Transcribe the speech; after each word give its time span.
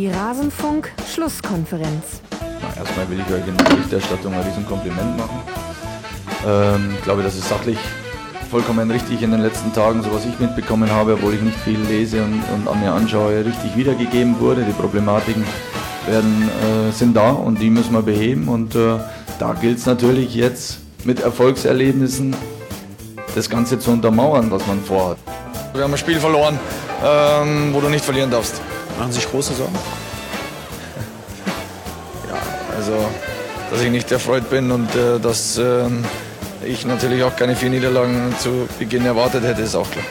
Die 0.00 0.08
Rasenfunk-Schlusskonferenz. 0.08 2.22
Erstmal 2.74 3.10
will 3.10 3.20
ich 3.20 3.34
euch 3.34 3.46
in 3.46 3.54
der 3.54 3.64
Berichterstattung 3.64 4.32
ein 4.32 4.40
Riesenkompliment 4.40 5.18
machen. 5.18 5.42
Ähm, 6.48 6.94
ich 6.96 7.02
glaube, 7.02 7.22
das 7.22 7.34
ist 7.34 7.50
sachlich 7.50 7.76
vollkommen 8.50 8.90
richtig 8.90 9.20
in 9.20 9.30
den 9.30 9.42
letzten 9.42 9.74
Tagen, 9.74 10.02
so 10.02 10.10
was 10.10 10.24
ich 10.24 10.38
mitbekommen 10.38 10.90
habe, 10.90 11.12
obwohl 11.12 11.34
ich 11.34 11.42
nicht 11.42 11.58
viel 11.58 11.78
lese 11.80 12.24
und, 12.24 12.42
und 12.54 12.66
an 12.66 12.80
mir 12.80 12.92
anschaue, 12.92 13.44
richtig 13.44 13.76
wiedergegeben 13.76 14.40
wurde. 14.40 14.64
Die 14.64 14.72
Problematiken 14.72 15.44
werden, 16.06 16.48
äh, 16.48 16.92
sind 16.92 17.14
da 17.14 17.32
und 17.32 17.60
die 17.60 17.68
müssen 17.68 17.92
wir 17.92 18.00
beheben. 18.00 18.48
Und 18.48 18.74
äh, 18.74 18.96
da 19.38 19.52
gilt 19.52 19.76
es 19.76 19.84
natürlich 19.84 20.34
jetzt 20.34 20.78
mit 21.04 21.20
Erfolgserlebnissen 21.20 22.34
das 23.34 23.50
Ganze 23.50 23.78
zu 23.78 23.90
untermauern, 23.90 24.50
was 24.50 24.66
man 24.66 24.82
vorhat. 24.82 25.18
Wir 25.74 25.82
haben 25.82 25.92
ein 25.92 25.98
Spiel 25.98 26.18
verloren, 26.18 26.58
ähm, 27.04 27.74
wo 27.74 27.82
du 27.82 27.90
nicht 27.90 28.02
verlieren 28.02 28.30
darfst. 28.30 28.62
Machen 29.00 29.12
Sie 29.12 29.20
sich 29.20 29.30
große 29.30 29.54
Sorgen? 29.54 29.74
ja, 32.28 32.38
also, 32.76 33.08
dass 33.70 33.80
ich 33.80 33.88
nicht 33.88 34.12
erfreut 34.12 34.50
bin 34.50 34.70
und 34.70 34.94
äh, 34.94 35.18
dass 35.18 35.56
äh, 35.56 35.88
ich 36.66 36.84
natürlich 36.84 37.22
auch 37.22 37.34
keine 37.34 37.56
vier 37.56 37.70
Niederlagen 37.70 38.34
zu 38.38 38.68
Beginn 38.78 39.06
erwartet 39.06 39.42
hätte, 39.42 39.62
ist 39.62 39.74
auch 39.74 39.90
klar. 39.90 40.04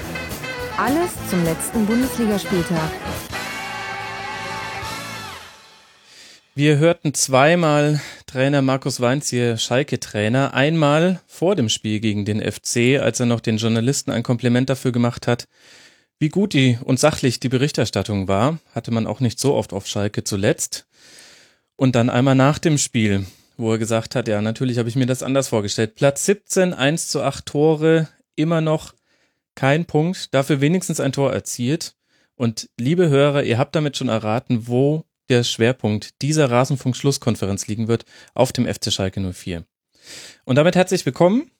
Alles 0.76 1.12
zum 1.30 1.44
letzten 1.46 1.86
Bundesligaspieltag. 1.86 2.90
Wir 6.56 6.80
hörten 6.80 7.14
zweimal 7.14 8.02
Trainer 8.26 8.64
Markus 8.64 9.00
Weinz, 9.02 9.30
hier 9.30 9.58
Schalke-Trainer. 9.58 10.56
Einmal 10.56 11.22
vor 11.28 11.56
dem 11.56 11.70
Spiel 11.70 12.00
gegen 12.00 12.26
den 12.26 12.42
FC, 12.42 13.00
als 13.00 13.20
er 13.20 13.28
noch 13.28 13.40
den 13.40 13.58
Journalisten 13.58 14.10
ein 14.10 14.24
Kompliment 14.24 14.68
dafür 14.68 14.92
gemacht 14.92 15.28
hat, 15.28 15.48
wie 16.20 16.30
gut 16.30 16.54
die 16.54 16.78
und 16.84 17.00
sachlich 17.00 17.40
die 17.40 17.50
Berichterstattung 17.50 18.28
war. 18.28 18.60
Hatte 18.76 18.92
man 18.92 19.08
auch 19.08 19.22
nicht 19.22 19.40
so 19.40 19.56
oft 19.56 19.74
auf 19.74 19.88
Schalke 19.88 20.24
zuletzt. 20.24 20.86
Und 21.76 21.96
dann 21.96 22.10
einmal 22.10 22.36
nach 22.36 22.60
dem 22.60 22.78
Spiel, 22.78 23.26
wo 23.58 23.72
er 23.72 23.78
gesagt 23.78 24.16
hat, 24.16 24.28
ja, 24.28 24.42
natürlich 24.42 24.78
habe 24.78 24.90
ich 24.90 24.98
mir 24.98 25.06
das 25.06 25.24
anders 25.24 25.48
vorgestellt. 25.48 25.96
Platz 25.96 26.26
17, 26.26 26.74
1 26.74 27.08
zu 27.08 27.24
8 27.24 27.46
Tore, 27.46 28.10
immer 28.36 28.60
noch 28.60 28.94
kein 29.56 29.86
Punkt, 29.86 30.34
dafür 30.34 30.62
wenigstens 30.62 31.00
ein 31.00 31.14
Tor 31.14 31.32
erzielt. 31.32 31.96
Und 32.36 32.70
liebe 32.78 33.10
Hörer, 33.10 33.44
ihr 33.44 33.58
habt 33.58 33.76
damit 33.76 33.98
schon 33.98 34.10
erraten, 34.10 34.68
wo 34.68 35.06
der 35.30 35.44
Schwerpunkt 35.44 36.22
dieser 36.22 36.50
Rasenfunk-Schlusskonferenz 36.50 37.68
liegen 37.68 37.88
wird 37.88 38.06
auf 38.34 38.52
dem 38.52 38.66
FC 38.66 38.92
Schalke 38.92 39.22
04. 39.22 39.64
Und 40.44 40.56
damit 40.56 40.76
herzlich 40.76 41.06
willkommen. 41.06 41.52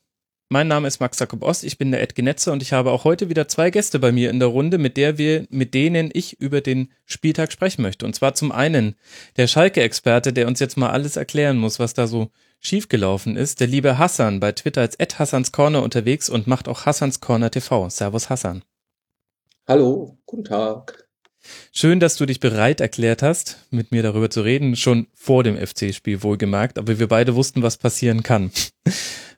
Mein 0.52 0.68
Name 0.68 0.88
ist 0.88 1.00
Max 1.00 1.20
Jakob 1.20 1.44
Ost, 1.44 1.64
ich 1.64 1.78
bin 1.78 1.92
der 1.92 2.02
Ed 2.02 2.16
Genetze 2.16 2.52
und 2.52 2.64
ich 2.64 2.74
habe 2.74 2.90
auch 2.90 3.04
heute 3.04 3.30
wieder 3.30 3.48
zwei 3.48 3.70
Gäste 3.70 4.00
bei 4.00 4.12
mir 4.12 4.32
in 4.32 4.40
der 4.40 4.48
Runde, 4.48 4.80
mit 4.80 4.98
der 4.98 5.20
wir, 5.20 5.46
mit 5.52 5.76
denen 5.76 6.10
ich 6.12 6.42
über 6.42 6.60
den 6.60 6.92
Spieltag 7.06 7.52
sprechen 7.52 7.84
möchte. 7.84 8.04
Und 8.04 8.16
zwar 8.16 8.34
zum 8.34 8.52
einen 8.52 8.96
der 9.38 9.46
Schalke-Experte, 9.46 10.34
der 10.34 10.48
uns 10.48 10.60
jetzt 10.60 10.76
mal 10.76 10.90
alles 10.90 11.18
erklären 11.18 11.58
muss, 11.58 11.78
was 11.78 11.94
da 11.94 12.08
so 12.08 12.32
schiefgelaufen 12.60 13.38
ist. 13.38 13.60
Der 13.60 13.68
liebe 13.68 14.00
Hassan 14.00 14.40
bei 14.40 14.52
Twitter 14.52 14.82
als 14.82 14.96
Ed 14.96 15.20
Hassans 15.20 15.52
Corner 15.52 15.84
unterwegs 15.84 16.30
und 16.30 16.48
macht 16.48 16.68
auch 16.68 16.88
Hassans 16.88 17.22
Corner 17.22 17.52
TV. 17.52 17.88
Servus 17.90 18.32
Hassan. 18.32 18.64
Hallo, 19.68 20.18
guten 20.26 20.46
Tag. 20.46 21.08
Schön, 21.72 22.00
dass 22.00 22.16
du 22.16 22.26
dich 22.26 22.40
bereit 22.40 22.82
erklärt 22.82 23.22
hast, 23.22 23.68
mit 23.70 23.92
mir 23.92 24.02
darüber 24.02 24.32
zu 24.32 24.42
reden, 24.42 24.76
schon 24.76 25.06
vor 25.14 25.44
dem 25.44 25.58
FC-Spiel 25.58 26.24
wohlgemerkt, 26.24 26.80
aber 26.80 26.98
wir 26.98 27.08
beide 27.08 27.36
wussten, 27.36 27.62
was 27.62 27.78
passieren 27.78 28.24
kann. 28.24 28.52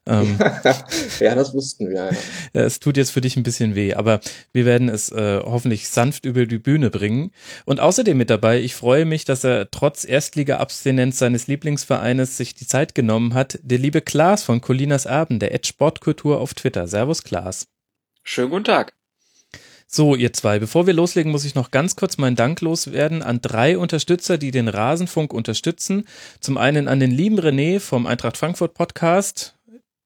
Ähm, 0.08 0.38
ja, 1.20 1.36
das 1.36 1.54
wussten 1.54 1.90
wir. 1.90 2.12
Ja. 2.54 2.62
Es 2.62 2.80
tut 2.80 2.98
jetzt 2.98 3.12
für 3.12 3.22
dich 3.22 3.38
ein 3.38 3.44
bisschen 3.44 3.76
weh, 3.76 3.94
aber 3.94 4.20
wir 4.52 4.66
werden 4.66 4.90
es 4.90 5.12
äh, 5.12 5.40
hoffentlich 5.44 5.90
sanft 5.90 6.26
über 6.26 6.46
die 6.46 6.58
Bühne 6.58 6.90
bringen. 6.90 7.32
Und 7.66 7.80
außerdem 7.80 8.18
mit 8.18 8.30
dabei, 8.30 8.60
ich 8.60 8.74
freue 8.74 9.06
mich, 9.06 9.26
dass 9.26 9.44
er 9.44 9.70
trotz 9.70 10.04
Erstliga-Abstinenz 10.04 11.20
seines 11.20 11.48
Lieblingsvereines 11.48 12.38
sich 12.38 12.56
die 12.56 12.68
Zeit 12.68 12.96
genommen 12.96 13.34
hat, 13.36 13.60
der 13.62 13.78
liebe 13.78 14.02
Klaas 14.02 14.44
von 14.44 14.60
Colinas 14.62 15.06
Erben, 15.06 15.40
der 15.40 15.54
Ed 15.54 15.68
Sportkultur 15.68 16.40
auf 16.40 16.54
Twitter. 16.56 16.88
Servus 16.88 17.24
Klaas. 17.24 17.68
Schönen 18.24 18.50
guten 18.50 18.66
Tag. 18.66 18.94
So, 19.94 20.16
ihr 20.16 20.32
zwei, 20.32 20.58
bevor 20.58 20.88
wir 20.88 20.94
loslegen, 20.94 21.34
muss 21.34 21.44
ich 21.44 21.54
noch 21.54 21.70
ganz 21.70 21.98
kurz 21.98 22.18
meinen 22.18 22.38
Dank 22.38 22.62
loswerden 22.62 23.22
an 23.22 23.42
drei 23.42 23.78
Unterstützer, 23.78 24.38
die 24.38 24.52
den 24.52 24.70
Rasenfunk 24.70 25.34
unterstützen. 25.34 26.08
Zum 26.40 26.58
einen 26.58 26.88
an 26.88 27.02
den 27.02 27.12
lieben 27.12 27.38
René 27.38 27.82
vom 27.82 28.08
Eintracht 28.08 28.38
Frankfurt 28.38 28.74
Podcast. 28.74 29.58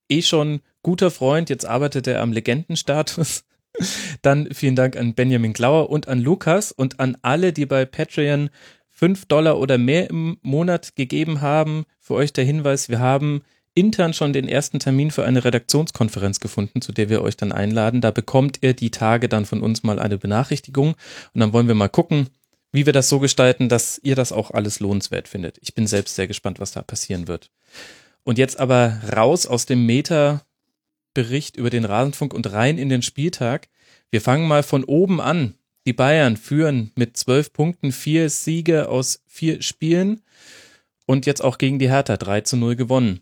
Eh 0.10 0.22
schon 0.22 0.62
guter 0.84 1.12
Freund, 1.12 1.50
jetzt 1.50 1.66
arbeitet 1.66 2.08
er 2.08 2.22
am 2.22 2.32
Legendenstatus. 2.32 3.44
Dann 4.22 4.54
vielen 4.54 4.76
Dank 4.76 4.96
an 4.96 5.14
Benjamin 5.14 5.54
Glauer 5.54 5.90
und 5.90 6.08
an 6.08 6.22
Lukas 6.22 6.72
und 6.72 7.00
an 7.00 7.18
alle, 7.22 7.54
die 7.54 7.66
bei 7.66 7.86
Patreon 7.86 8.50
fünf 8.92 9.26
Dollar 9.26 9.60
oder 9.60 9.78
mehr 9.78 10.10
im 10.10 10.38
Monat 10.42 10.96
gegeben 10.96 11.42
haben. 11.42 11.86
Für 12.00 12.14
euch 12.14 12.32
der 12.32 12.46
Hinweis, 12.46 12.88
wir 12.88 13.00
haben 13.00 13.42
intern 13.74 14.14
schon 14.14 14.32
den 14.32 14.48
ersten 14.48 14.80
Termin 14.80 15.12
für 15.12 15.26
eine 15.26 15.44
Redaktionskonferenz 15.44 16.40
gefunden, 16.40 16.82
zu 16.82 16.94
der 16.94 17.10
wir 17.10 17.22
euch 17.22 17.36
dann 17.36 17.52
einladen. 17.52 18.00
Da 18.00 18.12
bekommt 18.12 18.60
ihr 18.62 18.74
die 18.74 18.90
Tage 18.90 19.28
dann 19.28 19.46
von 19.46 19.62
uns 19.62 19.84
mal 19.84 20.00
eine 20.00 20.18
Benachrichtigung 20.18 20.96
und 21.34 21.42
dann 21.42 21.52
wollen 21.52 21.68
wir 21.68 21.76
mal 21.76 21.90
gucken, 21.90 22.30
wie 22.72 22.86
wir 22.86 22.94
das 22.94 23.10
so 23.10 23.20
gestalten, 23.20 23.68
dass 23.68 24.00
ihr 24.02 24.16
das 24.16 24.32
auch 24.32 24.52
alles 24.52 24.80
lohnenswert 24.80 25.28
findet. 25.28 25.58
Ich 25.62 25.76
bin 25.76 25.88
selbst 25.88 26.16
sehr 26.16 26.28
gespannt, 26.28 26.60
was 26.60 26.72
da 26.72 26.82
passieren 26.82 27.28
wird. 27.28 27.52
Und 28.26 28.38
jetzt 28.40 28.60
aber 28.60 29.00
raus 29.16 29.46
aus 29.46 29.66
dem 29.66 29.86
Meta-Bericht 29.86 31.56
über 31.56 31.70
den 31.70 31.86
Rasenfunk 31.86 32.34
und 32.34 32.52
rein 32.52 32.78
in 32.78 32.90
den 32.90 33.04
Spieltag. 33.04 33.70
Wir 34.10 34.20
fangen 34.20 34.48
mal 34.48 34.64
von 34.64 34.84
oben 34.84 35.22
an. 35.22 35.54
Die 35.86 35.94
Bayern 35.94 36.36
führen 36.36 36.92
mit 36.96 37.16
zwölf 37.16 37.54
Punkten 37.54 37.92
vier 37.92 38.30
Siege 38.32 38.90
aus 38.90 39.22
vier 39.28 39.62
Spielen 39.62 40.24
und 41.06 41.28
jetzt 41.28 41.44
auch 41.44 41.60
gegen 41.60 41.78
die 41.78 41.90
Hertha 41.90 42.18
3 42.18 42.42
zu 42.42 42.58
0 42.58 42.76
gewonnen. 42.76 43.22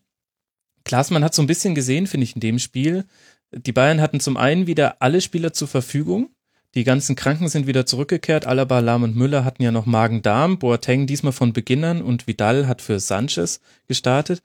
Klaas, 0.85 1.11
man 1.11 1.23
hat 1.23 1.33
so 1.33 1.41
ein 1.41 1.47
bisschen 1.47 1.75
gesehen, 1.75 2.07
finde 2.07 2.23
ich, 2.23 2.35
in 2.35 2.41
dem 2.41 2.57
Spiel. 2.57 3.03
Die 3.51 3.73
Bayern 3.73 3.99
hatten 3.99 4.21
zum 4.21 4.37
einen 4.37 4.67
wieder 4.67 5.01
alle 5.01 5.19
Spieler 5.19 5.51
zur 5.51 5.67
Verfügung. 5.67 6.29
Die 6.75 6.85
ganzen 6.85 7.17
Kranken 7.17 7.49
sind 7.49 7.67
wieder 7.67 7.85
zurückgekehrt. 7.85 8.47
Alaba, 8.47 8.79
Lahm 8.79 9.03
und 9.03 9.17
Müller 9.17 9.43
hatten 9.43 9.63
ja 9.63 9.71
noch 9.71 9.85
Magen-Darm. 9.85 10.59
Boateng 10.59 11.05
diesmal 11.07 11.33
von 11.33 11.51
Beginnern 11.51 12.01
und 12.01 12.25
Vidal 12.25 12.67
hat 12.67 12.81
für 12.81 13.01
Sanchez 13.01 13.59
gestartet. 13.87 14.41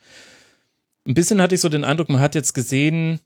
Ein 1.08 1.14
bisschen 1.14 1.40
hatte 1.40 1.54
ich 1.54 1.62
so 1.62 1.70
den 1.70 1.84
Eindruck, 1.84 2.10
man 2.10 2.20
hat 2.20 2.34
jetzt 2.34 2.52
gesehen, 2.52 3.20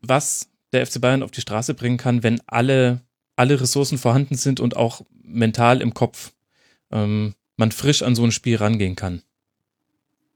was 0.00 0.48
der 0.72 0.86
FC 0.86 1.00
Bayern 1.00 1.24
auf 1.24 1.32
die 1.32 1.40
Straße 1.40 1.74
bringen 1.74 1.96
kann, 1.96 2.22
wenn 2.22 2.40
alle, 2.46 3.00
alle 3.34 3.60
Ressourcen 3.60 3.98
vorhanden 3.98 4.36
sind 4.36 4.60
und 4.60 4.76
auch 4.76 5.00
mental 5.24 5.82
im 5.82 5.92
Kopf 5.92 6.32
ähm, 6.92 7.34
man 7.56 7.72
frisch 7.72 8.02
an 8.04 8.14
so 8.14 8.22
ein 8.22 8.30
Spiel 8.30 8.56
rangehen 8.56 8.94
kann. 8.94 9.22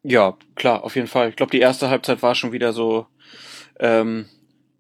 Ja, 0.03 0.37
klar, 0.57 0.83
auf 0.83 0.97
jeden 0.97 1.07
Fall. 1.07 1.29
Ich 1.29 1.37
glaube, 1.37 1.53
die 1.53 1.61
erste 1.61 1.91
Halbzeit 1.91 2.23
war 2.23 2.35
schon 2.35 2.51
wieder 2.51 2.73
so 2.73 3.07
ähm, 3.79 4.27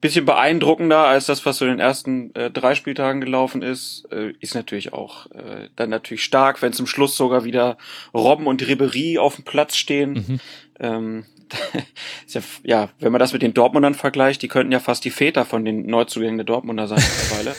bisschen 0.00 0.24
beeindruckender 0.24 0.98
als 0.98 1.26
das, 1.26 1.44
was 1.44 1.58
so 1.58 1.64
in 1.64 1.72
den 1.72 1.80
ersten 1.80 2.32
äh, 2.34 2.50
drei 2.50 2.74
Spieltagen 2.74 3.20
gelaufen 3.20 3.62
ist. 3.62 4.06
Äh, 4.12 4.32
ist 4.38 4.54
natürlich 4.54 4.92
auch 4.92 5.26
äh, 5.32 5.68
dann 5.74 5.90
natürlich 5.90 6.22
stark, 6.22 6.62
wenn 6.62 6.72
zum 6.72 6.86
Schluss 6.86 7.16
sogar 7.16 7.44
wieder 7.44 7.78
Robben 8.14 8.46
und 8.46 8.66
Ribery 8.66 9.18
auf 9.18 9.36
dem 9.36 9.44
Platz 9.44 9.76
stehen. 9.76 10.12
Mhm. 10.12 10.40
Ähm, 10.80 11.24
ja, 12.28 12.40
ja, 12.62 12.88
wenn 13.00 13.12
man 13.12 13.18
das 13.18 13.32
mit 13.32 13.42
den 13.42 13.54
Dortmundern 13.54 13.94
vergleicht, 13.94 14.42
die 14.42 14.48
könnten 14.48 14.72
ja 14.72 14.80
fast 14.80 15.04
die 15.04 15.10
Väter 15.10 15.44
von 15.44 15.64
den 15.64 15.86
Neuzugängen 15.86 16.38
der 16.38 16.44
Dortmunder 16.44 16.88
sein 16.88 17.02
mittlerweile. 17.02 17.56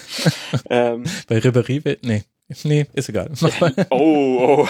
ähm, 0.69 1.03
Bei 1.27 1.39
Ribery, 1.39 1.97
nee, 2.03 2.23
nee, 2.63 2.85
ist 2.93 3.09
egal. 3.09 3.31
oh, 3.89 4.65
oh. 4.65 4.67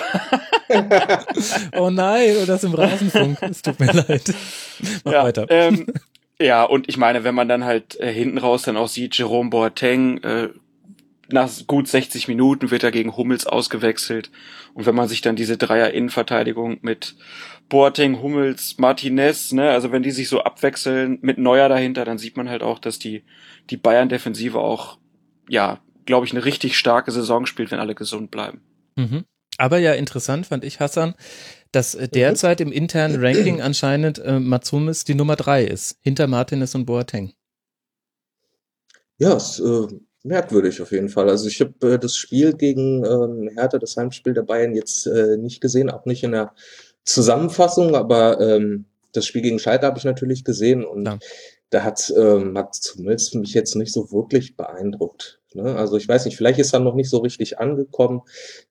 oh 1.78 1.90
nein, 1.90 2.38
und 2.38 2.48
das 2.48 2.64
im 2.64 2.74
Rasenfunk. 2.74 3.42
Es 3.42 3.62
tut 3.62 3.80
mir 3.80 3.92
leid. 3.92 4.34
Mach 5.04 5.14
ja, 5.14 5.24
weiter. 5.24 5.46
Ähm, 5.50 5.88
ja, 6.42 6.64
und 6.64 6.88
ich 6.88 6.98
meine, 6.98 7.24
wenn 7.24 7.36
man 7.36 7.50
dann 7.50 7.66
halt 7.66 8.00
äh, 8.00 8.14
hinten 8.14 8.38
raus 8.38 8.62
dann 8.64 8.78
auch 8.78 8.88
sieht, 8.88 9.18
Jerome 9.18 9.50
Boateng, 9.50 10.20
äh, 10.24 10.50
nach 11.32 11.50
gut 11.68 11.88
60 11.88 12.28
Minuten 12.28 12.72
wird 12.72 12.84
er 12.84 12.92
gegen 12.92 13.16
Hummels 13.16 13.46
ausgewechselt. 13.46 14.32
Und 14.74 14.86
wenn 14.86 14.96
man 14.96 15.08
sich 15.08 15.22
dann 15.22 15.36
diese 15.36 15.58
Dreier-Innenverteidigung 15.58 16.80
mit 16.82 17.16
Boateng, 17.70 18.22
Hummels, 18.22 18.78
Martinez, 18.78 19.52
ne, 19.52 19.70
also 19.70 19.92
wenn 19.92 20.04
die 20.04 20.12
sich 20.12 20.30
so 20.30 20.42
abwechseln 20.42 21.20
mit 21.22 21.38
Neuer 21.38 21.70
dahinter, 21.70 22.06
dann 22.06 22.18
sieht 22.18 22.38
man 22.38 22.50
halt 22.50 22.64
auch, 22.64 22.80
dass 22.80 23.00
die, 23.00 23.24
die 23.70 23.78
Bayern-Defensive 23.78 24.58
auch, 24.58 24.98
ja, 25.48 25.80
glaube 26.06 26.26
ich, 26.26 26.32
eine 26.32 26.46
richtig 26.46 26.78
starke 26.78 27.12
Saison 27.12 27.46
spielt, 27.46 27.72
wenn 27.72 27.80
alle 27.80 27.96
gesund 27.96 28.32
bleiben. 28.32 28.62
Mhm. 28.96 29.26
Aber 29.58 29.78
ja, 29.78 29.94
interessant 29.94 30.48
fand 30.48 30.64
ich, 30.64 30.80
Hassan, 30.80 31.14
dass 31.72 31.94
äh, 31.94 32.08
derzeit 32.08 32.62
im 32.62 32.72
internen 32.72 33.24
Ranking 33.24 33.62
anscheinend 33.62 34.18
äh, 34.20 34.40
Matsumis 34.40 35.04
die 35.04 35.16
Nummer 35.16 35.36
drei 35.36 35.64
ist, 35.64 35.98
hinter 36.02 36.28
Martinez 36.28 36.74
und 36.76 36.86
Boateng. 36.86 37.34
Ja, 39.18 39.36
ist 39.36 39.60
äh, 39.60 39.88
merkwürdig 40.24 40.82
auf 40.82 40.92
jeden 40.92 41.10
Fall. 41.10 41.30
Also 41.30 41.48
ich 41.48 41.62
habe 41.62 41.94
äh, 41.94 42.00
das 42.00 42.16
Spiel 42.16 42.54
gegen 42.54 43.04
ähm, 43.06 43.50
Hertha, 43.56 43.78
das 43.80 43.96
Heimspiel 43.98 44.34
der 44.34 44.44
Bayern 44.44 44.76
jetzt 44.76 45.08
äh, 45.08 45.38
nicht 45.38 45.62
gesehen, 45.62 45.90
auch 45.90 46.06
nicht 46.06 46.24
in 46.24 46.32
der 46.32 46.54
Zusammenfassung, 47.06 47.96
aber 47.96 48.40
ähm, 48.40 48.86
das 49.14 49.26
Spiel 49.26 49.42
gegen 49.42 49.60
Schalke 49.60 49.86
habe 49.86 49.98
ich 49.98 50.04
natürlich 50.06 50.44
gesehen 50.44 50.86
und 50.86 51.06
Ja. 51.06 51.18
da 51.72 51.84
hat, 51.84 52.14
ähm, 52.16 52.58
hat 52.58 52.76
zumindest 52.76 53.36
mich 53.36 53.54
jetzt 53.54 53.76
nicht 53.76 53.94
so 53.94 54.12
wirklich 54.12 54.56
beeindruckt. 54.58 55.40
Ne? 55.54 55.76
Also 55.76 55.98
ich 55.98 56.08
weiß 56.08 56.26
nicht, 56.26 56.38
vielleicht 56.38 56.60
ist 56.60 56.74
er 56.74 56.80
noch 56.80 56.94
nicht 56.94 57.10
so 57.10 57.18
richtig 57.18 57.58
angekommen. 57.58 58.22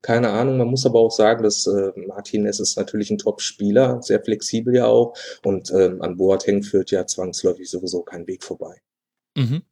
Keine 0.01 0.31
Ahnung. 0.31 0.59
Man 0.59 0.69
muss 0.69 0.87
aber 0.87 1.01
auch 1.01 1.11
sagen, 1.11 1.43
dass 1.43 1.67
äh, 1.67 1.91
Martinez 2.07 2.61
ist 2.61 2.77
natürlich 2.77 3.11
ein 3.11 3.19
Top-Spieler, 3.19 4.01
sehr 4.03 4.23
flexibel 4.23 4.77
ja 4.77 4.87
auch. 4.87 5.15
Und 5.45 5.73
ähm, 5.73 6.01
an 6.03 6.17
Boateng 6.17 6.63
führt 6.63 6.93
ja 6.93 7.05
zwangsläufig 7.07 7.69
sowieso 7.69 8.03
kein 8.03 8.27
Weg 8.29 8.45
vorbei. 8.45 8.77
Mhm. 9.37 9.63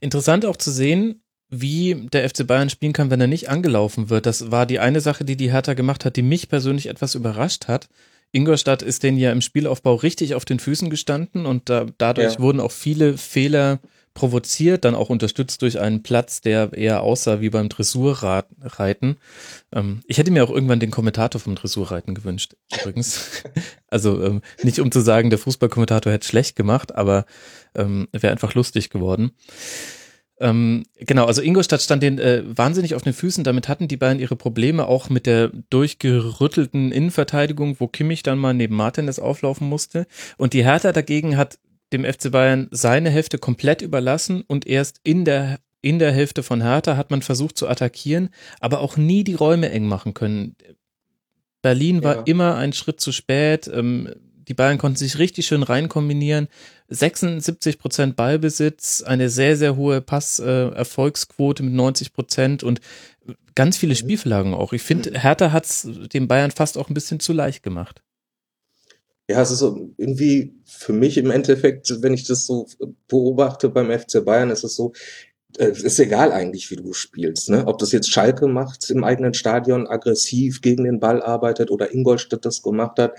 Interessant 0.00 0.44
auch 0.46 0.56
zu 0.56 0.70
sehen, 0.70 1.22
wie 1.48 2.06
der 2.12 2.28
FC 2.28 2.46
Bayern 2.46 2.70
spielen 2.70 2.92
kann, 2.94 3.10
wenn 3.10 3.20
er 3.20 3.26
nicht 3.26 3.50
angelaufen 3.50 4.08
wird. 4.08 4.26
Das 4.26 4.50
war 4.50 4.64
die 4.66 4.78
eine 4.78 5.00
Sache, 5.00 5.24
die 5.24 5.36
die 5.36 5.52
Hertha 5.52 5.74
gemacht 5.74 6.04
hat, 6.04 6.16
die 6.16 6.22
mich 6.22 6.48
persönlich 6.48 6.86
etwas 6.88 7.14
überrascht 7.14 7.68
hat. 7.68 7.88
Ingolstadt 8.32 8.80
ist 8.82 9.02
denen 9.02 9.18
ja 9.18 9.30
im 9.30 9.42
Spielaufbau 9.42 9.94
richtig 9.96 10.34
auf 10.34 10.46
den 10.46 10.58
Füßen 10.58 10.88
gestanden 10.88 11.44
und 11.44 11.68
da, 11.68 11.86
dadurch 11.98 12.34
Ja. 12.34 12.40
wurden 12.40 12.60
auch 12.60 12.72
viele 12.72 13.18
Fehler 13.18 13.80
provoziert, 14.14 14.84
dann 14.84 14.94
auch 14.94 15.10
unterstützt 15.10 15.62
durch 15.62 15.80
einen 15.80 16.02
Platz, 16.02 16.40
der 16.40 16.72
eher 16.72 17.02
aussah 17.02 17.40
wie 17.40 17.50
beim 17.50 17.68
Dressurreiten. 17.68 19.16
Ähm, 19.72 20.00
ich 20.06 20.18
hätte 20.18 20.30
mir 20.30 20.44
auch 20.44 20.50
irgendwann 20.50 20.80
den 20.80 20.90
Kommentator 20.90 21.40
vom 21.40 21.54
Dressurreiten 21.54 22.14
gewünscht, 22.14 22.54
übrigens. 22.80 23.42
also 23.88 24.22
ähm, 24.22 24.42
nicht 24.62 24.80
um 24.80 24.92
zu 24.92 25.00
sagen, 25.00 25.30
der 25.30 25.38
Fußballkommentator 25.38 26.12
hätte 26.12 26.26
schlecht 26.26 26.56
gemacht, 26.56 26.94
aber 26.94 27.24
ähm, 27.74 28.08
wäre 28.12 28.32
einfach 28.32 28.54
lustig 28.54 28.90
geworden. 28.90 29.32
Ähm, 30.42 30.84
genau, 30.98 31.26
also 31.26 31.40
Ingolstadt 31.40 31.82
stand 31.82 32.02
den 32.02 32.18
äh, 32.18 32.42
wahnsinnig 32.44 32.96
auf 32.96 33.02
den 33.02 33.12
Füßen. 33.12 33.44
Damit 33.44 33.68
hatten 33.68 33.86
die 33.86 33.96
beiden 33.96 34.18
ihre 34.18 34.34
Probleme 34.34 34.86
auch 34.88 35.08
mit 35.08 35.26
der 35.26 35.52
durchgerüttelten 35.70 36.90
Innenverteidigung, 36.90 37.76
wo 37.78 37.86
Kimmich 37.86 38.24
dann 38.24 38.38
mal 38.38 38.52
neben 38.52 38.74
Martinez 38.74 39.20
auflaufen 39.20 39.68
musste. 39.68 40.06
Und 40.38 40.52
die 40.52 40.64
Hertha 40.64 40.90
dagegen 40.92 41.36
hat 41.36 41.58
dem 41.92 42.04
FC 42.04 42.30
Bayern 42.30 42.68
seine 42.70 43.10
Hälfte 43.10 43.38
komplett 43.38 43.82
überlassen 43.82 44.42
und 44.46 44.66
erst 44.66 45.00
in 45.04 45.24
der 45.24 45.58
in 45.84 45.98
der 45.98 46.12
Hälfte 46.12 46.44
von 46.44 46.62
Hertha 46.62 46.96
hat 46.96 47.10
man 47.10 47.22
versucht 47.22 47.58
zu 47.58 47.66
attackieren, 47.68 48.30
aber 48.60 48.78
auch 48.80 48.96
nie 48.96 49.24
die 49.24 49.34
Räume 49.34 49.68
eng 49.70 49.86
machen 49.86 50.14
können. 50.14 50.54
Berlin 51.60 52.02
war 52.04 52.16
Ja. 52.18 52.22
immer 52.26 52.56
ein 52.56 52.72
Schritt 52.72 53.00
zu 53.00 53.10
spät. 53.10 53.68
Ähm, 53.72 54.08
die 54.48 54.54
Bayern 54.54 54.78
konnten 54.78 54.96
sich 54.98 55.18
richtig 55.18 55.46
schön 55.46 55.62
reinkombinieren. 55.64 56.46
76 56.88 57.78
Prozent 57.78 58.14
Ballbesitz, 58.16 59.02
eine 59.02 59.28
sehr, 59.28 59.56
sehr 59.56 59.74
hohe 59.76 60.00
Passerfolgsquote 60.00 61.62
mit 61.62 61.72
90 61.72 62.12
Prozent 62.12 62.62
und 62.62 62.80
ganz 63.54 63.76
viele 63.76 63.92
Mhm. 63.94 63.98
Spielverlagen 63.98 64.54
auch. 64.54 64.72
Ich 64.72 64.82
finde, 64.82 65.18
Hertha 65.20 65.52
hat 65.52 65.64
es 65.66 65.88
den 66.12 66.28
Bayern 66.28 66.50
fast 66.50 66.76
auch 66.78 66.88
ein 66.90 66.94
bisschen 66.94 67.20
zu 67.20 67.32
leicht 67.32 67.62
gemacht. 67.62 68.02
Ja, 69.28 69.40
es 69.40 69.50
ist 69.50 69.62
irgendwie 69.62 70.54
für 70.64 70.92
mich 70.92 71.16
im 71.16 71.30
Endeffekt, 71.30 72.02
wenn 72.02 72.12
ich 72.12 72.24
das 72.24 72.44
so 72.44 72.66
beobachte 73.08 73.68
beim 73.68 73.90
FC 73.90 74.24
Bayern, 74.24 74.50
ist 74.50 74.64
es 74.64 74.74
so, 74.74 74.92
äh, 75.58 75.66
es 75.68 75.82
ist 75.82 75.98
egal 76.00 76.32
eigentlich, 76.32 76.70
wie 76.70 76.76
du 76.76 76.92
spielst. 76.92 77.50
Ne? 77.50 77.66
Ob 77.66 77.78
das 77.78 77.92
jetzt 77.92 78.10
Schalke 78.10 78.46
macht 78.46 78.90
im 78.90 79.04
eigenen 79.04 79.34
Stadion, 79.34 79.86
aggressiv 79.86 80.60
gegen 80.60 80.84
den 80.84 81.00
Ball 81.00 81.22
arbeitet 81.22 81.70
oder 81.70 81.92
Ingolstadt 81.94 82.44
das 82.44 82.62
gemacht 82.62 82.98
hat, 82.98 83.12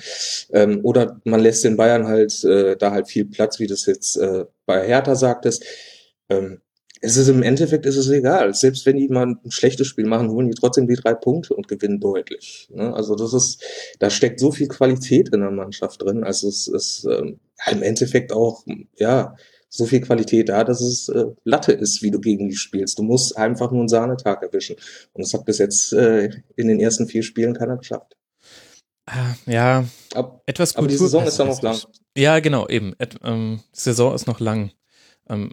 ähm, 0.51 0.81
oder 0.83 1.19
man 1.25 1.39
lässt 1.39 1.63
den 1.63 1.77
Bayern 1.77 2.07
halt 2.07 2.43
äh, 2.43 2.75
da 2.77 2.91
halt 2.91 3.07
viel 3.07 3.25
Platz, 3.25 3.59
wie 3.59 3.67
das 3.67 3.85
jetzt 3.85 4.17
äh, 4.17 4.45
bei 4.65 4.85
Hertha 4.85 5.15
sagtest. 5.15 5.63
Ähm, 6.29 6.61
es 7.05 7.17
ist 7.17 7.27
im 7.27 7.43
Endeffekt 7.43 7.85
ist 7.85 7.97
es 7.97 8.09
egal. 8.09 8.53
Selbst 8.53 8.85
wenn 8.85 8.95
die 8.95 9.09
mal 9.09 9.27
ein 9.27 9.51
schlechtes 9.51 9.87
Spiel 9.87 10.05
machen, 10.05 10.29
holen 10.29 10.47
die 10.47 10.53
trotzdem 10.57 10.87
die 10.87 10.95
drei 10.95 11.13
Punkte 11.13 11.53
und 11.53 11.67
gewinnen 11.67 11.99
deutlich. 11.99 12.69
Ne? 12.73 12.93
Also 12.95 13.15
das 13.15 13.33
ist, 13.33 13.61
da 13.99 14.09
steckt 14.09 14.39
so 14.39 14.51
viel 14.51 14.69
Qualität 14.69 15.29
in 15.33 15.41
der 15.41 15.51
Mannschaft 15.51 16.01
drin. 16.01 16.23
Also 16.23 16.47
es 16.47 16.67
ist 16.67 17.05
ähm, 17.05 17.39
im 17.69 17.81
Endeffekt 17.83 18.31
auch, 18.31 18.63
ja, 18.97 19.35
so 19.67 19.85
viel 19.85 20.01
Qualität 20.01 20.49
da, 20.49 20.63
dass 20.63 20.81
es 20.81 21.09
äh, 21.09 21.25
Latte 21.43 21.73
ist, 21.73 22.01
wie 22.03 22.11
du 22.11 22.19
gegen 22.21 22.47
die 22.47 22.55
spielst. 22.55 22.99
Du 22.99 23.03
musst 23.03 23.35
einfach 23.37 23.71
nur 23.71 23.81
einen 23.81 23.89
Sahnetag 23.89 24.41
erwischen. 24.43 24.75
Und 25.13 25.25
das 25.25 25.33
hat 25.33 25.45
bis 25.45 25.57
jetzt 25.57 25.91
äh, 25.93 26.29
in 26.55 26.67
den 26.67 26.79
ersten 26.79 27.07
vier 27.07 27.23
Spielen 27.23 27.53
keiner 27.55 27.77
geschafft. 27.77 28.15
Ah, 29.07 29.33
Ja, 29.45 29.83
Ab, 30.13 30.41
etwas 30.45 30.75
aber 30.77 30.87
die 30.87 30.95
Kultur- 30.95 31.07
Saison 31.09 31.27
ist 31.27 31.39
ja 31.39 31.45
noch 31.45 31.61
lang. 31.63 31.77
Ja, 32.15 32.39
genau, 32.39 32.67
eben. 32.69 32.93
Et, 32.99 33.15
ähm, 33.23 33.61
Saison 33.73 34.13
ist 34.15 34.27
noch 34.27 34.39
lang. 34.39 34.71
Ähm, 35.27 35.51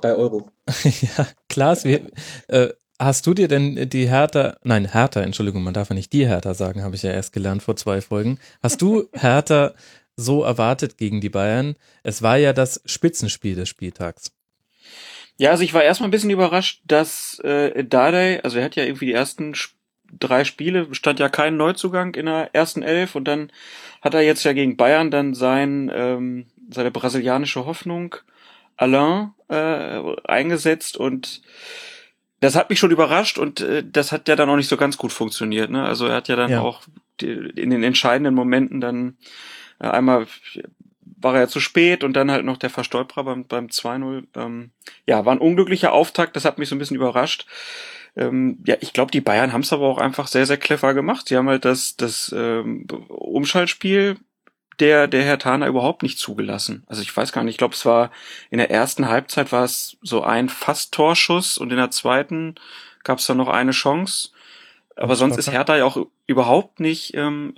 Drei 0.00 0.14
Euro. 0.14 0.50
ja, 0.84 1.26
Klaas, 1.48 1.84
wie, 1.84 2.00
äh, 2.48 2.68
hast 2.98 3.26
du 3.26 3.34
dir 3.34 3.48
denn 3.48 3.88
die 3.88 4.08
Hertha, 4.08 4.56
nein, 4.62 4.92
Hertha, 4.92 5.20
Entschuldigung, 5.22 5.62
man 5.62 5.74
darf 5.74 5.88
ja 5.90 5.94
nicht 5.94 6.12
die 6.12 6.26
Hertha 6.26 6.54
sagen, 6.54 6.82
habe 6.82 6.94
ich 6.96 7.02
ja 7.02 7.10
erst 7.10 7.32
gelernt 7.32 7.62
vor 7.62 7.76
zwei 7.76 8.00
Folgen. 8.00 8.38
Hast 8.62 8.82
du 8.82 9.08
Hertha 9.12 9.74
so 10.16 10.42
erwartet 10.42 10.98
gegen 10.98 11.20
die 11.20 11.30
Bayern? 11.30 11.76
Es 12.02 12.22
war 12.22 12.36
ja 12.36 12.52
das 12.52 12.80
Spitzenspiel 12.84 13.54
des 13.54 13.68
Spieltags. 13.68 14.32
Ja, 15.36 15.50
also 15.50 15.62
ich 15.62 15.72
war 15.74 15.84
erstmal 15.84 16.08
ein 16.08 16.10
bisschen 16.12 16.30
überrascht, 16.30 16.82
dass 16.86 17.38
äh, 17.40 17.84
Dardai, 17.84 18.42
also 18.42 18.58
er 18.58 18.64
hat 18.64 18.74
ja 18.76 18.84
irgendwie 18.84 19.06
die 19.06 19.12
ersten 19.12 19.52
Sp- 19.54 19.74
drei 20.18 20.44
Spiele, 20.44 20.92
stand 20.94 21.20
ja 21.20 21.28
kein 21.28 21.56
Neuzugang 21.56 22.14
in 22.14 22.26
der 22.26 22.54
ersten 22.54 22.82
Elf 22.82 23.14
und 23.14 23.24
dann 23.26 23.52
hat 24.02 24.14
er 24.14 24.22
jetzt 24.22 24.42
ja 24.42 24.54
gegen 24.54 24.76
Bayern 24.76 25.10
dann 25.10 25.34
sein, 25.34 25.90
ähm, 25.94 26.46
seine 26.70 26.90
brasilianische 26.90 27.66
Hoffnung 27.66 28.16
Alain 28.78 29.32
äh, 29.48 30.00
eingesetzt 30.24 30.96
und 30.96 31.42
das 32.40 32.54
hat 32.54 32.70
mich 32.70 32.78
schon 32.78 32.92
überrascht 32.92 33.36
und 33.38 33.60
äh, 33.60 33.84
das 33.84 34.12
hat 34.12 34.28
ja 34.28 34.36
dann 34.36 34.48
auch 34.48 34.56
nicht 34.56 34.68
so 34.68 34.76
ganz 34.76 34.96
gut 34.96 35.12
funktioniert. 35.12 35.70
Ne? 35.70 35.84
Also 35.84 36.06
er 36.06 36.14
hat 36.16 36.28
ja 36.28 36.36
dann 36.36 36.50
Ja. 36.50 36.60
auch 36.60 36.82
die, 37.20 37.32
in 37.32 37.70
den 37.70 37.82
entscheidenden 37.82 38.34
Momenten 38.34 38.80
dann 38.80 39.16
äh, 39.80 39.88
einmal 39.88 40.26
war 41.20 41.34
er 41.34 41.40
ja 41.42 41.48
zu 41.48 41.58
spät 41.58 42.04
und 42.04 42.12
dann 42.14 42.30
halt 42.30 42.44
noch 42.44 42.58
der 42.58 42.70
Verstolperer 42.70 43.24
beim, 43.24 43.44
beim 43.44 43.66
2-0. 43.66 44.24
Ähm, 44.36 44.70
ja, 45.06 45.24
war 45.24 45.34
ein 45.34 45.40
unglücklicher 45.40 45.92
Auftakt, 45.92 46.36
das 46.36 46.44
hat 46.44 46.58
mich 46.58 46.68
so 46.68 46.76
ein 46.76 46.78
bisschen 46.78 46.96
überrascht. 46.96 47.46
Ähm, 48.16 48.62
ja, 48.66 48.76
ich 48.80 48.92
glaube, 48.92 49.10
die 49.10 49.20
Bayern 49.20 49.52
haben 49.52 49.62
es 49.62 49.72
aber 49.72 49.86
auch 49.88 49.98
einfach 49.98 50.28
sehr, 50.28 50.46
sehr 50.46 50.56
clever 50.58 50.94
gemacht. 50.94 51.26
Sie 51.28 51.36
haben 51.36 51.48
halt 51.48 51.64
das, 51.64 51.96
das 51.96 52.32
ähm, 52.36 52.86
Umschaltspiel 53.08 54.16
der, 54.80 55.08
der 55.08 55.24
Herr 55.24 55.38
Tana 55.38 55.66
überhaupt 55.66 56.02
nicht 56.02 56.18
zugelassen. 56.18 56.84
Also 56.86 57.02
ich 57.02 57.16
weiß 57.16 57.32
gar 57.32 57.44
nicht, 57.44 57.54
ich 57.54 57.58
glaube, 57.58 57.74
es 57.74 57.84
war 57.84 58.10
in 58.50 58.58
der 58.58 58.70
ersten 58.70 59.08
Halbzeit 59.08 59.52
war 59.52 59.64
es 59.64 59.96
so 60.02 60.22
ein 60.22 60.48
Fast-Torschuss 60.48 61.58
und 61.58 61.70
in 61.70 61.78
der 61.78 61.90
zweiten 61.90 62.54
gab 63.04 63.18
es 63.18 63.26
dann 63.26 63.36
noch 63.36 63.48
eine 63.48 63.72
Chance. 63.72 64.30
Aber 64.98 65.14
sonst 65.14 65.36
ist 65.36 65.52
Hertha 65.52 65.76
ja 65.76 65.84
auch 65.84 66.06
überhaupt 66.26 66.80
nicht, 66.80 67.14
ähm, 67.14 67.54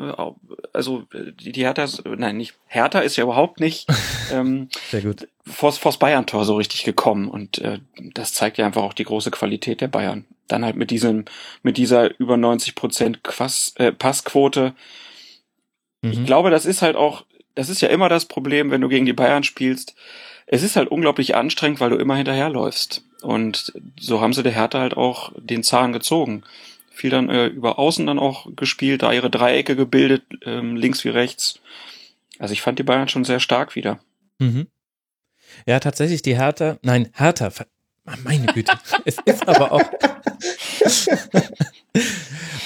also 0.75 1.05
die, 1.13 1.53
die 1.53 1.63
Hertha, 1.63 1.87
nein, 2.05 2.37
nicht, 2.37 2.55
Hertha 2.67 3.01
ist 3.01 3.17
ja 3.17 3.25
überhaupt 3.25 3.61
nicht 3.61 3.87
ähm, 4.33 4.69
Sehr 4.91 5.01
gut. 5.01 5.27
vors, 5.47 5.79
vors 5.79 5.99
Bayern-Tor 5.99 6.45
so 6.45 6.57
richtig 6.57 6.85
gekommen. 6.85 7.29
Und 7.29 7.59
äh, 7.59 7.81
das 8.15 8.35
zeigt 8.35 8.59
ja 8.59 8.67
einfach 8.67 8.83
auch 8.83 8.93
die 8.93 9.05
große 9.05 9.31
Qualität 9.31 9.81
der 9.81 9.89
Bayern. 9.89 10.27
Dann 10.49 10.65
halt 10.65 10.77
mit 10.77 10.91
diesem, 10.91 11.25
mit 11.63 11.79
dieser 11.79 12.19
über 12.21 12.37
90 12.37 12.75
Prozent 12.75 13.21
äh, 13.77 13.93
Passquote. 13.93 14.75
Ich 16.03 16.19
Mhm. 16.19 16.27
glaube, 16.27 16.51
das 16.51 16.67
ist 16.67 16.83
halt 16.83 16.97
auch, 16.97 17.25
das 17.55 17.69
ist 17.69 17.81
ja 17.83 17.89
immer 17.89 18.09
das 18.09 18.25
Problem, 18.27 18.71
wenn 18.71 18.81
du 18.81 18.89
gegen 18.89 19.07
die 19.07 19.13
Bayern 19.13 19.43
spielst. 19.45 19.95
Es 20.47 20.63
ist 20.63 20.77
halt 20.77 20.89
unglaublich 20.89 21.35
anstrengend, 21.37 21.81
weil 21.81 21.91
du 21.91 21.97
immer 21.97 22.17
hinterherläufst. 22.17 23.05
Und 23.23 23.73
so 23.99 24.21
haben 24.21 24.33
sie 24.33 24.43
der 24.43 24.53
Hertha 24.53 24.81
halt 24.81 24.97
auch 24.97 25.33
den 25.37 25.63
Zahn 25.63 25.93
gezogen. 25.93 26.43
Viel 26.91 27.11
dann 27.11 27.29
äh, 27.29 27.47
über 27.47 27.79
Außen 27.79 28.07
dann 28.07 28.19
auch 28.19 28.47
gespielt, 28.57 29.03
da 29.03 29.13
ihre 29.13 29.31
Dreiecke 29.31 29.77
gebildet, 29.77 30.23
ähm, 30.45 30.77
links 30.77 31.05
wie 31.05 31.11
rechts. 31.11 31.61
Also 32.39 32.53
ich 32.53 32.63
fand 32.63 32.79
die 32.79 32.83
Bayern 32.85 33.09
schon 33.09 33.25
sehr 33.25 33.41
stark 33.41 33.75
wieder. 33.77 34.01
Mhm. 34.39 34.67
Ja, 35.67 35.81
tatsächlich 35.81 36.23
die 36.23 36.37
Hertha, 36.37 36.79
nein, 36.83 37.11
Hertha, 37.15 37.51
Ah, 38.07 38.15
meine 38.25 38.47
Güte. 38.47 38.73
es 39.05 39.19
ist 39.27 39.47
aber 39.47 39.73
auch. 39.73 39.83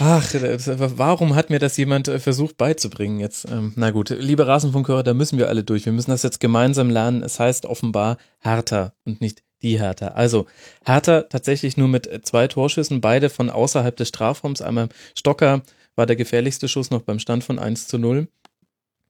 Ach, 0.00 0.30
das- 0.32 0.68
warum 0.98 1.34
hat 1.34 1.50
mir 1.50 1.58
das 1.58 1.76
jemand 1.76 2.08
äh, 2.08 2.18
versucht 2.18 2.56
beizubringen 2.56 3.20
jetzt? 3.20 3.46
Ähm, 3.50 3.72
na 3.76 3.90
gut, 3.90 4.10
liebe 4.10 4.46
Rasenfunkhörer, 4.46 5.02
da 5.02 5.14
müssen 5.14 5.38
wir 5.38 5.48
alle 5.48 5.64
durch. 5.64 5.84
Wir 5.86 5.92
müssen 5.92 6.10
das 6.10 6.22
jetzt 6.22 6.40
gemeinsam 6.40 6.90
lernen. 6.90 7.22
Es 7.22 7.38
heißt 7.40 7.66
offenbar 7.66 8.18
Hertha 8.40 8.92
und 9.04 9.20
nicht 9.20 9.42
die 9.62 9.78
Hertha. 9.78 10.08
Also 10.08 10.46
Hertha 10.84 11.22
tatsächlich 11.22 11.76
nur 11.76 11.88
mit 11.88 12.06
äh, 12.06 12.20
zwei 12.22 12.48
Torschüssen, 12.48 13.00
beide 13.00 13.30
von 13.30 13.50
außerhalb 13.50 13.96
des 13.96 14.08
Strafraums. 14.08 14.60
Einmal 14.60 14.88
Stocker 15.16 15.62
war 15.96 16.06
der 16.06 16.16
gefährlichste 16.16 16.68
Schuss 16.68 16.90
noch 16.90 17.02
beim 17.02 17.18
Stand 17.18 17.44
von 17.44 17.58
1 17.58 17.86
zu 17.86 17.98
0. 17.98 18.28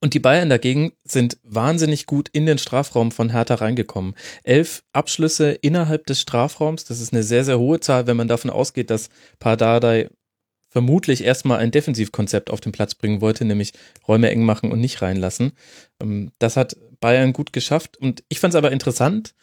Und 0.04 0.12
die 0.12 0.20
Bayern 0.20 0.50
dagegen 0.50 0.92
sind 1.04 1.38
wahnsinnig 1.44 2.04
gut 2.04 2.28
in 2.28 2.44
den 2.44 2.58
Strafraum 2.58 3.11
von 3.11 3.30
Hertha 3.30 3.54
reingekommen. 3.54 4.12
Elf 4.42 4.82
Abschlüsse 4.92 5.52
innerhalb 5.52 6.04
des 6.04 6.20
Strafraums, 6.20 6.84
das 6.84 7.00
ist 7.00 7.14
eine 7.14 7.23
sehr, 7.23 7.42
sehr 7.42 7.58
hohe 7.58 7.80
Zahl, 7.80 8.06
wenn 8.06 8.18
man 8.18 8.28
davon 8.28 8.50
ausgeht, 8.50 8.90
dass 8.90 9.08
Pardadei 9.38 10.11
vermutlich 10.68 11.25
erstmal 11.25 11.61
ein 11.61 11.70
Defensivkonzept 11.70 12.50
auf 12.50 12.61
den 12.61 12.70
Platz 12.73 12.94
bringen 12.94 13.23
wollte, 13.23 13.46
nämlich 13.46 13.73
Räume 14.06 14.28
eng 14.28 14.44
machen 14.44 14.73
und 14.73 14.78
nicht 14.78 15.00
reinlassen. 15.00 15.52
Ähm, 16.02 16.32
Das 16.38 16.58
hat 16.58 16.76
Bayern 17.00 17.32
gut 17.32 17.54
geschafft. 17.54 17.96
Und 17.96 18.25
ich 18.28 18.40
fand 18.40 18.52
es 18.52 18.58
aber 18.58 18.73
interessant, 18.73 19.34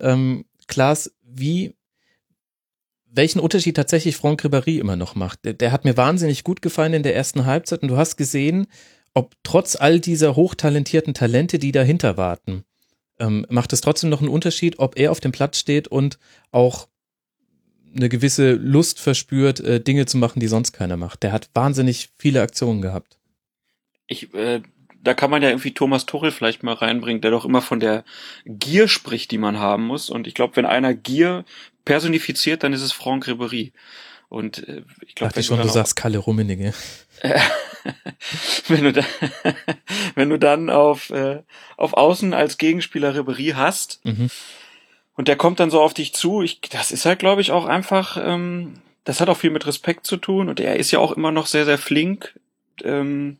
ähm, 0.00 0.46
Klaas, 0.68 1.12
wie 1.22 1.74
welchen 3.10 3.40
Unterschied 3.40 3.76
tatsächlich 3.76 4.16
Franck 4.16 4.42
Ribéry 4.42 4.78
immer 4.78 4.96
noch 4.96 5.14
macht. 5.14 5.44
Der, 5.44 5.52
der 5.52 5.70
hat 5.70 5.84
mir 5.84 5.98
wahnsinnig 5.98 6.44
gut 6.44 6.62
gefallen 6.62 6.94
in 6.94 7.02
der 7.02 7.14
ersten 7.14 7.44
Halbzeit 7.44 7.82
und 7.82 7.88
du 7.88 7.98
hast 7.98 8.16
gesehen, 8.16 8.68
ob 9.18 9.34
trotz 9.42 9.74
all 9.74 9.98
dieser 9.98 10.36
hochtalentierten 10.36 11.12
Talente, 11.12 11.58
die 11.58 11.72
dahinter 11.72 12.16
warten, 12.16 12.62
ähm, 13.18 13.44
macht 13.50 13.72
es 13.72 13.80
trotzdem 13.80 14.10
noch 14.10 14.20
einen 14.20 14.28
Unterschied, 14.30 14.78
ob 14.78 14.96
er 14.96 15.10
auf 15.10 15.18
dem 15.18 15.32
Platz 15.32 15.58
steht 15.58 15.88
und 15.88 16.20
auch 16.52 16.86
eine 17.96 18.08
gewisse 18.08 18.52
Lust 18.52 19.00
verspürt, 19.00 19.58
äh, 19.58 19.80
Dinge 19.80 20.06
zu 20.06 20.18
machen, 20.18 20.38
die 20.38 20.46
sonst 20.46 20.70
keiner 20.70 20.96
macht. 20.96 21.24
Der 21.24 21.32
hat 21.32 21.50
wahnsinnig 21.52 22.10
viele 22.16 22.40
Aktionen 22.42 22.80
gehabt. 22.80 23.18
Ich, 24.06 24.32
äh, 24.34 24.62
da 25.02 25.14
kann 25.14 25.32
man 25.32 25.42
ja 25.42 25.48
irgendwie 25.48 25.74
Thomas 25.74 26.06
Tuchel 26.06 26.30
vielleicht 26.30 26.62
mal 26.62 26.74
reinbringen, 26.74 27.20
der 27.20 27.32
doch 27.32 27.44
immer 27.44 27.60
von 27.60 27.80
der 27.80 28.04
Gier 28.44 28.86
spricht, 28.86 29.32
die 29.32 29.38
man 29.38 29.58
haben 29.58 29.84
muss. 29.84 30.10
Und 30.10 30.28
ich 30.28 30.34
glaube, 30.34 30.54
wenn 30.54 30.64
einer 30.64 30.94
Gier 30.94 31.44
personifiziert, 31.84 32.62
dann 32.62 32.72
ist 32.72 32.82
es 32.82 32.92
Franck 32.92 33.26
Ribéry. 33.26 33.72
Und 34.28 34.68
äh, 34.68 34.82
ich 35.04 35.16
glaube, 35.16 35.32
Dachte 35.32 35.42
schon, 35.42 35.56
du, 35.56 35.64
du 35.64 35.70
sagst 35.70 35.96
Kalle 35.96 36.18
Rummenigge. 36.18 36.72
wenn 38.68 38.84
du 38.84 38.92
da, 38.92 39.02
wenn 40.14 40.30
du 40.30 40.38
dann 40.38 40.70
auf 40.70 41.10
äh, 41.10 41.42
auf 41.76 41.94
Außen 41.94 42.34
als 42.34 42.58
Gegenspieler 42.58 43.14
Ribéry 43.14 43.54
hast 43.54 44.04
mhm. 44.04 44.30
und 45.14 45.28
der 45.28 45.36
kommt 45.36 45.60
dann 45.60 45.70
so 45.70 45.80
auf 45.80 45.94
dich 45.94 46.14
zu, 46.14 46.42
ich, 46.42 46.60
das 46.60 46.92
ist 46.92 47.06
halt, 47.06 47.18
glaube 47.18 47.40
ich, 47.40 47.52
auch 47.52 47.66
einfach, 47.66 48.16
ähm, 48.22 48.74
das 49.04 49.20
hat 49.20 49.28
auch 49.28 49.36
viel 49.36 49.50
mit 49.50 49.66
Respekt 49.66 50.06
zu 50.06 50.16
tun 50.16 50.48
und 50.48 50.60
er 50.60 50.76
ist 50.76 50.90
ja 50.90 50.98
auch 50.98 51.12
immer 51.12 51.32
noch 51.32 51.46
sehr 51.46 51.64
sehr 51.64 51.78
flink. 51.78 52.38
Ähm, 52.82 53.38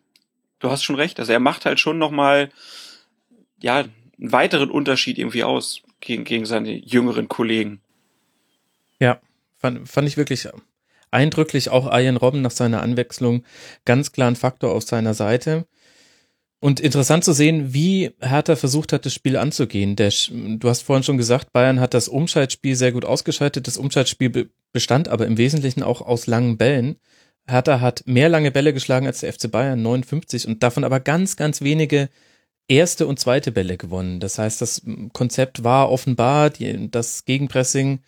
du 0.61 0.71
hast 0.71 0.83
schon 0.83 0.97
recht, 0.97 1.21
also 1.21 1.33
er 1.33 1.40
macht 1.40 1.64
halt 1.64 1.81
schon 1.81 1.99
noch 1.99 2.11
mal 2.11 2.50
ja 3.61 3.78
einen 3.78 4.33
weiteren 4.33 4.71
Unterschied 4.71 5.19
irgendwie 5.19 5.45
aus 5.45 5.83
gegen 6.00 6.25
gegen 6.25 6.47
seine 6.47 6.73
jüngeren 6.73 7.28
Kollegen. 7.28 7.81
Ja, 9.00 9.21
fand, 9.59 9.88
fand 9.88 10.09
ich 10.09 10.17
wirklich 10.17 10.49
eindrücklich 11.11 11.71
auch 11.71 11.93
Ian 11.93 12.17
Robben 12.17 12.43
nach 12.43 12.50
seiner 12.50 12.83
Anwechslung 12.83 13.45
ganz 13.85 14.12
klar 14.12 14.29
ein 14.29 14.37
Faktor 14.37 14.73
auf 14.73 14.83
seiner 14.85 15.15
Seite. 15.15 15.67
Und 16.61 16.81
interessant 16.81 17.25
zu 17.25 17.33
sehen, 17.33 17.73
wie 17.73 18.11
Hertha 18.21 18.57
versucht 18.57 18.93
hat, 18.93 19.07
das 19.07 19.15
Spiel 19.15 19.37
anzugehen. 19.37 19.95
Der, 19.95 20.12
du 20.31 20.69
hast 20.69 20.83
vorhin 20.83 21.05
schon 21.05 21.17
gesagt, 21.17 21.53
Bayern 21.53 21.79
hat 21.79 21.95
das 21.95 22.09
Umschaltspiel 22.09 22.75
sehr 22.75 22.91
gut 22.91 23.05
ausgeschaltet. 23.05 23.69
Das 23.69 23.77
Umschaltspiel 23.77 24.50
bestand 24.73 25.09
aber 25.09 25.27
im 25.27 25.38
Wesentlichen 25.38 25.85
auch 25.85 26.00
aus 26.03 26.27
langen 26.27 26.59
Bällen. 26.59 26.97
Hertha 27.47 27.81
hat 27.81 28.03
mehr 28.07 28.29
lange 28.29 28.50
Bälle 28.50 28.73
geschlagen 28.73 29.07
als 29.07 29.21
der 29.21 29.33
FC 29.33 29.50
Bayern, 29.50 29.81
59, 29.83 30.49
und 30.49 30.62
davon 30.62 30.85
aber 30.85 31.00
ganz, 31.00 31.37
ganz 31.37 31.62
wenige 31.62 32.09
erste 32.67 33.07
und 33.07 33.19
zweite 33.19 33.53
Bälle 33.53 33.79
gewonnen. 33.79 34.21
Das 34.21 34.38
heißt, 34.38 34.61
das 34.61 34.83
Konzept 35.12 35.65
war 35.65 35.91
offenbar, 35.91 36.50
die, 36.50 36.91
das 36.91 37.25
Gegenpressing 37.25 38.00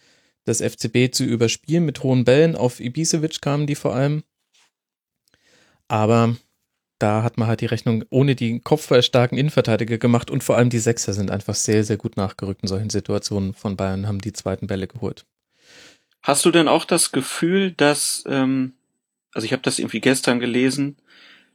das 0.44 0.60
FCB 0.60 1.12
zu 1.12 1.24
überspielen 1.24 1.84
mit 1.84 2.02
hohen 2.02 2.24
Bällen. 2.24 2.56
Auf 2.56 2.80
Ibisevic 2.80 3.40
kamen 3.40 3.66
die 3.66 3.74
vor 3.74 3.94
allem. 3.94 4.22
Aber 5.88 6.36
da 7.00 7.22
hat 7.22 7.38
man 7.38 7.48
halt 7.48 7.62
die 7.62 7.66
Rechnung 7.66 8.04
ohne 8.10 8.34
die 8.34 8.60
kopfballstarken 8.60 9.38
Innenverteidiger 9.38 9.98
gemacht 9.98 10.30
und 10.30 10.44
vor 10.44 10.56
allem 10.56 10.70
die 10.70 10.78
Sechser 10.78 11.14
sind 11.14 11.30
einfach 11.30 11.54
sehr, 11.54 11.82
sehr 11.82 11.96
gut 11.96 12.16
nachgerückt 12.16 12.62
in 12.62 12.68
solchen 12.68 12.90
Situationen 12.90 13.54
von 13.54 13.76
Bayern, 13.76 14.06
haben 14.06 14.20
die 14.20 14.32
zweiten 14.32 14.66
Bälle 14.66 14.86
geholt. 14.86 15.24
Hast 16.22 16.44
du 16.44 16.50
denn 16.50 16.68
auch 16.68 16.84
das 16.84 17.12
Gefühl, 17.12 17.72
dass, 17.72 18.22
ähm, 18.26 18.74
also 19.32 19.46
ich 19.46 19.52
habe 19.52 19.62
das 19.62 19.78
irgendwie 19.78 20.00
gestern 20.00 20.40
gelesen, 20.40 20.96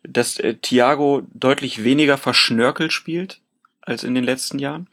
dass 0.02 0.40
äh, 0.40 0.56
Thiago 0.56 1.22
deutlich 1.34 1.84
weniger 1.84 2.18
verschnörkelt 2.18 2.92
spielt 2.92 3.42
als 3.82 4.04
in 4.04 4.16
den 4.16 4.24
letzten 4.24 4.58
Jahren? 4.58 4.88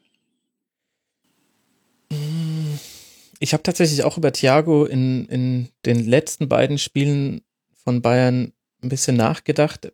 Ich 3.42 3.52
habe 3.52 3.64
tatsächlich 3.64 4.04
auch 4.04 4.16
über 4.16 4.32
Thiago 4.32 4.84
in, 4.84 5.26
in 5.26 5.68
den 5.84 6.06
letzten 6.06 6.48
beiden 6.48 6.78
Spielen 6.78 7.42
von 7.74 8.00
Bayern 8.00 8.52
ein 8.80 8.88
bisschen 8.88 9.16
nachgedacht. 9.16 9.90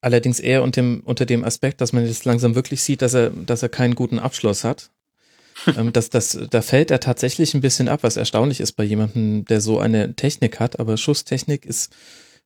Allerdings 0.00 0.38
eher 0.38 0.62
unter 0.62 0.80
dem, 0.80 1.00
unter 1.00 1.26
dem 1.26 1.44
Aspekt, 1.44 1.80
dass 1.80 1.92
man 1.92 2.06
jetzt 2.06 2.24
langsam 2.24 2.54
wirklich 2.54 2.82
sieht, 2.82 3.02
dass 3.02 3.14
er, 3.14 3.30
dass 3.30 3.64
er 3.64 3.68
keinen 3.68 3.96
guten 3.96 4.20
Abschluss 4.20 4.62
hat. 4.62 4.92
ähm, 5.76 5.92
das, 5.92 6.08
das, 6.08 6.38
da 6.48 6.62
fällt 6.62 6.92
er 6.92 7.00
tatsächlich 7.00 7.52
ein 7.54 7.62
bisschen 7.62 7.88
ab, 7.88 8.04
was 8.04 8.16
erstaunlich 8.16 8.60
ist 8.60 8.74
bei 8.74 8.84
jemandem, 8.84 9.44
der 9.46 9.60
so 9.60 9.80
eine 9.80 10.14
Technik 10.14 10.60
hat. 10.60 10.78
Aber 10.78 10.96
Schusstechnik 10.96 11.66
ist, 11.66 11.96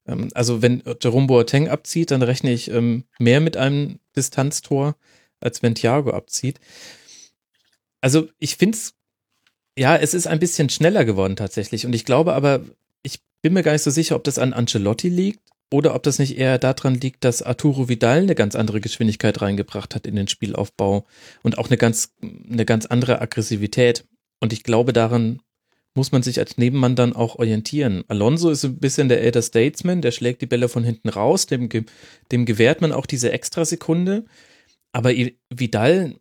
ähm, 0.07 0.31
also 0.33 0.63
wenn 0.63 0.83
Jerome 1.03 1.27
Boateng 1.27 1.69
abzieht, 1.69 2.11
dann 2.11 2.23
rechne 2.23 2.53
ich 2.53 2.71
ähm, 2.71 3.05
mehr 3.19 3.41
mit 3.41 3.59
einem 3.59 3.99
Distanztor, 4.17 4.97
als 5.41 5.63
wenn 5.63 5.75
Thiago 5.75 6.13
abzieht. 6.13 6.59
Also 8.01 8.29
ich 8.39 8.57
finde 8.57 8.79
es 8.79 8.95
ja, 9.79 9.97
es 9.97 10.15
ist 10.15 10.27
ein 10.27 10.41
bisschen 10.41 10.69
schneller 10.69 11.05
geworden 11.05 11.37
tatsächlich. 11.37 11.87
Und 11.87 11.95
ich 11.95 12.05
glaube 12.05 12.35
aber, 12.35 12.63
ich 13.03 13.21
bin 13.43 13.53
mir 13.53 13.63
gar 13.63 13.73
nicht 13.73 13.83
so 13.83 13.91
sicher, 13.91 14.17
ob 14.17 14.25
das 14.25 14.39
an 14.39 14.53
Ancelotti 14.53 15.09
liegt 15.09 15.41
oder 15.73 15.95
ob 15.95 16.03
das 16.03 16.19
nicht 16.19 16.37
eher 16.37 16.59
daran 16.59 16.95
liegt, 16.95 17.25
dass 17.25 17.43
Arturo 17.43 17.89
Vidal 17.89 18.19
eine 18.19 18.35
ganz 18.35 18.55
andere 18.55 18.81
Geschwindigkeit 18.81 19.41
reingebracht 19.41 19.95
hat 19.95 20.07
in 20.07 20.17
den 20.17 20.29
Spielaufbau 20.29 21.07
und 21.43 21.59
auch 21.59 21.69
eine 21.69 21.77
ganz, 21.77 22.13
eine 22.23 22.65
ganz 22.65 22.87
andere 22.87 23.21
Aggressivität. 23.21 24.05
Und 24.41 24.53
ich 24.53 24.65
glaube, 24.65 24.93
daran 24.93 25.41
muss 25.95 26.13
man 26.13 26.23
sich 26.23 26.39
als 26.39 26.57
Nebenmann 26.57 26.97
dann 26.97 27.15
auch 27.15 27.37
orientieren. 27.37 28.05
Alonso 28.09 28.51
ist 28.51 28.65
ein 28.65 28.79
bisschen 28.79 29.09
der 29.09 29.23
Elder 29.23 29.43
Statesman, 29.43 30.03
der 30.03 30.13
schlägt 30.13 30.41
die 30.41 30.47
Bälle 30.47 30.69
von 30.69 30.85
hinten 30.85 31.09
raus, 31.09 31.47
dem, 31.47 31.69
dem 32.31 32.47
gewährt 32.47 32.81
man 32.81 32.93
auch 32.93 33.07
diese 33.07 33.33
Extrasekunde. 33.33 34.25
Aber 34.93 35.13
Vidal 35.51 36.17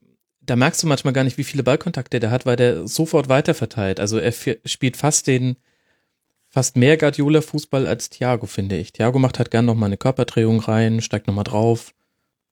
da 0.50 0.56
merkst 0.56 0.82
du 0.82 0.88
manchmal 0.88 1.14
gar 1.14 1.24
nicht, 1.24 1.38
wie 1.38 1.44
viele 1.44 1.64
Ballkontakte 1.64 2.20
der 2.20 2.32
hat, 2.32 2.46
weil 2.46 2.56
der 2.56 2.88
sofort 2.88 3.30
weiterverteilt. 3.30 4.00
Also 4.00 4.18
er 4.18 4.32
spielt 4.32 4.98
fast 4.98 5.28
den, 5.28 5.58
fast 6.50 6.76
mehr 6.76 6.98
Guardiola-Fußball 6.98 7.86
als 7.86 8.10
Thiago, 8.10 8.48
finde 8.48 8.78
ich. 8.78 8.92
Thiago 8.92 9.20
macht 9.20 9.38
halt 9.38 9.52
gern 9.52 9.66
nochmal 9.66 9.88
eine 9.88 9.98
Körperdrehung 9.98 10.60
rein, 10.60 11.02
steigt 11.02 11.28
nochmal 11.28 11.44
drauf, 11.44 11.94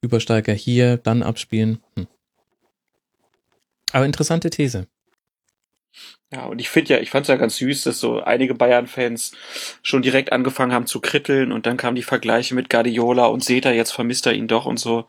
Übersteiger 0.02 0.54
hier, 0.54 0.98
dann 0.98 1.24
abspielen. 1.24 1.80
Hm. 1.96 2.08
Aber 3.94 4.06
interessante 4.06 4.50
These. 4.50 4.88
Ja, 6.32 6.46
und 6.46 6.60
ich 6.60 6.70
finde 6.70 6.94
ja, 6.94 7.00
ich 7.00 7.10
fand 7.10 7.24
es 7.24 7.30
ja 7.30 7.38
ganz 7.38 7.56
süß, 7.56 7.84
dass 7.84 8.00
so 8.00 8.22
einige 8.22 8.54
Bayern-Fans 8.54 9.32
schon 9.82 10.02
direkt 10.02 10.34
angefangen 10.34 10.74
haben 10.74 10.86
zu 10.86 11.00
kritteln 11.00 11.52
und 11.52 11.66
dann 11.66 11.78
kamen 11.78 11.96
die 11.96 12.04
Vergleiche 12.04 12.54
mit 12.54 12.70
Guardiola 12.70 13.26
und 13.28 13.44
Seta, 13.44 13.72
jetzt 13.72 13.92
vermisst 13.92 14.26
er 14.28 14.34
ihn 14.34 14.48
doch 14.48 14.66
und 14.66 14.78
so. 14.78 15.08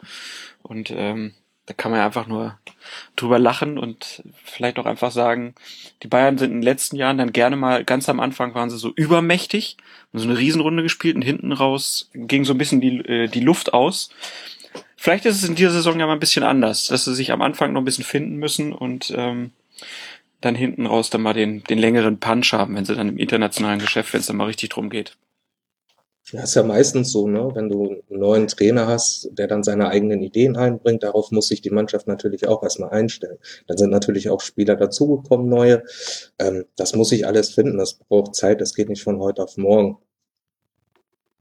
Und 0.62 0.90
ähm, 0.94 1.34
da 1.68 1.74
kann 1.74 1.90
man 1.90 2.00
ja 2.00 2.06
einfach 2.06 2.26
nur 2.26 2.58
drüber 3.14 3.38
lachen 3.38 3.76
und 3.76 4.22
vielleicht 4.42 4.78
auch 4.78 4.86
einfach 4.86 5.10
sagen, 5.10 5.54
die 6.02 6.08
Bayern 6.08 6.38
sind 6.38 6.50
in 6.50 6.56
den 6.56 6.62
letzten 6.62 6.96
Jahren 6.96 7.18
dann 7.18 7.32
gerne 7.32 7.56
mal, 7.56 7.84
ganz 7.84 8.08
am 8.08 8.20
Anfang 8.20 8.54
waren 8.54 8.70
sie 8.70 8.78
so 8.78 8.90
übermächtig, 8.94 9.76
haben 10.10 10.18
so 10.18 10.28
eine 10.28 10.38
Riesenrunde 10.38 10.82
gespielt 10.82 11.16
und 11.16 11.22
hinten 11.22 11.52
raus 11.52 12.08
ging 12.14 12.46
so 12.46 12.54
ein 12.54 12.58
bisschen 12.58 12.80
die, 12.80 13.00
äh, 13.00 13.28
die 13.28 13.40
Luft 13.40 13.74
aus. 13.74 14.08
Vielleicht 14.96 15.26
ist 15.26 15.42
es 15.42 15.46
in 15.46 15.56
dieser 15.56 15.72
Saison 15.72 16.00
ja 16.00 16.06
mal 16.06 16.14
ein 16.14 16.20
bisschen 16.20 16.42
anders, 16.42 16.86
dass 16.86 17.04
sie 17.04 17.14
sich 17.14 17.32
am 17.32 17.42
Anfang 17.42 17.74
noch 17.74 17.82
ein 17.82 17.84
bisschen 17.84 18.04
finden 18.04 18.36
müssen 18.36 18.72
und 18.72 19.12
ähm, 19.14 19.50
dann 20.40 20.54
hinten 20.54 20.86
raus 20.86 21.10
dann 21.10 21.20
mal 21.20 21.34
den, 21.34 21.64
den 21.64 21.78
längeren 21.78 22.18
Punch 22.18 22.54
haben, 22.54 22.76
wenn 22.76 22.86
sie 22.86 22.96
dann 22.96 23.10
im 23.10 23.18
internationalen 23.18 23.78
Geschäft, 23.78 24.14
wenn 24.14 24.20
es 24.20 24.26
dann 24.26 24.36
mal 24.36 24.46
richtig 24.46 24.70
drum 24.70 24.88
geht. 24.88 25.18
Ja, 26.32 26.42
ist 26.42 26.54
ja 26.56 26.62
meistens 26.62 27.10
so, 27.10 27.26
ne? 27.26 27.50
wenn 27.54 27.70
du 27.70 27.88
einen 27.88 28.20
neuen 28.20 28.48
Trainer 28.48 28.86
hast, 28.86 29.30
der 29.32 29.46
dann 29.46 29.62
seine 29.62 29.88
eigenen 29.88 30.22
Ideen 30.22 30.56
einbringt, 30.56 31.02
darauf 31.02 31.30
muss 31.30 31.48
sich 31.48 31.62
die 31.62 31.70
Mannschaft 31.70 32.06
natürlich 32.06 32.46
auch 32.46 32.62
erstmal 32.62 32.90
einstellen. 32.90 33.38
Dann 33.66 33.78
sind 33.78 33.90
natürlich 33.90 34.28
auch 34.28 34.42
Spieler 34.42 34.76
dazugekommen, 34.76 35.48
neue. 35.48 35.84
Ähm, 36.38 36.66
das 36.76 36.94
muss 36.94 37.08
sich 37.08 37.26
alles 37.26 37.54
finden, 37.54 37.78
das 37.78 37.94
braucht 37.94 38.34
Zeit, 38.34 38.60
das 38.60 38.74
geht 38.74 38.90
nicht 38.90 39.02
von 39.02 39.20
heute 39.20 39.42
auf 39.42 39.56
morgen. 39.56 39.96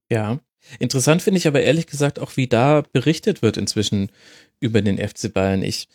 Ja, 0.10 0.40
interessant 0.80 1.22
finde 1.22 1.40
ich 1.40 1.48
aber 1.48 1.62
ehrlich 1.62 1.88
gesagt 1.88 2.20
auch, 2.20 2.38
wie 2.38 2.48
da 2.48 2.84
berichtet 2.94 3.42
wird 3.42 3.58
inzwischen 3.58 4.10
über 4.62 4.82
den 4.82 4.98
FC 4.98 5.34
Bayern. 5.34 5.64
Ich 5.64 5.90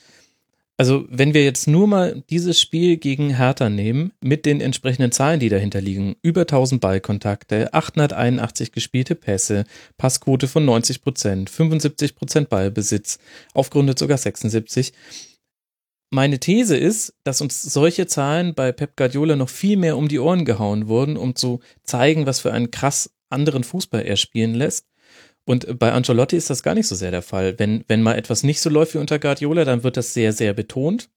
also, 0.79 1.05
wenn 1.09 1.35
wir 1.35 1.45
jetzt 1.45 1.69
nur 1.69 1.87
mal 1.87 2.25
dieses 2.31 2.61
Spiel 2.61 2.97
gegen 2.97 3.37
Hertha 3.37 3.69
nehmen, 3.69 4.12
mit 4.23 4.47
den 4.47 4.61
entsprechenden 4.61 5.12
Zahlen, 5.12 5.38
die 5.38 5.50
dahinter 5.50 5.81
liegen, 5.81 6.17
über 6.23 6.41
1000 6.43 6.81
Ballkontakte, 6.81 7.73
881 7.75 8.73
gespielte 8.73 9.14
Pässe, 9.14 9.64
Passquote 9.99 10.49
von 10.49 10.64
90 10.64 11.02
Prozent, 11.02 11.50
75 11.50 12.17
Prozent 12.17 12.49
Ballbesitz, 12.49 13.19
aufgerundet 13.52 13.99
sogar 13.99 14.17
76. 14.19 14.93
Meine 16.11 16.41
These 16.41 16.76
ist, 16.76 17.14
dass 17.25 17.41
uns 17.41 17.62
solche 17.62 18.07
Zahlen 18.07 18.55
bei 18.55 18.73
Pep 18.73 18.97
Guardiola 18.97 19.37
noch 19.37 19.49
viel 19.49 19.76
mehr 19.76 19.97
um 19.97 20.09
die 20.09 20.19
Ohren 20.19 20.45
gehauen 20.45 20.88
wurden, 20.88 21.17
um 21.17 21.35
zu 21.35 21.61
zeigen, 21.85 22.26
was 22.26 22.41
für 22.41 22.52
einen 22.52 22.71
krass 22.71 23.11
anderen 23.31 23.64
Fußball 23.64 24.02
er 24.02 24.17
spielen 24.17 24.55
lässt. 24.55 24.87
Und 25.45 25.79
bei 25.79 25.93
Ancelotti 25.93 26.37
ist 26.37 26.51
das 26.51 26.63
gar 26.63 26.75
nicht 26.75 26.87
so 26.87 26.95
sehr 26.95 27.11
der 27.11 27.23
Fall. 27.23 27.59
Wenn, 27.59 27.85
wenn 27.89 28.03
mal 28.03 28.17
etwas 28.17 28.43
nicht 28.43 28.61
so 28.61 28.71
läuft 28.71 28.95
wie 28.95 28.99
unter 28.99 29.19
Guardiola, 29.19 29.65
dann 29.65 29.83
wird 29.83 29.97
das 29.97 30.15
sehr, 30.15 30.33
sehr 30.33 30.53
betont. 30.55 31.09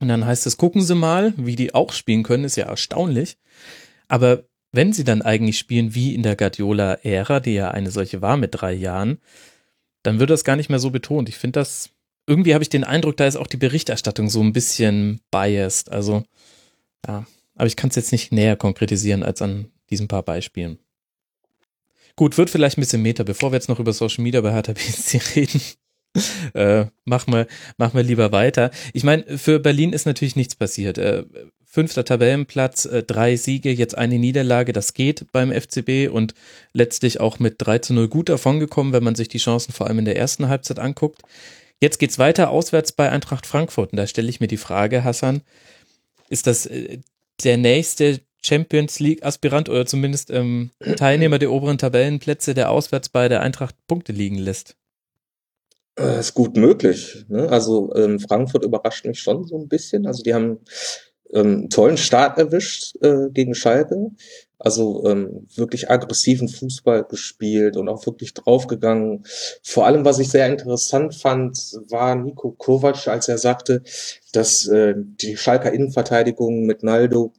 Und 0.00 0.08
dann 0.08 0.26
heißt 0.26 0.46
es, 0.46 0.56
gucken 0.56 0.82
Sie 0.82 0.94
mal, 0.94 1.32
wie 1.36 1.56
die 1.56 1.74
auch 1.74 1.92
spielen 1.92 2.22
können, 2.22 2.44
ist 2.44 2.56
ja 2.56 2.66
erstaunlich. 2.66 3.38
Aber 4.08 4.44
wenn 4.72 4.92
sie 4.92 5.04
dann 5.04 5.22
eigentlich 5.22 5.58
spielen 5.58 5.94
wie 5.94 6.14
in 6.14 6.22
der 6.22 6.36
Guardiola-Ära, 6.36 7.40
die 7.40 7.54
ja 7.54 7.70
eine 7.70 7.90
solche 7.90 8.20
war 8.20 8.36
mit 8.36 8.50
drei 8.52 8.72
Jahren, 8.72 9.18
dann 10.02 10.20
wird 10.20 10.30
das 10.30 10.44
gar 10.44 10.56
nicht 10.56 10.68
mehr 10.68 10.78
so 10.78 10.90
betont. 10.90 11.28
Ich 11.28 11.36
finde 11.36 11.60
das, 11.60 11.90
irgendwie 12.26 12.52
habe 12.52 12.62
ich 12.62 12.68
den 12.68 12.84
Eindruck, 12.84 13.16
da 13.16 13.26
ist 13.26 13.36
auch 13.36 13.46
die 13.46 13.56
Berichterstattung 13.56 14.28
so 14.28 14.42
ein 14.42 14.52
bisschen 14.52 15.20
biased. 15.30 15.90
Also, 15.90 16.24
ja, 17.06 17.26
aber 17.54 17.66
ich 17.66 17.76
kann 17.76 17.90
es 17.90 17.96
jetzt 17.96 18.12
nicht 18.12 18.32
näher 18.32 18.56
konkretisieren 18.56 19.22
als 19.22 19.40
an 19.40 19.70
diesen 19.90 20.08
paar 20.08 20.22
Beispielen. 20.22 20.78
Gut, 22.16 22.38
wird 22.38 22.48
vielleicht 22.48 22.78
ein 22.78 22.80
bisschen 22.80 23.02
Meter, 23.02 23.24
bevor 23.24 23.52
wir 23.52 23.56
jetzt 23.56 23.68
noch 23.68 23.78
über 23.78 23.92
Social 23.92 24.24
Media 24.24 24.40
bei 24.40 24.52
Hertha 24.52 24.72
BSC 24.74 25.20
reden. 25.36 25.60
äh, 26.54 26.86
machen 27.04 27.34
wir, 27.34 27.46
machen 27.76 27.94
wir 27.94 28.02
lieber 28.02 28.32
weiter. 28.32 28.70
Ich 28.94 29.04
meine, 29.04 29.38
für 29.38 29.60
Berlin 29.60 29.92
ist 29.92 30.06
natürlich 30.06 30.34
nichts 30.34 30.54
passiert. 30.54 30.96
Äh, 30.96 31.24
fünfter 31.66 32.06
Tabellenplatz, 32.06 32.86
äh, 32.86 33.02
drei 33.02 33.36
Siege, 33.36 33.70
jetzt 33.70 33.98
eine 33.98 34.18
Niederlage, 34.18 34.72
das 34.72 34.94
geht 34.94 35.26
beim 35.30 35.52
FCB 35.52 36.08
und 36.10 36.32
letztlich 36.72 37.20
auch 37.20 37.38
mit 37.38 37.56
3 37.58 37.80
zu 37.80 37.92
0 37.92 38.08
gut 38.08 38.30
davongekommen, 38.30 38.94
wenn 38.94 39.04
man 39.04 39.14
sich 39.14 39.28
die 39.28 39.36
Chancen 39.36 39.72
vor 39.72 39.86
allem 39.86 39.98
in 39.98 40.06
der 40.06 40.16
ersten 40.16 40.48
Halbzeit 40.48 40.78
anguckt. 40.78 41.20
Jetzt 41.82 41.98
geht's 41.98 42.18
weiter 42.18 42.48
auswärts 42.48 42.92
bei 42.92 43.10
Eintracht 43.10 43.46
Frankfurt 43.46 43.92
und 43.92 43.98
da 43.98 44.06
stelle 44.06 44.30
ich 44.30 44.40
mir 44.40 44.46
die 44.46 44.56
Frage, 44.56 45.04
Hassan, 45.04 45.42
ist 46.30 46.46
das 46.46 46.64
äh, 46.64 47.00
der 47.44 47.58
nächste 47.58 48.22
Champions 48.46 49.00
League 49.00 49.24
Aspirant 49.24 49.68
oder 49.68 49.86
zumindest 49.86 50.30
ähm, 50.30 50.70
Teilnehmer 50.96 51.38
der 51.38 51.50
oberen 51.50 51.78
Tabellenplätze, 51.78 52.54
der 52.54 52.70
auswärts 52.70 53.08
bei 53.08 53.28
der 53.28 53.42
Eintracht 53.42 53.74
Punkte 53.86 54.12
liegen 54.12 54.38
lässt? 54.38 54.76
Äh, 55.98 56.20
ist 56.20 56.34
gut 56.34 56.56
möglich. 56.56 57.24
Ne? 57.28 57.48
Also 57.48 57.94
ähm, 57.94 58.20
Frankfurt 58.20 58.64
überrascht 58.64 59.06
mich 59.06 59.18
schon 59.18 59.44
so 59.44 59.58
ein 59.58 59.68
bisschen. 59.68 60.06
Also 60.06 60.22
die 60.22 60.34
haben 60.34 60.60
ähm, 61.32 61.46
einen 61.46 61.70
tollen 61.70 61.96
Start 61.96 62.38
erwischt 62.38 62.96
äh, 63.02 63.30
gegen 63.30 63.54
Schalke. 63.54 64.10
Also 64.58 65.04
ähm, 65.06 65.46
wirklich 65.54 65.90
aggressiven 65.90 66.48
Fußball 66.48 67.04
gespielt 67.04 67.76
und 67.76 67.88
auch 67.88 68.06
wirklich 68.06 68.32
draufgegangen. 68.32 69.24
Vor 69.62 69.86
allem, 69.86 70.04
was 70.04 70.18
ich 70.18 70.30
sehr 70.30 70.46
interessant 70.46 71.14
fand, 71.14 71.58
war 71.90 72.14
Nico 72.14 72.52
Kovac, 72.52 73.06
als 73.08 73.28
er 73.28 73.38
sagte, 73.38 73.82
dass 74.32 74.66
äh, 74.66 74.94
die 74.96 75.36
Schalker 75.36 75.72
Innenverteidigung 75.72 76.64
mit 76.64 76.82
Naldo 76.82 77.34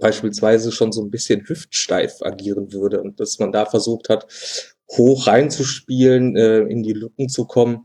beispielsweise 0.00 0.72
schon 0.72 0.92
so 0.92 1.02
ein 1.02 1.10
bisschen 1.10 1.48
hüftsteif 1.48 2.22
agieren 2.22 2.72
würde 2.72 3.00
und 3.02 3.20
dass 3.20 3.38
man 3.38 3.52
da 3.52 3.66
versucht 3.66 4.08
hat, 4.08 4.26
hoch 4.90 5.26
reinzuspielen, 5.26 6.36
äh, 6.36 6.60
in 6.60 6.82
die 6.82 6.92
Lücken 6.92 7.28
zu 7.28 7.46
kommen. 7.46 7.84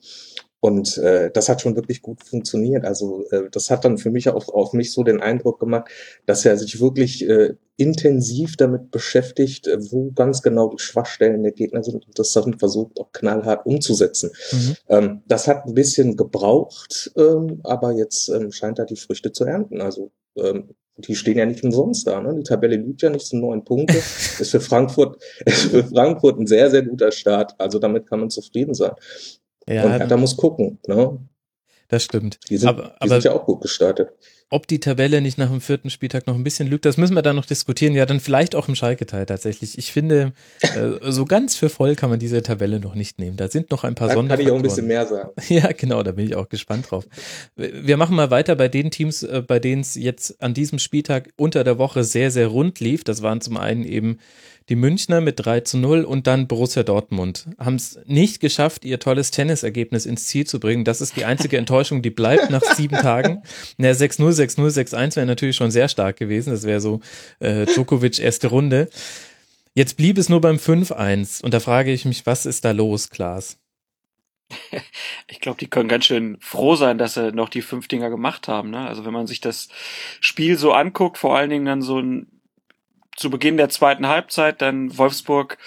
Und 0.61 0.97
äh, 0.97 1.31
das 1.31 1.47
hat 1.47 1.61
schon 1.61 1.75
wirklich 1.77 2.01
gut 2.01 2.21
funktioniert. 2.23 2.83
Also 2.83 3.23
äh, 3.31 3.43
das 3.49 3.69
hat 3.69 3.85
dann 3.85 3.97
für 3.97 4.11
mich 4.11 4.27
auch 4.27 4.49
auf 4.49 4.73
mich 4.73 4.91
so 4.91 5.03
den 5.03 5.21
Eindruck 5.21 5.59
gemacht, 5.59 5.89
dass 6.25 6.43
er 6.43 6.57
sich 6.57 6.81
wirklich 6.81 7.27
äh, 7.27 7.55
intensiv 7.77 8.57
damit 8.57 8.91
beschäftigt, 8.91 9.67
äh, 9.67 9.77
wo 9.91 10.11
ganz 10.11 10.41
genau 10.41 10.67
die 10.69 10.83
Schwachstellen 10.83 11.43
der 11.43 11.53
Gegner 11.53 11.81
sind 11.81 12.05
und 12.05 12.19
das 12.19 12.33
dann 12.33 12.59
versucht 12.59 12.99
auch 12.99 13.13
knallhart 13.13 13.65
umzusetzen. 13.65 14.31
Mhm. 14.51 14.75
Ähm, 14.89 15.21
das 15.27 15.47
hat 15.47 15.65
ein 15.65 15.75
bisschen 15.75 16.17
gebraucht, 16.17 17.11
ähm, 17.15 17.61
aber 17.63 17.93
jetzt 17.93 18.27
ähm, 18.27 18.51
scheint 18.51 18.79
er 18.79 18.85
die 18.85 18.97
Früchte 18.97 19.31
zu 19.31 19.45
ernten. 19.45 19.79
Also 19.79 20.11
ähm, 20.35 20.75
die 21.07 21.15
stehen 21.15 21.37
ja 21.37 21.45
nicht 21.45 21.63
umsonst 21.63 22.07
da. 22.07 22.21
Ne? 22.21 22.35
Die 22.35 22.43
Tabelle 22.43 22.75
liegt 22.75 23.01
ja 23.01 23.09
nicht 23.09 23.25
zu 23.25 23.37
neun 23.37 23.63
Punkte. 23.63 23.97
ist 24.39 24.51
für 24.51 24.59
Frankfurt, 24.59 25.21
ist 25.45 25.71
für 25.71 25.83
Frankfurt 25.83 26.39
ein 26.39 26.47
sehr, 26.47 26.69
sehr 26.69 26.83
guter 26.83 27.11
Start. 27.11 27.55
Also 27.57 27.79
damit 27.79 28.07
kann 28.07 28.19
man 28.19 28.29
zufrieden 28.29 28.73
sein. 28.73 28.91
Ja, 29.67 29.83
Und 29.85 29.91
Hertha 29.91 30.17
muss 30.17 30.35
gucken. 30.35 30.79
Ne? 30.87 31.19
Das 31.89 32.03
stimmt. 32.03 32.39
Die 32.49 32.57
sind, 32.57 32.69
aber, 32.69 32.95
die 33.03 33.09
sind 33.09 33.23
ja 33.25 33.33
auch 33.33 33.45
gut 33.45 33.61
gestartet 33.61 34.09
ob 34.51 34.67
die 34.67 34.79
Tabelle 34.79 35.21
nicht 35.21 35.37
nach 35.37 35.49
dem 35.49 35.61
vierten 35.61 35.89
Spieltag 35.89 36.25
noch 36.25 36.33
ein 36.33 36.43
bisschen 36.43 36.67
lügt, 36.67 36.85
das 36.85 36.97
müssen 36.97 37.13
wir 37.13 37.21
dann 37.21 37.35
noch 37.35 37.45
diskutieren. 37.45 37.93
Ja, 37.93 38.05
dann 38.07 38.19
vielleicht 38.19 38.55
auch 38.55 38.67
im 38.67 38.75
Schalke-Teil 38.75 39.27
tatsächlich. 39.27 39.77
Ich 39.77 39.91
finde, 39.91 40.33
äh, 40.61 41.11
so 41.11 41.25
ganz 41.25 41.55
für 41.55 41.69
voll 41.69 41.95
kann 41.95 42.09
man 42.09 42.17
diese 42.17 42.41
Tabelle 42.41 42.79
noch 42.79 42.95
nicht 42.95 43.19
nehmen. 43.19 43.37
Da 43.37 43.47
sind 43.47 43.69
noch 43.69 43.83
ein 43.83 43.93
paar. 43.93 44.07
Da 44.07 44.15
kann 44.15 44.39
ich 44.39 44.49
auch 44.49 44.55
ein 44.55 44.61
bisschen 44.61 44.87
mehr 44.87 45.05
sagen. 45.05 45.29
Ja, 45.49 45.71
genau, 45.71 46.03
da 46.03 46.11
bin 46.11 46.25
ich 46.25 46.35
auch 46.35 46.47
gespannt 46.47 46.89
drauf. 46.89 47.07
Wir 47.55 47.97
machen 47.97 48.15
mal 48.15 48.29
weiter 48.29 48.55
bei 48.55 48.67
den 48.67 48.91
Teams, 48.91 49.23
äh, 49.23 49.43
bei 49.45 49.59
denen 49.59 49.81
es 49.81 49.95
jetzt 49.95 50.41
an 50.41 50.53
diesem 50.53 50.79
Spieltag 50.79 51.29
unter 51.37 51.63
der 51.63 51.77
Woche 51.77 52.03
sehr, 52.03 52.31
sehr 52.31 52.47
rund 52.47 52.79
lief. 52.79 53.03
Das 53.03 53.21
waren 53.21 53.41
zum 53.41 53.57
einen 53.57 53.83
eben 53.83 54.19
die 54.69 54.75
Münchner 54.75 55.19
mit 55.19 55.43
3 55.43 55.61
zu 55.61 55.77
0 55.77 56.03
und 56.03 56.27
dann 56.27 56.47
Borussia 56.47 56.83
Dortmund 56.83 57.47
haben 57.57 57.75
es 57.75 57.99
nicht 58.05 58.39
geschafft, 58.39 58.85
ihr 58.85 58.99
tolles 58.99 59.31
Tennisergebnis 59.31 60.05
ins 60.05 60.27
Ziel 60.27 60.45
zu 60.45 60.59
bringen. 60.59 60.85
Das 60.85 61.01
ist 61.01 61.15
die 61.15 61.25
einzige 61.25 61.57
Enttäuschung, 61.59 62.03
die 62.03 62.11
bleibt 62.11 62.51
nach 62.51 62.61
sieben 62.61 62.95
Tagen. 62.95 63.41
Na, 63.77 63.89
6-0, 63.89 64.31
6-0, 64.31 64.93
6-1 64.93 65.15
wäre 65.15 65.25
natürlich 65.25 65.55
schon 65.55 65.71
sehr 65.71 65.89
stark 65.89 66.17
gewesen. 66.17 66.51
Das 66.51 66.63
wäre 66.63 66.79
so 66.79 67.01
äh, 67.39 67.65
Djokovic 67.65 68.19
erste 68.19 68.47
Runde. 68.47 68.89
Jetzt 69.73 69.97
blieb 69.97 70.17
es 70.17 70.29
nur 70.29 70.41
beim 70.41 70.57
5-1 70.57 71.43
und 71.43 71.53
da 71.53 71.59
frage 71.59 71.91
ich 71.91 72.05
mich, 72.05 72.25
was 72.25 72.45
ist 72.45 72.63
da 72.63 72.71
los, 72.71 73.09
Klaas? 73.09 73.57
Ich 75.31 75.41
glaube, 75.41 75.59
die 75.59 75.67
können 75.67 75.87
ganz 75.87 76.05
schön 76.05 76.37
froh 76.41 76.75
sein, 76.75 76.97
dass 76.97 77.13
sie 77.13 77.31
noch 77.31 77.49
die 77.49 77.61
fünf 77.61 77.87
Dinger 77.87 78.09
gemacht 78.09 78.47
haben. 78.47 78.71
Ne? 78.71 78.79
Also 78.87 79.05
wenn 79.05 79.13
man 79.13 79.27
sich 79.27 79.41
das 79.41 79.69
Spiel 80.19 80.57
so 80.57 80.73
anguckt, 80.73 81.19
vor 81.19 81.37
allen 81.37 81.51
Dingen 81.51 81.65
dann 81.65 81.83
so 81.83 81.99
ein 81.99 82.38
zu 83.19 83.29
Beginn 83.29 83.57
der 83.57 83.69
zweiten 83.69 84.07
Halbzeit 84.07 84.61
dann 84.61 84.97
Wolfsburg 84.97 85.57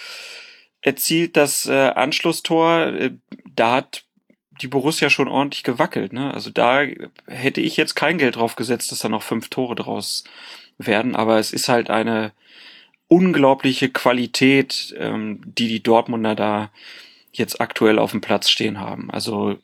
erzielt 0.81 1.37
das 1.37 1.67
äh, 1.67 1.91
Anschlusstor. 1.95 2.87
Äh, 2.87 3.11
da 3.55 3.77
hat 3.77 4.05
die 4.61 4.69
Borussia 4.69 5.11
schon 5.11 5.29
ordentlich 5.29 5.63
gewackelt. 5.63 6.13
Ne? 6.13 6.33
Also 6.33 6.51
da 6.51 6.83
hätte 7.27 7.61
ich 7.61 7.77
jetzt 7.77 7.95
kein 7.95 8.19
Geld 8.19 8.37
drauf 8.37 8.57
gesetzt, 8.57 8.91
dass 8.93 9.01
da 9.01 9.09
noch 9.09 9.23
fünf 9.23 9.49
Tore 9.49 9.75
draus 9.75 10.25
werden. 10.79 11.15
Aber 11.15 11.39
es 11.39 11.53
ist 11.53 11.69
halt 11.69 11.91
eine 11.91 12.33
unglaubliche 13.09 13.91
Qualität, 13.91 14.95
ähm, 14.99 15.41
die 15.45 15.69
die 15.69 15.83
Dortmunder 15.83 16.35
da 16.35 16.71
jetzt 17.33 17.61
aktuell 17.61 17.99
auf 17.99 18.13
dem 18.13 18.21
Platz 18.21 18.51
stehen 18.51 18.81
haben. 18.81 19.11
Also 19.11 19.59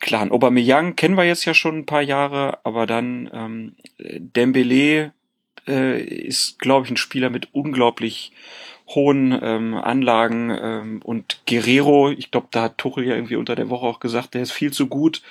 klar, 0.00 0.30
Aubameyang 0.30 0.96
kennen 0.96 1.16
wir 1.16 1.24
jetzt 1.24 1.44
ja 1.44 1.54
schon 1.54 1.78
ein 1.78 1.86
paar 1.86 2.02
Jahre, 2.02 2.58
aber 2.64 2.86
dann 2.86 3.30
ähm, 3.32 3.76
Dembele 3.98 5.12
äh, 5.68 6.00
ist, 6.02 6.58
glaube 6.58 6.86
ich, 6.86 6.90
ein 6.90 6.96
Spieler 6.96 7.30
mit 7.30 7.48
unglaublich 7.52 8.32
hohen 8.88 9.36
ähm, 9.42 9.74
Anlagen 9.74 10.50
ähm, 10.50 11.00
und 11.02 11.40
Guerrero, 11.46 12.10
ich 12.10 12.30
glaube, 12.30 12.48
da 12.50 12.62
hat 12.62 12.78
Tuchel 12.78 13.04
ja 13.04 13.14
irgendwie 13.14 13.36
unter 13.36 13.56
der 13.56 13.68
Woche 13.68 13.86
auch 13.86 14.00
gesagt, 14.00 14.34
der 14.34 14.42
ist 14.42 14.52
viel 14.52 14.72
zu 14.72 14.86
gut, 14.86 15.22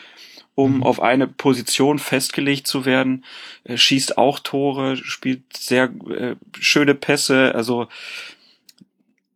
um 0.55 0.77
mhm. 0.77 0.83
auf 0.83 1.01
eine 1.01 1.27
Position 1.27 1.99
festgelegt 1.99 2.67
zu 2.67 2.85
werden, 2.85 3.23
äh, 3.63 3.77
schießt 3.77 4.17
auch 4.17 4.39
Tore, 4.39 4.97
spielt 4.97 5.55
sehr 5.55 5.89
äh, 6.09 6.35
schöne 6.59 6.95
Pässe, 6.95 7.55
also 7.55 7.87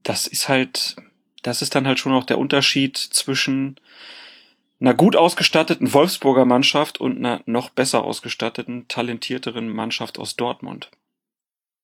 das 0.04 0.28
ist 0.28 0.50
halt, 0.50 0.98
das 1.44 1.62
ist 1.62 1.76
dann 1.76 1.88
halt 1.88 2.00
schon 2.00 2.14
auch 2.14 2.26
der 2.26 2.40
Unterschied 2.40 2.98
zwischen 2.98 3.78
einer 4.80 4.94
gut 4.94 5.16
ausgestatteten 5.16 5.94
Wolfsburger 5.94 6.46
Mannschaft 6.46 7.00
und 7.00 7.18
einer 7.18 7.42
noch 7.46 7.70
besser 7.70 8.04
ausgestatteten, 8.04 8.88
talentierteren 8.88 9.70
Mannschaft 9.70 10.18
aus 10.18 10.36
Dortmund. 10.36 10.90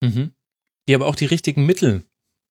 Mhm. 0.01 0.31
Die 0.88 0.95
aber 0.95 1.08
auch 1.08 1.15
die 1.15 1.25
richtigen 1.25 1.65
Mittel 1.65 2.05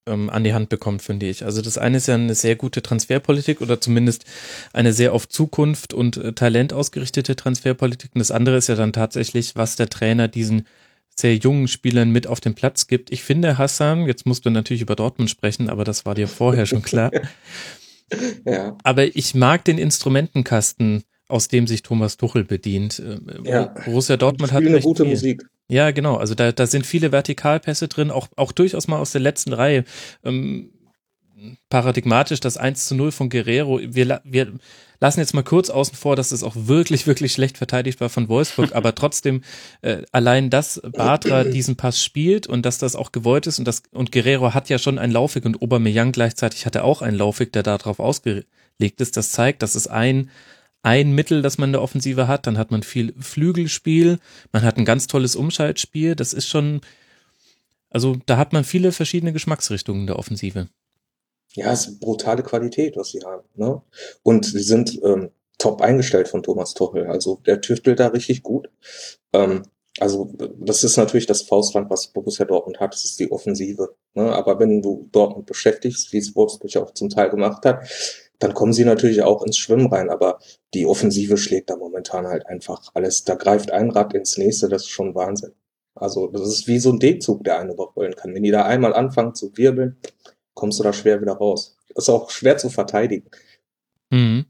ähm, 0.07 0.29
an 0.29 0.45
die 0.45 0.53
Hand 0.53 0.69
bekommt, 0.69 1.03
finde 1.03 1.27
ich. 1.27 1.45
Also 1.45 1.63
das 1.63 1.79
eine 1.79 1.97
ist 1.97 2.09
ja 2.09 2.15
eine 2.15 2.35
sehr 2.35 2.57
gute 2.57 2.83
Transferpolitik 2.83 3.61
oder 3.61 3.81
zumindest 3.81 4.25
eine 4.73 4.93
sehr 4.93 5.13
auf 5.13 5.29
Zukunft 5.29 5.95
und 5.95 6.17
äh, 6.17 6.33
Talent 6.33 6.73
ausgerichtete 6.73 7.37
Transferpolitik. 7.37 8.11
Und 8.15 8.19
das 8.19 8.31
andere 8.31 8.57
ist 8.57 8.69
ja 8.69 8.75
dann 8.75 8.93
tatsächlich, 8.93 9.57
was 9.57 9.77
der 9.77 9.89
Trainer 9.89 10.29
diesen 10.29 10.67
sehr 11.17 11.37
jungen 11.37 11.69
Spielern 11.69 12.11
mit 12.11 12.27
auf 12.27 12.41
den 12.41 12.55
Platz 12.55 12.87
gibt. 12.89 13.13
Ich 13.13 13.23
finde, 13.23 13.57
Hassan, 13.57 14.07
jetzt 14.07 14.27
musst 14.27 14.45
du 14.45 14.51
natürlich 14.51 14.83
über 14.83 14.97
Dortmund 14.97 15.31
sprechen, 15.31 15.71
aber 15.71 15.85
das 15.85 16.05
war 16.05 16.15
dir 16.15 16.29
vorher 16.29 16.67
schon 16.67 16.83
klar. 16.83 17.11
ja. 18.45 18.77
Aber 18.83 19.17
ich 19.17 19.35
mag 19.35 19.65
den 19.65 19.79
Instrumentenkasten, 19.79 21.05
aus 21.29 21.49
dem 21.49 21.67
sich 21.67 21.83
Thomas 21.83 22.17
Tuchel 22.17 22.45
bedient. 22.45 22.99
Äh, 22.99 23.19
ja. 23.49 23.75
Borussia 23.85 24.17
Dortmund 24.17 24.53
hat 24.53 24.65
eine 24.65 24.81
gute 24.81 25.05
viel. 25.05 25.11
Musik. 25.13 25.45
Ja, 25.69 25.91
genau. 25.91 26.17
Also 26.17 26.35
da, 26.35 26.53
da 26.53 26.67
sind 26.67 26.87
viele 26.87 27.11
Vertikalpässe 27.11 27.89
drin, 27.89 28.11
auch, 28.11 28.29
auch 28.37 28.53
durchaus 28.53 28.87
mal 28.87 28.99
aus 28.99 29.13
der 29.13 29.23
letzten 29.23 29.53
Reihe. 29.53 29.85
Ähm, 30.23 30.71
paradigmatisch 31.69 32.41
das 32.41 32.57
1 32.57 32.87
zu 32.87 32.95
0 32.95 33.13
von 33.13 33.29
Guerrero. 33.29 33.81
Wir, 33.83 34.21
wir 34.25 34.53
lassen 35.01 35.21
jetzt 35.21 35.35
mal 35.35 35.43
kurz 35.43 35.71
außen 35.71 35.97
vor, 35.97 36.17
dass 36.17 36.33
es 36.33 36.43
auch 36.43 36.55
wirklich, 36.57 37.07
wirklich 37.07 37.33
schlecht 37.33 37.59
verteidigt 37.59 38.01
war 38.01 38.09
von 38.09 38.29
Wolfsburg, 38.29 38.73
aber 38.75 38.95
trotzdem 38.95 39.43
äh, 39.83 40.03
allein, 40.13 40.51
dass 40.51 40.81
Bartra 40.93 41.45
diesen 41.45 41.77
Pass 41.77 42.03
spielt 42.03 42.47
und 42.47 42.65
dass 42.65 42.79
das 42.79 42.97
auch 42.97 43.13
gewollt 43.13 43.47
ist 43.47 43.59
und 43.59 43.67
das 43.67 43.83
und 43.93 44.13
Guerrero 44.13 44.55
hat 44.55 44.69
ja 44.69 44.79
schon 44.79 44.99
ein 44.99 45.11
Laufweg 45.11 45.45
und 45.45 45.63
Aubameyang 45.63 46.13
gleichzeitig 46.13 46.67
hatte 46.67 46.85
auch 46.85 47.03
einen 47.03 47.17
Laufweg, 47.17 47.53
der 47.53 47.63
darauf 47.63 48.01
ausgelegt 48.01 48.47
ist. 48.99 49.17
Das 49.17 49.31
zeigt, 49.31 49.63
dass 49.63 49.75
es 49.75 49.87
ein 49.87 50.31
ein 50.85 51.13
Mittel, 51.13 51.41
das 51.41 51.57
man 51.57 51.71
in 51.71 51.73
der 51.73 51.83
Offensive 51.83 52.29
hat. 52.29 52.47
Dann 52.47 52.59
hat 52.59 52.71
man 52.71 52.83
viel 52.83 53.15
Flügelspiel, 53.19 54.19
man 54.53 54.63
hat 54.63 54.77
ein 54.77 54.85
ganz 54.85 55.07
tolles 55.07 55.35
Umschaltspiel. 55.35 56.15
Das 56.15 56.35
ist 56.35 56.47
schon, 56.47 56.83
also 57.91 58.19
da 58.27 58.37
hat 58.37 58.53
man 58.53 58.65
viele 58.65 58.93
verschiedene 58.93 59.33
Geschmacksrichtungen 59.33 60.03
in 60.03 60.07
der 60.07 60.19
Offensive. 60.19 60.69
Ja, 61.55 61.73
es 61.73 61.87
ist 61.87 62.01
brutale 62.01 62.43
Qualität, 62.43 62.97
was 62.97 63.11
sie 63.11 63.21
haben. 63.25 63.45
Ne? 63.55 63.81
Und 64.23 64.45
sie 64.47 64.63
sind 64.63 65.01
ähm, 65.05 65.31
top 65.59 65.81
eingestellt 65.81 66.29
von 66.29 66.43
Thomas 66.43 66.75
Tuchel. 66.75 67.07
Also 67.07 67.41
der 67.47 67.61
tüftelt 67.61 68.01
da 68.01 68.09
richtig 68.09 68.43
gut. 68.43 68.71
Ähm, 69.33 69.63
also 70.01 70.33
das 70.59 70.83
ist 70.83 70.97
natürlich 70.97 71.27
das 71.27 71.43
Faustland, 71.43 71.89
was 71.89 72.09
Borussia 72.09 72.45
Dortmund 72.45 72.81
hat, 72.81 72.95
das 72.95 73.05
ist 73.05 73.21
die 73.21 73.31
Offensive. 73.31 73.95
Ne? 74.15 74.33
Aber 74.33 74.59
wenn 74.59 74.83
du 74.83 75.09
Dortmund 75.13 75.47
beschäftigst, 75.47 76.13
wie 76.13 76.19
es 76.19 76.35
Wolfsburg 76.35 76.77
auch 76.77 76.93
zum 76.95 77.11
Teil 77.11 77.31
gemacht 77.31 77.65
hat, 77.65 77.89
dann 78.41 78.55
kommen 78.55 78.73
sie 78.73 78.85
natürlich 78.85 79.23
auch 79.23 79.45
ins 79.45 79.57
Schwimmen 79.57 79.87
rein. 79.87 80.11
Aber 80.11 80.41
die 80.75 80.87
Offensive 80.87 81.37
schlägt 81.37 81.71
da 81.71 81.77
momentan 81.77 82.27
halt 82.27 82.47
einfach 82.47 82.91
alles. 82.95 83.23
Da 83.23 83.37
greift 83.37 83.71
ein 83.71 83.91
Rad 83.91 84.15
ins 84.15 84.37
nächste, 84.37 84.69
das 84.69 84.83
ist 84.83 84.91
schon 84.91 85.15
Wahnsinn. 85.15 85.53
Also 85.95 86.27
das 86.27 86.43
ist 86.49 86.67
wie 86.67 86.81
so 86.81 86.91
ein 86.91 86.99
D-Zug, 86.99 87.45
der 87.45 87.61
eine 87.61 87.73
überrollen 87.73 88.17
kann. 88.17 88.35
Wenn 88.35 88.43
die 88.43 88.51
da 88.51 88.65
einmal 88.65 88.95
anfangen 88.95 89.37
zu 89.37 89.57
wirbeln, 89.57 89.97
kommst 90.55 90.79
du 90.79 90.83
da 90.85 90.93
schwer 90.93 91.21
wieder 91.21 91.35
raus. 91.35 91.77
Ist 91.95 92.09
auch 92.09 92.31
schwer 92.31 92.57
zu 92.57 92.71
verteidigen. 92.71 93.29
Mhm. 94.11 94.47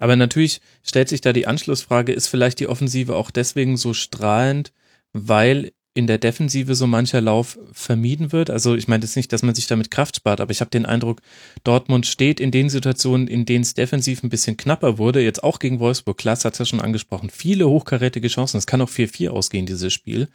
Aber 0.00 0.16
natürlich 0.16 0.60
stellt 0.82 1.08
sich 1.08 1.20
da 1.20 1.32
die 1.32 1.46
Anschlussfrage, 1.46 2.12
ist 2.12 2.28
vielleicht 2.28 2.60
die 2.60 2.68
Offensive 2.68 3.14
auch 3.14 3.30
deswegen 3.30 3.76
so 3.76 3.92
strahlend, 3.92 4.72
weil 5.12 5.72
in 5.98 6.06
der 6.06 6.18
Defensive 6.18 6.76
so 6.76 6.86
mancher 6.86 7.20
Lauf 7.20 7.58
vermieden 7.72 8.30
wird. 8.30 8.50
Also 8.50 8.76
ich 8.76 8.86
meine 8.86 9.02
jetzt 9.02 9.16
nicht, 9.16 9.32
dass 9.32 9.42
man 9.42 9.56
sich 9.56 9.66
damit 9.66 9.90
Kraft 9.90 10.14
spart, 10.14 10.40
aber 10.40 10.52
ich 10.52 10.60
habe 10.60 10.70
den 10.70 10.86
Eindruck, 10.86 11.20
Dortmund 11.64 12.06
steht 12.06 12.38
in 12.38 12.52
den 12.52 12.70
Situationen, 12.70 13.26
in 13.26 13.46
denen 13.46 13.62
es 13.62 13.74
defensiv 13.74 14.22
ein 14.22 14.28
bisschen 14.28 14.56
knapper 14.56 14.96
wurde, 14.98 15.20
jetzt 15.20 15.42
auch 15.42 15.58
gegen 15.58 15.80
Wolfsburg, 15.80 16.16
Klaas 16.16 16.44
hat 16.44 16.52
es 16.52 16.60
ja 16.60 16.66
schon 16.66 16.80
angesprochen, 16.80 17.30
viele 17.30 17.68
hochkarätige 17.68 18.28
Chancen, 18.28 18.58
es 18.58 18.66
kann 18.68 18.80
auch 18.80 18.88
4-4 18.88 19.30
ausgehen, 19.30 19.66
dieses 19.66 19.92
Spiel. 19.92 20.28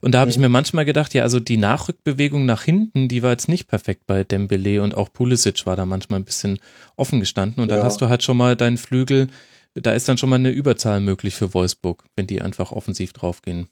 Und 0.00 0.16
da 0.16 0.18
habe 0.18 0.32
ich 0.32 0.36
mir 0.38 0.48
manchmal 0.48 0.84
gedacht, 0.84 1.14
ja, 1.14 1.22
also 1.22 1.38
die 1.38 1.58
Nachrückbewegung 1.58 2.44
nach 2.44 2.64
hinten, 2.64 3.06
die 3.06 3.22
war 3.22 3.30
jetzt 3.30 3.48
nicht 3.48 3.68
perfekt 3.68 4.08
bei 4.08 4.24
Dembele 4.24 4.82
und 4.82 4.96
auch 4.96 5.12
Pulisic 5.12 5.64
war 5.64 5.76
da 5.76 5.86
manchmal 5.86 6.18
ein 6.18 6.24
bisschen 6.24 6.58
offen 6.96 7.20
gestanden 7.20 7.62
und 7.62 7.68
dann 7.68 7.78
Ja. 7.78 7.84
hast 7.84 8.00
du 8.00 8.08
halt 8.08 8.24
schon 8.24 8.36
mal 8.36 8.56
deinen 8.56 8.78
Flügel, 8.78 9.28
da 9.74 9.92
ist 9.92 10.08
dann 10.08 10.18
schon 10.18 10.28
mal 10.28 10.36
eine 10.36 10.50
Überzahl 10.50 10.98
möglich 10.98 11.36
für 11.36 11.54
Wolfsburg, 11.54 12.02
wenn 12.16 12.26
die 12.26 12.42
einfach 12.42 12.72
offensiv 12.72 13.12
draufgehen. 13.12 13.68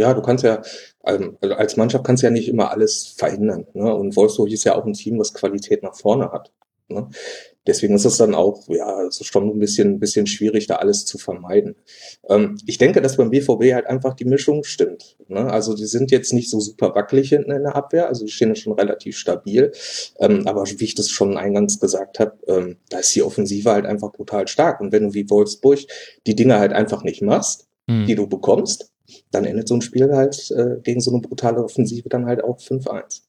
Ja, 0.00 0.14
du 0.14 0.22
kannst 0.22 0.44
ja, 0.44 0.62
ähm, 1.04 1.36
also 1.42 1.54
als 1.54 1.76
Mannschaft 1.76 2.04
kannst 2.04 2.22
du 2.22 2.26
ja 2.26 2.30
nicht 2.30 2.48
immer 2.48 2.70
alles 2.70 3.14
verhindern. 3.18 3.66
Ne? 3.74 3.94
Und 3.94 4.16
Wolfsburg 4.16 4.50
ist 4.50 4.64
ja 4.64 4.74
auch 4.74 4.86
ein 4.86 4.94
Team, 4.94 5.18
das 5.18 5.34
Qualität 5.34 5.82
nach 5.82 5.94
vorne 5.94 6.32
hat. 6.32 6.50
Ne? 6.88 7.06
Deswegen 7.66 7.94
ist 7.94 8.06
es 8.06 8.16
dann 8.16 8.34
auch, 8.34 8.66
ja, 8.68 9.02
es 9.02 9.20
ist 9.20 9.26
schon 9.26 9.46
ein 9.50 9.58
bisschen, 9.58 9.88
ein 9.88 10.00
bisschen 10.00 10.26
schwierig, 10.26 10.66
da 10.66 10.76
alles 10.76 11.04
zu 11.04 11.18
vermeiden. 11.18 11.76
Ähm, 12.30 12.56
ich 12.64 12.78
denke, 12.78 13.02
dass 13.02 13.18
beim 13.18 13.28
BVB 13.28 13.74
halt 13.74 13.86
einfach 13.86 14.14
die 14.14 14.24
Mischung 14.24 14.64
stimmt. 14.64 15.18
Ne? 15.28 15.52
Also 15.52 15.74
die 15.74 15.84
sind 15.84 16.10
jetzt 16.10 16.32
nicht 16.32 16.48
so 16.48 16.60
super 16.60 16.94
wackelig 16.94 17.28
hinten 17.28 17.52
in 17.52 17.64
der 17.64 17.76
Abwehr, 17.76 18.08
also 18.08 18.24
die 18.24 18.32
stehen 18.32 18.48
ja 18.48 18.54
schon 18.54 18.72
relativ 18.72 19.18
stabil. 19.18 19.70
Ähm, 20.18 20.46
aber 20.46 20.64
wie 20.64 20.84
ich 20.84 20.94
das 20.94 21.10
schon 21.10 21.36
eingangs 21.36 21.78
gesagt 21.78 22.20
habe, 22.20 22.38
ähm, 22.46 22.78
da 22.88 23.00
ist 23.00 23.14
die 23.14 23.22
Offensive 23.22 23.70
halt 23.70 23.84
einfach 23.84 24.12
brutal 24.12 24.48
stark. 24.48 24.80
Und 24.80 24.92
wenn 24.92 25.08
du 25.08 25.14
wie 25.14 25.28
Wolfsburg 25.28 25.80
die 26.26 26.34
Dinge 26.34 26.58
halt 26.58 26.72
einfach 26.72 27.04
nicht 27.04 27.20
machst, 27.20 27.66
Hm. 27.90 28.06
die 28.06 28.14
du 28.14 28.28
bekommst, 28.28 28.89
dann 29.30 29.44
endet 29.44 29.68
so 29.68 29.74
ein 29.74 29.82
Spiel 29.82 30.12
halt 30.12 30.50
äh, 30.50 30.80
gegen 30.82 31.00
so 31.00 31.10
eine 31.10 31.20
brutale 31.20 31.62
Offensive 31.62 32.08
dann 32.08 32.26
halt 32.26 32.42
auch 32.42 32.58
5-1. 32.58 33.22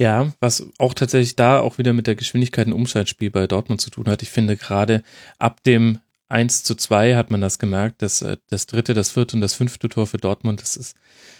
Ja, 0.00 0.32
was 0.38 0.64
auch 0.78 0.94
tatsächlich 0.94 1.34
da 1.34 1.60
auch 1.60 1.78
wieder 1.78 1.92
mit 1.92 2.06
der 2.06 2.14
Geschwindigkeit 2.14 2.68
im 2.68 2.72
Umschaltspiel 2.72 3.30
bei 3.30 3.46
Dortmund 3.48 3.80
zu 3.80 3.90
tun 3.90 4.06
hat. 4.06 4.22
Ich 4.22 4.30
finde 4.30 4.56
gerade 4.56 5.02
ab 5.38 5.64
dem 5.64 5.98
1 6.28 6.62
zu 6.62 6.74
2 6.74 7.16
hat 7.16 7.30
man 7.30 7.40
das 7.40 7.58
gemerkt, 7.58 8.02
dass 8.02 8.22
äh, 8.22 8.36
das 8.48 8.66
dritte, 8.66 8.94
das 8.94 9.10
vierte 9.10 9.36
und 9.36 9.40
das 9.40 9.54
fünfte 9.54 9.88
Tor 9.88 10.06
für 10.06 10.18
Dortmund, 10.18 10.60
das 10.60 10.76
ist, 10.76 10.96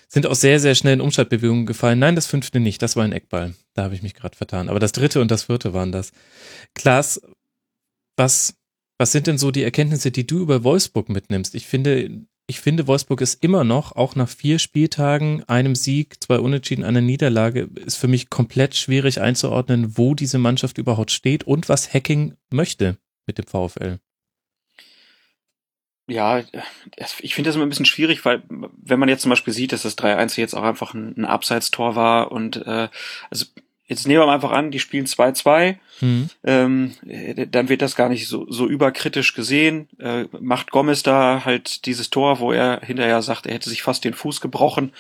sind 0.09 0.26
aus 0.26 0.40
sehr, 0.40 0.61
sehr 0.61 0.74
schnellen 0.74 1.00
Umschaltbewegungen 1.00 1.66
gefallen. 1.66 1.98
Nein, 1.98 2.16
das 2.16 2.26
fünfte 2.26 2.59
nicht, 2.59 2.81
das 2.83 2.96
war 2.96 3.04
ein 3.04 3.12
Eckball. 3.12 3.54
Da 3.74 3.85
habe 3.85 3.94
ich 3.94 4.02
mich 4.02 4.14
gerade 4.14 4.37
vertan. 4.37 4.68
Aber 4.68 4.81
das 4.81 4.92
dritte 4.92 5.20
und 5.20 5.31
das 5.31 5.44
vierte 5.44 5.74
waren 5.74 5.92
das. 5.92 6.12
Klaas, 6.74 7.20
was, 8.16 8.54
was 8.96 9.12
sind 9.12 9.26
denn 9.26 9.38
so 9.38 9.50
die 9.50 9.62
Erkenntnisse, 9.62 10.11
die 10.11 10.26
du 10.26 10.40
über 10.40 10.64
Wolfsburg 10.64 11.11
mitnimmst? 11.11 11.54
Ich 11.54 11.66
finde, 11.66 12.26
ich 12.51 12.61
finde, 12.61 12.87
Wolfsburg 12.87 13.21
ist 13.21 13.45
immer 13.45 13.63
noch, 13.63 13.95
auch 13.95 14.17
nach 14.17 14.29
vier 14.29 14.59
Spieltagen, 14.59 15.45
einem 15.45 15.75
Sieg, 15.75 16.17
zwei 16.25 16.39
Unentschieden, 16.39 16.83
einer 16.83 17.03
Niederlage, 17.03 17.69
ist 17.75 17.99
für 17.99 18.09
mich 18.09 18.31
komplett 18.31 18.75
schwierig 18.75 19.21
einzuordnen, 19.21 19.99
wo 19.99 20.15
diese 20.15 20.39
Mannschaft 20.39 20.79
überhaupt 20.79 21.11
steht 21.11 21.45
und 21.45 21.69
was 21.69 21.93
Hacking 21.93 22.37
möchte 22.51 22.97
mit 23.27 23.37
dem 23.37 23.47
VfL. 23.47 24.01
Ja, 26.07 26.43
ich 27.21 27.35
finde 27.35 27.49
das 27.49 27.57
immer 27.57 27.67
ein 27.67 27.69
bisschen 27.69 27.85
schwierig, 27.85 28.25
weil 28.25 28.43
wenn 28.49 28.99
man 28.99 29.11
jetzt 29.11 29.21
zum 29.21 29.29
Beispiel 29.29 29.53
sieht, 29.53 29.73
dass 29.73 29.83
das 29.83 29.99
3-1 29.99 30.41
jetzt 30.41 30.55
auch 30.55 30.63
einfach 30.63 30.95
ein, 30.95 31.15
ein 31.19 31.27
Abseitstor 31.27 31.97
war 31.97 32.33
und 32.33 32.57
äh, 32.67 32.89
also 33.29 33.45
jetzt 33.88 34.07
nehmen 34.07 34.20
wir 34.20 34.33
einfach 34.33 34.53
an, 34.53 34.70
die 34.70 34.79
spielen 34.79 35.07
2-2, 35.07 35.77
Hm. 36.01 36.31
ähm, 36.44 36.92
äh, 37.09 37.46
dann 37.48 37.68
wird 37.68 37.83
das 37.83 37.96
gar 37.96 38.09
nicht 38.09 38.29
so, 38.29 38.46
so 38.48 38.68
überkritisch 38.68 39.35
gesehen. 39.35 39.88
Äh, 39.98 40.27
macht 40.40 40.70
Gomez 40.70 41.03
da 41.03 41.44
halt 41.44 41.87
dieses 41.87 42.09
Tor, 42.11 42.38
wo 42.38 42.53
er 42.53 42.81
hinterher 42.85 43.20
sagt, 43.22 43.46
er 43.46 43.55
hätte 43.55 43.68
sich 43.68 43.83
fast 43.83 44.05
den 44.05 44.14
Fuß 44.14 44.40
gebrochen. 44.40 44.92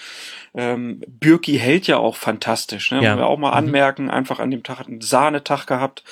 Ähm, 0.54 1.00
Bürki 1.06 1.56
hält 1.58 1.86
ja 1.86 1.98
auch 1.98 2.16
fantastisch, 2.16 2.90
ne? 2.90 3.00
Ja. 3.00 3.10
Wollen 3.10 3.18
wir 3.20 3.26
auch 3.28 3.38
mal 3.38 3.50
Mhm. 3.50 3.56
anmerken, 3.68 4.10
einfach 4.10 4.40
an 4.40 4.50
dem 4.50 4.64
Tag 4.64 4.80
hat 4.80 4.88
einen 4.88 5.00
Sahnetag 5.00 5.66
gehabt. 5.66 6.02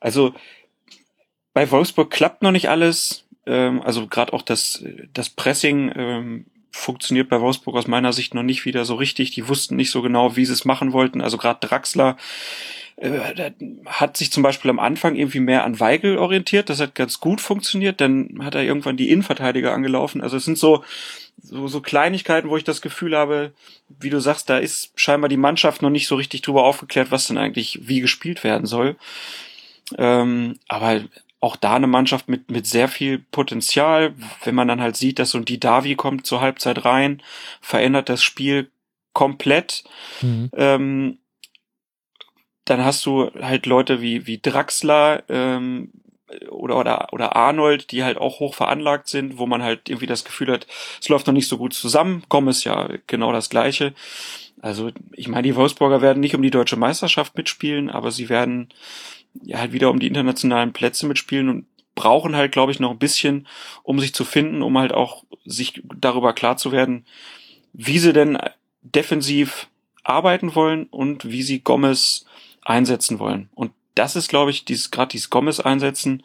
Also 0.00 0.34
bei 1.54 1.70
Wolfsburg 1.70 2.10
klappt 2.10 2.42
noch 2.42 2.52
nicht 2.52 2.68
alles. 2.68 3.24
Ähm, 3.46 3.80
also 3.80 4.06
gerade 4.06 4.34
auch 4.34 4.42
das, 4.42 4.84
das 5.14 5.30
Pressing 5.30 5.90
ähm, 5.96 6.46
funktioniert 6.80 7.28
bei 7.28 7.40
Wolfsburg 7.40 7.76
aus 7.76 7.86
meiner 7.86 8.12
Sicht 8.12 8.34
noch 8.34 8.42
nicht 8.42 8.64
wieder 8.64 8.84
so 8.84 8.94
richtig. 8.94 9.30
Die 9.32 9.48
wussten 9.48 9.76
nicht 9.76 9.90
so 9.90 10.02
genau, 10.02 10.36
wie 10.36 10.44
sie 10.44 10.52
es 10.52 10.64
machen 10.64 10.92
wollten. 10.92 11.20
Also 11.20 11.36
gerade 11.36 11.66
Draxler 11.66 12.16
äh, 12.96 13.50
hat 13.86 14.16
sich 14.16 14.32
zum 14.32 14.42
Beispiel 14.42 14.70
am 14.70 14.78
Anfang 14.78 15.16
irgendwie 15.16 15.40
mehr 15.40 15.64
an 15.64 15.80
Weigel 15.80 16.18
orientiert. 16.18 16.68
Das 16.68 16.80
hat 16.80 16.94
ganz 16.94 17.20
gut 17.20 17.40
funktioniert. 17.40 18.00
Dann 18.00 18.40
hat 18.42 18.54
er 18.54 18.62
irgendwann 18.62 18.96
die 18.96 19.10
Innenverteidiger 19.10 19.72
angelaufen. 19.72 20.20
Also 20.20 20.36
es 20.36 20.44
sind 20.44 20.58
so, 20.58 20.84
so, 21.42 21.68
so 21.68 21.80
Kleinigkeiten, 21.80 22.50
wo 22.50 22.56
ich 22.56 22.64
das 22.64 22.82
Gefühl 22.82 23.16
habe, 23.16 23.52
wie 23.88 24.10
du 24.10 24.20
sagst, 24.20 24.50
da 24.50 24.58
ist 24.58 24.92
scheinbar 24.96 25.28
die 25.28 25.36
Mannschaft 25.36 25.82
noch 25.82 25.90
nicht 25.90 26.06
so 26.06 26.16
richtig 26.16 26.42
drüber 26.42 26.64
aufgeklärt, 26.64 27.10
was 27.10 27.26
denn 27.26 27.38
eigentlich 27.38 27.80
wie 27.82 28.00
gespielt 28.00 28.44
werden 28.44 28.66
soll. 28.66 28.96
Ähm, 29.98 30.58
aber 30.68 31.02
auch 31.40 31.56
da 31.56 31.74
eine 31.74 31.86
Mannschaft 31.86 32.28
mit, 32.28 32.50
mit 32.50 32.66
sehr 32.66 32.88
viel 32.88 33.18
Potenzial. 33.18 34.14
Wenn 34.44 34.54
man 34.54 34.68
dann 34.68 34.80
halt 34.80 34.96
sieht, 34.96 35.18
dass 35.18 35.30
so 35.30 35.38
ein 35.38 35.46
Didavi 35.46 35.96
kommt 35.96 36.26
zur 36.26 36.40
Halbzeit 36.40 36.84
rein, 36.84 37.22
verändert 37.60 38.08
das 38.08 38.22
Spiel 38.22 38.70
komplett. 39.12 39.84
Mhm. 40.20 40.50
Ähm, 40.54 41.18
dann 42.66 42.84
hast 42.84 43.04
du 43.06 43.30
halt 43.40 43.66
Leute 43.66 44.00
wie, 44.00 44.26
wie 44.26 44.38
Draxler 44.38 45.24
ähm, 45.28 45.90
oder, 46.48 46.78
oder, 46.78 47.12
oder 47.12 47.34
Arnold, 47.34 47.90
die 47.90 48.04
halt 48.04 48.18
auch 48.18 48.38
hoch 48.38 48.54
veranlagt 48.54 49.08
sind, 49.08 49.38
wo 49.38 49.46
man 49.46 49.62
halt 49.62 49.88
irgendwie 49.88 50.06
das 50.06 50.24
Gefühl 50.24 50.52
hat, 50.52 50.66
es 51.00 51.08
läuft 51.08 51.26
noch 51.26 51.34
nicht 51.34 51.48
so 51.48 51.58
gut 51.58 51.72
zusammen. 51.72 52.22
Gomez 52.28 52.64
ja 52.64 52.88
genau 53.06 53.32
das 53.32 53.50
Gleiche. 53.50 53.94
Also 54.62 54.90
ich 55.12 55.26
meine, 55.26 55.42
die 55.42 55.56
Wolfsburger 55.56 56.02
werden 56.02 56.20
nicht 56.20 56.34
um 56.34 56.42
die 56.42 56.50
deutsche 56.50 56.76
Meisterschaft 56.76 57.36
mitspielen, 57.36 57.90
aber 57.90 58.10
sie 58.10 58.28
werden 58.28 58.68
ja 59.42 59.58
halt 59.58 59.72
wieder 59.72 59.90
um 59.90 60.00
die 60.00 60.06
internationalen 60.06 60.72
Plätze 60.72 61.06
mitspielen 61.06 61.48
und 61.48 61.66
brauchen 61.94 62.36
halt, 62.36 62.52
glaube 62.52 62.72
ich, 62.72 62.80
noch 62.80 62.90
ein 62.90 62.98
bisschen, 62.98 63.46
um 63.82 64.00
sich 64.00 64.14
zu 64.14 64.24
finden, 64.24 64.62
um 64.62 64.78
halt 64.78 64.92
auch 64.92 65.24
sich 65.44 65.82
darüber 65.98 66.32
klar 66.32 66.56
zu 66.56 66.72
werden, 66.72 67.04
wie 67.72 67.98
sie 67.98 68.12
denn 68.12 68.38
defensiv 68.82 69.68
arbeiten 70.02 70.54
wollen 70.54 70.86
und 70.86 71.30
wie 71.30 71.42
sie 71.42 71.60
Gomez 71.60 72.24
einsetzen 72.62 73.18
wollen. 73.18 73.50
Und 73.54 73.72
das 73.94 74.16
ist, 74.16 74.28
glaube 74.28 74.50
ich, 74.50 74.64
dieses 74.64 74.90
gerade 74.90 75.10
dieses 75.12 75.30
Gomez 75.30 75.60
einsetzen 75.60 76.22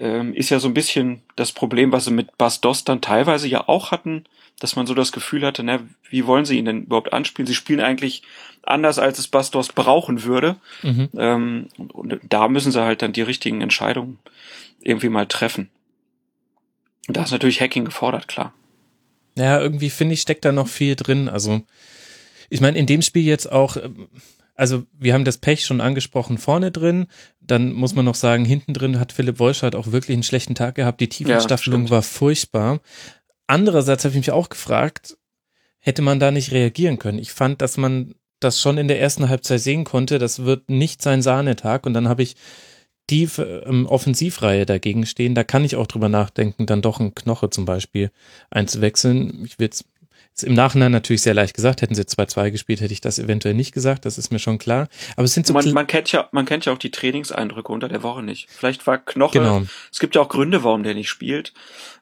ähm, 0.00 0.34
ist 0.34 0.50
ja 0.50 0.58
so 0.58 0.68
ein 0.68 0.74
bisschen 0.74 1.22
das 1.36 1.52
Problem, 1.52 1.92
was 1.92 2.06
sie 2.06 2.10
mit 2.10 2.38
Bastos 2.38 2.84
dann 2.84 3.02
teilweise 3.02 3.46
ja 3.46 3.68
auch 3.68 3.90
hatten, 3.90 4.24
dass 4.58 4.74
man 4.74 4.86
so 4.86 4.94
das 4.94 5.12
Gefühl 5.12 5.44
hatte, 5.44 5.62
na, 5.62 5.80
wie 6.08 6.26
wollen 6.26 6.44
sie 6.44 6.58
ihn 6.58 6.64
denn 6.64 6.84
überhaupt 6.84 7.12
anspielen? 7.12 7.46
Sie 7.46 7.54
spielen 7.54 7.80
eigentlich 7.80 8.22
anders, 8.62 8.98
als 8.98 9.18
es 9.18 9.28
Bastos 9.28 9.68
brauchen 9.68 10.24
würde. 10.24 10.56
Mhm. 10.82 11.08
Ähm, 11.16 11.68
und, 11.76 11.94
und 11.94 12.20
da 12.28 12.48
müssen 12.48 12.72
sie 12.72 12.82
halt 12.82 13.02
dann 13.02 13.12
die 13.12 13.22
richtigen 13.22 13.60
Entscheidungen 13.60 14.18
irgendwie 14.80 15.10
mal 15.10 15.26
treffen. 15.26 15.68
Und 17.06 17.16
da 17.16 17.22
ist 17.22 17.30
natürlich 17.30 17.60
Hacking 17.60 17.84
gefordert, 17.84 18.26
klar. 18.26 18.54
Ja, 19.36 19.60
irgendwie 19.60 19.90
finde 19.90 20.14
ich, 20.14 20.22
steckt 20.22 20.44
da 20.44 20.52
noch 20.52 20.68
viel 20.68 20.96
drin. 20.96 21.28
Also, 21.28 21.62
ich 22.48 22.60
meine, 22.60 22.78
in 22.78 22.86
dem 22.86 23.02
Spiel 23.02 23.24
jetzt 23.24 23.50
auch, 23.50 23.76
ähm, 23.76 24.08
also 24.60 24.84
wir 24.92 25.14
haben 25.14 25.24
das 25.24 25.38
Pech 25.38 25.64
schon 25.64 25.80
angesprochen 25.80 26.36
vorne 26.36 26.70
drin, 26.70 27.06
dann 27.40 27.72
muss 27.72 27.94
man 27.94 28.04
noch 28.04 28.14
sagen, 28.14 28.44
hinten 28.44 28.74
drin 28.74 29.00
hat 29.00 29.10
Philipp 29.10 29.38
Wolschert 29.38 29.74
auch 29.74 29.90
wirklich 29.90 30.14
einen 30.14 30.22
schlechten 30.22 30.54
Tag 30.54 30.74
gehabt. 30.74 31.00
Die 31.00 31.08
Tiefenstaffelung 31.08 31.80
stimmt. 31.80 31.90
war 31.90 32.02
furchtbar. 32.02 32.80
Andererseits 33.46 34.04
habe 34.04 34.12
ich 34.12 34.18
mich 34.18 34.32
auch 34.32 34.50
gefragt, 34.50 35.16
hätte 35.78 36.02
man 36.02 36.20
da 36.20 36.30
nicht 36.30 36.52
reagieren 36.52 36.98
können? 36.98 37.18
Ich 37.18 37.32
fand, 37.32 37.62
dass 37.62 37.78
man 37.78 38.14
das 38.38 38.60
schon 38.60 38.76
in 38.76 38.86
der 38.86 39.00
ersten 39.00 39.30
Halbzeit 39.30 39.60
sehen 39.62 39.84
konnte, 39.84 40.18
das 40.18 40.44
wird 40.44 40.68
nicht 40.68 41.00
sein 41.00 41.22
Sahnetag 41.22 41.86
und 41.86 41.94
dann 41.94 42.08
habe 42.08 42.22
ich 42.22 42.36
die 43.08 43.26
ähm, 43.38 43.86
Offensivreihe 43.86 44.66
dagegen 44.66 45.06
stehen, 45.06 45.34
da 45.34 45.42
kann 45.42 45.64
ich 45.64 45.76
auch 45.76 45.86
drüber 45.86 46.10
nachdenken, 46.10 46.66
dann 46.66 46.82
doch 46.82 47.00
ein 47.00 47.14
Knoche 47.14 47.48
zum 47.48 47.64
Beispiel 47.64 48.10
einzuwechseln. 48.50 49.42
Ich 49.46 49.58
will 49.58 49.70
im 50.42 50.54
Nachhinein 50.54 50.92
natürlich 50.92 51.22
sehr 51.22 51.34
leicht 51.34 51.54
gesagt, 51.54 51.82
hätten 51.82 51.94
sie 51.94 52.02
2-2 52.02 52.50
gespielt, 52.50 52.80
hätte 52.80 52.92
ich 52.92 53.00
das 53.00 53.18
eventuell 53.18 53.54
nicht 53.54 53.72
gesagt, 53.72 54.04
das 54.04 54.18
ist 54.18 54.30
mir 54.30 54.38
schon 54.38 54.58
klar. 54.58 54.88
Aber 55.16 55.24
es 55.24 55.34
sind 55.34 55.46
so 55.46 55.54
man, 55.54 55.70
man, 55.72 55.86
kennt 55.86 56.12
ja, 56.12 56.28
man 56.32 56.46
kennt 56.46 56.64
ja 56.64 56.72
auch 56.72 56.78
die 56.78 56.90
Trainingseindrücke 56.90 57.72
unter 57.72 57.88
der 57.88 58.02
Woche 58.02 58.22
nicht. 58.22 58.48
Vielleicht 58.50 58.86
war 58.86 58.98
Knoche, 58.98 59.38
Genau. 59.38 59.62
es 59.90 59.98
gibt 59.98 60.14
ja 60.14 60.22
auch 60.22 60.28
Gründe, 60.28 60.64
warum 60.64 60.82
der 60.82 60.94
nicht 60.94 61.08
spielt. 61.08 61.52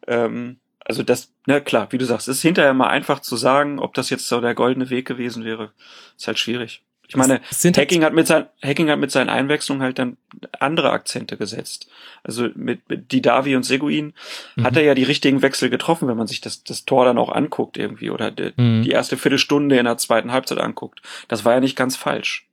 Ähm, 0.07 0.59
also 0.85 1.03
das, 1.03 1.33
na 1.47 1.61
klar, 1.61 1.89
wie 1.91 1.99
du 1.99 2.07
sagst, 2.07 2.29
ist 2.29 2.41
hinterher 2.41 2.73
mal 2.73 2.89
einfach 2.89 3.21
zu 3.21 3.37
sagen, 3.37 3.79
ob 3.79 3.93
das 3.95 4.09
jetzt 4.11 4.27
so 4.27 4.41
der 4.41 4.55
goldene 4.55 4.89
Weg 4.89 5.07
gewesen 5.07 5.45
wäre. 5.45 5.73
Ist 6.17 6.27
halt 6.27 6.39
schwierig. 6.39 6.83
Ich 7.09 7.17
meine, 7.17 7.41
halt 7.41 7.77
Hacking 7.79 8.05
hat 8.05 8.13
mit 8.13 8.27
seinen 8.27 8.47
Hacking 8.63 8.91
hat 8.91 8.99
mit 8.99 9.11
seinen 9.11 9.31
Einwechslungen 9.31 9.83
halt 9.83 9.99
dann 9.99 10.19
andere 10.61 10.91
Akzente 10.91 11.39
gesetzt. 11.39 11.89
Also 12.23 12.49
mit, 12.55 12.87
mit 12.91 13.11
Didavi 13.13 13.57
und 13.57 13.63
Seguin 13.65 14.13
Mhm. 14.57 14.65
hat 14.65 14.77
er 14.77 14.83
ja 14.83 14.95
die 14.95 15.05
richtigen 15.05 15.41
Wechsel 15.41 15.71
getroffen, 15.71 16.07
wenn 16.07 16.19
man 16.19 16.27
sich 16.27 16.43
das, 16.43 16.65
das 16.65 16.85
Tor 16.85 17.07
dann 17.07 17.17
auch 17.17 17.31
anguckt 17.31 17.79
irgendwie 17.79 18.11
oder 18.11 18.31
die, 18.31 18.53
Mhm. 18.57 18.83
die 18.83 18.91
erste 18.91 19.17
Viertelstunde 19.17 19.79
in 19.79 19.87
der 19.87 19.97
zweiten 19.97 20.33
Halbzeit 20.33 20.59
anguckt. 20.59 21.01
Das 21.29 21.45
war 21.47 21.55
ja 21.55 21.61
nicht 21.61 21.77
ganz 21.77 21.97
falsch. 21.97 22.45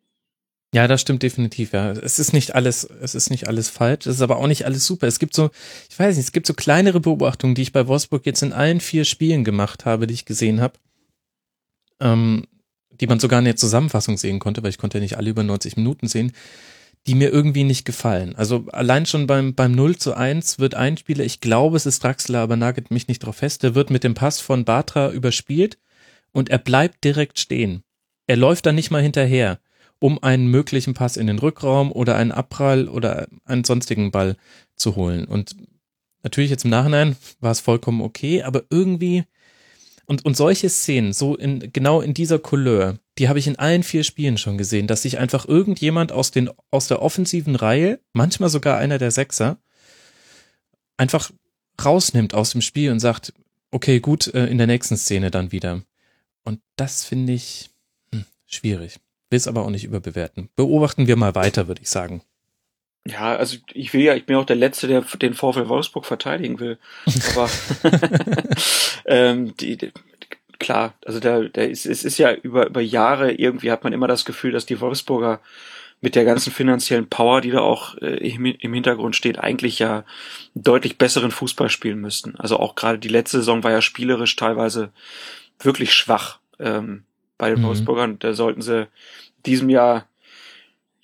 Ja, 0.73 0.87
das 0.87 1.01
stimmt 1.01 1.23
definitiv, 1.23 1.71
ja. 1.73 1.91
Es 1.91 2.19
ist 2.19 2.33
nicht 2.33 2.55
alles, 2.55 2.83
es 2.83 3.15
ist 3.15 3.29
nicht 3.29 3.47
alles 3.47 3.69
falsch, 3.69 4.07
es 4.07 4.15
ist 4.15 4.21
aber 4.21 4.37
auch 4.37 4.47
nicht 4.47 4.65
alles 4.65 4.85
super. 4.85 5.07
Es 5.07 5.19
gibt 5.19 5.33
so, 5.33 5.49
ich 5.89 5.97
weiß 5.99 6.15
nicht, 6.17 6.25
es 6.25 6.31
gibt 6.33 6.47
so 6.47 6.53
kleinere 6.53 6.99
Beobachtungen, 6.99 7.55
die 7.55 7.61
ich 7.61 7.71
bei 7.71 7.87
Wolfsburg 7.87 8.25
jetzt 8.25 8.41
in 8.41 8.51
allen 8.53 8.79
vier 8.81 9.05
Spielen 9.05 9.43
gemacht 9.43 9.85
habe, 9.85 10.05
die 10.07 10.13
ich 10.13 10.25
gesehen 10.25 10.59
habe, 10.61 10.73
ähm, 12.01 12.45
die 12.99 13.08
man 13.08 13.19
sogar 13.19 13.39
in 13.39 13.45
der 13.45 13.55
Zusammenfassung 13.55 14.17
sehen 14.17 14.39
konnte, 14.39 14.63
weil 14.63 14.69
ich 14.69 14.77
konnte 14.77 14.97
ja 14.97 15.01
nicht 15.01 15.17
alle 15.17 15.29
über 15.29 15.43
90 15.43 15.77
Minuten 15.77 16.08
sehen, 16.08 16.31
die 17.08 17.15
mir 17.15 17.31
irgendwie 17.31 17.63
nicht 17.63 17.86
gefallen. 17.86 18.36
Also 18.36 18.65
allein 18.71 19.05
schon 19.05 19.27
beim, 19.27 19.53
beim 19.53 19.73
0 19.73 19.97
zu 19.97 20.15
1 20.15 20.60
wird 20.60 20.75
ein 20.75 20.97
Spieler, 20.97 21.23
ich 21.23 21.39
glaube, 21.39 21.77
es 21.77 21.86
ist 21.86 22.03
Draxler, 22.03 22.39
aber 22.39 22.55
nagelt 22.55 22.89
mich 22.91 23.08
nicht 23.08 23.19
drauf 23.19 23.38
fest, 23.38 23.63
der 23.63 23.75
wird 23.75 23.89
mit 23.89 24.03
dem 24.03 24.15
Pass 24.15 24.39
von 24.39 24.65
Batra 24.65 25.12
überspielt 25.12 25.77
und 26.31 26.49
er 26.49 26.58
bleibt 26.58 27.03
direkt 27.03 27.39
stehen. 27.39 27.84
Er 28.27 28.38
läuft 28.38 28.65
dann 28.65 28.75
nicht 28.75 28.89
mal 28.89 29.03
hinterher 29.03 29.60
um 29.99 30.21
einen 30.21 30.47
möglichen 30.47 30.93
Pass 30.93 31.15
in 31.15 31.27
den 31.27 31.39
Rückraum 31.39 31.91
oder 31.91 32.15
einen 32.15 32.31
Abprall 32.31 32.88
oder 32.88 33.27
einen 33.45 33.63
sonstigen 33.63 34.12
Ball 34.12 34.36
zu 34.75 34.95
holen. 34.95 35.25
Und 35.25 35.55
natürlich 36.23 36.49
jetzt 36.49 36.65
im 36.65 36.71
Nachhinein 36.71 37.15
war 37.39 37.51
es 37.51 37.60
vollkommen 37.60 38.01
okay, 38.01 38.43
aber 38.43 38.63
irgendwie 38.69 39.23
und, 40.05 40.25
und 40.25 40.37
solche 40.37 40.69
Szenen, 40.69 41.13
so 41.13 41.35
in, 41.35 41.71
genau 41.73 42.01
in 42.01 42.13
dieser 42.13 42.39
Couleur, 42.39 42.99
die 43.17 43.29
habe 43.29 43.39
ich 43.39 43.47
in 43.47 43.57
allen 43.57 43.83
vier 43.83 44.03
Spielen 44.03 44.37
schon 44.37 44.57
gesehen, 44.57 44.87
dass 44.87 45.01
sich 45.01 45.17
einfach 45.17 45.47
irgendjemand 45.47 46.11
aus 46.11 46.31
den, 46.31 46.49
aus 46.71 46.87
der 46.87 47.01
offensiven 47.01 47.55
Reihe, 47.55 47.99
manchmal 48.13 48.49
sogar 48.49 48.77
einer 48.77 48.97
der 48.97 49.11
Sechser, 49.11 49.57
einfach 50.97 51.31
rausnimmt 51.83 52.33
aus 52.33 52.51
dem 52.51 52.61
Spiel 52.61 52.91
und 52.91 52.99
sagt, 52.99 53.33
okay, 53.71 53.99
gut, 53.99 54.27
äh, 54.33 54.45
in 54.47 54.57
der 54.57 54.67
nächsten 54.67 54.97
Szene 54.97 55.31
dann 55.31 55.51
wieder. 55.51 55.81
Und 56.43 56.61
das 56.75 57.03
finde 57.03 57.33
ich 57.33 57.69
hm, 58.11 58.25
schwierig. 58.45 58.99
Will 59.29 59.37
es 59.37 59.47
aber 59.47 59.65
auch 59.65 59.69
nicht 59.69 59.83
überbewerten. 59.83 60.49
Beobachten 60.55 61.07
wir 61.07 61.15
mal 61.15 61.35
weiter, 61.35 61.67
würde 61.67 61.81
ich 61.81 61.89
sagen. 61.89 62.21
Ja, 63.07 63.35
also 63.35 63.57
ich 63.73 63.93
will 63.93 64.01
ja, 64.01 64.15
ich 64.15 64.25
bin 64.25 64.35
auch 64.35 64.45
der 64.45 64.55
Letzte, 64.55 64.87
der 64.87 65.01
den 65.01 65.35
VfL 65.35 65.69
Wolfsburg 65.69 66.05
verteidigen 66.05 66.59
will. 66.59 66.79
Aber 67.35 67.49
ähm, 69.05 69.55
die, 69.57 69.77
die, 69.77 69.91
klar, 70.57 70.95
also 71.05 71.19
da, 71.19 71.41
da 71.41 71.61
ist, 71.61 71.85
es 71.85 72.03
ist 72.03 72.17
ja 72.17 72.33
über, 72.33 72.67
über 72.67 72.81
Jahre 72.81 73.31
irgendwie 73.31 73.71
hat 73.71 73.83
man 73.83 73.93
immer 73.93 74.07
das 74.07 74.25
Gefühl, 74.25 74.51
dass 74.51 74.65
die 74.65 74.81
Wolfsburger 74.81 75.39
mit 76.01 76.15
der 76.15 76.25
ganzen 76.25 76.51
finanziellen 76.51 77.07
Power, 77.07 77.41
die 77.41 77.51
da 77.51 77.59
auch 77.59 77.95
äh, 77.97 78.17
im, 78.27 78.45
im 78.45 78.73
Hintergrund 78.73 79.15
steht, 79.15 79.39
eigentlich 79.39 79.79
ja 79.79 80.03
deutlich 80.55 80.97
besseren 80.97 81.31
Fußball 81.31 81.69
spielen 81.69 81.99
müssten. 81.99 82.35
Also 82.37 82.57
auch 82.57 82.75
gerade 82.75 82.99
die 82.99 83.07
letzte 83.07 83.37
Saison 83.37 83.63
war 83.63 83.71
ja 83.71 83.81
spielerisch 83.81 84.35
teilweise 84.35 84.91
wirklich 85.59 85.93
schwach 85.93 86.39
ähm, 86.59 87.03
bei 87.37 87.49
den 87.49 87.59
Mhm. 87.59 87.63
Wolfsburgern. 87.65 88.19
Da 88.19 88.33
sollten 88.33 88.61
sie 88.61 88.87
diesem 89.45 89.69
Jahr 89.69 90.07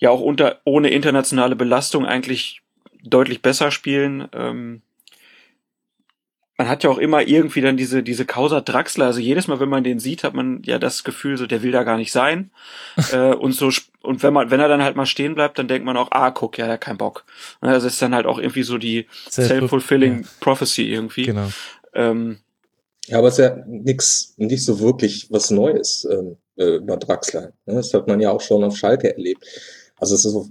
ja 0.01 0.09
auch 0.09 0.19
unter 0.19 0.59
ohne 0.65 0.89
internationale 0.89 1.55
Belastung 1.55 2.05
eigentlich 2.05 2.61
deutlich 3.03 3.41
besser 3.41 3.71
spielen. 3.71 4.27
Ähm, 4.33 4.81
man 6.57 6.67
hat 6.67 6.83
ja 6.83 6.89
auch 6.89 6.97
immer 6.97 7.25
irgendwie 7.27 7.61
dann 7.61 7.77
diese 7.77 8.03
diese 8.03 8.25
Causa 8.25 8.61
Draxler. 8.61 9.05
Also 9.05 9.19
jedes 9.19 9.47
Mal, 9.47 9.59
wenn 9.59 9.69
man 9.69 9.83
den 9.83 9.99
sieht, 9.99 10.23
hat 10.23 10.33
man 10.33 10.61
ja 10.63 10.77
das 10.79 11.03
Gefühl, 11.03 11.37
so 11.37 11.47
der 11.47 11.63
will 11.63 11.71
da 11.71 11.83
gar 11.83 11.97
nicht 11.97 12.11
sein. 12.11 12.51
äh, 13.13 13.33
und 13.33 13.53
so 13.53 13.71
und 14.01 14.23
wenn 14.23 14.33
man 14.33 14.51
wenn 14.51 14.59
er 14.59 14.67
dann 14.67 14.83
halt 14.83 14.95
mal 14.95 15.05
stehen 15.05 15.35
bleibt, 15.35 15.57
dann 15.59 15.67
denkt 15.67 15.85
man 15.85 15.97
auch, 15.97 16.09
ah, 16.11 16.31
guck, 16.31 16.57
ja, 16.57 16.65
der 16.65 16.73
hat 16.73 16.81
keinen 16.81 16.97
Bock. 16.97 17.23
Ne, 17.61 17.71
Das 17.71 17.83
ist 17.83 18.01
dann 18.01 18.15
halt 18.15 18.25
auch 18.25 18.39
irgendwie 18.39 18.63
so 18.63 18.77
die 18.77 19.07
self-fulfilling 19.29 20.25
prophecy 20.39 20.83
irgendwie. 20.83 21.23
Genau. 21.23 21.47
Ähm, 21.93 22.39
Ja, 23.07 23.19
aber 23.19 23.27
es 23.27 23.37
ist 23.37 23.45
ja 23.45 23.63
nix, 23.67 24.33
nicht 24.37 24.65
so 24.65 24.79
wirklich 24.79 25.27
was 25.29 25.51
Neues 25.51 26.07
ähm, 26.11 26.37
äh, 26.57 26.77
über 26.77 26.97
Draxler. 26.97 27.53
Ne? 27.65 27.75
Das 27.75 27.93
hat 27.93 28.07
man 28.07 28.19
ja 28.19 28.31
auch 28.31 28.41
schon 28.41 28.63
auf 28.63 28.77
Schalke 28.77 29.13
erlebt. 29.15 29.45
Also 30.01 30.15
es 30.15 30.25
ist 30.25 30.31
so, 30.31 30.49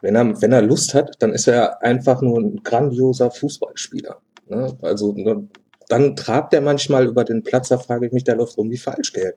wenn 0.00 0.14
er, 0.14 0.40
wenn 0.40 0.52
er 0.52 0.62
Lust 0.62 0.94
hat, 0.94 1.16
dann 1.18 1.32
ist 1.32 1.48
er 1.48 1.82
einfach 1.82 2.22
nur 2.22 2.40
ein 2.40 2.62
grandioser 2.62 3.30
Fußballspieler. 3.32 4.20
Ne? 4.48 4.78
Also 4.82 5.12
ne, 5.12 5.48
dann 5.88 6.14
trabt 6.14 6.54
er 6.54 6.60
manchmal 6.60 7.06
über 7.06 7.24
den 7.24 7.42
Platz, 7.42 7.68
da 7.68 7.78
frage 7.78 8.06
ich 8.06 8.12
mich, 8.12 8.22
der 8.22 8.36
läuft 8.36 8.56
rum 8.56 8.70
wie 8.70 8.78
Falschgeld. 8.78 9.36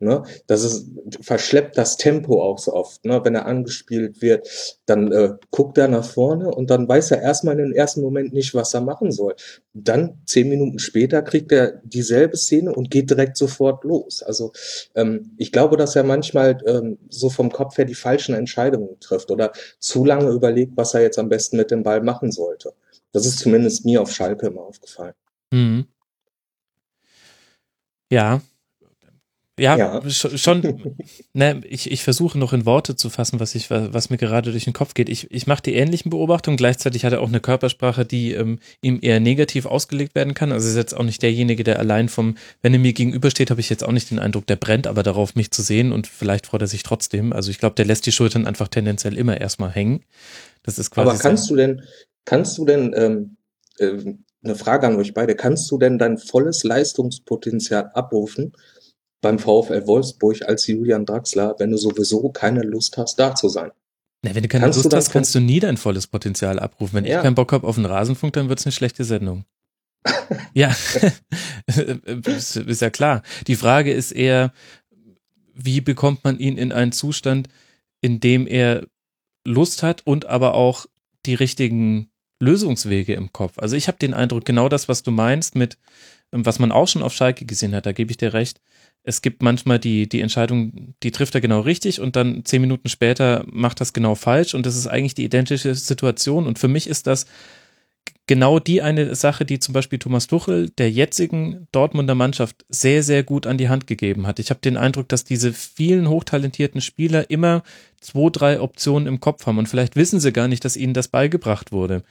Ne? 0.00 0.24
Das 0.46 0.64
ist, 0.64 0.90
verschleppt 1.20 1.78
das 1.78 1.96
Tempo 1.96 2.42
auch 2.42 2.58
so 2.58 2.72
oft. 2.72 3.04
Ne? 3.04 3.20
Wenn 3.24 3.34
er 3.34 3.46
angespielt 3.46 4.20
wird, 4.20 4.48
dann 4.86 5.12
äh, 5.12 5.34
guckt 5.50 5.78
er 5.78 5.88
nach 5.88 6.04
vorne 6.04 6.50
und 6.50 6.68
dann 6.70 6.88
weiß 6.88 7.12
er 7.12 7.22
erstmal 7.22 7.58
in 7.58 7.66
den 7.66 7.72
ersten 7.72 8.02
Moment 8.02 8.32
nicht, 8.32 8.54
was 8.54 8.74
er 8.74 8.80
machen 8.80 9.12
soll. 9.12 9.34
Dann, 9.72 10.18
zehn 10.26 10.48
Minuten 10.48 10.78
später, 10.78 11.22
kriegt 11.22 11.52
er 11.52 11.80
dieselbe 11.84 12.36
Szene 12.36 12.72
und 12.72 12.90
geht 12.90 13.08
direkt 13.10 13.36
sofort 13.36 13.84
los. 13.84 14.22
Also 14.22 14.52
ähm, 14.94 15.32
ich 15.38 15.52
glaube, 15.52 15.76
dass 15.76 15.96
er 15.96 16.04
manchmal 16.04 16.58
ähm, 16.66 16.98
so 17.08 17.30
vom 17.30 17.50
Kopf 17.50 17.78
her 17.78 17.84
die 17.84 17.94
falschen 17.94 18.34
Entscheidungen 18.34 18.98
trifft 19.00 19.30
oder 19.30 19.52
zu 19.78 20.04
lange 20.04 20.30
überlegt, 20.30 20.76
was 20.76 20.94
er 20.94 21.02
jetzt 21.02 21.18
am 21.18 21.28
besten 21.28 21.56
mit 21.56 21.70
dem 21.70 21.82
Ball 21.82 22.02
machen 22.02 22.32
sollte. 22.32 22.74
Das 23.12 23.26
ist 23.26 23.38
zumindest 23.38 23.84
mir 23.84 24.02
auf 24.02 24.12
Schalke 24.12 24.48
immer 24.48 24.62
aufgefallen. 24.62 25.14
Mhm. 25.52 25.86
Ja. 28.10 28.42
Ja, 29.56 29.76
Ja. 29.76 29.98
sch- 30.00 30.36
schon, 30.36 30.96
ne, 31.32 31.60
ich, 31.68 31.90
ich 31.90 32.02
versuche 32.02 32.36
noch 32.38 32.52
in 32.52 32.66
Worte 32.66 32.96
zu 32.96 33.08
fassen, 33.08 33.38
was 33.38 33.54
ich, 33.54 33.70
was 33.70 34.10
mir 34.10 34.16
gerade 34.16 34.50
durch 34.50 34.64
den 34.64 34.72
Kopf 34.72 34.94
geht. 34.94 35.08
Ich, 35.08 35.30
ich 35.30 35.46
mache 35.46 35.62
die 35.62 35.74
ähnlichen 35.74 36.10
Beobachtungen. 36.10 36.56
Gleichzeitig 36.56 37.04
hat 37.04 37.12
er 37.12 37.20
auch 37.20 37.28
eine 37.28 37.38
Körpersprache, 37.38 38.04
die 38.04 38.32
ähm, 38.32 38.58
ihm 38.82 38.98
eher 39.00 39.20
negativ 39.20 39.66
ausgelegt 39.66 40.16
werden 40.16 40.34
kann. 40.34 40.50
Also 40.50 40.66
er 40.66 40.70
ist 40.72 40.76
jetzt 40.76 40.96
auch 40.96 41.04
nicht 41.04 41.22
derjenige, 41.22 41.62
der 41.62 41.78
allein 41.78 42.08
vom, 42.08 42.36
wenn 42.62 42.72
er 42.72 42.80
mir 42.80 42.92
gegenübersteht, 42.92 43.50
habe 43.50 43.60
ich 43.60 43.70
jetzt 43.70 43.84
auch 43.84 43.92
nicht 43.92 44.10
den 44.10 44.18
Eindruck, 44.18 44.46
der 44.46 44.56
brennt 44.56 44.88
aber 44.88 45.04
darauf, 45.04 45.36
mich 45.36 45.52
zu 45.52 45.62
sehen 45.62 45.92
und 45.92 46.08
vielleicht 46.08 46.46
freut 46.46 46.62
er 46.62 46.66
sich 46.66 46.82
trotzdem. 46.82 47.32
Also 47.32 47.50
ich 47.52 47.58
glaube, 47.58 47.76
der 47.76 47.84
lässt 47.84 48.06
die 48.06 48.12
Schultern 48.12 48.46
einfach 48.46 48.66
tendenziell 48.66 49.16
immer 49.16 49.40
erstmal 49.40 49.70
hängen. 49.70 50.02
Das 50.64 50.78
ist 50.80 50.90
quasi. 50.90 51.10
Aber 51.10 51.18
kannst 51.18 51.48
du 51.48 51.54
denn, 51.54 51.82
kannst 52.24 52.58
du 52.58 52.64
denn, 52.64 52.92
ähm, 52.96 53.36
äh, 53.78 54.14
eine 54.42 54.56
Frage 54.56 54.86
an 54.88 54.96
euch 54.96 55.14
beide, 55.14 55.36
kannst 55.36 55.70
du 55.70 55.78
denn 55.78 55.98
dein 55.98 56.18
volles 56.18 56.64
Leistungspotenzial 56.64 57.90
abrufen 57.94 58.52
beim 59.24 59.38
VfL 59.38 59.86
Wolfsburg 59.86 60.42
als 60.46 60.66
Julian 60.66 61.04
Draxler, 61.06 61.56
wenn 61.58 61.70
du 61.70 61.76
sowieso 61.76 62.28
keine 62.28 62.62
Lust 62.62 62.96
hast, 62.96 63.18
da 63.18 63.34
zu 63.34 63.48
sein? 63.48 63.70
Na, 64.22 64.34
wenn 64.34 64.42
du 64.42 64.48
keine 64.48 64.64
Kannst 64.64 64.84
Lust 64.84 64.94
hast, 64.94 65.10
kannst 65.10 65.34
du 65.34 65.40
nie 65.40 65.60
dein 65.60 65.76
volles 65.76 66.06
Potenzial 66.06 66.58
abrufen. 66.58 66.94
Wenn 66.94 67.04
Ja. 67.04 67.16
ich 67.18 67.22
keinen 67.22 67.34
Bock 67.34 67.52
habe 67.52 67.66
auf 67.66 67.76
einen 67.76 67.86
Rasenfunk, 67.86 68.34
dann 68.34 68.48
wird's 68.48 68.64
eine 68.66 68.72
schlechte 68.72 69.04
Sendung. 69.04 69.44
ja, 70.54 70.74
ist, 72.26 72.56
ist 72.56 72.82
ja 72.82 72.90
klar. 72.90 73.22
Die 73.46 73.56
Frage 73.56 73.92
ist 73.92 74.12
eher, 74.12 74.52
wie 75.54 75.80
bekommt 75.80 76.24
man 76.24 76.38
ihn 76.38 76.58
in 76.58 76.72
einen 76.72 76.92
Zustand, 76.92 77.48
in 78.00 78.20
dem 78.20 78.46
er 78.46 78.86
Lust 79.46 79.82
hat 79.82 80.02
und 80.06 80.26
aber 80.26 80.54
auch 80.54 80.86
die 81.26 81.34
richtigen 81.34 82.10
Lösungswege 82.40 83.14
im 83.14 83.32
Kopf. 83.32 83.58
Also 83.58 83.76
ich 83.76 83.88
habe 83.88 83.98
den 83.98 84.12
Eindruck, 84.12 84.44
genau 84.44 84.68
das, 84.68 84.88
was 84.88 85.02
du 85.02 85.10
meinst, 85.10 85.54
mit 85.54 85.78
ähm, 86.32 86.44
was 86.44 86.58
man 86.58 86.72
auch 86.72 86.88
schon 86.88 87.02
auf 87.02 87.14
Schalke 87.14 87.46
gesehen 87.46 87.74
hat, 87.74 87.86
da 87.86 87.92
gebe 87.92 88.10
ich 88.10 88.16
dir 88.16 88.34
recht. 88.34 88.60
Es 89.04 89.20
gibt 89.20 89.42
manchmal 89.42 89.78
die, 89.78 90.08
die 90.08 90.22
Entscheidung, 90.22 90.94
die 91.02 91.10
trifft 91.10 91.34
er 91.34 91.42
genau 91.42 91.60
richtig 91.60 92.00
und 92.00 92.16
dann 92.16 92.44
zehn 92.44 92.62
Minuten 92.62 92.88
später 92.88 93.44
macht 93.46 93.80
das 93.80 93.92
genau 93.92 94.14
falsch 94.14 94.54
und 94.54 94.64
das 94.64 94.76
ist 94.76 94.86
eigentlich 94.86 95.14
die 95.14 95.24
identische 95.24 95.74
Situation 95.74 96.46
und 96.46 96.58
für 96.58 96.68
mich 96.68 96.86
ist 96.86 97.06
das 97.06 97.26
genau 98.26 98.58
die 98.58 98.80
eine 98.80 99.14
Sache, 99.14 99.44
die 99.44 99.58
zum 99.58 99.74
Beispiel 99.74 99.98
Thomas 99.98 100.26
Tuchel 100.26 100.70
der 100.70 100.90
jetzigen 100.90 101.68
Dortmunder 101.72 102.14
Mannschaft 102.14 102.64
sehr, 102.70 103.02
sehr 103.02 103.22
gut 103.22 103.46
an 103.46 103.58
die 103.58 103.68
Hand 103.68 103.86
gegeben 103.86 104.26
hat. 104.26 104.38
Ich 104.38 104.50
habe 104.50 104.60
den 104.60 104.78
Eindruck, 104.78 105.08
dass 105.08 105.24
diese 105.24 105.52
vielen 105.52 106.08
hochtalentierten 106.08 106.80
Spieler 106.80 107.28
immer 107.30 107.62
zwei, 108.00 108.30
drei 108.30 108.60
Optionen 108.60 109.06
im 109.06 109.20
Kopf 109.20 109.46
haben 109.46 109.58
und 109.58 109.68
vielleicht 109.68 109.96
wissen 109.96 110.20
sie 110.20 110.32
gar 110.32 110.48
nicht, 110.48 110.64
dass 110.64 110.76
ihnen 110.76 110.94
das 110.94 111.08
beigebracht 111.08 111.72
wurde. 111.72 112.02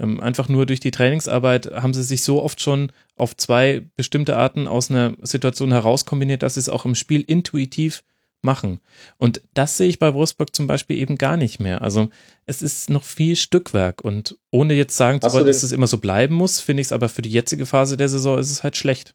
Ähm, 0.00 0.20
einfach 0.20 0.48
nur 0.48 0.66
durch 0.66 0.80
die 0.80 0.90
Trainingsarbeit 0.90 1.70
haben 1.72 1.94
sie 1.94 2.02
sich 2.02 2.22
so 2.22 2.42
oft 2.42 2.60
schon 2.60 2.90
auf 3.16 3.36
zwei 3.36 3.86
bestimmte 3.96 4.36
Arten 4.36 4.66
aus 4.66 4.90
einer 4.90 5.14
Situation 5.22 5.70
herauskombiniert, 5.72 6.42
dass 6.42 6.54
sie 6.54 6.60
es 6.60 6.68
auch 6.68 6.84
im 6.84 6.94
Spiel 6.94 7.22
intuitiv 7.22 8.02
machen. 8.44 8.80
Und 9.18 9.40
das 9.54 9.76
sehe 9.76 9.88
ich 9.88 9.98
bei 9.98 10.14
Wolfsburg 10.14 10.54
zum 10.54 10.66
Beispiel 10.66 10.98
eben 10.98 11.16
gar 11.16 11.36
nicht 11.36 11.58
mehr. 11.60 11.82
Also 11.82 12.10
es 12.46 12.62
ist 12.62 12.90
noch 12.90 13.02
viel 13.02 13.36
Stückwerk 13.36 14.04
und 14.04 14.38
ohne 14.50 14.74
jetzt 14.74 14.96
sagen 14.96 15.20
zu 15.20 15.32
wollen, 15.32 15.46
dass 15.46 15.62
es 15.62 15.72
immer 15.72 15.86
so 15.86 15.98
bleiben 15.98 16.34
muss, 16.34 16.60
finde 16.60 16.82
ich 16.82 16.88
es 16.88 16.92
aber 16.92 17.08
für 17.08 17.22
die 17.22 17.30
jetzige 17.30 17.66
Phase 17.66 17.96
der 17.96 18.08
Saison 18.08 18.38
ist 18.38 18.50
es 18.50 18.62
halt 18.62 18.76
schlecht. 18.76 19.14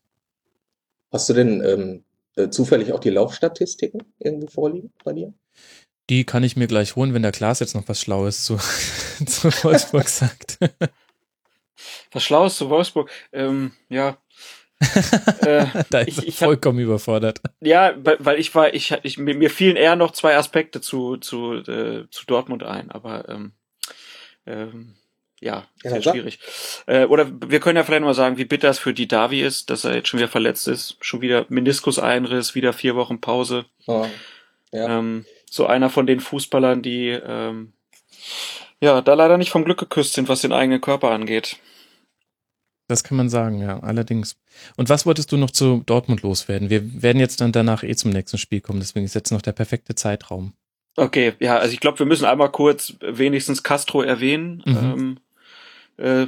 Hast 1.12 1.30
du 1.30 1.34
denn 1.34 1.64
ähm, 1.64 2.04
äh, 2.36 2.50
zufällig 2.50 2.92
auch 2.94 3.00
die 3.00 3.10
Laufstatistiken 3.10 4.04
irgendwo 4.20 4.48
vorliegen 4.48 4.92
bei 5.04 5.14
dir? 5.14 5.34
Die 6.10 6.26
kann 6.26 6.44
ich 6.44 6.56
mir 6.56 6.68
gleich 6.68 6.96
holen, 6.96 7.14
wenn 7.14 7.22
der 7.22 7.32
Klaas 7.32 7.60
jetzt 7.60 7.76
noch 7.76 7.88
was 7.88 8.02
Schlaues 8.02 8.44
zu, 8.44 8.58
zu 9.26 9.50
Wolfsburg 9.64 10.10
sagt. 10.10 10.58
was 12.12 12.24
Schlaues 12.24 12.58
zu 12.58 12.70
Wolfsburg. 12.70 13.10
Ähm, 13.32 13.74
ja, 13.90 14.18
äh, 15.42 15.66
da 15.90 16.00
ist 16.00 16.20
ich, 16.20 16.28
ich 16.30 16.36
vollkommen 16.38 16.80
hab, 16.80 16.86
überfordert. 16.86 17.42
Ja, 17.60 17.94
weil, 17.98 18.18
weil 18.20 18.40
ich 18.40 18.56
war, 18.56 18.74
ich, 18.74 18.96
ich 19.04 19.18
mir 19.18 19.50
fielen 19.50 19.76
eher 19.76 19.98
noch 19.98 20.12
zwei 20.12 20.38
Aspekte 20.38 20.80
zu 20.80 21.18
zu 21.18 21.56
äh, 21.56 22.10
zu 22.10 22.26
Dortmund 22.26 22.64
ein, 22.64 22.90
aber 22.90 23.28
ähm, 23.28 23.52
ähm, 24.46 24.96
ja, 25.42 25.68
ja 25.84 25.90
sehr 25.92 26.02
schwierig. 26.02 26.40
Äh, 26.86 27.06
oder 27.06 27.30
wir 27.30 27.60
können 27.60 27.76
ja 27.76 27.84
vielleicht 27.84 28.04
mal 28.04 28.14
sagen, 28.14 28.38
wie 28.38 28.46
bitter 28.46 28.70
es 28.70 28.80
für 28.80 28.94
die 28.94 29.08
Davi 29.08 29.42
ist, 29.42 29.70
dass 29.70 29.84
er 29.84 29.96
jetzt 29.96 30.08
schon 30.08 30.20
wieder 30.20 30.30
verletzt 30.30 30.68
ist, 30.70 30.98
schon 31.02 31.22
wieder 31.22 31.46
Meniskuseinriss, 31.50 32.56
wieder 32.56 32.72
vier 32.72 32.96
Wochen 32.96 33.20
Pause. 33.20 33.66
Oh, 33.86 34.08
ja. 34.72 35.00
ähm, 35.00 35.26
so 35.54 35.66
einer 35.66 35.90
von 35.90 36.08
den 36.08 36.20
Fußballern, 36.20 36.82
die 36.82 37.10
ähm, 37.10 37.74
ja 38.82 39.02
da 39.02 39.14
leider 39.14 39.38
nicht 39.38 39.52
vom 39.52 39.66
Glück 39.66 39.80
geküsst 39.80 40.14
sind, 40.14 40.30
was 40.30 40.42
den 40.42 40.54
eigenen 40.54 40.82
Körper 40.82 41.12
angeht. 41.12 41.58
Das 42.88 43.04
kann 43.04 43.18
man 43.18 43.30
sagen, 43.30 43.62
ja, 43.62 43.80
allerdings. 43.82 44.36
Und 44.76 44.90
was 44.90 45.06
wolltest 45.06 45.32
du 45.32 45.38
noch 45.38 45.52
zu 45.52 45.84
Dortmund 45.86 46.24
loswerden? 46.24 46.72
Wir 46.72 47.04
werden 47.04 47.20
jetzt 47.20 47.40
dann 47.40 47.52
danach 47.52 47.84
eh 47.84 47.96
zum 47.96 48.10
nächsten 48.10 48.40
Spiel 48.40 48.62
kommen, 48.62 48.80
deswegen 48.80 49.06
ist 49.06 49.14
jetzt 49.14 49.32
noch 49.32 49.44
der 49.44 49.52
perfekte 49.52 49.94
Zeitraum. 49.94 50.54
Okay, 50.96 51.34
ja, 51.40 51.58
also 51.58 51.72
ich 51.72 51.80
glaube, 51.80 52.00
wir 52.00 52.08
müssen 52.08 52.26
einmal 52.26 52.52
kurz 52.52 52.96
wenigstens 53.00 53.62
Castro 53.62 54.02
erwähnen. 54.02 54.64
Mhm. 54.66 55.18
Ähm, 55.98 56.26
äh, 56.26 56.28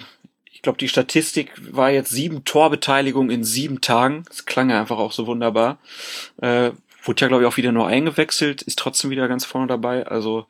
ich 0.52 0.62
glaube, 0.62 0.78
die 0.78 0.88
Statistik 0.88 1.52
war 1.72 1.90
jetzt 1.90 2.12
sieben 2.12 2.46
Torbeteiligungen 2.46 3.32
in 3.32 3.44
sieben 3.44 3.82
Tagen. 3.82 4.24
Das 4.28 4.46
klang 4.46 4.70
ja 4.70 4.80
einfach 4.80 5.00
auch 5.00 5.12
so 5.12 5.26
wunderbar. 5.26 5.80
Äh, 6.40 6.72
wurde 7.04 7.22
ja, 7.22 7.28
glaube 7.28 7.44
ich, 7.44 7.50
auch 7.50 7.58
wieder 7.58 7.72
nur 7.72 7.88
eingewechselt, 7.88 8.62
ist 8.62 8.80
trotzdem 8.80 9.10
wieder 9.10 9.28
ganz 9.28 9.46
vorne 9.46 9.68
dabei. 9.68 10.08
Also 10.08 10.48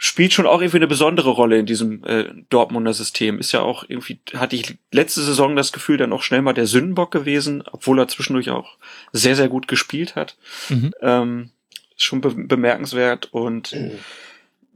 spielt 0.00 0.32
schon 0.32 0.46
auch 0.46 0.60
irgendwie 0.60 0.78
eine 0.78 0.86
besondere 0.86 1.30
Rolle 1.30 1.58
in 1.58 1.66
diesem 1.66 2.04
äh, 2.04 2.26
Dortmunder 2.50 2.94
System. 2.94 3.40
Ist 3.40 3.50
ja 3.50 3.60
auch 3.60 3.84
irgendwie, 3.86 4.20
hatte 4.34 4.54
ich 4.54 4.78
letzte 4.92 5.22
Saison 5.22 5.56
das 5.56 5.72
Gefühl, 5.72 5.96
dann 5.96 6.12
auch 6.12 6.22
schnell 6.22 6.40
mal 6.40 6.52
der 6.52 6.68
Sündenbock 6.68 7.10
gewesen, 7.10 7.64
obwohl 7.70 7.98
er 7.98 8.06
zwischendurch 8.06 8.50
auch 8.50 8.78
sehr, 9.12 9.34
sehr 9.34 9.48
gut 9.48 9.66
gespielt 9.66 10.14
hat. 10.14 10.36
Mhm. 10.68 10.94
Ähm, 11.02 11.50
schon 11.96 12.20
be 12.20 12.30
bemerkenswert 12.30 13.28
und 13.32 13.72
mhm. 13.74 13.90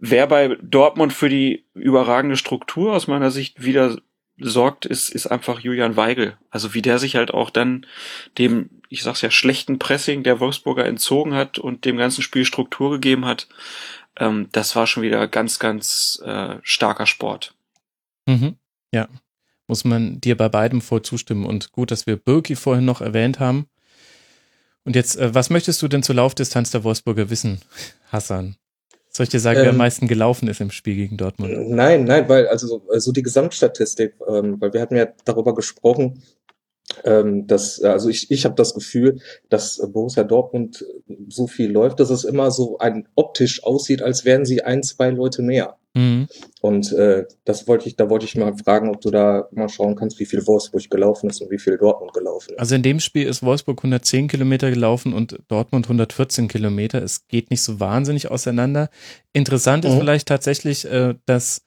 wer 0.00 0.26
bei 0.26 0.56
Dortmund 0.60 1.12
für 1.12 1.28
die 1.28 1.64
überragende 1.72 2.36
Struktur 2.36 2.92
aus 2.92 3.06
meiner 3.06 3.30
Sicht 3.30 3.62
wieder 3.62 3.98
sorgt, 4.38 4.86
ist, 4.86 5.10
ist 5.10 5.26
einfach 5.26 5.60
Julian 5.60 5.96
Weigel. 5.96 6.36
Also 6.50 6.74
wie 6.74 6.82
der 6.82 6.98
sich 6.98 7.16
halt 7.16 7.32
auch 7.32 7.50
dann 7.50 7.86
dem, 8.38 8.70
ich 8.88 9.02
sag's 9.02 9.20
ja, 9.20 9.30
schlechten 9.30 9.78
Pressing 9.78 10.22
der 10.22 10.40
Wolfsburger 10.40 10.86
entzogen 10.86 11.34
hat 11.34 11.58
und 11.58 11.84
dem 11.84 11.96
ganzen 11.96 12.22
Spiel 12.22 12.44
Struktur 12.44 12.90
gegeben 12.90 13.24
hat, 13.24 13.48
ähm, 14.16 14.48
das 14.52 14.76
war 14.76 14.86
schon 14.86 15.02
wieder 15.02 15.26
ganz, 15.28 15.58
ganz 15.58 16.20
äh, 16.24 16.56
starker 16.62 17.06
Sport. 17.06 17.54
Mhm. 18.26 18.56
Ja, 18.92 19.08
muss 19.66 19.84
man 19.84 20.20
dir 20.20 20.36
bei 20.36 20.48
beidem 20.48 20.80
voll 20.80 21.02
zustimmen. 21.02 21.46
Und 21.46 21.72
gut, 21.72 21.90
dass 21.90 22.06
wir 22.06 22.16
Birki 22.16 22.56
vorhin 22.56 22.84
noch 22.84 23.00
erwähnt 23.00 23.40
haben. 23.40 23.66
Und 24.84 24.96
jetzt, 24.96 25.16
äh, 25.16 25.34
was 25.34 25.50
möchtest 25.50 25.80
du 25.82 25.88
denn 25.88 26.02
zur 26.02 26.16
Laufdistanz 26.16 26.70
der 26.70 26.84
Wolfsburger 26.84 27.30
wissen, 27.30 27.60
Hassan? 28.10 28.56
Soll 29.14 29.24
ich 29.24 29.30
dir 29.30 29.40
sagen, 29.40 29.58
ähm, 29.58 29.64
wer 29.64 29.70
am 29.70 29.76
ähm, 29.76 29.78
meisten 29.78 30.08
gelaufen 30.08 30.48
ist 30.48 30.60
im 30.60 30.70
Spiel 30.70 30.96
gegen 30.96 31.18
Dortmund? 31.18 31.68
Nein, 31.68 32.04
nein, 32.04 32.28
weil 32.28 32.48
also 32.48 32.66
so 32.66 32.82
also 32.90 33.12
die 33.12 33.22
Gesamtstatistik, 33.22 34.14
ähm, 34.26 34.58
weil 34.58 34.72
wir 34.72 34.80
hatten 34.80 34.96
ja 34.96 35.06
darüber 35.24 35.54
gesprochen, 35.54 36.22
ähm, 37.04 37.46
dass, 37.46 37.82
also 37.82 38.08
ich, 38.08 38.30
ich 38.30 38.44
habe 38.44 38.54
das 38.54 38.74
Gefühl, 38.74 39.20
dass 39.50 39.80
Borussia 39.92 40.24
Dortmund 40.24 40.84
so 41.28 41.46
viel 41.46 41.70
läuft, 41.70 42.00
dass 42.00 42.10
es 42.10 42.24
immer 42.24 42.50
so 42.50 42.78
ein 42.78 43.06
optisch 43.14 43.64
aussieht, 43.64 44.02
als 44.02 44.24
wären 44.24 44.46
sie 44.46 44.62
ein, 44.62 44.82
zwei 44.82 45.10
Leute 45.10 45.42
mehr. 45.42 45.78
Mhm. 45.94 46.26
Und 46.62 46.92
äh, 46.92 47.26
das 47.44 47.68
wollte 47.68 47.86
ich, 47.86 47.96
da 47.96 48.08
wollte 48.08 48.24
ich 48.24 48.34
mal 48.36 48.56
fragen, 48.56 48.88
ob 48.88 49.00
du 49.00 49.10
da 49.10 49.48
mal 49.52 49.68
schauen 49.68 49.94
kannst, 49.94 50.18
wie 50.20 50.24
viel 50.24 50.46
Wolfsburg 50.46 50.88
gelaufen 50.88 51.28
ist 51.28 51.42
und 51.42 51.50
wie 51.50 51.58
viel 51.58 51.76
Dortmund 51.76 52.14
gelaufen 52.14 52.52
ist. 52.52 52.58
Also 52.58 52.74
in 52.74 52.82
dem 52.82 53.00
Spiel 53.00 53.26
ist 53.26 53.42
Wolfsburg 53.42 53.78
110 53.78 54.28
Kilometer 54.28 54.70
gelaufen 54.70 55.12
und 55.12 55.38
Dortmund 55.48 55.86
114 55.86 56.48
Kilometer. 56.48 57.02
Es 57.02 57.26
geht 57.28 57.50
nicht 57.50 57.62
so 57.62 57.78
wahnsinnig 57.78 58.30
auseinander. 58.30 58.88
Interessant 59.32 59.84
ist 59.84 59.94
mhm. 59.94 59.98
vielleicht 59.98 60.28
tatsächlich, 60.28 60.86
äh, 60.86 61.14
dass 61.26 61.62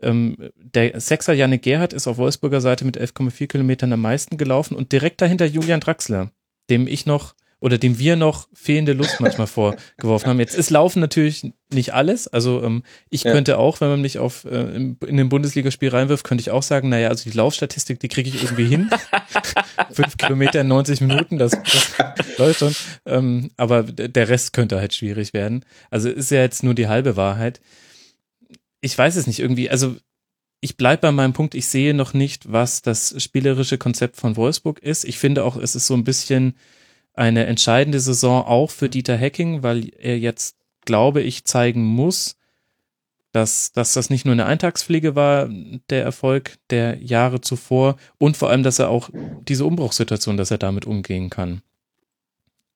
ähm, 0.00 0.36
der 0.56 0.98
Sechser 1.00 1.34
Janik 1.34 1.62
Gerhardt 1.62 1.92
ist 1.92 2.06
auf 2.06 2.16
Wolfsburger 2.16 2.60
Seite 2.60 2.84
mit 2.84 2.98
11,4 2.98 3.48
Kilometern 3.48 3.92
am 3.92 4.00
meisten 4.00 4.38
gelaufen 4.38 4.76
und 4.76 4.92
direkt 4.92 5.20
dahinter 5.20 5.44
Julian 5.44 5.80
Draxler, 5.80 6.30
dem 6.70 6.86
ich 6.86 7.04
noch 7.04 7.34
oder 7.60 7.78
dem 7.78 7.98
wir 7.98 8.16
noch 8.16 8.48
fehlende 8.54 8.92
Lust 8.92 9.20
manchmal 9.20 9.46
vorgeworfen 9.48 10.28
haben. 10.28 10.40
Jetzt 10.40 10.54
ist 10.54 10.70
Laufen 10.70 11.00
natürlich 11.00 11.52
nicht 11.72 11.92
alles. 11.94 12.28
Also 12.28 12.62
ähm, 12.62 12.82
ich 13.10 13.24
ja. 13.24 13.32
könnte 13.32 13.58
auch, 13.58 13.80
wenn 13.80 13.88
man 13.88 14.00
mich 14.00 14.18
auf 14.18 14.44
äh, 14.44 14.76
in, 14.76 14.96
in 15.06 15.16
den 15.16 15.28
Bundesligaspiel 15.28 15.88
reinwirft, 15.88 16.24
könnte 16.24 16.42
ich 16.42 16.50
auch 16.50 16.62
sagen, 16.62 16.88
naja, 16.88 17.08
also 17.08 17.28
die 17.28 17.36
Laufstatistik, 17.36 18.00
die 18.00 18.08
kriege 18.08 18.28
ich 18.28 18.42
irgendwie 18.42 18.66
hin. 18.66 18.90
Fünf 19.90 20.16
Kilometer 20.16 20.60
in 20.60 20.68
90 20.68 21.00
Minuten, 21.00 21.38
das, 21.38 21.50
das 21.50 22.38
läuft 22.38 22.60
schon. 22.60 22.74
Ähm, 23.06 23.50
aber 23.56 23.82
der 23.82 24.28
Rest 24.28 24.52
könnte 24.52 24.78
halt 24.78 24.94
schwierig 24.94 25.32
werden. 25.32 25.64
Also 25.90 26.08
ist 26.08 26.30
ja 26.30 26.40
jetzt 26.40 26.62
nur 26.62 26.74
die 26.74 26.88
halbe 26.88 27.16
Wahrheit 27.16 27.60
ich 28.80 28.96
weiß 28.96 29.16
es 29.16 29.26
nicht, 29.26 29.40
irgendwie, 29.40 29.70
also 29.70 29.96
ich 30.60 30.76
bleibe 30.76 31.02
bei 31.02 31.12
meinem 31.12 31.32
Punkt, 31.32 31.54
ich 31.54 31.66
sehe 31.66 31.94
noch 31.94 32.14
nicht, 32.14 32.52
was 32.52 32.82
das 32.82 33.14
spielerische 33.22 33.78
Konzept 33.78 34.16
von 34.16 34.36
Wolfsburg 34.36 34.80
ist. 34.80 35.04
Ich 35.04 35.18
finde 35.18 35.44
auch, 35.44 35.56
es 35.56 35.76
ist 35.76 35.86
so 35.86 35.94
ein 35.94 36.04
bisschen 36.04 36.54
eine 37.18 37.46
entscheidende 37.46 38.00
Saison 38.00 38.44
auch 38.44 38.70
für 38.70 38.88
Dieter 38.88 39.16
Hecking, 39.16 39.62
weil 39.62 39.90
er 39.98 40.18
jetzt, 40.18 40.56
glaube 40.84 41.20
ich, 41.20 41.44
zeigen 41.44 41.82
muss, 41.82 42.36
dass, 43.32 43.72
dass 43.72 43.92
das 43.92 44.08
nicht 44.08 44.24
nur 44.24 44.32
eine 44.32 44.46
Eintagspflege 44.46 45.14
war, 45.14 45.48
der 45.90 46.04
Erfolg 46.04 46.58
der 46.70 47.02
Jahre 47.02 47.40
zuvor 47.40 47.96
und 48.18 48.36
vor 48.36 48.50
allem, 48.50 48.62
dass 48.62 48.78
er 48.78 48.88
auch 48.88 49.10
diese 49.48 49.64
Umbruchssituation, 49.64 50.36
dass 50.36 50.50
er 50.50 50.58
damit 50.58 50.86
umgehen 50.86 51.28
kann. 51.28 51.60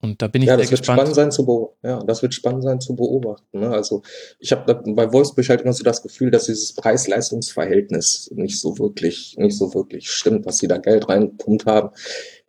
Und 0.00 0.20
da 0.20 0.26
bin 0.26 0.42
ich 0.42 0.48
ja, 0.48 0.56
das 0.56 0.68
wird 0.72 0.80
gespannt. 0.80 0.98
spannend 0.98 1.14
sein 1.14 1.30
zu 1.30 1.76
ja, 1.84 2.02
das 2.02 2.22
wird 2.22 2.34
spannend 2.34 2.64
sein 2.64 2.80
zu 2.80 2.96
beobachten. 2.96 3.60
Ne? 3.60 3.70
Also 3.70 4.02
ich 4.40 4.50
habe 4.50 4.82
bei 4.84 5.12
Wolfsburg 5.12 5.48
halt 5.48 5.60
immer 5.60 5.72
so 5.72 5.84
das 5.84 6.02
Gefühl, 6.02 6.32
dass 6.32 6.46
dieses 6.46 6.74
Preis-Leistungs-Verhältnis 6.74 8.28
nicht 8.34 8.60
so 8.60 8.80
wirklich, 8.80 9.36
nicht 9.38 9.56
so 9.56 9.72
wirklich 9.74 10.10
stimmt, 10.10 10.44
was 10.44 10.58
sie 10.58 10.66
da 10.66 10.78
Geld 10.78 11.08
reinpumpt 11.08 11.66
haben 11.66 11.90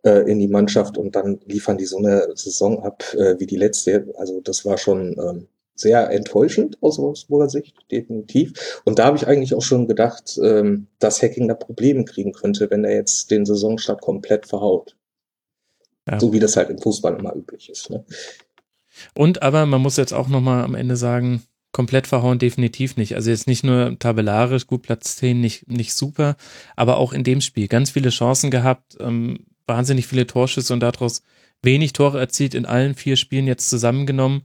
äh, 0.04 0.30
in 0.30 0.38
die 0.38 0.48
Mannschaft 0.48 0.98
und 0.98 1.16
dann 1.16 1.40
liefern 1.46 1.78
die 1.78 1.86
so 1.86 1.98
eine 1.98 2.28
Saison 2.34 2.82
ab 2.82 3.02
äh, 3.14 3.38
wie 3.38 3.46
die 3.46 3.56
letzte. 3.56 4.06
Also 4.16 4.40
das 4.40 4.64
war 4.64 4.78
schon 4.78 5.16
ähm, 5.18 5.48
sehr 5.74 6.10
enttäuschend 6.10 6.78
aus 6.80 6.98
Wolfsburger 6.98 7.48
Sicht, 7.48 7.76
definitiv. 7.90 8.82
Und 8.84 8.98
da 8.98 9.06
habe 9.06 9.16
ich 9.16 9.26
eigentlich 9.26 9.54
auch 9.54 9.62
schon 9.62 9.88
gedacht, 9.88 10.38
ähm, 10.42 10.86
dass 10.98 11.22
Hacking 11.22 11.48
da 11.48 11.54
Probleme 11.54 12.04
kriegen 12.04 12.32
könnte, 12.32 12.70
wenn 12.70 12.84
er 12.84 12.94
jetzt 12.94 13.30
den 13.30 13.44
Saisonstart 13.44 14.00
komplett 14.00 14.46
verhaut. 14.46 14.96
Ja. 16.08 16.20
So 16.20 16.32
wie 16.32 16.38
das 16.38 16.56
halt 16.56 16.70
im 16.70 16.78
Fußball 16.78 17.18
immer 17.18 17.34
üblich 17.34 17.70
ist. 17.70 17.90
Ne? 17.90 18.04
Und 19.14 19.42
aber 19.42 19.66
man 19.66 19.80
muss 19.80 19.96
jetzt 19.96 20.12
auch 20.12 20.28
nochmal 20.28 20.62
am 20.62 20.74
Ende 20.74 20.96
sagen, 20.96 21.42
komplett 21.72 22.06
verhauen 22.06 22.38
definitiv 22.38 22.96
nicht. 22.96 23.16
Also 23.16 23.30
jetzt 23.30 23.48
nicht 23.48 23.64
nur 23.64 23.98
tabellarisch, 23.98 24.66
gut 24.66 24.82
Platz 24.82 25.16
10, 25.16 25.40
nicht, 25.40 25.68
nicht 25.68 25.94
super, 25.94 26.36
aber 26.76 26.98
auch 26.98 27.12
in 27.12 27.24
dem 27.24 27.40
Spiel 27.40 27.66
ganz 27.66 27.90
viele 27.90 28.10
Chancen 28.10 28.50
gehabt, 28.50 28.96
ähm, 29.00 29.46
wahnsinnig 29.66 30.06
viele 30.06 30.26
Torschüsse 30.26 30.72
und 30.72 30.80
daraus 30.80 31.22
wenig 31.62 31.92
Tore 31.92 32.18
erzielt 32.18 32.54
in 32.54 32.66
allen 32.66 32.94
vier 32.94 33.16
Spielen 33.16 33.46
jetzt 33.46 33.70
zusammengenommen. 33.70 34.42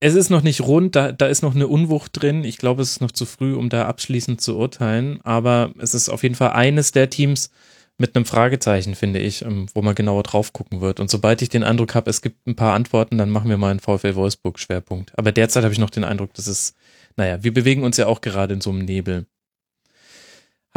Es 0.00 0.14
ist 0.14 0.28
noch 0.28 0.42
nicht 0.42 0.60
rund, 0.60 0.94
da, 0.94 1.12
da 1.12 1.26
ist 1.26 1.42
noch 1.42 1.54
eine 1.54 1.68
Unwucht 1.68 2.20
drin. 2.20 2.44
Ich 2.44 2.58
glaube, 2.58 2.82
es 2.82 2.92
ist 2.92 3.00
noch 3.00 3.12
zu 3.12 3.24
früh, 3.24 3.54
um 3.54 3.68
da 3.68 3.86
abschließend 3.86 4.40
zu 4.40 4.56
urteilen, 4.56 5.20
aber 5.22 5.72
es 5.78 5.94
ist 5.94 6.08
auf 6.08 6.22
jeden 6.22 6.34
Fall 6.34 6.50
eines 6.50 6.92
der 6.92 7.08
Teams, 7.08 7.50
mit 7.98 8.14
einem 8.14 8.26
Fragezeichen, 8.26 8.94
finde 8.94 9.20
ich, 9.20 9.42
ähm, 9.42 9.66
wo 9.74 9.82
man 9.82 9.94
genauer 9.94 10.22
drauf 10.22 10.52
gucken 10.52 10.80
wird. 10.80 11.00
Und 11.00 11.10
sobald 11.10 11.40
ich 11.42 11.48
den 11.48 11.64
Eindruck 11.64 11.94
habe, 11.94 12.10
es 12.10 12.20
gibt 12.20 12.46
ein 12.46 12.56
paar 12.56 12.74
Antworten, 12.74 13.16
dann 13.16 13.30
machen 13.30 13.48
wir 13.48 13.56
mal 13.56 13.70
einen 13.70 13.80
VfL 13.80 14.14
Wolfsburg 14.14 14.58
Schwerpunkt. 14.58 15.18
Aber 15.18 15.32
derzeit 15.32 15.64
habe 15.64 15.72
ich 15.72 15.78
noch 15.78 15.90
den 15.90 16.04
Eindruck, 16.04 16.34
dass 16.34 16.46
es, 16.46 16.74
naja, 17.16 17.42
wir 17.42 17.54
bewegen 17.54 17.84
uns 17.84 17.96
ja 17.96 18.06
auch 18.06 18.20
gerade 18.20 18.54
in 18.54 18.60
so 18.60 18.70
einem 18.70 18.84
Nebel. 18.84 19.26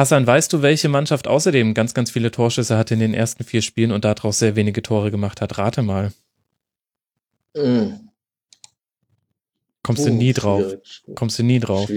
Hassan, 0.00 0.26
weißt 0.26 0.50
du, 0.54 0.62
welche 0.62 0.88
Mannschaft 0.88 1.28
außerdem 1.28 1.74
ganz, 1.74 1.92
ganz 1.92 2.10
viele 2.10 2.30
Torschüsse 2.30 2.78
hatte 2.78 2.94
in 2.94 3.00
den 3.00 3.12
ersten 3.12 3.44
vier 3.44 3.60
Spielen 3.60 3.92
und 3.92 4.06
daraus 4.06 4.38
sehr 4.38 4.56
wenige 4.56 4.80
Tore 4.80 5.10
gemacht 5.10 5.42
hat? 5.42 5.58
Rate 5.58 5.82
mal. 5.82 6.10
Mhm. 7.54 8.08
Kommst 9.82 10.06
du 10.06 10.10
nie 10.10 10.32
drauf? 10.32 10.78
Kommst 11.14 11.38
du 11.38 11.42
nie 11.42 11.60
drauf? 11.60 11.90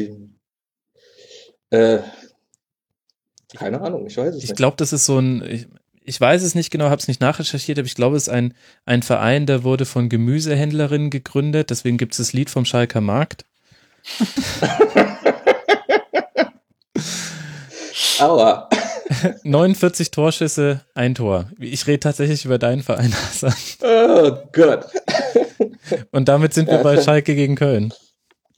Äh, 1.69 1.99
keine 3.55 3.79
Ahnung, 3.79 4.05
ich 4.05 4.17
weiß 4.17 4.31
es 4.31 4.35
ich 4.35 4.41
nicht. 4.41 4.51
Ich 4.51 4.57
glaube, 4.57 4.75
das 4.75 4.91
ist 4.91 5.05
so 5.05 5.19
ein, 5.19 5.41
ich, 5.49 5.67
ich 6.01 6.19
weiß 6.19 6.43
es 6.43 6.55
nicht 6.55 6.71
genau, 6.71 6.89
habe 6.89 6.99
es 6.99 7.07
nicht 7.07 7.21
nachrecherchiert, 7.21 7.79
aber 7.79 7.85
ich 7.85 7.95
glaube, 7.95 8.17
es 8.17 8.23
ist 8.23 8.33
ein, 8.33 8.53
ein 8.83 9.01
Verein, 9.01 9.45
der 9.45 9.63
wurde 9.63 9.85
von 9.85 10.09
Gemüsehändlerinnen 10.09 11.09
gegründet, 11.09 11.69
deswegen 11.69 11.97
gibt 11.97 12.11
es 12.11 12.17
das 12.17 12.33
Lied 12.33 12.49
vom 12.49 12.65
Schalker 12.65 12.99
Markt. 12.99 13.45
Aua. 18.19 18.69
49 19.43 20.11
Torschüsse, 20.11 20.81
ein 20.95 21.15
Tor. 21.15 21.49
Ich 21.59 21.87
rede 21.87 21.99
tatsächlich 21.99 22.45
über 22.45 22.57
deinen 22.57 22.83
Verein, 22.83 23.13
Hassan. 23.27 23.53
Oh 23.81 24.37
Gott. 24.51 24.87
Und 26.11 26.27
damit 26.27 26.53
sind 26.53 26.69
wir 26.69 26.79
bei 26.79 27.01
Schalke 27.01 27.35
gegen 27.35 27.55
Köln. 27.55 27.93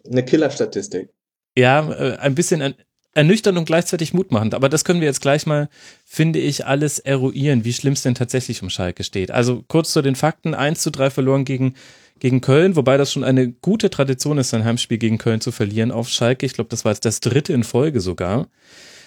Eine 0.09 0.23
Killerstatistik. 0.23 1.09
Ja, 1.57 1.89
äh, 1.91 2.17
ein 2.17 2.35
bisschen 2.35 2.75
ernüchternd 3.13 3.57
und 3.57 3.65
gleichzeitig 3.65 4.13
mutmachend. 4.13 4.53
Aber 4.53 4.69
das 4.69 4.83
können 4.83 4.99
wir 4.99 5.07
jetzt 5.07 5.21
gleich 5.21 5.45
mal, 5.45 5.69
finde 6.05 6.39
ich, 6.39 6.65
alles 6.65 6.99
eruieren, 6.99 7.63
wie 7.65 7.73
schlimm 7.73 7.93
es 7.93 8.03
denn 8.03 8.13
tatsächlich 8.15 8.61
um 8.61 8.69
Schalke 8.69 9.03
steht. 9.03 9.31
Also 9.31 9.63
kurz 9.67 9.91
zu 9.93 10.01
den 10.01 10.15
Fakten. 10.15 10.53
1 10.53 10.81
zu 10.81 10.91
3 10.91 11.09
verloren 11.09 11.45
gegen, 11.45 11.75
gegen 12.19 12.41
Köln, 12.41 12.75
wobei 12.75 12.97
das 12.97 13.11
schon 13.11 13.23
eine 13.23 13.49
gute 13.49 13.89
Tradition 13.89 14.37
ist, 14.37 14.53
ein 14.53 14.65
Heimspiel 14.65 14.97
gegen 14.97 15.17
Köln 15.17 15.41
zu 15.41 15.51
verlieren 15.51 15.91
auf 15.91 16.09
Schalke. 16.09 16.45
Ich 16.45 16.53
glaube, 16.53 16.69
das 16.69 16.85
war 16.85 16.91
jetzt 16.91 17.05
das 17.05 17.21
dritte 17.21 17.53
in 17.53 17.63
Folge 17.63 18.01
sogar. 18.01 18.47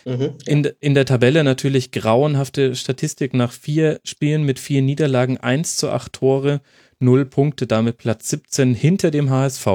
Mhm. 0.09 0.35
In, 0.47 0.65
in 0.81 0.95
der 0.95 1.05
Tabelle 1.05 1.45
natürlich 1.45 1.93
grauenhafte 1.93 2.75
Statistik 2.75 3.35
nach 3.35 3.53
vier 3.53 4.01
Spielen 4.05 4.43
mit 4.45 4.59
vier 4.59 4.81
Niederlagen, 4.81 5.37
1 5.37 5.77
zu 5.77 5.91
8 5.91 6.15
Tore, 6.15 6.63
0 6.99 7.27
Punkte, 7.27 7.67
damit 7.67 7.99
Platz 7.99 8.31
17 8.31 8.73
hinter 8.73 9.11
dem 9.11 9.29
HSV. 9.29 9.67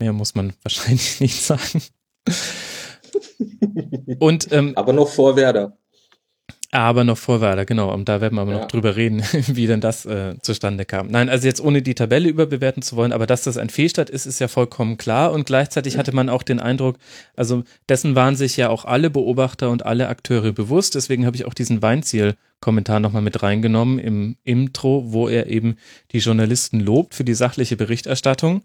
Mehr 0.00 0.12
muss 0.12 0.34
man 0.34 0.52
wahrscheinlich 0.64 1.20
nicht 1.20 1.40
sagen. 1.40 1.80
Und, 4.18 4.50
ähm, 4.50 4.72
aber 4.74 4.92
noch 4.92 5.08
vor 5.08 5.36
Werder. 5.36 5.78
Aber 6.74 7.04
noch 7.04 7.18
vor 7.18 7.42
Werder, 7.42 7.66
genau. 7.66 7.92
Und 7.92 8.08
da 8.08 8.22
werden 8.22 8.36
wir 8.36 8.42
aber 8.42 8.52
ja. 8.52 8.58
noch 8.60 8.66
drüber 8.66 8.96
reden, 8.96 9.22
wie 9.46 9.66
denn 9.66 9.82
das 9.82 10.06
äh, 10.06 10.36
zustande 10.40 10.86
kam. 10.86 11.08
Nein, 11.08 11.28
also 11.28 11.46
jetzt 11.46 11.60
ohne 11.60 11.82
die 11.82 11.94
Tabelle 11.94 12.30
überbewerten 12.30 12.82
zu 12.82 12.96
wollen, 12.96 13.12
aber 13.12 13.26
dass 13.26 13.42
das 13.42 13.58
ein 13.58 13.68
Fehlstart 13.68 14.08
ist, 14.08 14.24
ist 14.24 14.38
ja 14.38 14.48
vollkommen 14.48 14.96
klar. 14.96 15.32
Und 15.32 15.44
gleichzeitig 15.44 15.98
hatte 15.98 16.14
man 16.14 16.30
auch 16.30 16.42
den 16.42 16.60
Eindruck, 16.60 16.96
also 17.36 17.62
dessen 17.90 18.14
waren 18.14 18.36
sich 18.36 18.56
ja 18.56 18.70
auch 18.70 18.86
alle 18.86 19.10
Beobachter 19.10 19.68
und 19.68 19.84
alle 19.84 20.08
Akteure 20.08 20.52
bewusst. 20.52 20.94
Deswegen 20.94 21.26
habe 21.26 21.36
ich 21.36 21.44
auch 21.44 21.52
diesen 21.52 21.82
Weinziel-Kommentar 21.82 23.00
nochmal 23.00 23.22
mit 23.22 23.42
reingenommen 23.42 23.98
im 23.98 24.36
Intro, 24.42 25.12
wo 25.12 25.28
er 25.28 25.48
eben 25.48 25.76
die 26.12 26.20
Journalisten 26.20 26.80
lobt 26.80 27.14
für 27.14 27.24
die 27.24 27.34
sachliche 27.34 27.76
Berichterstattung. 27.76 28.62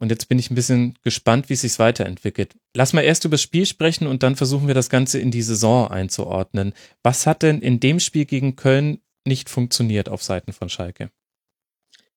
Und 0.00 0.10
jetzt 0.10 0.28
bin 0.28 0.38
ich 0.38 0.50
ein 0.50 0.54
bisschen 0.54 0.98
gespannt, 1.02 1.48
wie 1.48 1.54
es 1.54 1.60
sich 1.60 1.78
weiterentwickelt. 1.78 2.56
Lass 2.74 2.94
mal 2.94 3.02
erst 3.02 3.24
über 3.26 3.34
das 3.34 3.42
Spiel 3.42 3.66
sprechen 3.66 4.06
und 4.06 4.22
dann 4.22 4.34
versuchen 4.34 4.66
wir 4.66 4.74
das 4.74 4.88
Ganze 4.88 5.18
in 5.18 5.30
die 5.30 5.42
Saison 5.42 5.88
einzuordnen. 5.88 6.72
Was 7.02 7.26
hat 7.26 7.42
denn 7.42 7.60
in 7.60 7.80
dem 7.80 8.00
Spiel 8.00 8.24
gegen 8.24 8.56
Köln 8.56 9.00
nicht 9.26 9.50
funktioniert 9.50 10.08
auf 10.08 10.22
Seiten 10.22 10.52
von 10.52 10.70
Schalke? 10.70 11.10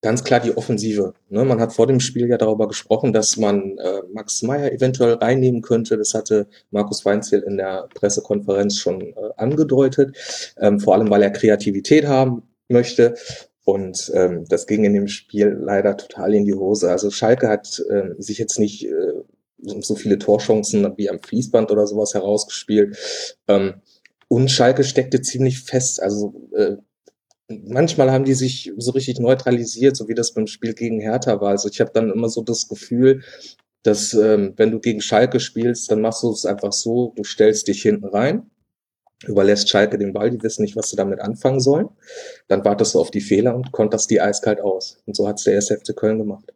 Ganz 0.02 0.24
klar 0.26 0.42
die 0.42 0.56
Offensive. 0.56 1.14
Ne, 1.30 1.46
man 1.46 1.62
hat 1.62 1.72
vor 1.72 1.88
dem 1.88 2.02
Spiel 2.02 2.28
ja 2.28 2.38
darüber 2.38 2.68
gesprochen, 2.68 3.14
dass 3.14 3.38
man 3.38 3.78
äh, 3.78 4.02
Max 4.14 4.42
Meyer 4.42 4.72
eventuell 4.72 5.14
reinnehmen 5.14 5.62
könnte. 5.62 5.98
Das 5.98 6.14
hatte 6.14 6.48
Markus 6.72 7.06
Weinziel 7.06 7.40
in 7.40 7.56
der 7.56 7.88
Pressekonferenz 7.94 8.78
schon 8.78 9.02
äh, 9.02 9.14
angedeutet. 9.38 10.54
Ähm, 10.58 10.82
vor 10.82 10.96
allem, 10.96 11.10
weil 11.10 11.22
er 11.22 11.32
Kreativität 11.32 12.06
haben 12.06 12.44
möchte. 12.68 13.16
Und 13.66 14.12
ähm, 14.14 14.46
das 14.50 14.68
ging 14.68 14.84
in 14.84 14.94
dem 14.94 15.08
Spiel 15.08 15.58
leider 15.60 15.96
total 15.96 16.34
in 16.34 16.46
die 16.46 16.54
Hose. 16.54 16.92
Also 16.92 17.10
Schalke 17.10 17.48
hat 17.48 17.82
äh, 17.90 18.10
sich 18.18 18.38
jetzt 18.38 18.60
nicht 18.60 18.86
äh, 18.86 19.14
so 19.58 19.96
viele 19.96 20.20
Torchancen 20.20 20.86
wie 20.98 21.10
am 21.10 21.22
Fließband 21.22 21.72
oder 21.72 21.88
sowas 21.88 22.14
herausgespielt. 22.14 22.98
Ähm, 23.48 23.76
und 24.28 24.52
Schalke 24.52 24.84
steckte 24.84 25.22
ziemlich 25.22 25.62
fest. 25.62 26.02
Also 26.02 26.50
äh, 26.56 26.76
manchmal 27.48 28.12
haben 28.12 28.26
die 28.26 28.34
sich 28.34 28.74
so 28.78 28.92
richtig 28.92 29.20
neutralisiert, 29.20 29.96
so 29.96 30.10
wie 30.10 30.16
das 30.16 30.34
beim 30.34 30.48
Spiel 30.48 30.74
gegen 30.74 31.00
Hertha 31.00 31.40
war. 31.40 31.52
Also 31.52 31.70
ich 31.70 31.80
habe 31.80 31.92
dann 31.94 32.12
immer 32.12 32.28
so 32.28 32.42
das 32.42 32.68
Gefühl, 32.68 33.22
dass 33.84 34.14
ähm, 34.14 34.54
wenn 34.58 34.72
du 34.72 34.80
gegen 34.80 35.02
Schalke 35.02 35.40
spielst, 35.40 35.90
dann 35.90 36.02
machst 36.02 36.24
du 36.24 36.32
es 36.32 36.46
einfach 36.46 36.74
so, 36.74 37.14
du 37.16 37.24
stellst 37.24 37.68
dich 37.68 37.82
hinten 37.82 38.06
rein 38.06 38.50
überlässt 39.28 39.70
Schalke 39.70 39.98
den 39.98 40.14
Ball, 40.14 40.32
die 40.32 40.42
wissen 40.42 40.64
nicht, 40.64 40.76
was 40.76 40.90
sie 40.90 40.96
damit 40.96 41.20
anfangen 41.20 41.60
sollen. 41.60 41.90
Dann 42.48 42.66
wartest 42.66 42.96
du 42.96 43.00
auf 43.00 43.12
die 43.12 43.22
Fehler 43.22 43.56
und 43.56 43.72
konterst 43.72 44.10
die 44.10 44.22
eiskalt 44.22 44.62
aus. 44.62 44.98
Und 45.06 45.16
so 45.16 45.28
hat 45.28 45.40
es 45.40 45.46
der 45.46 45.58
SFC 45.58 45.96
Köln 45.96 46.18
gemacht. 46.18 46.54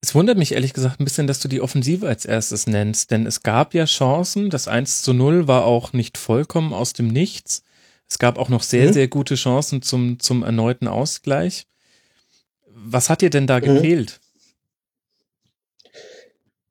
Es 0.00 0.16
wundert 0.16 0.36
mich 0.36 0.52
ehrlich 0.52 0.72
gesagt 0.72 1.00
ein 1.00 1.04
bisschen, 1.04 1.28
dass 1.28 1.38
du 1.38 1.46
die 1.46 1.60
Offensive 1.60 2.08
als 2.08 2.24
erstes 2.24 2.66
nennst, 2.66 3.12
denn 3.12 3.24
es 3.24 3.44
gab 3.44 3.72
ja 3.72 3.84
Chancen. 3.84 4.50
Das 4.50 4.66
1 4.66 5.02
zu 5.02 5.12
0 5.12 5.46
war 5.46 5.64
auch 5.64 5.92
nicht 5.92 6.18
vollkommen 6.18 6.72
aus 6.72 6.92
dem 6.92 7.06
Nichts. 7.06 7.62
Es 8.08 8.18
gab 8.18 8.36
auch 8.36 8.48
noch 8.48 8.64
sehr, 8.64 8.88
mhm. 8.88 8.92
sehr 8.92 9.08
gute 9.08 9.36
Chancen 9.36 9.80
zum, 9.80 10.18
zum 10.18 10.42
erneuten 10.42 10.88
Ausgleich. 10.88 11.66
Was 12.66 13.10
hat 13.10 13.22
dir 13.22 13.30
denn 13.30 13.46
da 13.46 13.58
mhm. 13.58 13.64
gefehlt? 13.64 14.20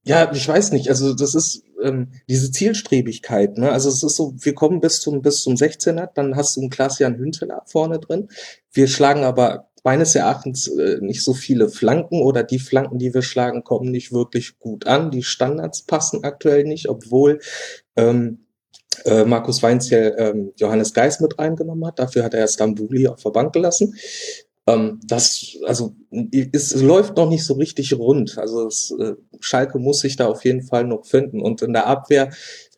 Ja, 0.03 0.31
ich 0.31 0.47
weiß 0.47 0.71
nicht. 0.71 0.89
Also 0.89 1.13
das 1.13 1.33
ist 1.33 1.63
ähm, 1.83 2.09
diese 2.29 2.51
Zielstrebigkeit. 2.51 3.57
Ne? 3.57 3.71
Also 3.71 3.89
es 3.89 4.03
ist 4.03 4.15
so, 4.15 4.33
wir 4.37 4.53
kommen 4.53 4.81
bis 4.81 5.01
zum 5.01 5.21
bis 5.21 5.43
zum 5.43 5.55
16er, 5.55 6.09
dann 6.13 6.35
hast 6.35 6.55
du 6.55 6.61
einen 6.61 6.69
Klaas-Jan 6.69 7.17
Hünteler 7.17 7.63
vorne 7.65 7.99
drin. 7.99 8.29
Wir 8.71 8.87
schlagen 8.87 9.23
aber 9.23 9.69
meines 9.83 10.15
Erachtens 10.15 10.67
äh, 10.67 10.97
nicht 11.01 11.23
so 11.23 11.33
viele 11.33 11.69
Flanken 11.69 12.21
oder 12.21 12.43
die 12.43 12.59
Flanken, 12.59 12.99
die 12.99 13.13
wir 13.13 13.21
schlagen, 13.21 13.63
kommen 13.63 13.91
nicht 13.91 14.11
wirklich 14.11 14.59
gut 14.59 14.87
an. 14.87 15.11
Die 15.11 15.23
Standards 15.23 15.83
passen 15.83 16.23
aktuell 16.23 16.63
nicht, 16.63 16.87
obwohl 16.89 17.39
ähm, 17.95 18.45
äh, 19.05 19.25
Markus 19.25 19.63
Weinziel 19.63 20.15
ähm, 20.17 20.53
Johannes 20.57 20.93
Geis 20.93 21.19
mit 21.19 21.39
reingenommen 21.39 21.85
hat. 21.85 21.99
Dafür 21.99 22.23
hat 22.23 22.33
er 22.33 22.47
Stambuli 22.47 23.07
auf 23.07 23.23
der 23.23 23.31
Bank 23.31 23.53
gelassen. 23.53 23.95
Ähm, 24.71 24.99
das, 25.03 25.57
also 25.65 25.95
es, 26.31 26.73
es 26.73 26.81
läuft 26.81 27.17
noch 27.17 27.29
nicht 27.29 27.43
so 27.43 27.55
richtig 27.55 27.93
rund. 27.93 28.37
Also 28.37 28.67
es, 28.67 28.91
äh, 28.99 29.13
Schalke 29.39 29.79
muss 29.79 29.99
sich 29.99 30.15
da 30.15 30.27
auf 30.27 30.43
jeden 30.45 30.63
Fall 30.63 30.85
noch 30.85 31.05
finden. 31.05 31.41
Und 31.41 31.61
in 31.61 31.73
der 31.73 31.87
Abwehr 31.87 32.29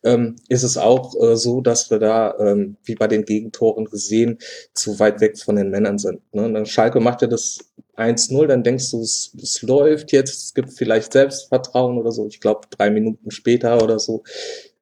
ähm, 0.02 0.36
ist 0.48 0.62
es 0.62 0.76
auch 0.76 1.14
äh, 1.20 1.36
so, 1.36 1.60
dass 1.60 1.90
wir 1.90 1.98
da, 1.98 2.34
ähm, 2.38 2.76
wie 2.84 2.94
bei 2.94 3.06
den 3.06 3.24
Gegentoren 3.24 3.86
gesehen, 3.86 4.38
zu 4.74 4.98
weit 4.98 5.20
weg 5.20 5.38
von 5.38 5.56
den 5.56 5.70
Männern 5.70 5.98
sind. 5.98 6.20
Ne? 6.32 6.52
Dann 6.52 6.66
Schalke 6.66 7.00
macht 7.00 7.22
ja 7.22 7.28
das 7.28 7.58
1-0, 7.96 8.46
dann 8.46 8.64
denkst 8.64 8.90
du, 8.90 9.02
es, 9.02 9.32
es 9.40 9.62
läuft 9.62 10.12
jetzt, 10.12 10.42
es 10.42 10.54
gibt 10.54 10.72
vielleicht 10.72 11.12
Selbstvertrauen 11.12 11.98
oder 11.98 12.12
so. 12.12 12.26
Ich 12.26 12.40
glaube, 12.40 12.66
drei 12.70 12.90
Minuten 12.90 13.30
später 13.30 13.82
oder 13.82 13.98
so 13.98 14.24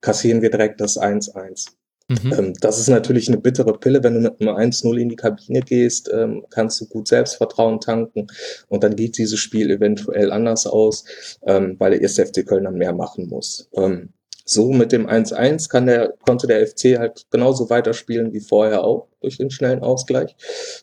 kassieren 0.00 0.42
wir 0.42 0.50
direkt 0.50 0.80
das 0.80 0.98
1-1. 0.98 1.68
Mhm. 2.08 2.32
Ähm, 2.32 2.54
das 2.60 2.78
ist 2.78 2.88
natürlich 2.88 3.28
eine 3.28 3.38
bittere 3.38 3.78
Pille, 3.78 4.02
wenn 4.02 4.14
du 4.14 4.20
mit 4.20 4.40
einem 4.40 4.56
1-0 4.56 4.96
in 4.98 5.08
die 5.08 5.16
Kabine 5.16 5.60
gehst, 5.60 6.10
ähm, 6.12 6.44
kannst 6.50 6.80
du 6.80 6.86
gut 6.86 7.08
Selbstvertrauen 7.08 7.80
tanken 7.80 8.26
und 8.68 8.84
dann 8.84 8.96
geht 8.96 9.18
dieses 9.18 9.38
Spiel 9.38 9.70
eventuell 9.70 10.32
anders 10.32 10.66
aus, 10.66 11.04
ähm, 11.46 11.76
weil 11.78 11.92
der 11.92 12.02
erste 12.02 12.26
FC 12.26 12.46
Köln 12.46 12.64
dann 12.64 12.74
mehr 12.74 12.92
machen 12.92 13.28
muss. 13.28 13.68
So 14.44 14.72
mit 14.72 14.92
dem 14.92 15.06
1-1 15.06 15.68
kann 15.68 15.86
der, 15.86 16.14
konnte 16.26 16.46
der 16.46 16.66
FC 16.66 16.98
halt 16.98 17.26
genauso 17.30 17.70
weiterspielen 17.70 18.32
wie 18.32 18.40
vorher 18.40 18.84
auch 18.84 19.08
durch 19.20 19.38
den 19.38 19.50
schnellen 19.50 19.80
Ausgleich. 19.80 20.36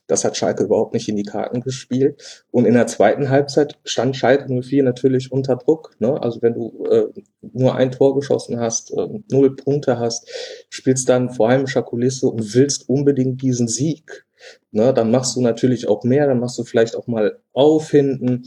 Das 0.07 0.23
hat 0.23 0.37
Schalke 0.37 0.63
überhaupt 0.63 0.93
nicht 0.93 1.09
in 1.09 1.15
die 1.15 1.23
Karten 1.23 1.61
gespielt. 1.61 2.45
Und 2.51 2.65
in 2.65 2.73
der 2.73 2.87
zweiten 2.87 3.29
Halbzeit 3.29 3.77
stand 3.83 4.15
Schalke 4.15 4.47
04 4.47 4.83
natürlich 4.83 5.31
unter 5.31 5.57
Druck. 5.57 5.95
Ne? 5.99 6.21
Also 6.21 6.41
wenn 6.41 6.53
du 6.53 6.85
äh, 6.89 7.07
nur 7.41 7.75
ein 7.75 7.91
Tor 7.91 8.15
geschossen 8.15 8.59
hast, 8.59 8.91
äh, 8.91 9.07
null 9.29 9.55
Punkte 9.55 9.99
hast, 9.99 10.29
spielst 10.69 11.09
dann 11.09 11.29
vor 11.29 11.49
heimischer 11.49 11.83
Kulisse 11.83 12.27
und 12.27 12.55
willst 12.55 12.87
unbedingt 12.89 13.41
diesen 13.41 13.67
Sieg. 13.67 14.25
Ne? 14.71 14.93
Dann 14.93 15.11
machst 15.11 15.35
du 15.35 15.41
natürlich 15.41 15.87
auch 15.87 16.03
mehr, 16.03 16.27
dann 16.27 16.39
machst 16.39 16.57
du 16.57 16.63
vielleicht 16.63 16.95
auch 16.95 17.07
mal 17.07 17.39
auf 17.53 17.91
hinten 17.91 18.45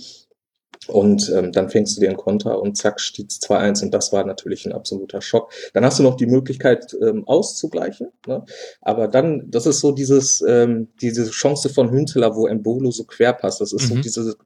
und 0.89 1.31
ähm, 1.35 1.53
dann 1.53 1.71
fängst 1.71 1.97
du 1.97 2.01
dir 2.01 2.09
einen 2.09 2.17
Konter 2.17 2.61
und 2.61 2.77
zack, 2.77 3.01
steht 3.01 3.31
2-1 3.31 3.85
und 3.85 3.95
das 3.95 4.13
war 4.13 4.25
natürlich 4.25 4.67
ein 4.67 4.73
absoluter 4.73 5.21
Schock. 5.21 5.53
Dann 5.75 5.85
hast 5.85 5.99
du 5.99 6.03
noch 6.03 6.17
die 6.17 6.27
Möglichkeit 6.27 6.97
ähm, 7.01 7.27
auszugleichen, 7.27 8.09
ne? 8.27 8.45
aber 8.81 9.09
dann, 9.09 9.51
das 9.51 9.67
ist 9.67 9.81
so 9.81 9.93
dieses, 9.93 10.43
ähm, 10.47 10.89
diese 11.01 11.31
Chance 11.31 11.69
von 11.69 11.91
Hünteler, 11.91 12.35
wo 12.35 12.47
Embolo 12.47 12.91
so 12.91 13.05
quer 13.05 13.33
passt, 13.33 13.61
das 13.61 13.73
ist 13.73 13.91
mhm. 13.91 13.97
so 13.97 14.01
diese, 14.03 14.37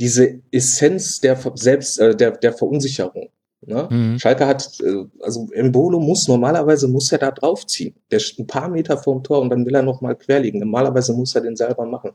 diese 0.00 0.40
Essenz 0.50 1.20
der 1.20 1.38
Selbst, 1.54 1.98
äh, 2.00 2.14
der, 2.14 2.32
der 2.32 2.52
Verunsicherung. 2.52 3.30
Ne? 3.60 3.88
Mhm. 3.90 4.18
Schalke 4.18 4.46
hat, 4.46 4.78
äh, 4.80 5.04
also 5.20 5.48
Embolo 5.52 5.98
muss, 5.98 6.28
normalerweise 6.28 6.86
muss 6.88 7.10
er 7.10 7.18
da 7.18 7.30
draufziehen. 7.30 7.94
Der 8.10 8.18
ist 8.18 8.38
ein 8.38 8.46
paar 8.46 8.68
Meter 8.68 8.96
vorm 8.96 9.22
Tor 9.24 9.40
und 9.40 9.50
dann 9.50 9.66
will 9.66 9.74
er 9.74 9.82
noch 9.82 10.00
mal 10.00 10.14
querliegen. 10.14 10.60
Normalerweise 10.60 11.12
muss 11.12 11.34
er 11.34 11.40
den 11.40 11.56
selber 11.56 11.84
machen. 11.84 12.12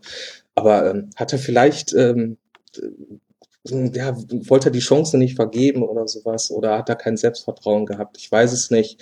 Aber 0.56 0.90
ähm, 0.90 1.10
hat 1.16 1.34
er 1.34 1.40
vielleicht 1.40 1.94
ähm, 1.94 2.38
ja, 3.66 4.16
wollte 4.48 4.70
er 4.70 4.72
die 4.72 4.80
Chance 4.80 5.18
nicht 5.18 5.36
vergeben 5.36 5.84
oder 5.84 6.08
sowas 6.08 6.52
oder 6.52 6.78
hat 6.78 6.90
er 6.90 6.96
kein 6.96 7.18
Selbstvertrauen 7.18 7.86
gehabt? 7.86 8.18
Ich 8.18 8.32
weiß 8.32 8.52
es 8.52 8.72
nicht. 8.72 9.02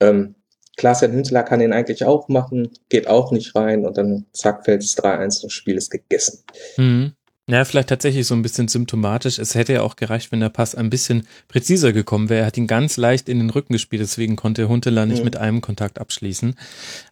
Ähm, 0.00 0.34
Klaas-Jan 0.76 1.12
Hünteler 1.12 1.42
kann 1.42 1.60
den 1.60 1.72
eigentlich 1.72 2.04
auch 2.04 2.28
machen, 2.28 2.70
geht 2.88 3.06
auch 3.06 3.30
nicht 3.30 3.54
rein 3.54 3.84
und 3.84 3.96
dann 3.96 4.26
zack, 4.32 4.64
fällt 4.64 4.82
es 4.82 4.96
3-1 4.96 5.36
und 5.36 5.44
das 5.44 5.52
Spiel 5.52 5.76
ist 5.76 5.90
gegessen. 5.90 6.40
Mhm. 6.76 7.12
Ja, 7.48 7.64
vielleicht 7.64 7.88
tatsächlich 7.88 8.26
so 8.26 8.34
ein 8.34 8.42
bisschen 8.42 8.68
symptomatisch. 8.68 9.38
Es 9.38 9.56
hätte 9.56 9.72
ja 9.72 9.82
auch 9.82 9.96
gereicht, 9.96 10.30
wenn 10.30 10.40
der 10.40 10.48
Pass 10.48 10.74
ein 10.76 10.90
bisschen 10.90 11.26
präziser 11.48 11.92
gekommen 11.92 12.28
wäre. 12.28 12.42
Er 12.42 12.46
hat 12.46 12.56
ihn 12.56 12.68
ganz 12.68 12.96
leicht 12.96 13.28
in 13.28 13.40
den 13.40 13.50
Rücken 13.50 13.72
gespielt, 13.72 14.00
deswegen 14.00 14.36
konnte 14.36 14.68
Hunteler 14.68 15.06
nicht 15.06 15.18
mhm. 15.18 15.24
mit 15.24 15.36
einem 15.36 15.60
Kontakt 15.60 16.00
abschließen. 16.00 16.54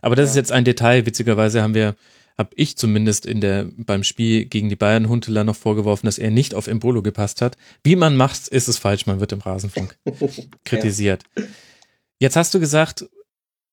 Aber 0.01 0.15
das 0.15 0.27
ja. 0.27 0.31
ist 0.31 0.37
jetzt 0.37 0.53
ein 0.53 0.65
Detail. 0.65 1.05
Witzigerweise 1.05 1.63
haben 1.63 1.75
wir 1.75 1.97
habe 2.41 2.55
ich 2.57 2.79
zumindest 2.79 3.27
in 3.27 3.43
der, 3.43 3.69
beim 3.77 4.03
Spiel 4.03 4.47
gegen 4.47 4.71
die 4.71 4.77
Bayern 4.77 5.11
Hunteler 5.11 5.45
noch 5.45 5.57
vorgeworfen, 5.57 6.07
dass 6.07 6.17
er 6.17 6.31
nicht 6.31 6.55
auf 6.55 6.69
Embolo 6.69 7.03
gepasst 7.03 7.43
hat. 7.43 7.59
Wie 7.85 7.97
man 7.97 8.17
macht, 8.17 8.49
ist 8.49 8.67
es 8.67 8.79
falsch, 8.79 9.05
man 9.05 9.21
wird 9.21 9.33
im 9.33 9.41
Rasenfunk 9.41 9.99
kritisiert. 10.65 11.23
Ja. 11.37 11.45
Jetzt 12.19 12.37
hast 12.37 12.55
du 12.55 12.59
gesagt, 12.59 13.05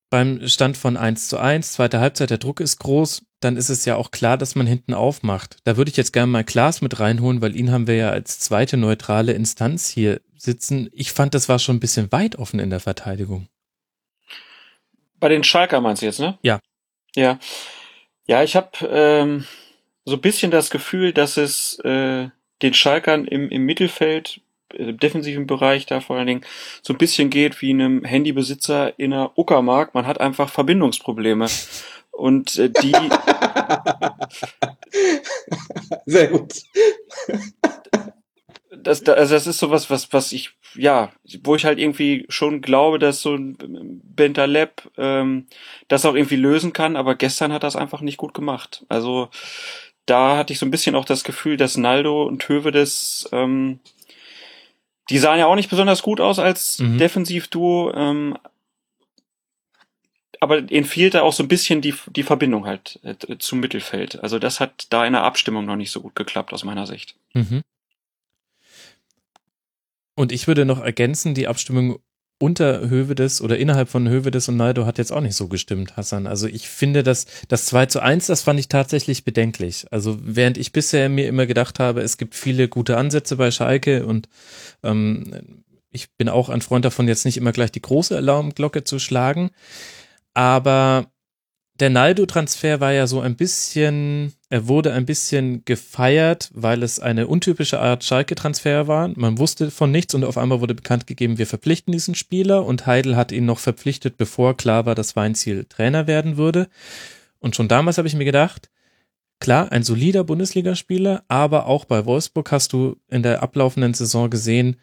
beim 0.09 0.45
Stand 0.49 0.75
von 0.75 0.97
1 0.97 1.29
zu 1.29 1.37
1, 1.37 1.71
zweite 1.71 2.01
Halbzeit, 2.01 2.29
der 2.29 2.39
Druck 2.39 2.59
ist 2.59 2.79
groß. 2.79 3.23
dann 3.39 3.55
ist 3.55 3.69
es 3.69 3.85
ja 3.85 3.95
auch 3.95 4.11
klar, 4.11 4.37
dass 4.37 4.55
man 4.55 4.67
hinten 4.67 4.93
aufmacht. 4.93 5.57
Da 5.63 5.77
würde 5.77 5.89
ich 5.89 5.97
jetzt 5.97 6.11
gerne 6.11 6.29
mal 6.29 6.43
Klaas 6.43 6.81
mit 6.81 6.99
reinholen, 6.99 7.41
weil 7.41 7.55
ihn 7.55 7.71
haben 7.71 7.87
wir 7.87 7.95
ja 7.95 8.09
als 8.09 8.39
zweite 8.39 8.75
neutrale 8.75 9.31
Instanz 9.31 9.87
hier 9.87 10.19
sitzen. 10.35 10.89
Ich 10.91 11.13
fand, 11.13 11.33
das 11.33 11.47
war 11.47 11.59
schon 11.59 11.77
ein 11.77 11.79
bisschen 11.79 12.11
weit 12.11 12.35
offen 12.35 12.59
in 12.59 12.69
der 12.69 12.81
Verteidigung. 12.81 13.47
Bei 15.21 15.29
den 15.29 15.45
Schalker 15.45 15.79
meinst 15.79 16.01
du 16.01 16.07
jetzt, 16.07 16.19
ne? 16.19 16.37
Ja. 16.41 16.59
Ja. 17.15 17.39
Ja, 18.27 18.43
ich 18.43 18.57
habe 18.57 18.69
ähm, 18.89 19.45
so 20.03 20.15
ein 20.15 20.21
bisschen 20.21 20.51
das 20.51 20.69
Gefühl, 20.69 21.13
dass 21.13 21.37
es 21.37 21.79
äh, 21.79 22.27
den 22.61 22.73
Schalkern 22.73 23.25
im, 23.25 23.49
im 23.49 23.63
Mittelfeld, 23.63 24.41
im 24.73 24.89
äh, 24.89 24.93
defensiven 24.93 25.47
Bereich 25.47 25.85
da 25.85 26.01
vor 26.01 26.17
allen 26.17 26.27
Dingen, 26.27 26.45
so 26.81 26.93
ein 26.93 26.97
bisschen 26.97 27.29
geht 27.29 27.61
wie 27.61 27.69
einem 27.71 28.03
Handybesitzer 28.03 28.99
in 28.99 29.13
einer 29.13 29.37
Uckermark. 29.37 29.93
Man 29.93 30.05
hat 30.05 30.19
einfach 30.19 30.49
Verbindungsprobleme. 30.49 31.47
Und 32.11 32.57
äh, 32.57 32.69
die. 32.69 32.91
Sehr 36.05 36.27
gut. 36.27 36.53
Das, 38.71 39.07
also 39.07 39.35
das 39.35 39.47
ist 39.47 39.59
sowas, 39.59 39.89
was, 39.89 40.11
was 40.11 40.33
ich, 40.33 40.56
ja, 40.77 41.11
wo 41.43 41.55
ich 41.55 41.65
halt 41.65 41.79
irgendwie 41.79 42.25
schon 42.29 42.61
glaube, 42.61 42.99
dass 42.99 43.21
so 43.21 43.35
ein 43.35 44.01
Bentaleb 44.03 44.89
ähm, 44.97 45.47
das 45.87 46.05
auch 46.05 46.15
irgendwie 46.15 46.35
lösen 46.35 46.73
kann, 46.73 46.95
aber 46.95 47.15
gestern 47.15 47.51
hat 47.51 47.63
das 47.63 47.75
einfach 47.75 48.01
nicht 48.01 48.17
gut 48.17 48.33
gemacht. 48.33 48.85
Also 48.89 49.29
da 50.05 50.37
hatte 50.37 50.53
ich 50.53 50.59
so 50.59 50.65
ein 50.65 50.71
bisschen 50.71 50.95
auch 50.95 51.05
das 51.05 51.23
Gefühl, 51.23 51.57
dass 51.57 51.77
Naldo 51.77 52.23
und 52.23 52.47
Hövedes, 52.47 53.29
ähm, 53.31 53.79
die 55.09 55.17
sahen 55.17 55.39
ja 55.39 55.47
auch 55.47 55.55
nicht 55.55 55.69
besonders 55.69 56.01
gut 56.01 56.21
aus 56.21 56.39
als 56.39 56.79
mhm. 56.79 56.97
Defensivduo, 56.97 57.93
ähm, 57.93 58.37
aber 60.39 60.69
ihnen 60.71 60.85
fehlte 60.85 61.23
auch 61.23 61.33
so 61.33 61.43
ein 61.43 61.47
bisschen 61.47 61.81
die, 61.81 61.95
die 62.15 62.23
Verbindung 62.23 62.65
halt 62.65 62.99
äh, 63.03 63.37
zum 63.39 63.59
Mittelfeld. 63.59 64.21
Also 64.21 64.39
das 64.39 64.59
hat 64.59 64.87
da 64.91 65.05
in 65.05 65.13
der 65.13 65.23
Abstimmung 65.23 65.65
noch 65.65 65.75
nicht 65.75 65.91
so 65.91 66.01
gut 66.01 66.15
geklappt 66.15 66.53
aus 66.53 66.63
meiner 66.63 66.85
Sicht. 66.85 67.15
Mhm. 67.33 67.63
Und 70.17 70.31
ich 70.31 70.47
würde 70.47 70.65
noch 70.65 70.81
ergänzen, 70.81 71.35
die 71.35 71.47
Abstimmung 71.47 71.99
unter 72.39 72.89
Hövedes 72.89 73.39
oder 73.39 73.59
innerhalb 73.59 73.87
von 73.87 74.09
Hövedes 74.09 74.49
und 74.49 74.57
Naldo 74.57 74.87
hat 74.87 74.97
jetzt 74.97 75.11
auch 75.11 75.21
nicht 75.21 75.35
so 75.35 75.47
gestimmt, 75.47 75.95
Hassan. 75.95 76.25
Also 76.25 76.47
ich 76.47 76.67
finde, 76.67 77.03
dass 77.03 77.27
das 77.47 77.67
2 77.67 77.85
zu 77.85 77.99
1, 78.01 78.25
das 78.25 78.41
fand 78.41 78.59
ich 78.59 78.67
tatsächlich 78.67 79.25
bedenklich. 79.25 79.85
Also 79.91 80.17
während 80.19 80.57
ich 80.57 80.71
bisher 80.71 81.07
mir 81.07 81.27
immer 81.27 81.45
gedacht 81.45 81.77
habe, 81.77 82.01
es 82.01 82.17
gibt 82.17 82.33
viele 82.33 82.67
gute 82.67 82.97
Ansätze 82.97 83.35
bei 83.35 83.51
Schalke 83.51 84.07
und 84.07 84.27
ähm, 84.81 85.63
ich 85.91 86.11
bin 86.17 86.29
auch 86.29 86.49
ein 86.49 86.61
Freund 86.61 86.83
davon, 86.83 87.07
jetzt 87.07 87.25
nicht 87.25 87.37
immer 87.37 87.51
gleich 87.51 87.71
die 87.71 87.81
große 87.81 88.17
Alarmglocke 88.17 88.83
zu 88.83 88.97
schlagen. 88.97 89.51
Aber 90.33 91.11
der 91.79 91.89
Naldo-Transfer 91.89 92.79
war 92.79 92.91
ja 92.91 93.07
so 93.07 93.19
ein 93.19 93.35
bisschen, 93.35 94.33
er 94.49 94.67
wurde 94.67 94.93
ein 94.93 95.05
bisschen 95.05 95.63
gefeiert, 95.65 96.49
weil 96.53 96.81
es 96.83 96.99
eine 96.99 97.27
untypische 97.27 97.79
Art 97.79 98.03
Schalke-Transfer 98.03 98.87
war. 98.87 99.09
Man 99.09 99.37
wusste 99.37 99.69
von 99.71 99.91
nichts 99.91 100.13
und 100.15 100.23
auf 100.23 100.37
einmal 100.37 100.61
wurde 100.61 100.75
bekannt 100.75 101.07
gegeben, 101.07 101.37
wir 101.37 101.47
verpflichten 101.47 101.91
diesen 101.91 102.15
Spieler 102.15 102.65
und 102.65 102.85
Heidel 102.85 103.15
hat 103.15 103.31
ihn 103.31 103.45
noch 103.45 103.59
verpflichtet, 103.59 104.17
bevor 104.17 104.57
klar 104.57 104.85
war, 104.85 104.95
dass 104.95 105.15
Weinziel 105.15 105.65
Trainer 105.65 106.07
werden 106.07 106.37
würde. 106.37 106.67
Und 107.39 107.55
schon 107.55 107.67
damals 107.67 107.97
habe 107.97 108.07
ich 108.07 108.15
mir 108.15 108.25
gedacht, 108.25 108.69
klar, 109.39 109.71
ein 109.71 109.83
solider 109.83 110.23
Bundesligaspieler, 110.23 111.23
aber 111.27 111.67
auch 111.67 111.85
bei 111.85 112.05
Wolfsburg 112.05 112.51
hast 112.51 112.73
du 112.73 112.97
in 113.07 113.23
der 113.23 113.43
ablaufenden 113.43 113.93
Saison 113.93 114.29
gesehen, 114.29 114.77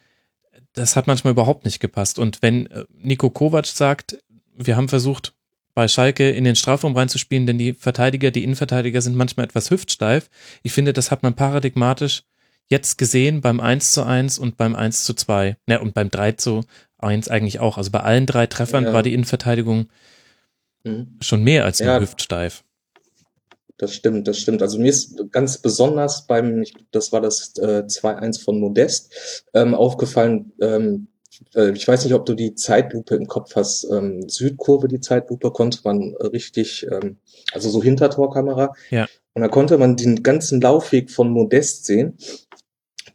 das 0.74 0.96
hat 0.96 1.06
manchmal 1.06 1.32
überhaupt 1.32 1.64
nicht 1.64 1.80
gepasst. 1.80 2.18
Und 2.18 2.42
wenn 2.42 2.66
äh, 2.66 2.84
Nico 2.90 3.30
Kovac 3.30 3.66
sagt, 3.66 4.18
wir 4.56 4.76
haben 4.76 4.88
versucht, 4.88 5.34
bei 5.74 5.88
Schalke 5.88 6.30
in 6.30 6.44
den 6.44 6.56
Strafraum 6.56 6.96
reinzuspielen, 6.96 7.46
denn 7.46 7.58
die 7.58 7.74
Verteidiger, 7.74 8.30
die 8.30 8.44
Innenverteidiger 8.44 9.02
sind 9.02 9.16
manchmal 9.16 9.44
etwas 9.44 9.70
hüftsteif. 9.70 10.30
Ich 10.62 10.72
finde, 10.72 10.92
das 10.92 11.10
hat 11.10 11.22
man 11.22 11.34
paradigmatisch 11.34 12.22
jetzt 12.68 12.96
gesehen 12.96 13.40
beim 13.40 13.60
1 13.60 13.92
zu 13.92 14.04
1 14.04 14.38
und 14.38 14.56
beim 14.56 14.74
1 14.74 15.04
zu 15.04 15.14
2. 15.14 15.56
Ja, 15.68 15.80
und 15.80 15.94
beim 15.94 16.10
3 16.10 16.32
zu 16.32 16.64
1 16.98 17.28
eigentlich 17.28 17.60
auch. 17.60 17.76
Also 17.76 17.90
bei 17.90 18.00
allen 18.00 18.26
drei 18.26 18.46
Treffern 18.46 18.84
ja. 18.84 18.92
war 18.92 19.02
die 19.02 19.12
Innenverteidigung 19.12 19.88
mhm. 20.84 21.18
schon 21.20 21.42
mehr 21.42 21.64
als 21.64 21.80
nur 21.80 21.88
ja, 21.90 22.00
hüftsteif. 22.00 22.64
Das 23.76 23.92
stimmt, 23.94 24.28
das 24.28 24.38
stimmt. 24.38 24.62
Also 24.62 24.78
mir 24.78 24.88
ist 24.88 25.32
ganz 25.32 25.58
besonders 25.58 26.26
beim, 26.26 26.64
das 26.92 27.12
war 27.12 27.20
das 27.20 27.54
äh, 27.56 27.82
2-1 27.86 28.42
von 28.42 28.60
Modest, 28.60 29.44
ähm, 29.52 29.74
aufgefallen, 29.74 30.52
ähm, 30.60 31.08
äh, 31.54 31.70
ich 31.72 31.86
weiß 31.86 32.04
nicht, 32.04 32.14
ob 32.14 32.26
du 32.26 32.34
die 32.34 32.54
Zeitlupe 32.54 33.14
im 33.14 33.26
Kopf 33.26 33.56
hast. 33.56 33.84
Ähm, 33.90 34.28
Südkurve, 34.28 34.88
die 34.88 35.00
Zeitlupe 35.00 35.50
konnte 35.50 35.80
man 35.84 36.14
richtig, 36.16 36.86
ähm, 36.90 37.18
also 37.52 37.70
so 37.70 37.82
Hintertorkamera. 37.82 38.74
Ja. 38.90 39.06
Und 39.34 39.42
da 39.42 39.48
konnte 39.48 39.78
man 39.78 39.96
den 39.96 40.22
ganzen 40.22 40.60
Laufweg 40.60 41.10
von 41.10 41.30
Modest 41.30 41.86
sehen. 41.86 42.16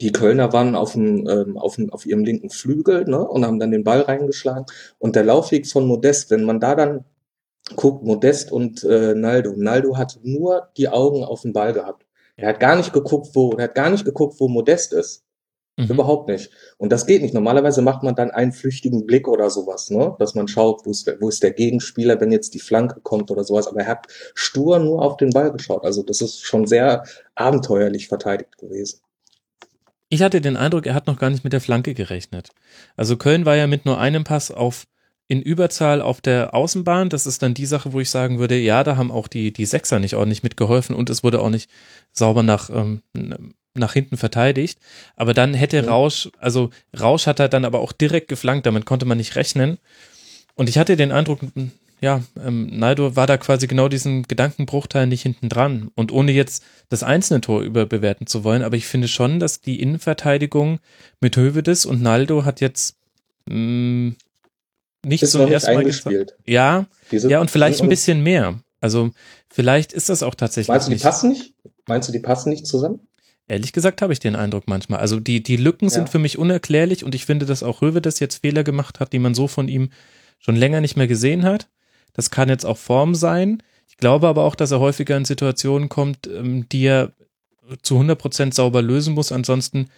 Die 0.02 0.12
Kölner 0.12 0.54
waren 0.54 0.76
auf, 0.76 0.94
dem, 0.94 1.28
ähm, 1.28 1.58
auf, 1.58 1.76
dem, 1.76 1.92
auf 1.92 2.06
ihrem 2.06 2.24
linken 2.24 2.50
Flügel 2.50 3.06
ne, 3.06 3.20
und 3.20 3.46
haben 3.46 3.60
dann 3.60 3.72
den 3.72 3.84
Ball 3.84 4.02
reingeschlagen. 4.02 4.66
Und 4.98 5.16
der 5.16 5.24
Laufweg 5.24 5.68
von 5.68 5.86
Modest, 5.86 6.32
wenn 6.32 6.44
man 6.44 6.60
da 6.60 6.76
dann 6.76 7.06
guckt, 7.76 8.04
Modest 8.04 8.52
und 8.52 8.84
äh, 8.84 9.14
Naldo. 9.14 9.54
Naldo 9.56 9.98
hat 9.98 10.20
nur 10.24 10.70
die 10.78 10.90
Augen 10.90 11.24
auf 11.24 11.42
den 11.42 11.54
Ball 11.54 11.74
gehabt. 11.74 12.06
Er 12.36 12.50
hat 12.50 12.60
gar 12.60 12.76
nicht 12.78 12.94
geguckt, 12.94 13.30
wo, 13.34 13.52
er 13.52 13.66
hat 13.66 13.76
gar 13.76 13.90
nicht 13.90 14.06
geguckt, 14.06 14.40
wo 14.40 14.48
Modest 14.48 14.94
ist. 14.94 15.24
Mhm. 15.80 15.92
Überhaupt 15.92 16.28
nicht. 16.28 16.52
Und 16.78 16.92
das 16.92 17.06
geht 17.06 17.22
nicht. 17.22 17.34
Normalerweise 17.34 17.82
macht 17.82 18.04
man 18.04 18.14
dann 18.14 18.32
einen 18.32 18.52
flüchtigen 18.52 19.06
Blick 19.06 19.30
oder 19.30 19.50
sowas, 19.50 19.90
ne? 19.90 20.14
Dass 20.20 20.36
man 20.36 20.50
schaut, 20.50 20.86
wo 20.86 20.92
ist, 20.92 21.08
der, 21.08 21.22
wo 21.22 21.30
ist 21.30 21.42
der 21.42 21.52
Gegenspieler, 21.52 22.20
wenn 22.20 22.34
jetzt 22.34 22.54
die 22.54 22.60
Flanke 22.60 23.00
kommt 23.00 23.32
oder 23.32 23.46
sowas. 23.46 23.68
Aber 23.68 23.80
er 23.80 23.88
hat 23.88 24.08
stur 24.34 24.80
nur 24.80 25.02
auf 25.02 25.16
den 25.16 25.30
Ball 25.30 25.54
geschaut. 25.54 25.86
Also 25.86 26.04
das 26.04 26.20
ist 26.22 26.42
schon 26.42 26.68
sehr 26.68 27.04
abenteuerlich 27.36 28.10
verteidigt 28.10 28.58
gewesen. 28.58 29.00
Ich 30.10 30.22
hatte 30.22 30.42
den 30.42 30.58
Eindruck, 30.58 30.86
er 30.86 30.96
hat 30.96 31.08
noch 31.08 31.18
gar 31.18 31.30
nicht 31.30 31.46
mit 31.46 31.54
der 31.54 31.62
Flanke 31.62 31.94
gerechnet. 31.94 32.50
Also 32.98 33.16
Köln 33.16 33.46
war 33.46 33.56
ja 33.56 33.68
mit 33.68 33.86
nur 33.86 34.00
einem 34.00 34.26
Pass 34.26 34.52
auf 34.52 34.86
in 35.30 35.42
Überzahl 35.42 36.02
auf 36.02 36.20
der 36.20 36.54
Außenbahn. 36.56 37.10
Das 37.10 37.26
ist 37.28 37.42
dann 37.42 37.54
die 37.54 37.68
Sache, 37.68 37.94
wo 37.94 38.02
ich 38.02 38.10
sagen 38.10 38.40
würde, 38.40 38.58
ja, 38.58 38.84
da 38.84 38.98
haben 38.98 39.12
auch 39.12 39.28
die, 39.28 39.54
die 39.54 39.66
Sechser 39.66 40.00
nicht 40.00 40.16
ordentlich 40.16 40.44
mitgeholfen 40.44 40.96
und 40.96 41.10
es 41.10 41.24
wurde 41.24 41.40
auch 41.40 41.52
nicht 41.52 41.70
sauber 42.12 42.44
nach 42.44 42.70
ähm, 42.72 43.04
nach 43.74 43.94
hinten 43.94 44.18
verteidigt. 44.18 44.80
Aber 45.16 45.34
dann 45.34 45.54
hätte 45.54 45.86
Rausch, 45.86 46.30
also 46.38 46.70
Rausch 47.00 47.28
hat 47.28 47.40
er 47.40 47.50
dann 47.50 47.66
aber 47.66 47.80
auch 47.80 47.92
direkt 47.92 48.28
geflankt, 48.28 48.66
damit 48.66 48.86
konnte 48.86 49.06
man 49.06 49.18
nicht 49.18 49.36
rechnen. 49.36 49.78
Und 50.56 50.70
ich 50.70 50.78
hatte 50.78 50.96
den 50.98 51.12
Eindruck, 51.12 51.40
ja, 52.02 52.22
ähm, 52.44 52.68
Naldo 52.78 53.16
war 53.16 53.28
da 53.28 53.38
quasi 53.38 53.68
genau 53.68 53.90
diesen 53.90 54.24
Gedankenbruchteil 54.24 55.08
nicht 55.08 55.22
hinten 55.22 55.50
dran. 55.50 55.92
Und 55.96 56.12
ohne 56.12 56.32
jetzt 56.32 56.64
das 56.90 57.04
einzelne 57.04 57.42
Tor 57.42 57.62
überbewerten 57.62 58.28
zu 58.28 58.44
wollen, 58.44 58.64
aber 58.64 58.78
ich 58.78 58.88
finde 58.88 59.08
schon, 59.08 59.40
dass 59.40 59.62
die 59.62 59.82
Innenverteidigung 59.82 60.80
mit 61.20 61.36
Hövedes 61.36 61.86
und 61.86 62.02
Naldo 62.02 62.46
hat 62.46 62.62
jetzt 62.62 62.96
mh, 63.48 64.14
nicht 65.06 65.24
ist 65.24 65.32
so 65.32 65.46
erstmal 65.46 65.84
gespielt. 65.84 66.36
Ja, 66.46 66.88
ja, 67.12 67.40
und 67.40 67.52
vielleicht 67.52 67.82
ein 67.82 67.90
bisschen 67.90 68.22
mehr. 68.22 68.60
Also 68.82 69.12
vielleicht 69.50 69.94
ist 69.94 70.10
das 70.10 70.24
auch 70.24 70.36
tatsächlich. 70.36 70.70
Meinst 70.70 70.88
du, 70.88 70.92
die 70.92 71.00
passen 71.00 71.30
nicht? 71.32 71.54
Meinst 71.88 72.08
du, 72.08 72.14
die 72.14 72.20
passen 72.20 72.50
nicht 72.50 72.66
zusammen? 72.66 73.02
Ehrlich 73.50 73.74
gesagt 73.74 74.04
habe 74.04 74.14
ich 74.14 74.20
den 74.20 74.36
Eindruck 74.36 74.68
manchmal. 74.68 75.00
Also 75.00 75.20
die, 75.20 75.42
die 75.42 75.58
Lücken 75.58 75.86
ja. 75.86 75.90
sind 75.90 76.10
für 76.10 76.20
mich 76.20 76.38
unerklärlich 76.38 77.04
und 77.04 77.16
ich 77.16 77.26
finde, 77.26 77.48
dass 77.48 77.64
auch 77.64 77.82
Röwe 77.82 78.00
das 78.00 78.20
jetzt 78.20 78.42
Fehler 78.42 78.64
gemacht 78.64 79.00
hat, 79.00 79.12
die 79.12 79.18
man 79.18 79.34
so 79.34 79.48
von 79.48 79.68
ihm 79.68 79.90
schon 80.38 80.56
länger 80.56 80.82
nicht 80.82 80.96
mehr 80.96 81.08
gesehen 81.08 81.44
hat. 81.44 81.68
Das 82.14 82.30
kann 82.30 82.48
jetzt 82.48 82.66
auch 82.66 82.78
Form 82.78 83.16
sein. 83.16 83.64
Ich 83.88 83.98
glaube 83.98 84.28
aber 84.28 84.44
auch, 84.44 84.54
dass 84.54 84.70
er 84.70 84.80
häufiger 84.80 85.18
in 85.18 85.26
Situationen 85.26 85.90
kommt, 85.90 86.28
ähm, 86.28 86.70
die 86.70 86.86
er 86.86 87.12
zu 87.82 87.96
100 87.96 88.20
Prozent 88.20 88.54
sauber 88.54 88.84
lösen 88.84 89.16
muss. 89.16 89.32
Ansonsten 89.32 89.90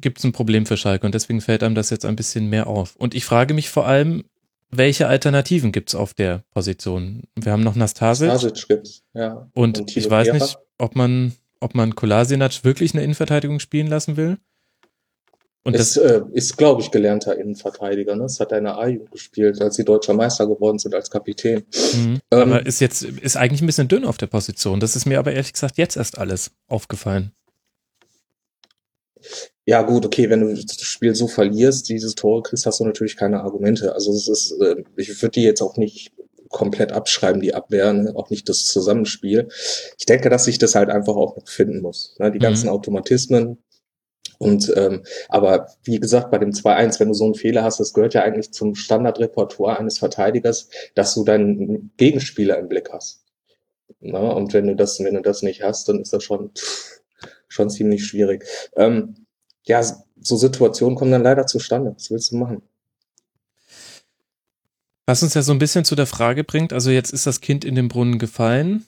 gibt 0.00 0.18
es 0.18 0.24
ein 0.24 0.32
Problem 0.32 0.64
für 0.64 0.78
Schalke 0.78 1.04
und 1.04 1.14
deswegen 1.14 1.42
fällt 1.42 1.62
einem 1.62 1.74
das 1.74 1.90
jetzt 1.90 2.06
ein 2.06 2.16
bisschen 2.16 2.48
mehr 2.48 2.66
auf. 2.66 2.96
Und 2.96 3.14
ich 3.14 3.26
frage 3.26 3.52
mich 3.52 3.68
vor 3.68 3.86
allem, 3.86 4.24
welche 4.70 5.06
Alternativen 5.06 5.70
gibt 5.70 5.90
es 5.90 5.94
auf 5.94 6.14
der 6.14 6.44
Position? 6.54 7.24
Wir 7.36 7.52
haben 7.52 7.62
noch 7.62 7.74
Nastasic. 7.74 8.28
Nastasic 8.28 8.68
gibt's, 8.68 9.02
ja. 9.12 9.50
Und, 9.52 9.80
und 9.80 9.96
ich 9.96 10.08
weiß 10.08 10.32
nicht, 10.32 10.56
ob 10.78 10.96
man 10.96 11.34
ob 11.64 11.74
man 11.74 11.94
Kolasinac 11.94 12.62
wirklich 12.62 12.94
eine 12.94 13.02
Innenverteidigung 13.02 13.58
spielen 13.58 13.86
lassen 13.86 14.16
will. 14.16 14.36
Und 15.66 15.74
es 15.74 15.94
das 15.94 16.04
äh, 16.04 16.20
ist, 16.32 16.58
glaube 16.58 16.82
ich, 16.82 16.90
gelernter 16.90 17.38
Innenverteidiger. 17.38 18.14
Ne? 18.16 18.24
Das 18.24 18.38
hat 18.38 18.52
er 18.52 18.58
in 18.58 18.64
der 18.64 18.76
A-Jugend 18.76 19.10
gespielt, 19.10 19.62
als 19.62 19.76
sie 19.76 19.84
deutscher 19.84 20.12
Meister 20.12 20.46
geworden 20.46 20.78
sind 20.78 20.94
als 20.94 21.10
Kapitän. 21.10 21.64
Mhm. 21.94 22.20
Ähm, 22.30 22.52
aber 22.52 22.66
ist 22.66 22.80
jetzt 22.80 23.02
ist 23.02 23.38
eigentlich 23.38 23.62
ein 23.62 23.66
bisschen 23.66 23.88
dünn 23.88 24.04
auf 24.04 24.18
der 24.18 24.26
Position. 24.26 24.78
Das 24.78 24.94
ist 24.94 25.06
mir 25.06 25.18
aber 25.18 25.32
ehrlich 25.32 25.54
gesagt 25.54 25.78
jetzt 25.78 25.96
erst 25.96 26.18
alles 26.18 26.50
aufgefallen. 26.68 27.32
Ja 29.64 29.80
gut, 29.80 30.04
okay, 30.04 30.28
wenn 30.28 30.42
du 30.42 30.54
das 30.54 30.82
Spiel 30.82 31.14
so 31.14 31.28
verlierst, 31.28 31.88
dieses 31.88 32.14
Tor 32.14 32.42
kriegst, 32.42 32.66
hast 32.66 32.80
du 32.80 32.84
natürlich 32.84 33.16
keine 33.16 33.40
Argumente. 33.40 33.94
Also 33.94 34.12
es 34.12 34.28
ist, 34.28 34.60
äh, 34.60 34.84
ich 34.96 35.22
würde 35.22 35.40
die 35.40 35.44
jetzt 35.44 35.62
auch 35.62 35.78
nicht 35.78 36.13
komplett 36.54 36.92
abschreiben, 36.92 37.40
die 37.40 37.52
Abwehr, 37.52 37.92
ne? 37.92 38.12
auch 38.14 38.30
nicht 38.30 38.48
das 38.48 38.64
Zusammenspiel. 38.66 39.48
Ich 39.98 40.06
denke, 40.06 40.30
dass 40.30 40.44
sich 40.44 40.58
das 40.58 40.76
halt 40.76 40.88
einfach 40.88 41.16
auch 41.16 41.36
noch 41.36 41.48
finden 41.48 41.82
muss. 41.82 42.14
Ne? 42.18 42.30
Die 42.30 42.38
ganzen 42.38 42.66
mhm. 42.66 42.72
Automatismen. 42.72 43.58
Und 44.38 44.72
ähm, 44.76 45.02
aber 45.28 45.68
wie 45.82 45.98
gesagt, 45.98 46.30
bei 46.30 46.38
dem 46.38 46.50
2-1, 46.50 47.00
wenn 47.00 47.08
du 47.08 47.14
so 47.14 47.24
einen 47.24 47.34
Fehler 47.34 47.64
hast, 47.64 47.80
das 47.80 47.92
gehört 47.92 48.14
ja 48.14 48.22
eigentlich 48.22 48.52
zum 48.52 48.74
Standardrepertoire 48.76 49.78
eines 49.78 49.98
Verteidigers, 49.98 50.68
dass 50.94 51.14
du 51.14 51.24
deinen 51.24 51.92
Gegenspieler 51.96 52.58
im 52.58 52.68
Blick 52.68 52.90
hast. 52.92 53.24
Na, 54.00 54.30
und 54.30 54.52
wenn 54.52 54.68
du 54.68 54.76
das, 54.76 55.00
wenn 55.00 55.14
du 55.14 55.22
das 55.22 55.42
nicht 55.42 55.62
hast, 55.62 55.88
dann 55.88 56.00
ist 56.00 56.12
das 56.12 56.22
schon, 56.22 56.52
schon 57.48 57.68
ziemlich 57.68 58.06
schwierig. 58.06 58.44
Ähm, 58.76 59.26
ja, 59.64 59.82
so 60.20 60.36
Situationen 60.36 60.96
kommen 60.96 61.10
dann 61.10 61.22
leider 61.22 61.46
zustande. 61.46 61.94
Was 61.96 62.10
willst 62.10 62.32
du 62.32 62.36
machen? 62.36 62.62
Was 65.06 65.22
uns 65.22 65.34
ja 65.34 65.42
so 65.42 65.52
ein 65.52 65.58
bisschen 65.58 65.84
zu 65.84 65.94
der 65.94 66.06
Frage 66.06 66.44
bringt, 66.44 66.72
also 66.72 66.90
jetzt 66.90 67.12
ist 67.12 67.26
das 67.26 67.40
Kind 67.40 67.64
in 67.64 67.74
den 67.74 67.88
Brunnen 67.88 68.18
gefallen. 68.18 68.86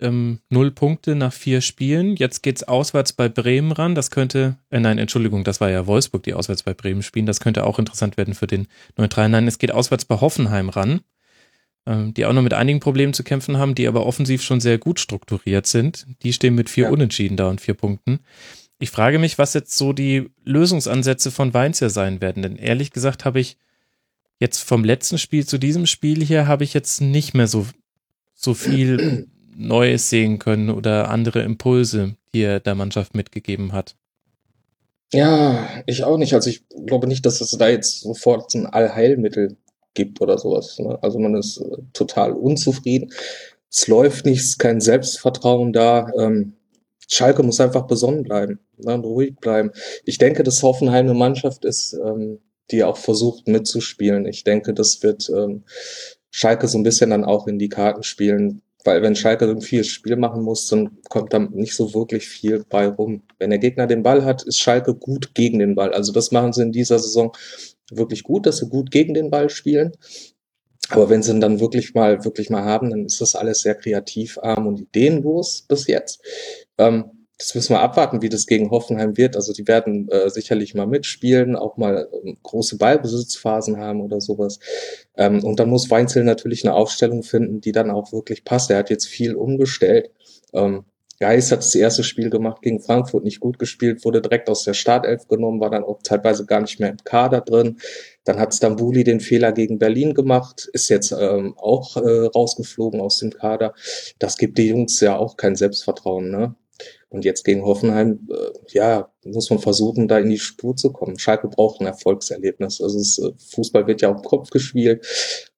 Ähm, 0.00 0.38
null 0.48 0.70
Punkte 0.70 1.16
nach 1.16 1.32
vier 1.32 1.60
Spielen. 1.60 2.14
Jetzt 2.14 2.42
geht's 2.42 2.62
auswärts 2.62 3.12
bei 3.12 3.28
Bremen 3.28 3.72
ran. 3.72 3.94
Das 3.96 4.10
könnte, 4.10 4.56
äh, 4.70 4.78
nein, 4.78 4.96
Entschuldigung, 4.96 5.42
das 5.42 5.60
war 5.60 5.70
ja 5.70 5.86
Wolfsburg, 5.86 6.22
die 6.22 6.34
auswärts 6.34 6.62
bei 6.62 6.72
Bremen 6.72 7.02
spielen. 7.02 7.26
Das 7.26 7.40
könnte 7.40 7.66
auch 7.66 7.78
interessant 7.80 8.16
werden 8.16 8.34
für 8.34 8.46
den 8.46 8.68
Neutralen. 8.96 9.32
Nein, 9.32 9.48
es 9.48 9.58
geht 9.58 9.72
auswärts 9.72 10.04
bei 10.04 10.20
Hoffenheim 10.20 10.68
ran, 10.68 11.00
ähm, 11.84 12.14
die 12.14 12.26
auch 12.26 12.32
noch 12.32 12.42
mit 12.42 12.54
einigen 12.54 12.78
Problemen 12.78 13.12
zu 13.12 13.24
kämpfen 13.24 13.58
haben, 13.58 13.74
die 13.74 13.88
aber 13.88 14.06
offensiv 14.06 14.42
schon 14.42 14.60
sehr 14.60 14.78
gut 14.78 15.00
strukturiert 15.00 15.66
sind. 15.66 16.06
Die 16.22 16.32
stehen 16.32 16.54
mit 16.54 16.70
vier 16.70 16.84
Ja. 16.84 16.90
Unentschieden 16.90 17.36
da 17.36 17.48
und 17.48 17.60
vier 17.60 17.74
Punkten. 17.74 18.20
Ich 18.78 18.90
frage 18.90 19.18
mich, 19.18 19.36
was 19.36 19.52
jetzt 19.52 19.76
so 19.76 19.92
die 19.92 20.30
Lösungsansätze 20.44 21.32
von 21.32 21.52
Weinzier 21.52 21.90
sein 21.90 22.20
werden. 22.20 22.44
Denn 22.44 22.56
ehrlich 22.56 22.92
gesagt 22.92 23.24
habe 23.24 23.40
ich 23.40 23.56
jetzt 24.38 24.62
vom 24.62 24.84
letzten 24.84 25.18
Spiel 25.18 25.46
zu 25.46 25.58
diesem 25.58 25.86
Spiel 25.86 26.24
hier 26.24 26.46
habe 26.46 26.64
ich 26.64 26.74
jetzt 26.74 27.00
nicht 27.00 27.34
mehr 27.34 27.46
so, 27.46 27.66
so 28.34 28.54
viel 28.54 29.28
Neues 29.56 30.08
sehen 30.08 30.38
können 30.38 30.70
oder 30.70 31.10
andere 31.10 31.42
Impulse, 31.42 32.14
die 32.32 32.42
er 32.42 32.60
der 32.60 32.74
Mannschaft 32.74 33.14
mitgegeben 33.14 33.72
hat. 33.72 33.96
Ja, 35.12 35.66
ich 35.86 36.04
auch 36.04 36.18
nicht. 36.18 36.34
Also 36.34 36.50
ich 36.50 36.64
glaube 36.86 37.06
nicht, 37.06 37.24
dass 37.26 37.40
es 37.40 37.50
da 37.52 37.68
jetzt 37.68 38.02
sofort 38.02 38.54
ein 38.54 38.66
Allheilmittel 38.66 39.56
gibt 39.94 40.20
oder 40.20 40.38
sowas. 40.38 40.78
Ne? 40.78 40.98
Also 41.02 41.18
man 41.18 41.34
ist 41.34 41.58
äh, 41.58 41.78
total 41.92 42.32
unzufrieden. 42.32 43.10
Es 43.70 43.88
läuft 43.88 44.26
nichts, 44.26 44.58
kein 44.58 44.80
Selbstvertrauen 44.80 45.72
da. 45.72 46.10
Ähm, 46.18 46.54
Schalke 47.10 47.42
muss 47.42 47.60
einfach 47.60 47.86
besonnen 47.86 48.22
bleiben, 48.22 48.60
ne? 48.76 48.94
ruhig 48.96 49.36
bleiben. 49.36 49.70
Ich 50.04 50.18
denke, 50.18 50.42
dass 50.42 50.62
Hoffenheim 50.62 51.06
eine 51.06 51.14
Mannschaft 51.14 51.64
ist, 51.64 51.94
ähm, 51.94 52.38
die 52.70 52.84
auch 52.84 52.96
versucht 52.96 53.48
mitzuspielen. 53.48 54.26
Ich 54.26 54.44
denke, 54.44 54.74
das 54.74 55.02
wird 55.02 55.30
ähm, 55.30 55.64
Schalke 56.30 56.68
so 56.68 56.78
ein 56.78 56.82
bisschen 56.82 57.10
dann 57.10 57.24
auch 57.24 57.46
in 57.46 57.58
die 57.58 57.68
Karten 57.68 58.02
spielen, 58.02 58.62
weil 58.84 59.02
wenn 59.02 59.16
Schalke 59.16 59.48
ein 59.48 59.60
viel 59.60 59.84
Spiel 59.84 60.16
machen 60.16 60.42
muss, 60.42 60.66
dann 60.68 60.98
kommt 61.08 61.32
da 61.32 61.38
nicht 61.38 61.74
so 61.74 61.94
wirklich 61.94 62.28
viel 62.28 62.64
bei 62.68 62.86
rum. 62.86 63.22
Wenn 63.38 63.50
der 63.50 63.58
Gegner 63.58 63.86
den 63.86 64.02
Ball 64.02 64.24
hat, 64.24 64.42
ist 64.42 64.60
Schalke 64.60 64.94
gut 64.94 65.34
gegen 65.34 65.58
den 65.58 65.74
Ball. 65.74 65.92
Also 65.92 66.12
das 66.12 66.30
machen 66.30 66.52
sie 66.52 66.62
in 66.62 66.72
dieser 66.72 66.98
Saison 66.98 67.32
wirklich 67.90 68.22
gut, 68.22 68.46
dass 68.46 68.58
sie 68.58 68.68
gut 68.68 68.90
gegen 68.90 69.14
den 69.14 69.30
Ball 69.30 69.50
spielen. 69.50 69.92
Aber 70.90 71.10
wenn 71.10 71.22
sie 71.22 71.32
ihn 71.32 71.40
dann 71.40 71.60
wirklich 71.60 71.94
mal, 71.94 72.24
wirklich 72.24 72.50
mal 72.50 72.64
haben, 72.64 72.90
dann 72.90 73.04
ist 73.04 73.20
das 73.20 73.34
alles 73.34 73.60
sehr 73.60 73.74
kreativarm 73.74 74.66
und 74.66 74.80
ideenlos 74.80 75.64
bis 75.68 75.86
jetzt. 75.86 76.22
Ähm, 76.78 77.17
das 77.38 77.54
müssen 77.54 77.72
wir 77.72 77.80
abwarten, 77.80 78.20
wie 78.20 78.28
das 78.28 78.46
gegen 78.46 78.70
Hoffenheim 78.70 79.16
wird. 79.16 79.36
Also 79.36 79.52
die 79.52 79.68
werden 79.68 80.08
äh, 80.10 80.28
sicherlich 80.28 80.74
mal 80.74 80.88
mitspielen, 80.88 81.54
auch 81.54 81.76
mal 81.76 82.08
ähm, 82.24 82.36
große 82.42 82.78
Ballbesitzphasen 82.78 83.78
haben 83.78 84.00
oder 84.00 84.20
sowas. 84.20 84.58
Ähm, 85.16 85.44
und 85.44 85.60
dann 85.60 85.70
muss 85.70 85.90
Weinzel 85.90 86.24
natürlich 86.24 86.64
eine 86.64 86.74
Aufstellung 86.74 87.22
finden, 87.22 87.60
die 87.60 87.72
dann 87.72 87.90
auch 87.90 88.12
wirklich 88.12 88.44
passt. 88.44 88.70
Er 88.70 88.78
hat 88.78 88.90
jetzt 88.90 89.06
viel 89.06 89.36
umgestellt. 89.36 90.10
Ähm, 90.52 90.84
Geis 91.20 91.50
hat 91.50 91.58
das 91.58 91.74
erste 91.74 92.04
Spiel 92.04 92.30
gemacht 92.30 92.62
gegen 92.62 92.80
Frankfurt, 92.80 93.24
nicht 93.24 93.40
gut 93.40 93.58
gespielt, 93.58 94.04
wurde 94.04 94.22
direkt 94.22 94.48
aus 94.48 94.62
der 94.62 94.74
Startelf 94.74 95.26
genommen, 95.26 95.60
war 95.60 95.70
dann 95.70 95.82
auch 95.82 95.98
teilweise 96.02 96.46
gar 96.46 96.60
nicht 96.60 96.78
mehr 96.78 96.90
im 96.90 96.98
Kader 96.98 97.40
drin. 97.40 97.78
Dann 98.22 98.38
hat 98.38 98.54
Stambuli 98.54 99.02
den 99.02 99.18
Fehler 99.18 99.50
gegen 99.50 99.80
Berlin 99.80 100.14
gemacht, 100.14 100.68
ist 100.72 100.88
jetzt 100.90 101.10
ähm, 101.10 101.54
auch 101.56 101.96
äh, 101.96 102.26
rausgeflogen 102.26 103.00
aus 103.00 103.18
dem 103.18 103.30
Kader. 103.30 103.74
Das 104.20 104.36
gibt 104.36 104.58
die 104.58 104.68
Jungs 104.68 105.00
ja 105.00 105.16
auch 105.16 105.36
kein 105.36 105.56
Selbstvertrauen, 105.56 106.30
ne? 106.30 106.54
Und 107.10 107.24
jetzt 107.24 107.44
gegen 107.44 107.64
Hoffenheim, 107.64 108.28
äh, 108.30 108.50
ja, 108.68 109.10
muss 109.24 109.48
man 109.48 109.58
versuchen, 109.58 110.08
da 110.08 110.18
in 110.18 110.28
die 110.28 110.38
Spur 110.38 110.76
zu 110.76 110.92
kommen. 110.92 111.18
Schalke 111.18 111.48
braucht 111.48 111.80
ein 111.80 111.86
Erfolgserlebnis. 111.86 112.82
Also 112.82 112.98
es, 112.98 113.18
äh, 113.18 113.32
Fußball 113.54 113.86
wird 113.86 114.02
ja 114.02 114.14
auf 114.14 114.22
Kopf 114.22 114.50
gespielt. 114.50 115.06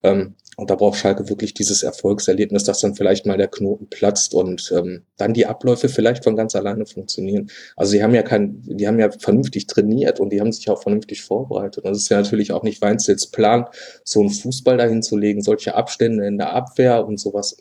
Ähm, 0.02 0.36
und 0.56 0.70
da 0.70 0.76
braucht 0.76 0.98
Schalke 0.98 1.28
wirklich 1.28 1.54
dieses 1.54 1.82
Erfolgserlebnis, 1.82 2.64
dass 2.64 2.80
dann 2.80 2.94
vielleicht 2.94 3.26
mal 3.26 3.38
der 3.38 3.48
Knoten 3.48 3.88
platzt 3.88 4.34
und 4.34 4.72
ähm, 4.76 5.04
dann 5.16 5.32
die 5.32 5.46
Abläufe 5.46 5.88
vielleicht 5.88 6.22
von 6.22 6.36
ganz 6.36 6.54
alleine 6.54 6.86
funktionieren. 6.86 7.50
Also 7.76 7.94
die 7.94 8.02
haben 8.02 8.14
ja 8.14 8.22
kein, 8.22 8.62
die 8.66 8.86
haben 8.86 8.98
ja 9.00 9.10
vernünftig 9.10 9.66
trainiert 9.66 10.20
und 10.20 10.30
die 10.30 10.40
haben 10.40 10.52
sich 10.52 10.68
auch 10.70 10.82
vernünftig 10.82 11.22
vorbereitet. 11.22 11.84
Und 11.84 11.92
es 11.92 12.02
ist 12.02 12.10
ja 12.10 12.18
natürlich 12.20 12.52
auch 12.52 12.62
nicht 12.62 12.82
Weinzels 12.82 13.28
Plan, 13.28 13.66
so 14.04 14.20
einen 14.20 14.30
Fußball 14.30 14.76
dahin 14.76 15.02
zu 15.02 15.16
legen, 15.16 15.42
solche 15.42 15.74
Abstände 15.74 16.26
in 16.26 16.38
der 16.38 16.52
Abwehr 16.52 17.06
und 17.06 17.18
sowas. 17.18 17.56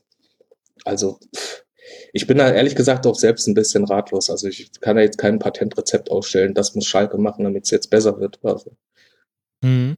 Also 0.84 1.20
pff, 1.36 1.64
ich 2.14 2.28
bin 2.28 2.38
da 2.38 2.52
ehrlich 2.52 2.76
gesagt 2.76 3.06
auch 3.06 3.16
selbst 3.16 3.48
ein 3.48 3.54
bisschen 3.54 3.86
ratlos. 3.86 4.30
Also 4.30 4.48
ich 4.48 4.72
kann 4.82 4.96
da 4.96 5.02
jetzt 5.02 5.18
kein 5.18 5.40
Patentrezept 5.40 6.10
ausstellen. 6.10 6.54
Das 6.54 6.76
muss 6.76 6.86
Schalke 6.86 7.18
machen, 7.18 7.44
damit 7.44 7.66
es 7.66 7.72
jetzt 7.72 7.90
besser 7.90 8.20
wird. 8.20 8.40
Also. 8.44 8.76
Mhm. 9.62 9.96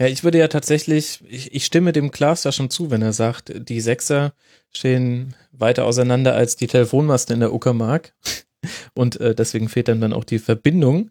Ja, 0.00 0.06
ich 0.06 0.24
würde 0.24 0.38
ja 0.38 0.48
tatsächlich, 0.48 1.20
ich, 1.28 1.54
ich 1.54 1.64
stimme 1.64 1.92
dem 1.92 2.10
Klaas 2.10 2.42
da 2.42 2.52
schon 2.52 2.70
zu, 2.70 2.90
wenn 2.90 3.02
er 3.02 3.12
sagt, 3.12 3.52
die 3.68 3.80
Sechser 3.80 4.32
stehen 4.72 5.34
weiter 5.52 5.84
auseinander 5.84 6.34
als 6.34 6.56
die 6.56 6.66
Telefonmasten 6.66 7.34
in 7.34 7.40
der 7.40 7.52
Uckermark. 7.52 8.14
Und 8.94 9.20
äh, 9.20 9.34
deswegen 9.34 9.68
fehlt 9.68 9.88
dann 9.88 10.00
dann 10.00 10.12
auch 10.12 10.24
die 10.24 10.38
Verbindung. 10.38 11.10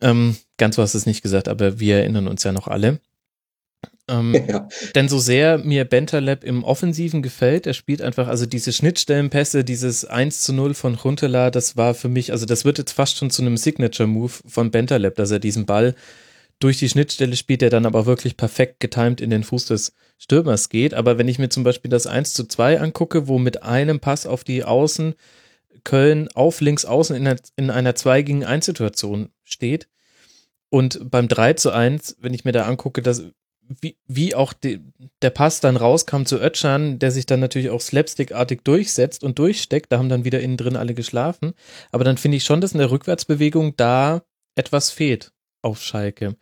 Ähm, 0.00 0.36
ganz 0.56 0.76
so 0.76 0.82
hast 0.82 0.94
du 0.94 0.98
es 0.98 1.06
nicht 1.06 1.22
gesagt, 1.22 1.48
aber 1.48 1.80
wir 1.80 1.98
erinnern 1.98 2.28
uns 2.28 2.44
ja 2.44 2.52
noch 2.52 2.68
alle. 2.68 3.00
Ähm, 4.08 4.34
Ja. 4.48 4.68
denn 4.94 5.08
so 5.08 5.18
sehr 5.18 5.58
mir 5.58 5.84
Bentaleb 5.84 6.44
im 6.44 6.64
Offensiven 6.64 7.22
gefällt, 7.22 7.66
er 7.66 7.74
spielt 7.74 8.02
einfach, 8.02 8.28
also 8.28 8.46
diese 8.46 8.72
Schnittstellenpässe, 8.72 9.64
dieses 9.64 10.04
1 10.04 10.42
zu 10.42 10.52
0 10.52 10.74
von 10.74 11.02
Huntela, 11.02 11.50
das 11.50 11.76
war 11.76 11.94
für 11.94 12.08
mich, 12.08 12.32
also 12.32 12.46
das 12.46 12.64
wird 12.64 12.78
jetzt 12.78 12.92
fast 12.92 13.16
schon 13.16 13.30
zu 13.30 13.42
einem 13.42 13.56
Signature-Move 13.56 14.32
von 14.46 14.70
Bentaleb, 14.70 15.14
dass 15.14 15.30
er 15.30 15.38
diesen 15.38 15.66
Ball 15.66 15.94
durch 16.58 16.78
die 16.78 16.88
Schnittstelle 16.88 17.36
spielt, 17.36 17.62
der 17.62 17.70
dann 17.70 17.86
aber 17.86 18.04
wirklich 18.04 18.36
perfekt 18.36 18.80
getimed 18.80 19.20
in 19.20 19.30
den 19.30 19.44
Fuß 19.44 19.66
des 19.66 19.94
Stürmers 20.18 20.68
geht. 20.68 20.92
Aber 20.92 21.16
wenn 21.16 21.28
ich 21.28 21.38
mir 21.38 21.48
zum 21.48 21.64
Beispiel 21.64 21.90
das 21.90 22.06
1 22.06 22.34
zu 22.34 22.44
2 22.44 22.80
angucke, 22.80 23.28
wo 23.28 23.38
mit 23.38 23.62
einem 23.62 23.98
Pass 24.00 24.26
auf 24.26 24.44
die 24.44 24.64
Außen 24.64 25.14
Köln 25.84 26.28
auf 26.34 26.60
links 26.60 26.84
außen 26.84 27.16
in 27.16 27.26
einer, 27.26 27.40
in 27.56 27.70
einer 27.70 27.94
2 27.94 28.22
gegen 28.22 28.44
1 28.44 28.66
Situation 28.66 29.30
steht 29.44 29.88
und 30.68 31.10
beim 31.10 31.28
3 31.28 31.54
zu 31.54 31.70
1, 31.70 32.18
wenn 32.20 32.34
ich 32.34 32.44
mir 32.44 32.52
da 32.52 32.66
angucke, 32.66 33.00
dass 33.00 33.24
wie, 33.80 33.96
wie 34.06 34.34
auch 34.34 34.52
die, 34.52 34.80
der 35.22 35.30
Pass 35.30 35.60
dann 35.60 35.76
rauskam 35.76 36.24
zu 36.24 36.40
Ötschan, 36.40 36.98
der 36.98 37.12
sich 37.12 37.26
dann 37.26 37.40
natürlich 37.40 37.70
auch 37.70 37.80
slapstickartig 37.80 38.62
durchsetzt 38.64 39.22
und 39.22 39.38
durchsteckt, 39.38 39.92
da 39.92 39.98
haben 39.98 40.08
dann 40.08 40.24
wieder 40.24 40.40
innen 40.40 40.56
drin 40.56 40.76
alle 40.76 40.94
geschlafen. 40.94 41.52
Aber 41.92 42.04
dann 42.04 42.16
finde 42.16 42.36
ich 42.36 42.44
schon, 42.44 42.60
dass 42.60 42.72
in 42.72 42.78
der 42.78 42.90
Rückwärtsbewegung 42.90 43.76
da 43.76 44.22
etwas 44.56 44.90
fehlt 44.90 45.32
auf 45.62 45.80
Schalke. 45.80 46.36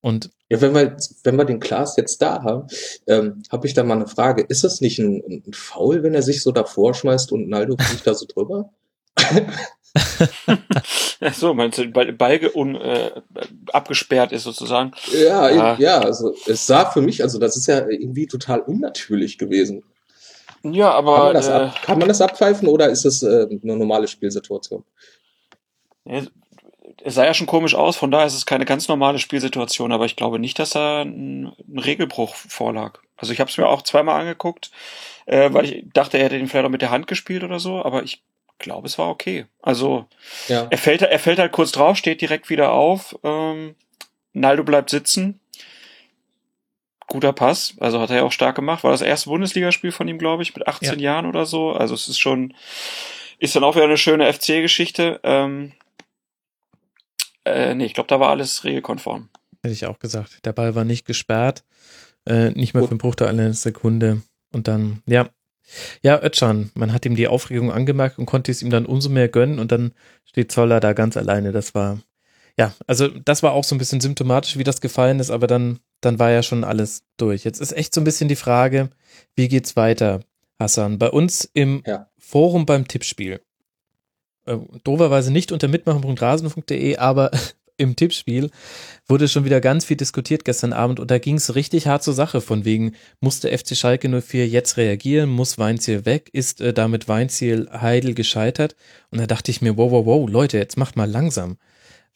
Und 0.00 0.30
Ja, 0.48 0.60
wenn 0.60 0.74
wir, 0.74 0.96
wenn 1.24 1.36
wir 1.36 1.44
den 1.44 1.58
Klaas 1.58 1.96
jetzt 1.96 2.22
da 2.22 2.42
haben, 2.44 2.68
ähm, 3.08 3.42
habe 3.50 3.66
ich 3.66 3.74
da 3.74 3.82
mal 3.82 3.96
eine 3.96 4.06
Frage. 4.06 4.44
Ist 4.48 4.62
das 4.62 4.80
nicht 4.80 5.00
ein, 5.00 5.42
ein 5.46 5.52
Foul, 5.52 6.04
wenn 6.04 6.14
er 6.14 6.22
sich 6.22 6.42
so 6.42 6.52
davor 6.52 6.94
schmeißt 6.94 7.32
und 7.32 7.48
Naldo 7.48 7.76
fliegt 7.80 8.06
da 8.06 8.14
so 8.14 8.26
drüber? 8.26 8.70
So, 11.34 11.54
meinst 11.54 11.78
du, 11.78 11.94
weil 11.94 12.12
Ball 12.12 12.38
ge- 12.38 12.52
un, 12.54 12.74
äh, 12.76 13.10
abgesperrt 13.72 14.32
ist 14.32 14.44
sozusagen? 14.44 14.92
Ja, 15.12 15.50
Ja. 15.50 15.76
ja, 15.78 15.98
also 16.00 16.34
es 16.46 16.66
sah 16.66 16.86
für 16.90 17.00
mich, 17.00 17.22
also 17.22 17.38
das 17.38 17.56
ist 17.56 17.66
ja 17.66 17.86
irgendwie 17.88 18.26
total 18.26 18.60
unnatürlich 18.60 19.38
gewesen. 19.38 19.82
Ja, 20.62 20.90
Kann 20.90 20.96
aber 20.96 21.24
man 21.26 21.34
das, 21.34 21.48
äh, 21.48 21.52
ab, 21.52 21.82
kann 21.82 21.98
man 21.98 22.08
das 22.08 22.20
abpfeifen 22.20 22.68
oder 22.68 22.88
ist 22.88 23.04
es 23.04 23.22
äh, 23.22 23.46
eine 23.62 23.76
normale 23.76 24.08
Spielsituation? 24.08 24.84
Es 26.04 27.14
sah 27.14 27.24
ja 27.24 27.34
schon 27.34 27.46
komisch 27.46 27.74
aus, 27.74 27.96
von 27.96 28.10
daher 28.10 28.26
ist 28.26 28.34
es 28.34 28.46
keine 28.46 28.64
ganz 28.64 28.88
normale 28.88 29.18
Spielsituation, 29.18 29.92
aber 29.92 30.06
ich 30.06 30.16
glaube 30.16 30.38
nicht, 30.38 30.58
dass 30.58 30.70
da 30.70 31.02
ein, 31.02 31.52
ein 31.68 31.78
Regelbruch 31.78 32.34
vorlag. 32.34 32.98
Also 33.16 33.32
ich 33.32 33.40
habe 33.40 33.50
es 33.50 33.58
mir 33.58 33.68
auch 33.68 33.82
zweimal 33.82 34.20
angeguckt, 34.20 34.70
äh, 35.26 35.52
weil 35.52 35.64
ich 35.66 35.84
dachte, 35.92 36.18
er 36.18 36.24
hätte 36.24 36.38
den 36.38 36.48
vielleicht 36.48 36.66
auch 36.66 36.70
mit 36.70 36.82
der 36.82 36.90
Hand 36.90 37.06
gespielt 37.06 37.44
oder 37.44 37.58
so, 37.60 37.84
aber 37.84 38.02
ich 38.02 38.22
glaube, 38.58 38.86
es 38.86 38.98
war 38.98 39.08
okay. 39.08 39.46
Also 39.62 40.06
Ja. 40.48 40.66
er 40.70 40.78
fällt, 40.78 41.02
er 41.02 41.18
fällt 41.18 41.38
halt 41.38 41.52
kurz 41.52 41.72
drauf, 41.72 41.96
steht 41.96 42.20
direkt 42.20 42.50
wieder 42.50 42.72
auf. 42.72 43.18
Ähm, 43.22 43.74
Naldo 44.32 44.64
bleibt 44.64 44.90
sitzen. 44.90 45.40
Guter 47.06 47.32
Pass, 47.32 47.74
also 47.80 48.00
hat 48.00 48.10
er 48.10 48.16
ja 48.16 48.22
auch 48.24 48.32
stark 48.32 48.54
gemacht. 48.56 48.84
War 48.84 48.90
das 48.92 49.00
erste 49.00 49.30
Bundesligaspiel 49.30 49.92
von 49.92 50.06
ihm, 50.08 50.18
glaube 50.18 50.42
ich, 50.42 50.54
mit 50.54 50.68
18 50.68 50.98
Jahren 51.00 51.24
oder 51.26 51.46
so. 51.46 51.72
Also 51.72 51.94
es 51.94 52.06
ist 52.06 52.18
schon, 52.18 52.54
ist 53.38 53.56
dann 53.56 53.64
auch 53.64 53.76
wieder 53.76 53.86
eine 53.86 53.96
schöne 53.96 54.30
FC-Geschichte. 54.30 55.18
Ähm, 55.22 55.72
äh, 57.44 57.74
nee, 57.74 57.86
ich 57.86 57.94
glaube, 57.94 58.08
da 58.08 58.20
war 58.20 58.28
alles 58.28 58.64
regelkonform. 58.64 59.30
hätte 59.62 59.72
ich 59.72 59.86
auch 59.86 59.98
gesagt, 59.98 60.44
der 60.44 60.52
Ball 60.52 60.74
war 60.74 60.84
nicht 60.84 61.06
gesperrt, 61.06 61.64
äh, 62.26 62.50
nicht 62.50 62.74
mehr 62.74 62.82
Gut. 62.82 62.88
für 62.88 62.92
einen 62.92 62.98
Bruchteil 62.98 63.28
einer 63.28 63.52
Sekunde. 63.54 64.20
Und 64.52 64.68
dann, 64.68 65.02
ja, 65.06 65.28
ja, 66.02 66.22
Özcan, 66.22 66.70
man 66.74 66.92
hat 66.92 67.04
ihm 67.06 67.16
die 67.16 67.28
Aufregung 67.28 67.70
angemerkt 67.72 68.18
und 68.18 68.26
konnte 68.26 68.50
es 68.50 68.62
ihm 68.62 68.70
dann 68.70 68.86
umso 68.86 69.08
mehr 69.08 69.28
gönnen 69.28 69.58
und 69.58 69.72
dann 69.72 69.92
steht 70.24 70.52
Zoller 70.52 70.80
da 70.80 70.92
ganz 70.92 71.16
alleine. 71.16 71.52
Das 71.52 71.74
war, 71.74 71.98
ja, 72.58 72.72
also 72.86 73.08
das 73.08 73.42
war 73.42 73.52
auch 73.52 73.64
so 73.64 73.74
ein 73.74 73.78
bisschen 73.78 74.00
symptomatisch, 74.00 74.56
wie 74.56 74.64
das 74.64 74.80
gefallen 74.80 75.20
ist, 75.20 75.30
aber 75.30 75.46
dann, 75.46 75.78
dann 76.00 76.18
war 76.18 76.30
ja 76.30 76.42
schon 76.42 76.64
alles 76.64 77.04
durch. 77.16 77.44
Jetzt 77.44 77.60
ist 77.60 77.72
echt 77.72 77.94
so 77.94 78.00
ein 78.00 78.04
bisschen 78.04 78.28
die 78.28 78.36
Frage, 78.36 78.90
wie 79.36 79.48
geht's 79.48 79.76
weiter? 79.76 80.20
Hassan, 80.58 80.98
bei 80.98 81.10
uns 81.10 81.48
im 81.54 81.82
Ja. 81.86 82.10
Forum 82.18 82.66
beim 82.66 82.88
Tippspiel. 82.88 83.40
Äh, 84.46 84.56
doverweise 84.82 85.32
nicht 85.32 85.52
unter 85.52 85.68
mitmachen.rasen.de, 85.68 86.96
aber 86.96 87.30
im 87.78 87.96
Tippspiel 87.96 88.50
wurde 89.06 89.28
schon 89.28 89.44
wieder 89.44 89.60
ganz 89.60 89.86
viel 89.86 89.96
diskutiert 89.96 90.44
gestern 90.44 90.72
Abend 90.74 91.00
und 91.00 91.10
da 91.10 91.18
ging 91.18 91.36
es 91.36 91.54
richtig 91.54 91.86
hart 91.86 92.02
zur 92.02 92.12
Sache 92.12 92.40
von 92.40 92.64
wegen, 92.64 92.94
musste 93.20 93.56
FC 93.56 93.74
Schalke 93.74 94.08
04 94.08 94.46
jetzt 94.46 94.76
reagieren, 94.76 95.30
muss 95.30 95.58
Weinziel 95.58 96.04
weg, 96.04 96.28
ist 96.32 96.60
äh, 96.60 96.74
damit 96.74 97.08
Weinziel 97.08 97.68
Heidel 97.72 98.14
gescheitert 98.14 98.76
und 99.10 99.18
da 99.20 99.26
dachte 99.26 99.50
ich 99.50 99.62
mir, 99.62 99.76
wow, 99.76 99.90
wow, 99.90 100.04
wow, 100.04 100.28
Leute, 100.28 100.58
jetzt 100.58 100.76
macht 100.76 100.96
mal 100.96 101.10
langsam. 101.10 101.56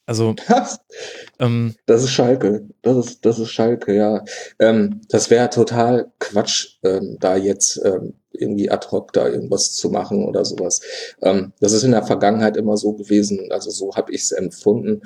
Also, 0.04 0.34
ähm, 1.38 1.74
Das 1.86 2.02
ist 2.02 2.10
Schalke. 2.10 2.68
Das 2.82 2.96
ist, 2.96 3.24
das 3.24 3.38
ist 3.38 3.50
Schalke, 3.50 3.94
ja. 3.94 4.24
Ähm, 4.58 5.00
das 5.08 5.30
wäre 5.30 5.48
total 5.48 6.10
Quatsch, 6.18 6.78
ähm, 6.82 7.18
da 7.20 7.36
jetzt 7.36 7.80
ähm, 7.84 8.14
irgendwie 8.32 8.70
ad 8.70 8.88
hoc 8.90 9.12
da 9.12 9.28
irgendwas 9.28 9.74
zu 9.74 9.90
machen 9.90 10.24
oder 10.24 10.44
sowas. 10.44 10.80
Ähm, 11.22 11.52
das 11.60 11.72
ist 11.72 11.84
in 11.84 11.92
der 11.92 12.02
Vergangenheit 12.02 12.56
immer 12.56 12.76
so 12.76 12.94
gewesen, 12.94 13.48
also 13.50 13.70
so 13.70 13.94
habe 13.94 14.12
ich 14.12 14.22
es 14.22 14.32
empfunden, 14.32 15.02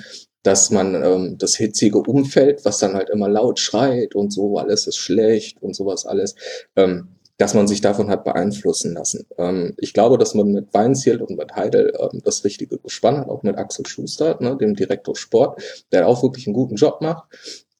dass 0.46 0.70
man 0.70 0.94
ähm, 0.94 1.38
das 1.38 1.56
hitzige 1.56 1.98
Umfeld, 1.98 2.64
was 2.64 2.78
dann 2.78 2.94
halt 2.94 3.10
immer 3.10 3.28
laut 3.28 3.58
schreit 3.58 4.14
und 4.14 4.32
so, 4.32 4.58
alles 4.58 4.86
ist 4.86 4.96
schlecht 4.96 5.60
und 5.60 5.74
sowas 5.74 6.06
alles, 6.06 6.36
ähm, 6.76 7.08
dass 7.36 7.54
man 7.54 7.66
sich 7.66 7.80
davon 7.80 8.08
hat 8.08 8.22
beeinflussen 8.22 8.94
lassen. 8.94 9.26
Ähm, 9.38 9.74
ich 9.78 9.92
glaube, 9.92 10.18
dass 10.18 10.34
man 10.34 10.52
mit 10.52 10.72
Weinziel 10.72 11.20
und 11.20 11.36
mit 11.36 11.56
Heidel 11.56 11.92
ähm, 11.98 12.20
das 12.24 12.44
Richtige 12.44 12.78
gespannt 12.78 13.18
hat, 13.18 13.28
auch 13.28 13.42
mit 13.42 13.58
Axel 13.58 13.86
Schuster, 13.86 14.38
ne, 14.40 14.56
dem 14.56 14.76
Direktor 14.76 15.16
Sport, 15.16 15.60
der 15.90 16.06
auch 16.06 16.22
wirklich 16.22 16.46
einen 16.46 16.54
guten 16.54 16.76
Job 16.76 17.00
macht, 17.00 17.24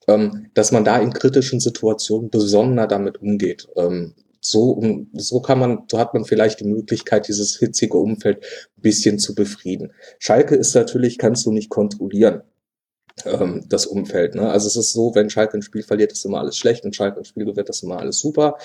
ähm, 0.09 0.49
dass 0.55 0.73
man 0.73 0.85
da 0.85 0.99
in 0.99 1.13
kritischen 1.13 1.61
Situationen 1.61 2.31
besonder 2.31 2.89
damit 2.89 3.23
umgeht. 3.23 3.69
Ähm, 3.77 4.15
so, 4.41 4.81
so 5.13 5.41
kann 5.41 5.61
man, 5.61 5.85
so 5.89 5.99
hat 5.99 6.15
man 6.15 6.25
vielleicht 6.25 6.59
die 6.61 6.69
Möglichkeit, 6.69 7.29
dieses 7.29 7.59
hitzige 7.59 7.97
Umfeld 7.97 8.45
ein 8.77 8.83
bisschen 8.83 9.21
zu 9.21 9.37
befrieden. 9.37 9.93
Schalke 10.19 10.57
ist 10.57 10.75
natürlich, 10.75 11.19
kannst 11.19 11.47
du 11.47 11.53
nicht 11.53 11.69
kontrollieren 11.71 12.43
ähm, 13.25 13.65
das 13.69 13.87
Umfeld. 13.87 14.35
Ne? 14.35 14.51
Also 14.51 14.67
es 14.67 14.77
ist 14.77 14.93
so, 14.93 15.15
wenn 15.15 15.31
Schalke 15.31 15.57
ein 15.57 15.63
Spiel 15.63 15.83
verliert, 15.83 16.13
ist 16.13 16.25
immer 16.25 16.41
alles 16.41 16.57
schlecht 16.57 16.85
und 16.85 16.95
Schalke 16.95 17.19
ein 17.19 17.25
Spiel 17.25 17.45
gewinnt, 17.45 17.69
ist 17.69 17.83
immer 17.83 17.99
alles 17.99 18.19
super. 18.19 18.59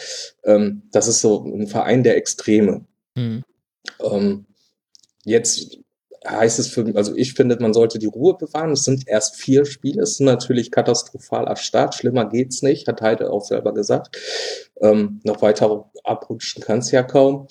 Ähm, 0.44 0.84
das 0.92 1.08
ist 1.08 1.22
so 1.22 1.44
ein 1.44 1.68
Verein 1.68 2.04
der 2.04 2.18
Extreme. 2.18 2.86
hm. 3.16 3.44
Ähm, 4.00 4.46
jetzt 5.24 5.78
heißt 6.28 6.60
es 6.60 6.68
für, 6.68 6.86
also 6.96 7.16
ich 7.16 7.34
finde, 7.34 7.58
man 7.60 7.74
sollte 7.74 7.98
die 7.98 8.08
Ruhe 8.08 8.38
bewahren. 8.38 8.72
Es 8.72 8.84
sind 8.84 9.08
erst 9.08 9.38
vier 9.38 9.66
Spiele, 9.66 10.04
es 10.04 10.12
ist 10.12 10.20
natürlich 10.20 10.70
katastrophal 10.70 11.48
ab 11.48 11.58
Start. 11.58 11.96
Schlimmer 11.96 12.30
geht's 12.30 12.62
nicht, 12.62 12.88
hat 12.88 13.02
Heide 13.02 13.32
auch 13.32 13.44
selber 13.44 13.74
gesagt. 13.74 14.18
Ähm, 14.82 15.20
noch 15.24 15.42
weiter 15.42 15.90
abrutschen 16.04 16.62
kann's 16.62 16.92
ja 16.92 17.02
kaum. 17.04 17.48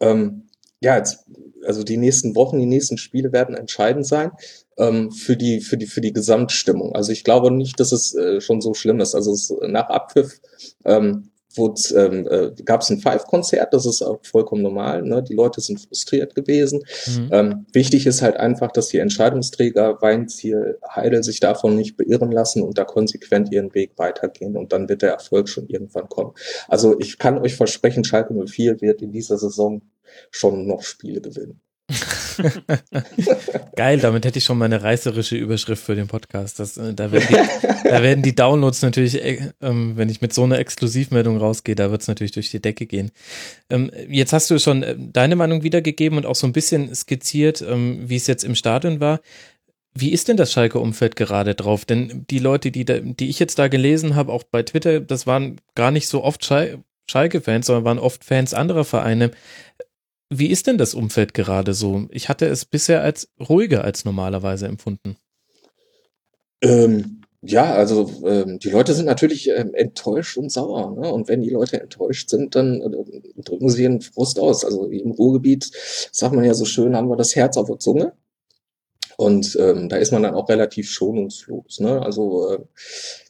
Ähm, 0.00 0.48
ja, 0.80 0.96
jetzt, 0.96 1.24
also 1.66 1.82
die 1.82 1.96
nächsten 1.96 2.36
Wochen, 2.36 2.58
die 2.58 2.66
nächsten 2.66 2.98
Spiele 2.98 3.32
werden 3.32 3.54
entscheidend 3.54 4.06
sein 4.06 4.30
ähm, 4.78 5.10
für 5.10 5.36
die 5.36 5.60
für 5.60 5.76
die 5.76 5.86
für 5.86 6.00
die 6.00 6.12
Gesamtstimmung. 6.12 6.94
Also 6.94 7.12
ich 7.12 7.24
glaube 7.24 7.50
nicht, 7.50 7.78
dass 7.80 7.92
es 7.92 8.14
äh, 8.14 8.40
schon 8.40 8.60
so 8.60 8.74
schlimm 8.74 9.00
ist. 9.00 9.14
Also 9.14 9.32
es, 9.32 9.52
nach 9.62 9.88
Abpfiff 9.90 10.40
ähm, 10.84 11.30
ähm, 11.58 12.28
äh, 12.30 12.50
gab 12.64 12.82
es 12.82 12.90
ein 12.90 13.00
Five-Konzert, 13.00 13.74
das 13.74 13.86
ist 13.86 14.02
auch 14.02 14.20
vollkommen 14.22 14.62
normal. 14.62 15.02
Ne? 15.02 15.22
Die 15.22 15.34
Leute 15.34 15.60
sind 15.60 15.80
frustriert 15.80 16.34
gewesen. 16.34 16.82
Mhm. 17.06 17.28
Ähm, 17.32 17.66
wichtig 17.72 18.06
ist 18.06 18.22
halt 18.22 18.36
einfach, 18.36 18.70
dass 18.70 18.88
die 18.88 18.98
Entscheidungsträger 18.98 20.00
Weinziel, 20.00 20.78
Heidel 20.88 21.24
sich 21.24 21.40
davon 21.40 21.74
nicht 21.74 21.96
beirren 21.96 22.30
lassen 22.30 22.62
und 22.62 22.78
da 22.78 22.84
konsequent 22.84 23.50
ihren 23.50 23.74
Weg 23.74 23.92
weitergehen 23.96 24.56
und 24.56 24.72
dann 24.72 24.88
wird 24.88 25.02
der 25.02 25.12
Erfolg 25.12 25.48
schon 25.48 25.66
irgendwann 25.66 26.08
kommen. 26.08 26.32
Also 26.68 26.98
ich 27.00 27.18
kann 27.18 27.38
euch 27.38 27.56
versprechen, 27.56 28.04
Schalke 28.04 28.34
04 28.34 28.80
wird 28.80 29.02
in 29.02 29.10
dieser 29.10 29.38
Saison 29.38 29.82
schon 30.30 30.66
noch 30.66 30.82
Spiele 30.82 31.20
gewinnen. 31.20 31.60
Geil, 33.76 33.98
damit 33.98 34.26
hätte 34.26 34.38
ich 34.38 34.44
schon 34.44 34.58
mal 34.58 34.66
eine 34.66 34.82
reißerische 34.82 35.36
Überschrift 35.36 35.82
für 35.82 35.94
den 35.94 36.06
Podcast. 36.06 36.58
Das, 36.58 36.76
äh, 36.76 36.92
da, 36.92 37.10
werden 37.10 37.28
die, 37.30 37.88
da 37.88 38.02
werden 38.02 38.22
die 38.22 38.34
Downloads 38.34 38.82
natürlich, 38.82 39.22
äh, 39.22 39.52
ähm, 39.62 39.96
wenn 39.96 40.10
ich 40.10 40.20
mit 40.20 40.34
so 40.34 40.44
einer 40.44 40.58
Exklusivmeldung 40.58 41.38
rausgehe, 41.38 41.74
da 41.74 41.90
wird 41.90 42.02
es 42.02 42.08
natürlich 42.08 42.32
durch 42.32 42.50
die 42.50 42.60
Decke 42.60 42.86
gehen. 42.86 43.10
Ähm, 43.70 43.90
jetzt 44.08 44.32
hast 44.34 44.50
du 44.50 44.58
schon 44.58 44.82
äh, 44.82 44.96
deine 44.98 45.36
Meinung 45.36 45.62
wiedergegeben 45.62 46.18
und 46.18 46.26
auch 46.26 46.34
so 46.34 46.46
ein 46.46 46.52
bisschen 46.52 46.94
skizziert, 46.94 47.62
ähm, 47.62 48.00
wie 48.04 48.16
es 48.16 48.26
jetzt 48.26 48.44
im 48.44 48.54
Stadion 48.54 49.00
war. 49.00 49.20
Wie 49.94 50.12
ist 50.12 50.28
denn 50.28 50.36
das 50.36 50.52
Schalke-Umfeld 50.52 51.16
gerade 51.16 51.54
drauf? 51.54 51.86
Denn 51.86 52.26
die 52.30 52.38
Leute, 52.38 52.70
die, 52.70 52.84
da, 52.84 52.98
die 53.00 53.30
ich 53.30 53.38
jetzt 53.38 53.58
da 53.58 53.68
gelesen 53.68 54.14
habe, 54.14 54.32
auch 54.32 54.44
bei 54.44 54.62
Twitter, 54.62 55.00
das 55.00 55.26
waren 55.26 55.60
gar 55.74 55.90
nicht 55.90 56.08
so 56.08 56.22
oft 56.22 56.44
Schal 56.44 56.84
Schalke-Fans, 57.10 57.66
sondern 57.66 57.84
waren 57.84 57.98
oft 57.98 58.22
Fans 58.22 58.52
anderer 58.52 58.84
Vereine. 58.84 59.30
Wie 60.30 60.48
ist 60.48 60.66
denn 60.66 60.78
das 60.78 60.94
Umfeld 60.94 61.32
gerade 61.32 61.72
so? 61.72 62.06
Ich 62.10 62.28
hatte 62.28 62.46
es 62.46 62.64
bisher 62.64 63.02
als 63.02 63.28
ruhiger 63.48 63.84
als 63.84 64.04
normalerweise 64.04 64.66
empfunden. 64.66 65.16
Ähm, 66.60 67.22
ja, 67.40 67.72
also 67.72 68.10
ähm, 68.26 68.58
die 68.58 68.70
Leute 68.70 68.94
sind 68.94 69.06
natürlich 69.06 69.48
ähm, 69.48 69.72
enttäuscht 69.72 70.36
und 70.36 70.50
sauer. 70.50 70.96
Ne? 70.96 71.10
Und 71.12 71.28
wenn 71.28 71.40
die 71.40 71.50
Leute 71.50 71.80
enttäuscht 71.80 72.30
sind, 72.30 72.54
dann 72.56 72.80
äh, 72.80 73.42
drücken 73.42 73.70
sie 73.70 73.84
ihren 73.84 74.00
Frust 74.00 74.38
aus. 74.40 74.64
Also 74.64 74.86
im 74.86 75.12
Ruhrgebiet, 75.12 75.70
sagt 76.12 76.34
man 76.34 76.44
ja 76.44 76.54
so 76.54 76.64
schön, 76.64 76.96
haben 76.96 77.08
wir 77.08 77.16
das 77.16 77.36
Herz 77.36 77.56
auf 77.56 77.68
der 77.68 77.78
Zunge. 77.78 78.12
Und 79.20 79.58
ähm, 79.60 79.88
da 79.88 79.96
ist 79.96 80.12
man 80.12 80.22
dann 80.22 80.36
auch 80.36 80.48
relativ 80.48 80.88
schonungslos. 80.88 81.80
Ne? 81.80 82.00
Also 82.00 82.52
äh, 82.52 82.58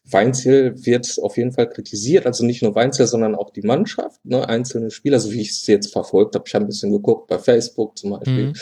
Weinziel 0.05 0.75
wird 0.85 1.19
auf 1.23 1.39
jeden 1.39 1.53
Fall 1.53 1.71
kritisiert, 1.71 2.27
also 2.27 2.45
nicht 2.45 2.63
nur 2.63 2.75
Weinziel, 2.75 3.07
sondern 3.07 3.35
auch 3.35 3.49
die 3.49 3.63
Mannschaft, 3.63 4.23
ne? 4.23 4.47
einzelne 4.47 4.91
Spieler, 4.91 5.19
so 5.19 5.33
wie 5.33 5.41
ich 5.41 5.49
es 5.49 5.67
jetzt 5.67 5.91
verfolgt 5.91 6.35
habe. 6.35 6.45
Ich 6.47 6.55
habe 6.55 6.67
ein 6.67 6.69
bisschen 6.69 6.93
geguckt 6.93 7.27
bei 7.29 7.39
Facebook 7.39 7.97
zum 7.97 8.11
Beispiel. 8.11 8.49
Mhm. 8.49 8.55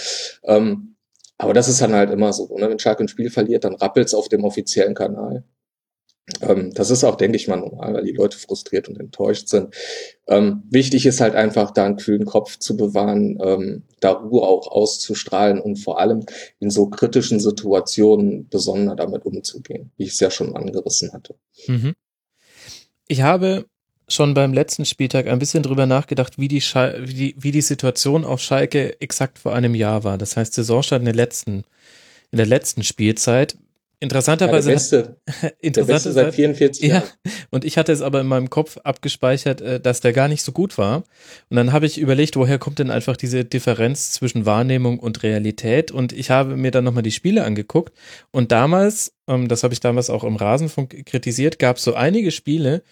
Ähm, 0.44 0.96
aber 1.36 1.52
das 1.52 1.66
ist 1.66 1.80
dann 1.80 1.94
halt 1.94 2.10
immer 2.10 2.32
so. 2.32 2.56
Ne? 2.56 2.70
Wenn 2.70 2.78
Schalke 2.78 3.02
ein 3.02 3.08
Spiel 3.08 3.28
verliert, 3.28 3.64
dann 3.64 3.74
rappelt's 3.74 4.14
auf 4.14 4.28
dem 4.28 4.44
offiziellen 4.44 4.94
Kanal. 4.94 5.42
Ähm, 6.40 6.72
das 6.74 6.90
ist 6.90 7.04
auch, 7.04 7.16
denke 7.16 7.36
ich 7.36 7.46
mal, 7.46 7.56
normal, 7.56 7.94
weil 7.94 8.04
die 8.04 8.12
Leute 8.12 8.36
frustriert 8.36 8.88
und 8.88 8.98
enttäuscht 8.98 9.48
sind. 9.48 9.74
Ähm, 10.26 10.64
wichtig 10.70 11.06
ist 11.06 11.20
halt 11.20 11.34
einfach, 11.34 11.70
da 11.70 11.86
einen 11.86 11.96
kühlen 11.96 12.24
Kopf 12.24 12.58
zu 12.58 12.76
bewahren, 12.76 13.38
ähm, 13.40 13.82
da 14.00 14.12
Ruhe 14.12 14.42
auch 14.42 14.66
auszustrahlen 14.66 15.60
und 15.60 15.76
vor 15.76 16.00
allem 16.00 16.24
in 16.58 16.70
so 16.70 16.88
kritischen 16.88 17.38
Situationen 17.38 18.48
besonders 18.48 18.96
damit 18.96 19.24
umzugehen, 19.24 19.92
wie 19.96 20.04
ich 20.04 20.10
es 20.10 20.20
ja 20.20 20.30
schon 20.30 20.56
angerissen 20.56 21.12
hatte. 21.12 21.36
Mhm. 21.68 21.94
Ich 23.06 23.22
habe 23.22 23.66
schon 24.08 24.34
beim 24.34 24.52
letzten 24.52 24.84
Spieltag 24.84 25.26
ein 25.26 25.38
bisschen 25.38 25.62
drüber 25.62 25.86
nachgedacht, 25.86 26.38
wie 26.38 26.48
die, 26.48 26.60
Schal 26.60 27.08
wie 27.08 27.14
die, 27.14 27.34
wie 27.38 27.52
die 27.52 27.62
Situation 27.62 28.24
auf 28.24 28.40
Schalke 28.40 29.00
exakt 29.00 29.38
vor 29.38 29.54
einem 29.54 29.74
Jahr 29.74 30.04
war. 30.04 30.18
Das 30.18 30.36
heißt, 30.36 30.54
Saisonstart 30.54 31.00
in 31.00 31.06
der 31.06 31.14
letzten, 31.14 31.64
in 32.30 32.38
der 32.38 32.46
letzten 32.46 32.82
Spielzeit. 32.82 33.56
Interessanterweise. 33.98 34.70
Ja, 34.70 34.76
der 34.76 34.76
Beste, 34.76 35.16
der 35.62 35.84
Beste 35.84 36.12
seit 36.12 36.34
44 36.34 36.84
Ja, 36.84 36.96
Jahren. 36.96 37.08
und 37.50 37.64
ich 37.64 37.78
hatte 37.78 37.92
es 37.92 38.02
aber 38.02 38.20
in 38.20 38.26
meinem 38.26 38.50
Kopf 38.50 38.76
abgespeichert, 38.84 39.62
äh, 39.62 39.80
dass 39.80 40.00
der 40.00 40.12
gar 40.12 40.28
nicht 40.28 40.42
so 40.42 40.52
gut 40.52 40.76
war. 40.76 41.04
Und 41.48 41.56
dann 41.56 41.72
habe 41.72 41.86
ich 41.86 41.98
überlegt, 41.98 42.36
woher 42.36 42.58
kommt 42.58 42.78
denn 42.78 42.90
einfach 42.90 43.16
diese 43.16 43.44
Differenz 43.46 44.12
zwischen 44.12 44.44
Wahrnehmung 44.44 44.98
und 44.98 45.22
Realität? 45.22 45.92
Und 45.92 46.12
ich 46.12 46.28
habe 46.30 46.56
mir 46.56 46.70
dann 46.70 46.84
nochmal 46.84 47.02
die 47.02 47.10
Spiele 47.12 47.44
angeguckt. 47.44 47.96
Und 48.32 48.52
damals, 48.52 49.14
ähm, 49.28 49.48
das 49.48 49.62
habe 49.62 49.72
ich 49.72 49.80
damals 49.80 50.10
auch 50.10 50.24
im 50.24 50.36
Rasenfunk 50.36 51.06
kritisiert, 51.06 51.58
gab 51.58 51.78
es 51.78 51.84
so 51.84 51.94
einige 51.94 52.30
Spiele, 52.32 52.82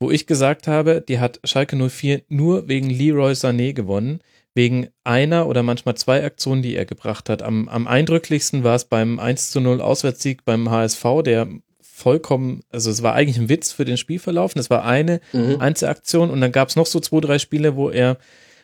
wo 0.00 0.10
ich 0.10 0.26
gesagt 0.26 0.66
habe, 0.66 1.00
die 1.06 1.20
hat 1.20 1.40
Schalke 1.44 1.76
04 1.76 2.22
nur 2.28 2.68
wegen 2.68 2.88
Leroy 2.90 3.32
Sané 3.32 3.72
gewonnen, 3.74 4.20
wegen 4.54 4.88
einer 5.04 5.46
oder 5.46 5.62
manchmal 5.62 5.96
zwei 5.96 6.22
Aktionen, 6.24 6.62
die 6.62 6.76
er 6.76 6.84
gebracht 6.84 7.28
hat. 7.28 7.42
Am, 7.42 7.68
am 7.68 7.86
eindrücklichsten 7.86 8.64
war 8.64 8.74
es 8.76 8.84
beim 8.84 9.18
1 9.18 9.50
zu 9.50 9.60
0 9.60 9.80
Auswärtssieg 9.80 10.44
beim 10.44 10.70
HSV, 10.70 11.04
der 11.24 11.48
vollkommen, 11.80 12.62
also 12.70 12.90
es 12.90 13.02
war 13.02 13.14
eigentlich 13.14 13.38
ein 13.38 13.48
Witz 13.48 13.72
für 13.72 13.84
den 13.84 13.96
Spielverlauf. 13.96 14.54
Es 14.56 14.70
war 14.70 14.84
eine 14.84 15.20
Mhm. 15.32 15.60
Einzelaktion 15.60 16.30
und 16.30 16.40
dann 16.40 16.52
gab 16.52 16.68
es 16.68 16.76
noch 16.76 16.86
so 16.86 17.00
zwei, 17.00 17.20
drei 17.20 17.38
Spiele, 17.38 17.76
wo 17.76 17.90
er, 17.90 18.18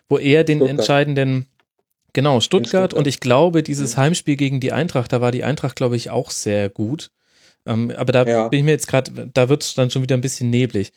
wo 0.09 0.19
er 0.19 0.45
den 0.45 0.59
Stuttgart. 0.59 0.79
entscheidenden, 0.79 1.47
genau, 2.13 2.41
Stuttgart, 2.41 2.69
Stuttgart. 2.91 2.95
und 2.95 3.07
ich 3.07 3.21
glaube, 3.21 3.63
dieses 3.63 3.97
Heimspiel 3.97 4.37
gegen 4.37 4.61
die 4.61 4.73
Eintracht, 4.73 5.13
da 5.13 5.21
war 5.21 5.31
die 5.33 5.45
Eintracht, 5.45 5.77
glaube 5.77 5.97
ich, 5.97 6.11
auch 6.11 6.31
sehr 6.31 6.69
gut. 6.69 7.11
Ähm, 7.67 7.93
aber 7.97 8.13
da 8.13 8.25
Ja. 8.27 8.49
bin 8.49 8.59
ich 8.61 8.65
mir 8.65 8.71
jetzt 8.73 8.89
gerade, 8.89 9.31
da 9.33 9.49
wird 9.49 9.63
es 9.63 9.75
dann 9.75 9.91
schon 9.91 10.03
wieder 10.03 10.17
ein 10.17 10.21
bisschen 10.23 10.51
neblig. 10.51 10.93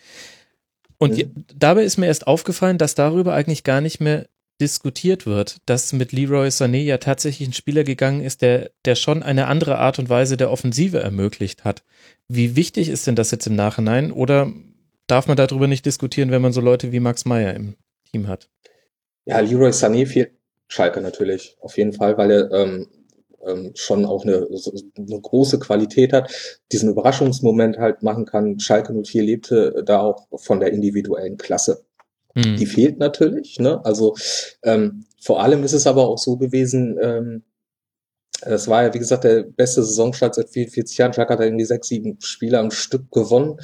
Und 0.97 1.11
Mhm. 1.11 1.17
je, 1.17 1.27
dabei 1.55 1.83
ist 1.83 1.97
mir 1.97 2.05
erst 2.07 2.27
aufgefallen, 2.27 2.77
dass 2.77 2.95
darüber 2.95 3.33
eigentlich 3.33 3.63
gar 3.63 3.81
nicht 3.81 3.99
mehr 3.99 4.27
diskutiert 4.61 5.25
wird, 5.25 5.57
dass 5.65 5.91
mit 5.91 6.11
Leroy 6.11 6.47
Sané 6.47 6.83
ja 6.83 6.97
tatsächlich 6.99 7.49
ein 7.49 7.53
Spieler 7.53 7.83
gegangen 7.83 8.21
ist, 8.21 8.41
der, 8.41 8.71
der 8.85 8.95
schon 8.95 9.23
eine 9.23 9.47
andere 9.47 9.79
Art 9.79 9.99
und 9.99 10.09
Weise 10.09 10.37
der 10.37 10.51
Offensive 10.51 10.99
ermöglicht 10.99 11.65
hat. 11.65 11.83
Wie 12.27 12.55
wichtig 12.55 12.87
ist 12.87 13.07
denn 13.07 13.15
das 13.15 13.31
jetzt 13.31 13.47
im 13.47 13.55
Nachhinein? 13.55 14.11
Oder 14.11 14.53
darf 15.07 15.27
man 15.27 15.35
darüber 15.35 15.67
nicht 15.67 15.85
diskutieren, 15.85 16.31
wenn 16.31 16.41
man 16.41 16.53
so 16.53 16.61
Leute 16.61 16.91
wie 16.91 16.99
Max 16.99 17.25
Meyer 17.25 17.55
im 17.55 17.75
Team 18.11 18.27
hat? 18.27 18.49
Ja, 19.25 19.39
Leroy 19.39 19.71
Sané 19.71 20.05
fehlt 20.05 20.31
Schalke 20.67 21.01
natürlich, 21.01 21.57
auf 21.59 21.77
jeden 21.77 21.91
Fall, 21.91 22.17
weil 22.17 22.31
er 22.31 22.51
ähm, 22.51 22.87
ähm, 23.45 23.71
schon 23.75 24.05
auch 24.05 24.23
eine, 24.23 24.47
eine 24.97 25.21
große 25.21 25.59
Qualität 25.59 26.13
hat, 26.13 26.31
diesen 26.71 26.89
Überraschungsmoment 26.89 27.77
halt 27.77 28.03
machen 28.03 28.25
kann. 28.25 28.59
Schalke 28.59 28.93
04 28.93 29.23
lebte 29.23 29.83
da 29.85 29.99
auch 29.99 30.27
von 30.35 30.59
der 30.59 30.71
individuellen 30.71 31.37
Klasse. 31.37 31.83
Mhm. 32.35 32.57
Die 32.57 32.65
fehlt 32.65 32.99
natürlich. 32.99 33.59
Ne? 33.59 33.83
Also 33.85 34.15
ähm, 34.63 35.05
vor 35.21 35.41
allem 35.41 35.63
ist 35.63 35.73
es 35.73 35.87
aber 35.87 36.07
auch 36.07 36.17
so 36.17 36.37
gewesen, 36.37 36.97
ähm, 37.01 37.43
das 38.43 38.67
war 38.67 38.83
ja, 38.83 38.93
wie 38.93 38.99
gesagt, 38.99 39.23
der 39.23 39.43
beste 39.43 39.83
Saisonstart 39.83 40.33
seit 40.33 40.49
44 40.49 40.97
Jahren. 40.97 41.13
Schalke 41.13 41.33
hat 41.33 41.41
irgendwie 41.41 41.65
sechs, 41.65 41.87
sieben 41.89 42.17
Spiele 42.21 42.57
am 42.57 42.71
Stück 42.71 43.11
gewonnen. 43.11 43.57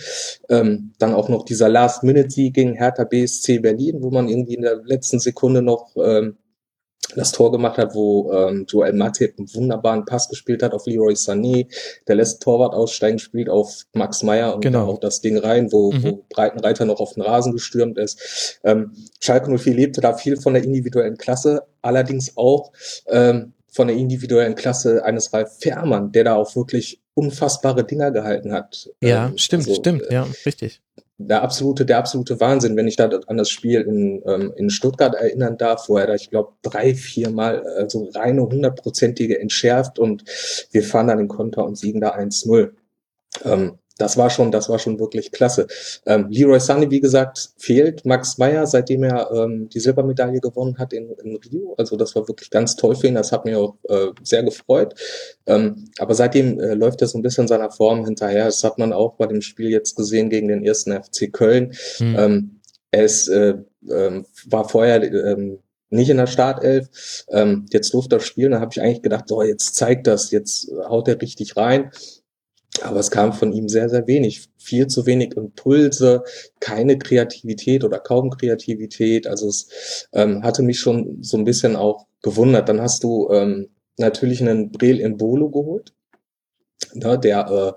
Ähm, 0.50 0.94
dann 1.00 1.16
auch 1.16 1.30
noch 1.30 1.46
dieser 1.46 1.68
Last-Minute-Sieg 1.68 2.54
gegen 2.54 2.76
Hertha 2.76 3.04
BSC 3.04 3.60
Berlin, 3.60 4.04
wo 4.04 4.12
man 4.12 4.30
irgendwie 4.30 4.54
in 4.54 4.62
der 4.62 4.82
letzten 4.84 5.20
Sekunde 5.20 5.64
noch 5.64 5.96
ähm, 5.98 6.38
das 7.16 7.32
Tor 7.32 7.52
gemacht 7.52 7.78
hat, 7.78 7.96
wo 7.96 8.32
ähm, 8.32 8.66
Joel 8.68 8.94
Matip 8.94 9.36
einen 9.38 9.54
wunderbaren 9.54 10.06
Pass 10.06 10.30
gespielt 10.30 10.64
hat 10.64 10.74
auf 10.74 10.86
Leroy 10.86 11.14
Sané, 11.14 11.68
der 12.08 12.16
lässt 12.16 12.42
Torwart 12.42 12.74
aussteigen, 12.74 13.20
spielt 13.20 13.50
auf 13.50 13.84
Max 13.94 14.24
Meyer 14.24 14.56
und 14.56 14.62
genau. 14.62 14.88
auch 14.88 15.00
das 15.00 15.22
Ding 15.22 15.38
rein, 15.38 15.72
wo, 15.72 15.92
mhm. 15.92 16.04
wo 16.04 16.26
Breitenreiter 16.30 16.86
noch 16.86 17.00
auf 17.00 17.14
den 17.14 17.24
Rasen 17.24 17.54
gestürmt 17.54 17.98
ist. 17.98 18.60
Ähm, 18.64 18.94
Schalke 19.22 19.56
04 19.58 19.74
lebte 19.74 20.02
da 20.02 20.14
viel 20.14 20.38
von 20.38 20.54
der 20.54 20.64
individuellen 20.64 21.18
Klasse, 21.18 21.64
allerdings 21.82 22.36
auch 22.36 22.72
ähm, 23.08 23.54
von 23.70 23.88
der 23.88 23.96
individuellen 23.96 24.56
Klasse 24.56 25.06
eines 25.06 25.34
Ralf 25.34 25.58
Fährmann, 25.60 26.12
der 26.12 26.26
da 26.26 26.36
auch 26.36 26.56
wirklich 26.56 27.02
unfassbare 27.14 27.84
Dinger 27.84 28.12
gehalten 28.12 28.52
hat. 28.52 28.90
Ja, 29.02 29.28
ähm, 29.28 29.38
stimmt, 29.38 29.68
also, 29.68 29.76
stimmt, 29.76 30.04
ja, 30.10 30.28
richtig 30.46 30.82
der 31.18 31.42
absolute, 31.42 31.86
der 31.86 31.98
absolute 31.98 32.40
Wahnsinn, 32.40 32.76
wenn 32.76 32.88
ich 32.88 32.96
da 32.96 33.10
an 33.28 33.38
das 33.38 33.50
Spiel 33.50 33.82
in, 33.82 34.22
ähm, 34.26 34.54
in 34.56 34.70
Stuttgart 34.70 35.16
erinnern 35.16 35.58
darf, 35.58 35.90
wo 35.90 35.98
er 35.98 36.08
da, 36.08 36.14
ich 36.14 36.30
glaube, 36.30 36.54
drei, 36.62 36.94
vier 36.94 37.32
Mal 37.32 37.66
also 37.66 38.10
reine 38.14 38.44
hundertprozentige 38.44 39.40
entschärft 39.40 39.98
und 39.98 40.24
wir 40.72 40.84
fahren 40.84 41.08
dann 41.08 41.18
den 41.18 41.28
Konter 41.28 41.66
und 41.66 41.78
siegen 41.78 42.02
da 42.02 42.16
1-0. 42.16 42.72
Ähm, 43.44 43.80
das 43.98 44.18
war 44.18 44.30
schon, 44.30 44.52
das 44.52 44.70
war 44.70 44.80
schon 44.80 45.00
wirklich 45.00 45.32
klasse. 45.32 45.68
Ähm, 46.06 46.28
Leroy 46.30 46.60
Sunny, 46.60 46.90
wie 46.90 47.00
gesagt, 47.00 47.50
fehlt. 47.58 48.06
Max 48.06 48.38
Meyer, 48.38 48.66
seitdem 48.68 49.04
er 49.04 49.32
ähm, 49.32 49.70
die 49.70 49.80
Silbermedaille 49.80 50.40
gewonnen 50.40 50.78
hat 50.78 50.94
in, 50.94 51.12
in 51.24 51.38
Rio. 51.38 51.76
Also 51.78 51.96
das 51.96 52.16
war 52.16 52.28
wirklich 52.28 52.50
ganz 52.50 52.76
toll 52.76 52.96
für 52.96 53.08
ihn. 53.08 53.16
Das 53.16 53.32
hat 53.32 53.46
mich 53.46 53.56
auch 53.56 53.76
äh, 53.90 54.08
sehr 54.24 54.44
gefreut. 54.44 54.94
Ähm, 55.46 55.90
aber 56.00 56.14
seitdem 56.14 56.60
äh, 56.60 56.74
läuft 56.74 57.02
er 57.02 57.08
so 57.08 57.18
ein 57.18 57.24
bisschen 57.24 57.48
seiner 57.48 57.72
Form 57.72 58.06
hinterher. 58.06 58.46
Das 58.46 58.64
hat 58.64 58.78
man 58.78 58.94
auch 58.94 59.16
bei 59.16 59.28
dem 59.28 59.42
Spiel 59.42 59.70
jetzt 59.70 59.96
gesehen 59.96 60.30
gegen 60.30 60.48
den 60.48 60.64
ersten 60.64 60.92
FC 60.92 61.32
Köln. 61.32 61.74
Mhm. 62.00 62.16
Ähm, 62.18 62.60
er 62.92 63.04
ist, 63.04 63.28
äh, 63.28 63.56
äh, 63.90 64.24
war 64.50 64.70
vorher 64.70 65.04
ähm, 65.04 65.60
nicht 65.90 66.10
in 66.10 66.18
der 66.18 66.28
Startelf. 66.28 67.26
Ähm, 67.30 67.66
jetzt 67.72 67.94
durfte 67.94 68.18
er 68.18 68.20
spielen. 68.20 68.52
Da 68.52 68.60
habe 68.60 68.72
ich 68.72 68.82
eigentlich 68.82 69.02
gedacht, 69.02 69.28
so 69.28 69.42
jetzt 69.42 69.76
zeigt 69.76 70.08
das, 70.08 70.32
jetzt 70.32 70.72
haut 70.88 71.08
er 71.08 71.22
richtig 71.22 71.58
rein. 71.58 71.92
Aber 72.84 73.00
es 73.00 73.12
kam 73.12 73.34
von 73.34 73.54
ihm 73.54 73.70
sehr, 73.70 73.90
sehr 73.90 74.08
wenig. 74.08 74.50
Viel 74.58 74.88
zu 74.88 75.06
wenig 75.06 75.36
Impulse, 75.36 76.24
keine 76.60 76.98
Kreativität 76.98 77.84
oder 77.84 78.00
kaum 78.00 78.30
Kreativität. 78.30 79.28
Also 79.28 79.48
es 79.48 80.08
ähm, 80.14 80.44
hatte 80.44 80.64
mich 80.64 80.80
schon 80.80 81.24
so 81.24 81.38
ein 81.38 81.46
bisschen 81.46 81.76
auch 81.76 82.08
gewundert. 82.22 82.70
Dann 82.70 82.82
hast 82.82 83.04
du 83.04 83.30
ähm, 83.32 83.70
natürlich 83.98 84.42
einen 84.42 84.72
Brel 84.72 85.00
Embolo 85.02 85.50
geholt. 85.50 85.94
Ne, 86.94 87.18
der 87.18 87.76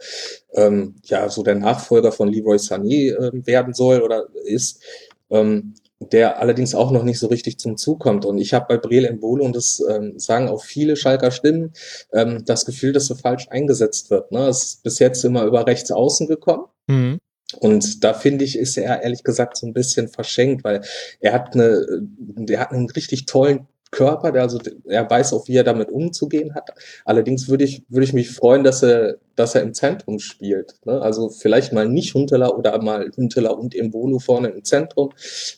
äh, 0.55 0.61
ähm, 0.61 0.97
ja 1.05 1.29
so 1.31 1.43
der 1.43 1.55
Nachfolger 1.55 2.13
von 2.13 2.29
Leroy 2.29 2.57
Sané 2.59 3.15
äh, 3.15 3.47
werden 3.47 3.73
soll 3.73 4.03
oder 4.03 4.27
ist. 4.45 4.83
Ähm, 5.31 5.75
der 6.01 6.41
allerdings 6.41 6.75
auch 6.75 6.91
noch 6.91 7.03
nicht 7.03 7.19
so 7.19 7.27
richtig 7.27 7.59
zum 7.59 7.77
Zug 7.77 8.01
kommt. 8.01 8.25
Und 8.25 8.39
ich 8.39 8.55
habe 8.55 8.67
bei 8.69 8.79
Breel 8.79 9.05
Embolo, 9.05 9.45
und 9.45 9.55
das 9.55 9.83
ähm, 9.89 10.19
sagen 10.19 10.49
auch 10.49 10.65
viele 10.65 10.97
Schalker 10.97 11.31
Stimmen, 11.31 11.73
ähm, 12.13 12.45
das 12.47 12.65
Gefühl, 12.65 12.93
dass 12.93 13.07
so 13.07 13.15
falsch 13.15 13.49
eingesetzt 13.51 14.11
wird. 14.11 14.33
Ne? 14.33 14.49
Es 14.49 14.63
ist 14.65 14.83
bis 14.83 14.99
jetzt 14.99 15.25
immer 15.25 15.45
über 15.45 15.67
rechts 15.67 15.91
außen 15.91 16.27
gekommen. 16.27 16.65
Mhm. 16.87 17.19
Und 17.59 18.05
da 18.05 18.15
finde 18.15 18.45
ich, 18.45 18.57
ist 18.57 18.77
er 18.77 19.03
ehrlich 19.03 19.25
gesagt 19.25 19.57
so 19.57 19.67
ein 19.67 19.73
bisschen 19.73 20.09
verschenkt, 20.09 20.65
weil 20.65 20.83
er 21.21 21.33
hat 21.33 21.55
eine, 21.55 21.85
der 22.11 22.61
hat 22.61 22.73
einen 22.73 22.89
richtig 22.91 23.27
tollen 23.27 23.67
Körper, 23.91 24.33
der 24.33 24.43
also 24.43 24.61
er 24.87 25.09
weiß 25.09 25.33
auch, 25.33 25.49
wie 25.49 25.57
er 25.57 25.65
damit 25.65 25.91
umzugehen 25.91 26.55
hat. 26.55 26.71
Allerdings 27.05 27.49
würde 27.49 27.65
ich 27.65 27.85
würde 27.89 28.05
ich 28.05 28.13
mich 28.13 28.31
freuen, 28.31 28.65
dass 28.65 28.83
er 28.83 29.17
dass 29.37 29.55
er 29.55 29.63
im 29.63 29.75
Zentrum 29.75 30.19
spielt. 30.19 30.75
Ne? 30.85 31.01
Also 31.01 31.31
vielleicht 31.31 31.73
mal 31.73 31.89
nicht 31.89 32.15
Hunteler 32.15 32.57
oder 32.57 32.81
mal 32.83 33.11
Hunteler 33.17 33.59
und 33.59 33.75
Embolo 33.75 34.19
vorne 34.19 34.49
im 34.49 34.65
Zentrum. 34.65 35.13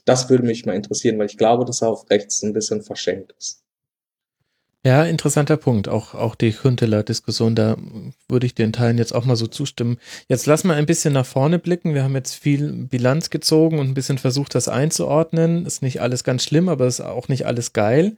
Das 0.04 0.30
würde 0.30 0.44
mich 0.44 0.64
mal 0.66 0.74
interessieren, 0.76 1.18
weil 1.18 1.26
ich 1.26 1.38
glaube, 1.38 1.64
dass 1.64 1.82
er 1.82 1.88
auf 1.88 2.08
rechts 2.10 2.42
ein 2.42 2.52
bisschen 2.52 2.82
verschenkt 2.82 3.34
ist. 3.38 3.62
Ja, 4.84 5.04
interessanter 5.04 5.56
Punkt. 5.56 5.88
Auch, 5.88 6.16
auch 6.16 6.34
die 6.34 6.50
Hünteler-Diskussion, 6.50 7.54
da 7.54 7.76
würde 8.28 8.46
ich 8.46 8.56
den 8.56 8.72
Teilen 8.72 8.98
jetzt 8.98 9.14
auch 9.14 9.24
mal 9.24 9.36
so 9.36 9.46
zustimmen. 9.46 9.96
Jetzt 10.26 10.46
lass 10.46 10.64
mal 10.64 10.74
ein 10.74 10.86
bisschen 10.86 11.12
nach 11.12 11.24
vorne 11.24 11.60
blicken. 11.60 11.94
Wir 11.94 12.02
haben 12.02 12.16
jetzt 12.16 12.34
viel 12.34 12.72
Bilanz 12.72 13.30
gezogen 13.30 13.78
und 13.78 13.86
ein 13.86 13.94
bisschen 13.94 14.18
versucht, 14.18 14.56
das 14.56 14.66
einzuordnen. 14.66 15.66
Ist 15.66 15.82
nicht 15.82 16.00
alles 16.02 16.24
ganz 16.24 16.42
schlimm, 16.42 16.68
aber 16.68 16.88
ist 16.88 17.00
auch 17.00 17.28
nicht 17.28 17.46
alles 17.46 17.72
geil. 17.72 18.16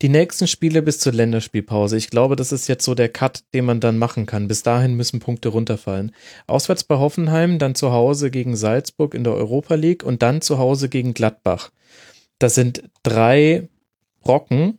Die 0.00 0.08
nächsten 0.08 0.46
Spiele 0.46 0.80
bis 0.80 1.00
zur 1.00 1.12
Länderspielpause. 1.12 1.98
Ich 1.98 2.08
glaube, 2.08 2.34
das 2.34 2.50
ist 2.50 2.66
jetzt 2.66 2.86
so 2.86 2.94
der 2.94 3.10
Cut, 3.10 3.44
den 3.52 3.66
man 3.66 3.80
dann 3.80 3.98
machen 3.98 4.24
kann. 4.24 4.48
Bis 4.48 4.62
dahin 4.62 4.94
müssen 4.94 5.20
Punkte 5.20 5.50
runterfallen. 5.50 6.12
Auswärts 6.46 6.84
bei 6.84 6.96
Hoffenheim, 6.96 7.58
dann 7.58 7.74
zu 7.74 7.92
Hause 7.92 8.30
gegen 8.30 8.56
Salzburg 8.56 9.12
in 9.12 9.22
der 9.22 9.34
Europa 9.34 9.74
League 9.74 10.02
und 10.02 10.22
dann 10.22 10.40
zu 10.40 10.56
Hause 10.56 10.88
gegen 10.88 11.12
Gladbach. 11.12 11.72
Das 12.38 12.54
sind 12.54 12.84
drei 13.02 13.68
Brocken, 14.22 14.78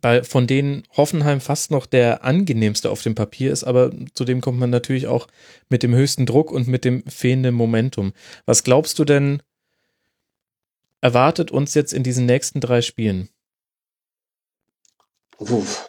bei, 0.00 0.22
von 0.22 0.46
denen 0.46 0.82
Hoffenheim 0.96 1.40
fast 1.40 1.70
noch 1.70 1.86
der 1.86 2.24
angenehmste 2.24 2.90
auf 2.90 3.02
dem 3.02 3.14
Papier 3.14 3.52
ist, 3.52 3.64
aber 3.64 3.90
zudem 4.14 4.40
kommt 4.40 4.58
man 4.58 4.70
natürlich 4.70 5.06
auch 5.06 5.26
mit 5.68 5.82
dem 5.82 5.94
höchsten 5.94 6.26
Druck 6.26 6.50
und 6.50 6.68
mit 6.68 6.84
dem 6.84 7.02
fehlenden 7.06 7.54
Momentum. 7.54 8.12
Was 8.44 8.64
glaubst 8.64 8.98
du 8.98 9.04
denn, 9.04 9.42
erwartet 11.00 11.50
uns 11.50 11.74
jetzt 11.74 11.92
in 11.92 12.02
diesen 12.02 12.26
nächsten 12.26 12.60
drei 12.60 12.82
Spielen? 12.82 13.28
Uff, 15.38 15.88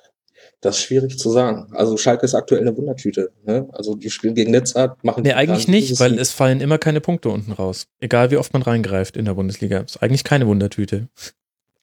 das 0.62 0.78
ist 0.78 0.84
schwierig 0.84 1.18
zu 1.18 1.30
sagen. 1.32 1.74
Also 1.74 1.98
Schalke 1.98 2.26
ist 2.26 2.36
aktuell 2.36 2.62
eine 2.62 2.76
Wundertüte. 2.76 3.32
Ne? 3.46 3.68
Also 3.72 3.96
die 3.96 4.10
spielen 4.10 4.36
gegen 4.36 4.52
Netzart, 4.52 5.04
machen. 5.04 5.24
Nee, 5.24 5.34
eigentlich 5.34 5.68
nicht, 5.68 6.00
weil 6.00 6.20
es 6.20 6.32
fallen 6.32 6.62
immer 6.62 6.78
keine 6.78 7.02
Punkte 7.02 7.30
unten 7.30 7.54
raus. 7.54 7.88
Egal 8.00 8.30
wie 8.32 8.38
oft 8.38 8.54
man 8.54 8.62
reingreift 8.62 9.16
in 9.16 9.26
der 9.26 9.34
Bundesliga. 9.34 9.80
Ist 9.80 10.04
eigentlich 10.04 10.24
keine 10.24 10.48
Wundertüte. 10.48 11.08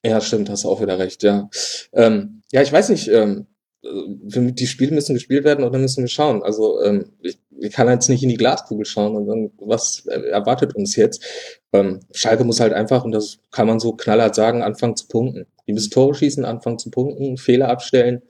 Ja, 0.07 0.21
stimmt, 0.21 0.49
hast 0.49 0.65
auch 0.65 0.81
wieder 0.81 1.01
recht, 1.01 1.25
ja. 1.25 1.51
Ähm, 1.93 2.43
ja, 2.53 2.63
ich 2.63 2.73
weiß 2.73 2.91
nicht, 2.91 3.09
ähm, 3.09 3.47
die 3.83 4.67
Spiele 4.67 4.93
müssen 4.93 5.15
gespielt 5.15 5.45
werden 5.45 5.69
dann 5.71 5.81
müssen 5.81 6.05
wir 6.05 6.09
schauen. 6.09 6.43
Also 6.45 6.81
ähm, 6.83 7.13
ich, 7.23 7.39
ich 7.59 7.73
kann 7.73 7.89
jetzt 7.89 8.09
nicht 8.09 8.23
in 8.23 8.29
die 8.29 8.37
Glaskugel 8.37 8.85
schauen 8.85 9.17
und 9.17 9.27
dann, 9.27 9.51
was 9.59 10.07
erwartet 10.07 10.77
uns 10.77 10.95
jetzt? 10.95 11.25
Ähm, 11.73 12.01
Schalke 12.13 12.45
muss 12.45 12.61
halt 12.61 12.73
einfach, 12.73 13.05
und 13.05 13.13
das 13.13 13.39
kann 13.51 13.67
man 13.67 13.81
so 13.81 13.93
knallhart 13.93 14.35
sagen, 14.37 14.63
anfangen 14.63 14.97
zu 14.97 15.09
punkten. 15.09 15.47
Die 15.67 15.73
müssen 15.73 15.91
Tore 15.91 16.15
schießen, 16.15 16.45
anfangen 16.45 16.79
zu 16.79 16.91
punkten, 16.91 17.37
Fehler 17.37 17.69
abstellen 17.69 18.23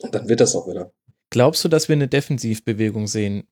und 0.00 0.14
dann 0.14 0.28
wird 0.28 0.40
das 0.40 0.54
auch 0.54 0.68
wieder. 0.68 0.92
Glaubst 1.30 1.64
du, 1.64 1.68
dass 1.68 1.88
wir 1.88 1.96
eine 1.96 2.08
Defensivbewegung 2.08 3.08
sehen 3.08 3.48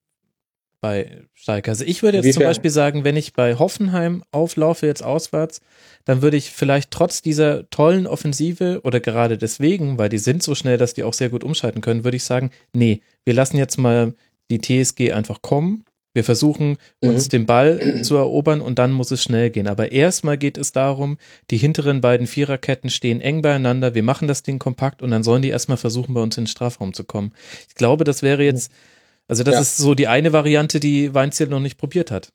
bei 0.81 1.23
Schalke. 1.35 1.71
Also 1.71 1.85
ich 1.85 2.03
würde 2.03 2.19
jetzt 2.19 2.35
zum 2.35 2.43
Beispiel 2.43 2.71
sagen, 2.71 3.05
wenn 3.05 3.17
ich 3.17 3.33
bei 3.33 3.57
Hoffenheim 3.59 4.23
auflaufe, 4.31 4.87
jetzt 4.87 5.03
auswärts, 5.03 5.61
dann 6.05 6.23
würde 6.23 6.37
ich 6.37 6.51
vielleicht 6.51 6.91
trotz 6.91 7.23
dieser 7.23 7.69
tollen 7.71 8.07
Offensive 8.07 8.81
oder 8.85 9.01
gerade 9.01 9.39
deswegen, 9.39 9.99
weil 9.99 10.09
die 10.09 10.19
sind 10.19 10.43
so 10.43 10.55
schnell, 10.55 10.79
dass 10.79 10.95
die 10.95 11.03
auch 11.03 11.15
sehr 11.15 11.31
gut 11.31 11.45
umschalten 11.45 11.81
können, 11.81 12.05
würde 12.05 12.17
ich 12.17 12.25
sagen, 12.25 12.51
nee, 12.73 13.01
wir 13.25 13.35
lassen 13.35 13.57
jetzt 13.57 13.79
mal 13.79 14.15
die 14.51 14.61
TSG 14.61 15.13
einfach 15.13 15.43
kommen. 15.43 15.85
Wir 16.15 16.25
versuchen 16.25 16.79
uns 17.01 17.27
mhm. 17.27 17.31
den 17.31 17.47
Ball 17.47 18.03
zu 18.03 18.17
erobern 18.17 18.63
und 18.63 18.79
dann 18.79 18.93
muss 18.93 19.11
es 19.11 19.23
schnell 19.23 19.51
gehen. 19.51 19.69
Aber 19.69 19.93
erstmal 19.93 20.39
geht 20.39 20.57
es 20.57 20.73
darum, 20.73 21.19
die 21.51 21.59
hinteren 21.59 22.01
beiden 22.01 22.27
Viererketten 22.27 22.89
stehen 22.89 23.21
eng 23.21 23.43
beieinander. 23.43 23.95
Wir 23.95 24.03
machen 24.03 24.27
das 24.27 24.43
Ding 24.43 24.59
kompakt 24.59 25.03
und 25.03 25.11
dann 25.11 25.23
sollen 25.23 25.43
die 25.43 25.51
erstmal 25.51 25.77
versuchen, 25.77 26.15
bei 26.15 26.23
uns 26.23 26.39
in 26.39 26.45
den 26.45 26.49
Strafraum 26.49 26.95
zu 26.95 27.05
kommen. 27.05 27.33
Ich 27.69 27.75
glaube, 27.75 28.05
das 28.05 28.23
wäre 28.23 28.45
jetzt 28.45 28.73
mhm 28.73 28.96
also 29.29 29.43
das 29.43 29.55
ja. 29.55 29.61
ist 29.61 29.77
so 29.77 29.95
die 29.95 30.09
eine 30.09 30.33
Variante, 30.33 30.81
die 30.81 31.15
Weinziel 31.15 31.49
noch 31.49 31.61
nicht 31.61 31.79
probiert 31.79 32.11
hat. 32.11 32.33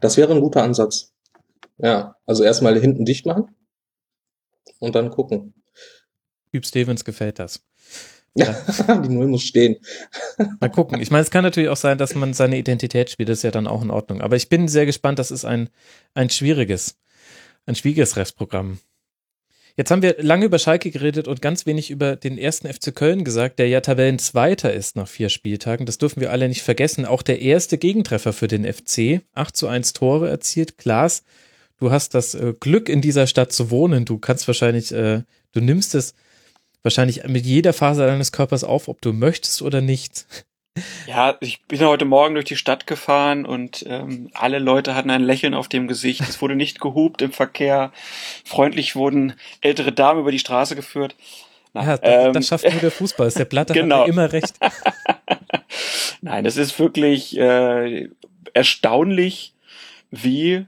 Das 0.00 0.16
wäre 0.16 0.32
ein 0.32 0.40
guter 0.40 0.62
Ansatz. 0.62 1.12
Ja, 1.78 2.16
also 2.26 2.44
erstmal 2.44 2.78
hinten 2.78 3.04
dicht 3.04 3.26
machen 3.26 3.54
und 4.78 4.94
dann 4.94 5.10
gucken. 5.10 5.54
Typ 6.52 6.66
Stevens 6.66 7.04
gefällt 7.04 7.38
das. 7.38 7.64
Ja, 8.34 8.52
die 9.02 9.08
Null 9.08 9.28
muss 9.28 9.42
stehen. 9.42 9.76
Mal 10.60 10.70
gucken. 10.70 11.00
Ich 11.00 11.10
meine, 11.10 11.22
es 11.22 11.30
kann 11.30 11.44
natürlich 11.44 11.68
auch 11.68 11.76
sein, 11.76 11.98
dass 11.98 12.14
man 12.14 12.32
seine 12.34 12.58
Identität 12.58 13.10
spielt, 13.10 13.28
das 13.28 13.38
ist 13.38 13.44
ja 13.44 13.50
dann 13.50 13.66
auch 13.66 13.82
in 13.82 13.90
Ordnung. 13.90 14.20
Aber 14.22 14.36
ich 14.36 14.48
bin 14.48 14.68
sehr 14.68 14.86
gespannt, 14.86 15.18
das 15.18 15.30
ist 15.30 15.44
ein, 15.44 15.68
ein 16.14 16.30
schwieriges, 16.30 16.98
ein 17.66 17.74
schwieriges 17.74 18.16
Restprogramm. 18.16 18.78
Jetzt 19.76 19.90
haben 19.90 20.02
wir 20.02 20.16
lange 20.18 20.44
über 20.44 20.58
Schalke 20.58 20.90
geredet 20.90 21.28
und 21.28 21.40
ganz 21.40 21.64
wenig 21.64 21.90
über 21.90 22.16
den 22.16 22.36
ersten 22.36 22.70
FC 22.70 22.94
Köln 22.94 23.24
gesagt, 23.24 23.58
der 23.58 23.68
ja 23.68 23.80
Tabellenzweiter 23.80 24.72
ist 24.72 24.96
nach 24.96 25.08
vier 25.08 25.30
Spieltagen. 25.30 25.86
Das 25.86 25.98
dürfen 25.98 26.20
wir 26.20 26.30
alle 26.30 26.48
nicht 26.48 26.62
vergessen. 26.62 27.06
Auch 27.06 27.22
der 27.22 27.40
erste 27.40 27.78
Gegentreffer 27.78 28.32
für 28.32 28.48
den 28.48 28.70
FC. 28.70 29.22
8 29.34 29.56
zu 29.56 29.68
1 29.68 29.94
Tore 29.94 30.28
erzielt. 30.28 30.76
Klaas, 30.76 31.22
du 31.78 31.90
hast 31.90 32.14
das 32.14 32.34
äh, 32.34 32.52
Glück, 32.60 32.90
in 32.90 33.00
dieser 33.00 33.26
Stadt 33.26 33.52
zu 33.52 33.70
wohnen. 33.70 34.04
Du 34.04 34.18
kannst 34.18 34.46
wahrscheinlich, 34.46 34.92
äh, 34.92 35.22
du 35.52 35.60
nimmst 35.60 35.94
es 35.94 36.14
wahrscheinlich 36.82 37.26
mit 37.26 37.46
jeder 37.46 37.72
Phase 37.72 38.06
deines 38.06 38.32
Körpers 38.32 38.64
auf, 38.64 38.88
ob 38.88 39.00
du 39.00 39.12
möchtest 39.12 39.62
oder 39.62 39.80
nicht. 39.80 40.26
Ja, 41.06 41.36
ich 41.40 41.62
bin 41.64 41.80
heute 41.80 42.06
Morgen 42.06 42.34
durch 42.34 42.46
die 42.46 42.56
Stadt 42.56 42.86
gefahren 42.86 43.44
und 43.44 43.84
ähm, 43.86 44.30
alle 44.32 44.58
Leute 44.58 44.94
hatten 44.94 45.10
ein 45.10 45.22
Lächeln 45.22 45.52
auf 45.52 45.68
dem 45.68 45.86
Gesicht. 45.86 46.22
Es 46.22 46.40
wurde 46.40 46.56
nicht 46.56 46.80
gehupt 46.80 47.20
im 47.20 47.32
Verkehr. 47.32 47.92
Freundlich 48.44 48.96
wurden 48.96 49.34
ältere 49.60 49.92
Damen 49.92 50.20
über 50.20 50.32
die 50.32 50.38
Straße 50.38 50.74
geführt. 50.74 51.14
Na, 51.74 51.84
ja, 51.84 51.96
das, 51.98 52.26
ähm, 52.26 52.32
das 52.32 52.46
schafft 52.46 52.64
nur 52.64 52.80
der 52.80 52.90
Fußball. 52.90 53.28
Ist 53.28 53.38
der 53.38 53.44
Platte 53.44 53.74
genau. 53.74 54.02
hat 54.02 54.08
immer 54.08 54.32
recht. 54.32 54.54
Nein, 56.22 56.46
es 56.46 56.56
ist 56.56 56.78
wirklich 56.78 57.36
äh, 57.36 58.08
erstaunlich, 58.54 59.54
wie 60.10 60.66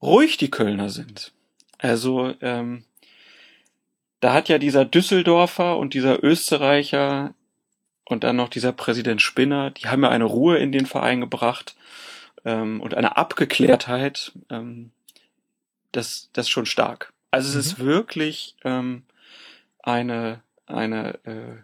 ruhig 0.00 0.38
die 0.38 0.50
Kölner 0.50 0.88
sind. 0.88 1.32
Also 1.78 2.34
ähm, 2.40 2.84
da 4.20 4.32
hat 4.32 4.48
ja 4.48 4.58
dieser 4.58 4.84
Düsseldorfer 4.84 5.76
und 5.76 5.92
dieser 5.92 6.22
Österreicher 6.22 7.34
und 8.10 8.24
dann 8.24 8.36
noch 8.36 8.48
dieser 8.48 8.72
Präsident 8.72 9.22
Spinner, 9.22 9.70
die 9.70 9.88
haben 9.88 10.02
ja 10.02 10.10
eine 10.10 10.24
Ruhe 10.24 10.58
in 10.58 10.72
den 10.72 10.86
Verein 10.86 11.20
gebracht 11.20 11.76
ähm, 12.44 12.80
und 12.80 12.94
eine 12.94 13.16
Abgeklärtheit, 13.16 14.32
ähm, 14.50 14.90
das, 15.92 16.28
das 16.32 16.46
ist 16.46 16.50
schon 16.50 16.66
stark. 16.66 17.12
Also 17.30 17.48
es 17.48 17.54
mhm. 17.54 17.60
ist 17.60 17.78
wirklich 17.78 18.56
ähm, 18.64 19.02
eine, 19.78 20.42
eine, 20.66 21.14
äh, 21.24 21.56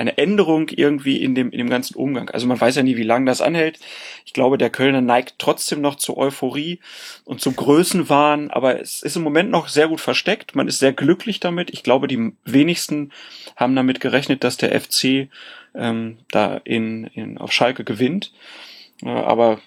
eine 0.00 0.16
Änderung 0.16 0.68
irgendwie 0.70 1.22
in 1.22 1.34
dem, 1.34 1.50
in 1.50 1.58
dem 1.58 1.68
ganzen 1.68 1.94
Umgang. 1.94 2.30
Also 2.30 2.46
man 2.46 2.60
weiß 2.60 2.76
ja 2.76 2.82
nie, 2.82 2.96
wie 2.96 3.02
lange 3.02 3.26
das 3.26 3.42
anhält. 3.42 3.78
Ich 4.24 4.32
glaube, 4.32 4.56
der 4.56 4.70
Kölner 4.70 5.02
neigt 5.02 5.34
trotzdem 5.38 5.82
noch 5.82 5.96
zur 5.96 6.16
Euphorie 6.16 6.80
und 7.24 7.40
zum 7.40 7.54
Größenwahn, 7.54 8.50
aber 8.50 8.80
es 8.80 9.02
ist 9.02 9.16
im 9.16 9.22
Moment 9.22 9.50
noch 9.50 9.68
sehr 9.68 9.88
gut 9.88 10.00
versteckt. 10.00 10.54
Man 10.54 10.68
ist 10.68 10.78
sehr 10.78 10.94
glücklich 10.94 11.38
damit. 11.38 11.70
Ich 11.70 11.82
glaube, 11.82 12.08
die 12.08 12.32
wenigsten 12.44 13.12
haben 13.56 13.76
damit 13.76 14.00
gerechnet, 14.00 14.42
dass 14.42 14.56
der 14.56 14.80
FC 14.80 15.28
ähm, 15.74 16.18
da 16.30 16.56
in, 16.64 17.04
in, 17.04 17.36
auf 17.36 17.52
Schalke 17.52 17.84
gewinnt. 17.84 18.32
Äh, 19.02 19.10
aber 19.10 19.60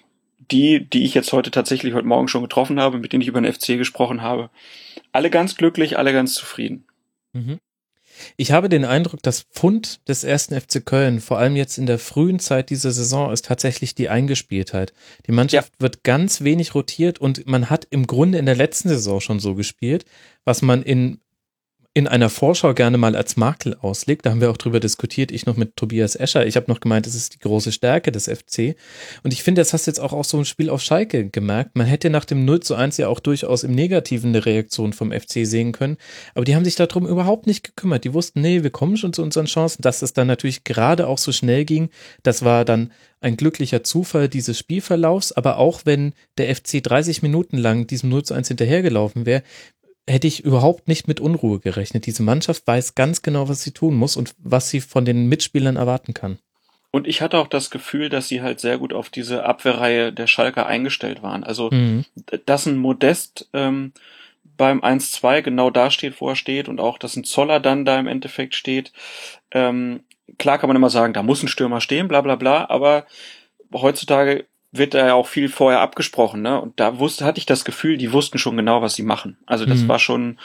die, 0.50 0.84
die 0.84 1.04
ich 1.04 1.14
jetzt 1.14 1.32
heute 1.32 1.52
tatsächlich 1.52 1.94
heute 1.94 2.08
Morgen 2.08 2.28
schon 2.28 2.42
getroffen 2.42 2.80
habe, 2.80 2.98
mit 2.98 3.12
denen 3.12 3.22
ich 3.22 3.28
über 3.28 3.40
den 3.40 3.52
FC 3.52 3.78
gesprochen 3.78 4.20
habe, 4.20 4.50
alle 5.12 5.30
ganz 5.30 5.56
glücklich, 5.56 5.96
alle 5.96 6.12
ganz 6.12 6.34
zufrieden. 6.34 6.86
Mhm. 7.32 7.58
Ich 8.36 8.52
habe 8.52 8.68
den 8.68 8.84
Eindruck, 8.84 9.22
das 9.22 9.42
Pfund 9.42 10.06
des 10.08 10.24
ersten 10.24 10.58
FC 10.60 10.84
Köln, 10.84 11.20
vor 11.20 11.38
allem 11.38 11.56
jetzt 11.56 11.78
in 11.78 11.86
der 11.86 11.98
frühen 11.98 12.38
Zeit 12.38 12.70
dieser 12.70 12.90
Saison, 12.90 13.32
ist 13.32 13.44
tatsächlich 13.44 13.94
die 13.94 14.08
Eingespieltheit. 14.08 14.92
Die 15.26 15.32
Mannschaft 15.32 15.72
ja. 15.74 15.82
wird 15.82 16.02
ganz 16.02 16.42
wenig 16.42 16.74
rotiert 16.74 17.18
und 17.18 17.46
man 17.46 17.70
hat 17.70 17.86
im 17.90 18.06
Grunde 18.06 18.38
in 18.38 18.46
der 18.46 18.56
letzten 18.56 18.88
Saison 18.88 19.20
schon 19.20 19.40
so 19.40 19.54
gespielt, 19.54 20.04
was 20.44 20.62
man 20.62 20.82
in 20.82 21.20
in 21.96 22.08
einer 22.08 22.28
Vorschau 22.28 22.74
gerne 22.74 22.98
mal 22.98 23.14
als 23.14 23.36
Makel 23.36 23.76
auslegt. 23.80 24.26
Da 24.26 24.30
haben 24.30 24.40
wir 24.40 24.50
auch 24.50 24.56
drüber 24.56 24.80
diskutiert, 24.80 25.30
ich 25.30 25.46
noch 25.46 25.56
mit 25.56 25.76
Tobias 25.76 26.16
Escher. 26.16 26.44
Ich 26.44 26.56
habe 26.56 26.68
noch 26.68 26.80
gemeint, 26.80 27.06
das 27.06 27.14
ist 27.14 27.34
die 27.34 27.38
große 27.38 27.70
Stärke 27.70 28.10
des 28.10 28.24
FC. 28.24 28.74
Und 29.22 29.32
ich 29.32 29.44
finde, 29.44 29.60
das 29.60 29.72
hast 29.72 29.86
du 29.86 29.92
jetzt 29.92 30.00
auch 30.00 30.12
aus 30.12 30.28
so 30.28 30.36
einem 30.36 30.44
Spiel 30.44 30.70
auf 30.70 30.82
Schalke 30.82 31.30
gemerkt. 31.30 31.76
Man 31.76 31.86
hätte 31.86 32.10
nach 32.10 32.24
dem 32.24 32.44
0 32.44 32.60
zu 32.60 32.74
1 32.74 32.96
ja 32.96 33.06
auch 33.06 33.20
durchaus 33.20 33.62
im 33.62 33.76
Negativen 33.76 34.30
eine 34.30 34.44
Reaktion 34.44 34.92
vom 34.92 35.12
FC 35.12 35.46
sehen 35.46 35.70
können. 35.70 35.96
Aber 36.34 36.44
die 36.44 36.56
haben 36.56 36.64
sich 36.64 36.74
darum 36.74 37.06
überhaupt 37.06 37.46
nicht 37.46 37.62
gekümmert. 37.62 38.02
Die 38.02 38.12
wussten, 38.12 38.40
nee, 38.40 38.64
wir 38.64 38.70
kommen 38.70 38.96
schon 38.96 39.12
zu 39.12 39.22
unseren 39.22 39.46
Chancen. 39.46 39.82
Dass 39.82 40.02
es 40.02 40.12
dann 40.12 40.26
natürlich 40.26 40.64
gerade 40.64 41.06
auch 41.06 41.18
so 41.18 41.30
schnell 41.30 41.64
ging, 41.64 41.90
das 42.24 42.44
war 42.44 42.64
dann 42.64 42.90
ein 43.20 43.36
glücklicher 43.36 43.84
Zufall 43.84 44.28
dieses 44.28 44.58
Spielverlaufs, 44.58 45.32
aber 45.32 45.58
auch 45.58 45.82
wenn 45.84 46.12
der 46.38 46.54
FC 46.54 46.82
30 46.82 47.22
Minuten 47.22 47.56
lang 47.56 47.86
diesem 47.86 48.10
0 48.10 48.24
zu 48.24 48.34
1 48.34 48.48
hinterhergelaufen 48.48 49.26
wäre, 49.26 49.44
hätte 50.08 50.26
ich 50.26 50.44
überhaupt 50.44 50.88
nicht 50.88 51.08
mit 51.08 51.20
Unruhe 51.20 51.60
gerechnet. 51.60 52.06
Diese 52.06 52.22
Mannschaft 52.22 52.66
weiß 52.66 52.94
ganz 52.94 53.22
genau, 53.22 53.48
was 53.48 53.62
sie 53.62 53.72
tun 53.72 53.94
muss 53.94 54.16
und 54.16 54.34
was 54.38 54.70
sie 54.70 54.80
von 54.80 55.04
den 55.04 55.26
Mitspielern 55.28 55.76
erwarten 55.76 56.14
kann. 56.14 56.38
Und 56.90 57.08
ich 57.08 57.22
hatte 57.22 57.38
auch 57.38 57.48
das 57.48 57.70
Gefühl, 57.70 58.08
dass 58.08 58.28
sie 58.28 58.40
halt 58.40 58.60
sehr 58.60 58.78
gut 58.78 58.92
auf 58.92 59.08
diese 59.08 59.44
Abwehrreihe 59.44 60.12
der 60.12 60.28
Schalker 60.28 60.66
eingestellt 60.66 61.22
waren. 61.22 61.42
Also, 61.42 61.70
mhm. 61.70 62.04
dass 62.46 62.66
ein 62.66 62.76
Modest 62.76 63.48
ähm, 63.52 63.92
beim 64.56 64.80
1-2 64.80 65.42
genau 65.42 65.70
da 65.70 65.90
steht, 65.90 66.20
wo 66.20 66.28
er 66.28 66.36
steht 66.36 66.68
und 66.68 66.80
auch, 66.80 66.98
dass 66.98 67.16
ein 67.16 67.24
Zoller 67.24 67.58
dann 67.58 67.84
da 67.84 67.98
im 67.98 68.06
Endeffekt 68.06 68.54
steht. 68.54 68.92
Ähm, 69.50 70.04
klar 70.38 70.58
kann 70.58 70.68
man 70.68 70.76
immer 70.76 70.90
sagen, 70.90 71.14
da 71.14 71.22
muss 71.22 71.42
ein 71.42 71.48
Stürmer 71.48 71.80
stehen, 71.80 72.06
bla 72.06 72.20
bla 72.20 72.36
bla, 72.36 72.68
aber 72.68 73.06
heutzutage 73.72 74.46
wird 74.76 74.94
da 74.94 75.06
ja 75.06 75.14
auch 75.14 75.26
viel 75.26 75.48
vorher 75.48 75.80
abgesprochen, 75.80 76.42
ne? 76.42 76.60
Und 76.60 76.80
da 76.80 76.98
wusste, 76.98 77.24
hatte 77.24 77.38
ich 77.38 77.46
das 77.46 77.64
Gefühl, 77.64 77.96
die 77.96 78.12
wussten 78.12 78.38
schon 78.38 78.56
genau, 78.56 78.82
was 78.82 78.94
sie 78.94 79.02
machen. 79.02 79.36
Also 79.46 79.66
das 79.66 79.80
mhm. 79.80 79.88
war 79.88 79.98
schon 79.98 80.38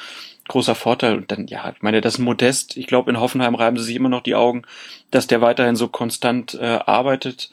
großer 0.47 0.75
Vorteil. 0.75 1.15
Und 1.15 1.31
dann, 1.31 1.47
ja, 1.47 1.71
ich 1.75 1.81
meine, 1.81 2.01
das 2.01 2.15
ist 2.15 2.19
Modest. 2.19 2.77
Ich 2.77 2.87
glaube, 2.87 3.09
in 3.09 3.19
Hoffenheim 3.19 3.55
reiben 3.55 3.77
sie 3.77 3.85
sich 3.85 3.95
immer 3.95 4.09
noch 4.09 4.21
die 4.21 4.35
Augen, 4.35 4.63
dass 5.09 5.27
der 5.27 5.41
weiterhin 5.41 5.75
so 5.75 5.87
konstant 5.87 6.53
äh, 6.55 6.79
arbeitet. 6.85 7.49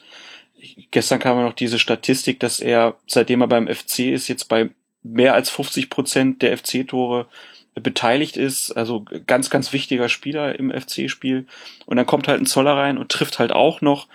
Gestern 0.91 1.19
kam 1.19 1.37
ja 1.37 1.45
noch 1.45 1.53
diese 1.53 1.79
Statistik, 1.79 2.39
dass 2.39 2.59
er, 2.59 2.95
seitdem 3.07 3.41
er 3.41 3.47
beim 3.47 3.67
FC 3.67 3.99
ist, 3.99 4.27
jetzt 4.27 4.45
bei 4.45 4.69
mehr 5.03 5.33
als 5.33 5.49
50 5.49 5.89
Prozent 5.89 6.41
der 6.41 6.57
FC-Tore 6.57 7.27
beteiligt 7.75 8.37
ist, 8.37 8.71
also 8.71 9.05
ganz, 9.27 9.49
ganz 9.49 9.71
wichtiger 9.71 10.09
Spieler 10.09 10.57
im 10.57 10.71
FC-Spiel. 10.71 11.45
Und 11.85 11.97
dann 11.97 12.07
kommt 12.07 12.27
halt 12.27 12.41
ein 12.41 12.47
Zoller 12.47 12.75
rein 12.75 12.97
und 12.97 13.11
trifft 13.11 13.39
halt 13.39 13.51
auch 13.51 13.81
noch. 13.81 14.07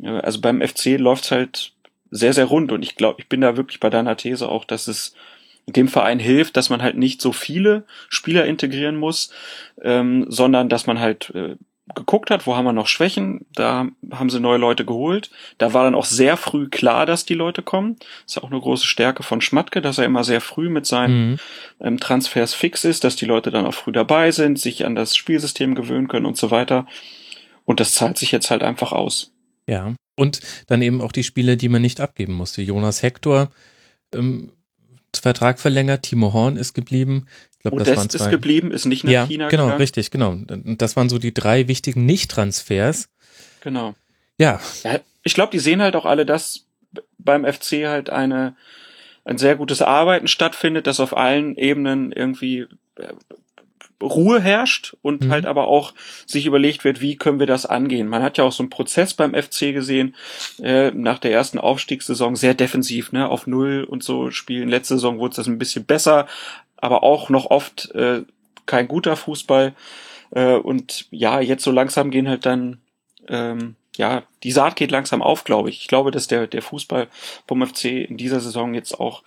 Also 0.00 0.40
beim 0.40 0.60
FC 0.60 0.98
läuft's 0.98 1.30
halt 1.30 1.72
sehr, 2.12 2.32
sehr 2.32 2.44
rund. 2.44 2.70
Und 2.70 2.82
ich 2.82 2.94
glaube, 2.94 3.20
ich 3.20 3.28
bin 3.28 3.40
da 3.40 3.56
wirklich 3.56 3.80
bei 3.80 3.90
deiner 3.90 4.16
These 4.16 4.48
auch, 4.48 4.64
dass 4.64 4.86
es 4.86 5.14
dem 5.66 5.88
Verein 5.88 6.18
hilft, 6.18 6.56
dass 6.56 6.70
man 6.70 6.82
halt 6.82 6.96
nicht 6.96 7.20
so 7.20 7.32
viele 7.32 7.84
Spieler 8.08 8.44
integrieren 8.44 8.96
muss, 8.96 9.32
ähm, 9.80 10.26
sondern 10.28 10.68
dass 10.68 10.86
man 10.86 11.00
halt 11.00 11.30
äh, 11.34 11.56
geguckt 11.94 12.30
hat, 12.30 12.46
wo 12.46 12.56
haben 12.56 12.64
wir 12.64 12.72
noch 12.72 12.86
Schwächen, 12.86 13.46
da 13.54 13.86
haben 14.10 14.30
sie 14.30 14.40
neue 14.40 14.58
Leute 14.58 14.84
geholt. 14.84 15.30
Da 15.58 15.72
war 15.72 15.84
dann 15.84 15.94
auch 15.94 16.04
sehr 16.04 16.36
früh 16.36 16.68
klar, 16.68 17.06
dass 17.06 17.24
die 17.24 17.34
Leute 17.34 17.62
kommen. 17.62 17.96
Das 18.24 18.36
ist 18.36 18.42
auch 18.42 18.50
eine 18.50 18.60
große 18.60 18.86
Stärke 18.86 19.22
von 19.22 19.40
Schmatke, 19.40 19.80
dass 19.80 19.98
er 19.98 20.04
immer 20.04 20.24
sehr 20.24 20.40
früh 20.40 20.68
mit 20.68 20.86
seinen 20.86 21.32
mhm. 21.32 21.38
ähm, 21.80 22.00
Transfers 22.00 22.54
fix 22.54 22.84
ist, 22.84 23.04
dass 23.04 23.16
die 23.16 23.26
Leute 23.26 23.50
dann 23.50 23.66
auch 23.66 23.74
früh 23.74 23.92
dabei 23.92 24.30
sind, 24.30 24.58
sich 24.58 24.84
an 24.84 24.94
das 24.94 25.16
Spielsystem 25.16 25.74
gewöhnen 25.74 26.08
können 26.08 26.26
und 26.26 26.36
so 26.36 26.50
weiter. 26.50 26.86
Und 27.64 27.80
das 27.80 27.94
zahlt 27.94 28.18
sich 28.18 28.32
jetzt 28.32 28.50
halt 28.50 28.62
einfach 28.62 28.92
aus. 28.92 29.32
Ja, 29.66 29.94
und 30.16 30.40
dann 30.66 30.82
eben 30.82 31.00
auch 31.00 31.12
die 31.12 31.24
Spiele, 31.24 31.56
die 31.56 31.68
man 31.68 31.82
nicht 31.82 32.00
abgeben 32.00 32.34
musste. 32.34 32.62
Jonas 32.62 33.02
Hector, 33.02 33.50
ähm, 34.14 34.52
Vertrag 35.14 35.60
verlängert, 35.60 36.04
Timo 36.04 36.32
Horn 36.32 36.56
ist 36.56 36.74
geblieben. 36.74 37.26
Ich 37.52 37.58
glaub, 37.60 37.74
Modest 37.74 37.90
das 37.90 37.96
waren 37.98 38.10
zwei. 38.10 38.24
ist 38.24 38.30
geblieben, 38.30 38.70
ist 38.72 38.86
nicht 38.86 39.04
nach 39.04 39.12
ja, 39.12 39.26
China 39.26 39.48
genau, 39.48 39.64
gegangen. 39.64 39.80
richtig, 39.80 40.10
genau. 40.10 40.36
Das 40.46 40.96
waren 40.96 41.08
so 41.08 41.18
die 41.18 41.34
drei 41.34 41.68
wichtigen 41.68 42.06
Nicht-Transfers. 42.06 43.08
Genau. 43.60 43.94
Ja. 44.38 44.60
ja 44.82 45.00
ich 45.22 45.34
glaube, 45.34 45.52
die 45.52 45.58
sehen 45.58 45.82
halt 45.82 45.96
auch 45.96 46.06
alle, 46.06 46.26
dass 46.26 46.66
beim 47.18 47.44
FC 47.44 47.86
halt 47.86 48.10
eine 48.10 48.56
ein 49.24 49.38
sehr 49.38 49.54
gutes 49.56 49.82
Arbeiten 49.82 50.26
stattfindet, 50.26 50.86
das 50.86 50.98
auf 50.98 51.16
allen 51.16 51.56
Ebenen 51.56 52.10
irgendwie 52.10 52.66
äh, 52.96 53.12
Ruhe 54.02 54.40
herrscht 54.40 54.96
und 55.02 55.24
mhm. 55.24 55.30
halt 55.30 55.46
aber 55.46 55.68
auch 55.68 55.94
sich 56.26 56.46
überlegt 56.46 56.84
wird, 56.84 57.00
wie 57.00 57.16
können 57.16 57.38
wir 57.38 57.46
das 57.46 57.66
angehen. 57.66 58.08
Man 58.08 58.22
hat 58.22 58.38
ja 58.38 58.44
auch 58.44 58.52
so 58.52 58.62
einen 58.62 58.70
Prozess 58.70 59.14
beim 59.14 59.34
FC 59.34 59.72
gesehen, 59.72 60.14
äh, 60.62 60.90
nach 60.90 61.18
der 61.18 61.32
ersten 61.32 61.58
Aufstiegssaison 61.58 62.36
sehr 62.36 62.54
defensiv, 62.54 63.12
ne, 63.12 63.28
auf 63.28 63.46
Null 63.46 63.86
und 63.88 64.02
so 64.02 64.30
spielen. 64.30 64.68
Letzte 64.68 64.94
Saison 64.94 65.18
wurde 65.18 65.36
das 65.36 65.46
ein 65.46 65.58
bisschen 65.58 65.84
besser, 65.84 66.26
aber 66.76 67.02
auch 67.02 67.30
noch 67.30 67.46
oft 67.46 67.90
äh, 67.94 68.22
kein 68.66 68.88
guter 68.88 69.16
Fußball. 69.16 69.74
Äh, 70.30 70.54
und 70.54 71.06
ja, 71.10 71.40
jetzt 71.40 71.64
so 71.64 71.70
langsam 71.70 72.10
gehen 72.10 72.28
halt 72.28 72.46
dann, 72.46 72.80
ähm, 73.28 73.76
ja, 73.96 74.22
die 74.42 74.52
Saat 74.52 74.76
geht 74.76 74.90
langsam 74.90 75.22
auf, 75.22 75.44
glaube 75.44 75.70
ich. 75.70 75.80
Ich 75.80 75.88
glaube, 75.88 76.10
dass 76.10 76.26
der, 76.26 76.46
der 76.46 76.62
Fußball 76.62 77.08
vom 77.46 77.66
FC 77.66 77.84
in 78.08 78.16
dieser 78.16 78.40
Saison 78.40 78.74
jetzt 78.74 78.98
auch 78.98 79.22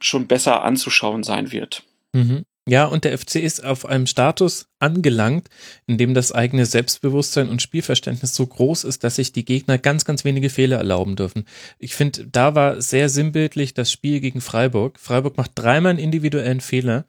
schon 0.00 0.26
besser 0.26 0.62
anzuschauen 0.62 1.22
sein 1.22 1.50
wird. 1.50 1.82
Mhm. 2.12 2.44
Ja, 2.66 2.86
und 2.86 3.04
der 3.04 3.18
FC 3.18 3.36
ist 3.36 3.62
auf 3.62 3.84
einem 3.84 4.06
Status 4.06 4.68
angelangt, 4.78 5.48
in 5.86 5.98
dem 5.98 6.14
das 6.14 6.32
eigene 6.32 6.64
Selbstbewusstsein 6.64 7.50
und 7.50 7.60
Spielverständnis 7.60 8.34
so 8.34 8.46
groß 8.46 8.84
ist, 8.84 9.04
dass 9.04 9.16
sich 9.16 9.32
die 9.32 9.44
Gegner 9.44 9.76
ganz, 9.76 10.06
ganz 10.06 10.24
wenige 10.24 10.48
Fehler 10.48 10.78
erlauben 10.78 11.14
dürfen. 11.14 11.44
Ich 11.78 11.94
finde, 11.94 12.26
da 12.26 12.54
war 12.54 12.80
sehr 12.80 13.10
sinnbildlich 13.10 13.74
das 13.74 13.92
Spiel 13.92 14.20
gegen 14.20 14.40
Freiburg. 14.40 14.98
Freiburg 14.98 15.36
macht 15.36 15.50
dreimal 15.56 15.90
einen 15.90 15.98
individuellen 15.98 16.62
Fehler 16.62 17.04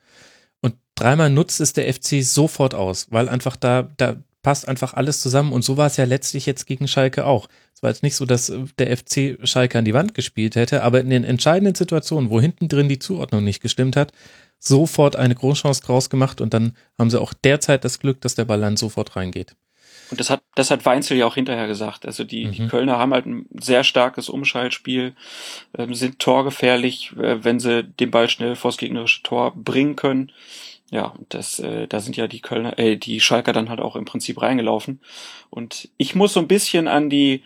und 0.62 0.76
dreimal 0.96 1.30
nutzt 1.30 1.62
es 1.62 1.72
der 1.72 1.92
FC 1.94 2.22
sofort 2.22 2.74
aus, 2.74 3.08
weil 3.12 3.30
einfach 3.30 3.56
da, 3.56 3.90
da 3.96 4.18
passt 4.46 4.68
einfach 4.68 4.94
alles 4.94 5.22
zusammen 5.22 5.54
und 5.54 5.64
so 5.64 5.78
war 5.78 5.88
es 5.88 5.96
ja 5.96 6.04
letztlich 6.04 6.46
jetzt 6.46 6.66
gegen 6.66 6.88
Schalke 6.90 7.26
auch. 7.26 7.48
Es 7.74 7.82
war 7.82 7.90
jetzt 7.90 8.04
nicht 8.04 8.16
so, 8.16 8.26
dass 8.26 8.54
der 8.78 8.96
FC 8.96 9.40
Schalke 9.44 9.80
an 9.80 9.86
die 9.86 9.94
Wand 9.94 10.14
gespielt 10.14 10.56
hätte, 10.56 10.84
aber 10.84 11.00
in 11.00 11.10
den 11.10 11.24
entscheidenden 11.24 11.76
Situationen, 11.76 12.30
wo 12.30 12.40
hinten 12.40 12.68
drin 12.68 12.88
die 12.88 13.00
Zuordnung 13.00 13.44
nicht 13.44 13.62
gestimmt 13.62 13.96
hat, 13.96 14.12
sofort 14.60 15.16
eine 15.16 15.36
Großchance 15.36 15.82
draus 15.82 16.10
gemacht 16.10 16.42
und 16.42 16.54
dann 16.54 16.76
haben 16.98 17.10
sie 17.10 17.22
auch 17.22 17.34
derzeit 17.34 17.84
das 17.84 18.00
Glück, 18.00 18.22
dass 18.22 18.36
der 18.36 18.46
Ball 18.46 18.62
dann 18.62 18.78
sofort 18.78 19.16
reingeht. 19.16 19.56
Und 20.12 20.20
das 20.20 20.30
hat, 20.30 20.42
das 20.56 20.70
hat 20.70 20.86
Weinzel 20.86 21.18
ja 21.18 21.26
auch 21.26 21.36
hinterher 21.36 21.68
gesagt. 21.68 22.06
Also 22.06 22.24
die, 22.24 22.46
mhm. 22.46 22.52
die 22.52 22.68
Kölner 22.68 22.98
haben 22.98 23.14
halt 23.14 23.26
ein 23.26 23.48
sehr 23.60 23.84
starkes 23.84 24.30
Umschaltspiel, 24.30 25.16
ähm, 25.78 25.94
sind 25.96 26.20
torgefährlich, 26.20 27.14
äh, 27.18 27.44
wenn 27.44 27.60
sie 27.60 27.84
den 27.84 28.12
Ball 28.12 28.30
schnell 28.30 28.56
vors 28.56 28.78
gegnerische 28.78 29.24
Tor 29.24 29.54
bringen 29.56 29.96
können. 29.96 30.32
ja, 30.92 31.14
das, 31.30 31.60
äh, 31.60 31.88
da 31.88 32.00
sind 32.00 32.16
ja 32.16 32.28
die 32.28 32.42
Kölner, 32.42 32.78
äh, 32.78 32.98
die 32.98 33.20
Schalker 33.20 33.54
dann 33.54 33.70
halt 33.70 33.82
auch 33.82 33.96
im 33.96 34.06
Prinzip 34.06 34.42
reingelaufen. 34.42 35.00
Und 35.50 35.90
ich 35.98 36.14
muss 36.14 36.34
so 36.34 36.40
ein 36.40 36.48
bisschen 36.48 36.88
an 36.88 37.10
die 37.10 37.42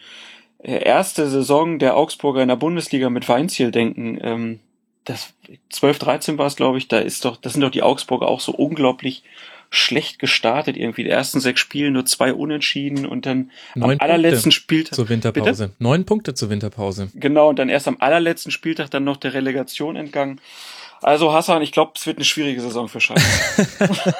äh, 0.59 0.83
erste 0.83 1.29
Saison 1.29 1.79
der 1.79 1.95
Augsburger 1.95 2.41
in 2.41 2.49
der 2.49 2.57
Bundesliga 2.57 3.09
mit 3.09 3.29
Weinziel 3.29 3.71
denken. 3.71 4.19
Ähm, 4.21 4.59
das 5.05 5.33
12, 5.69 5.99
13 5.99 6.37
war 6.37 6.47
es, 6.47 6.55
glaube 6.55 6.77
ich, 6.77 6.87
da 6.87 6.99
ist 6.99 7.25
doch, 7.25 7.37
das 7.37 7.53
sind 7.53 7.61
doch 7.61 7.71
die 7.71 7.83
Augsburger 7.83 8.27
auch 8.27 8.39
so 8.39 8.51
unglaublich 8.51 9.23
schlecht 9.71 10.19
gestartet 10.19 10.77
irgendwie. 10.77 11.03
Die 11.03 11.09
ersten 11.09 11.39
sechs 11.39 11.59
Spiele 11.59 11.91
nur 11.91 12.05
zwei 12.05 12.33
Unentschieden 12.33 13.05
und 13.05 13.25
dann 13.25 13.51
Neun 13.75 13.91
am 13.91 13.99
allerletzten 13.99 14.43
Punkte 14.43 14.51
Spieltag. 14.51 14.95
Zur 14.95 15.09
Winterpause. 15.09 15.71
Neun 15.79 16.05
Punkte 16.05 16.33
zur 16.33 16.49
Winterpause. 16.49 17.09
Genau, 17.13 17.49
und 17.49 17.59
dann 17.59 17.69
erst 17.69 17.87
am 17.87 17.97
allerletzten 17.99 18.51
Spieltag 18.51 18.89
dann 18.89 19.03
noch 19.03 19.17
der 19.17 19.33
Relegation 19.33 19.95
entgangen. 19.95 20.41
Also 21.01 21.31
Hassan, 21.33 21.61
ich 21.61 21.71
glaube, 21.71 21.93
es 21.95 22.05
wird 22.05 22.17
eine 22.17 22.25
schwierige 22.25 22.61
Saison 22.61 22.87
für 22.87 22.99
Schalke. 22.99 23.21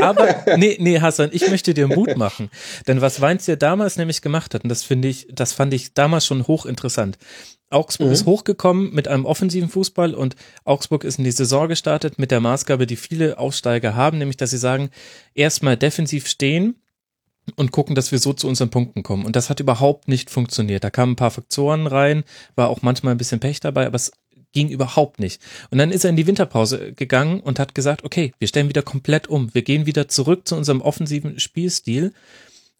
Aber 0.00 0.56
nee, 0.56 0.76
nee, 0.80 1.00
Hassan, 1.00 1.30
ich 1.32 1.48
möchte 1.48 1.74
dir 1.74 1.88
Mut 1.88 2.16
machen. 2.16 2.50
Denn 2.86 3.00
was 3.00 3.20
Weinz 3.20 3.46
ja 3.46 3.56
damals 3.56 3.96
nämlich 3.96 4.22
gemacht 4.22 4.54
hat, 4.54 4.64
und 4.64 4.68
das 4.68 4.82
finde 4.84 5.08
ich, 5.08 5.26
das 5.30 5.52
fand 5.52 5.72
ich 5.74 5.94
damals 5.94 6.26
schon 6.26 6.46
hochinteressant. 6.46 7.18
Augsburg 7.70 8.08
Mhm. 8.08 8.12
ist 8.12 8.26
hochgekommen 8.26 8.94
mit 8.94 9.08
einem 9.08 9.24
offensiven 9.24 9.68
Fußball 9.68 10.14
und 10.14 10.36
Augsburg 10.64 11.02
ist 11.04 11.18
in 11.18 11.24
die 11.24 11.32
Saison 11.32 11.68
gestartet 11.68 12.18
mit 12.18 12.30
der 12.30 12.40
Maßgabe, 12.40 12.86
die 12.86 12.96
viele 12.96 13.38
Aufsteiger 13.38 13.96
haben, 13.96 14.18
nämlich 14.18 14.36
dass 14.36 14.50
sie 14.50 14.58
sagen, 14.58 14.90
erstmal 15.34 15.76
defensiv 15.76 16.28
stehen 16.28 16.76
und 17.56 17.72
gucken, 17.72 17.94
dass 17.96 18.12
wir 18.12 18.18
so 18.20 18.32
zu 18.32 18.46
unseren 18.48 18.70
Punkten 18.70 19.02
kommen. 19.02 19.24
Und 19.24 19.34
das 19.36 19.50
hat 19.50 19.58
überhaupt 19.60 20.06
nicht 20.08 20.30
funktioniert. 20.30 20.84
Da 20.84 20.90
kamen 20.90 21.12
ein 21.12 21.16
paar 21.16 21.30
Faktoren 21.32 21.86
rein, 21.88 22.22
war 22.54 22.68
auch 22.68 22.82
manchmal 22.82 23.14
ein 23.14 23.18
bisschen 23.18 23.40
Pech 23.40 23.58
dabei, 23.60 23.86
aber 23.86 23.96
es 23.96 24.12
ging 24.56 24.70
überhaupt 24.70 25.20
nicht. 25.20 25.42
Und 25.70 25.76
dann 25.76 25.92
ist 25.92 26.04
er 26.04 26.08
in 26.08 26.16
die 26.16 26.26
Winterpause 26.26 26.94
gegangen 26.94 27.40
und 27.40 27.58
hat 27.58 27.74
gesagt, 27.74 28.04
okay, 28.04 28.32
wir 28.38 28.48
stellen 28.48 28.70
wieder 28.70 28.80
komplett 28.80 29.28
um. 29.28 29.52
Wir 29.52 29.60
gehen 29.60 29.84
wieder 29.84 30.08
zurück 30.08 30.48
zu 30.48 30.56
unserem 30.56 30.80
offensiven 30.80 31.38
Spielstil. 31.38 32.14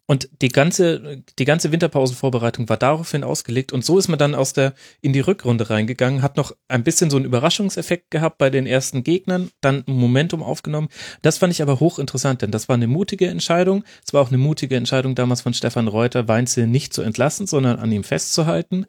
Und 0.07 0.27
die 0.41 0.47
ganze, 0.47 1.21
die 1.37 1.45
ganze 1.45 1.71
Winterpausenvorbereitung 1.71 2.67
war 2.67 2.77
daraufhin 2.77 3.23
ausgelegt. 3.23 3.73
Und 3.73 3.85
so 3.85 3.99
ist 3.99 4.07
man 4.07 4.17
dann 4.17 4.33
aus 4.33 4.53
der, 4.53 4.73
in 5.01 5.13
die 5.13 5.19
Rückrunde 5.19 5.69
reingegangen, 5.69 6.23
hat 6.23 6.35
noch 6.35 6.55
ein 6.67 6.83
bisschen 6.83 7.11
so 7.11 7.17
einen 7.17 7.27
Überraschungseffekt 7.27 8.09
gehabt 8.09 8.39
bei 8.39 8.49
den 8.49 8.65
ersten 8.65 9.03
Gegnern, 9.03 9.51
dann 9.61 9.83
Momentum 9.85 10.41
aufgenommen. 10.41 10.87
Das 11.21 11.37
fand 11.37 11.53
ich 11.53 11.61
aber 11.61 11.79
hochinteressant, 11.79 12.41
denn 12.41 12.49
das 12.49 12.67
war 12.69 12.73
eine 12.75 12.87
mutige 12.87 13.27
Entscheidung. 13.27 13.83
Es 14.03 14.15
war 14.15 14.23
auch 14.23 14.29
eine 14.29 14.39
mutige 14.39 14.77
Entscheidung 14.77 15.13
damals 15.13 15.41
von 15.41 15.53
Stefan 15.53 15.87
Reuter, 15.87 16.27
Weinzel 16.27 16.65
nicht 16.65 16.91
zu 16.91 17.03
entlassen, 17.03 17.45
sondern 17.45 17.77
an 17.77 17.91
ihm 17.91 18.03
festzuhalten. 18.03 18.87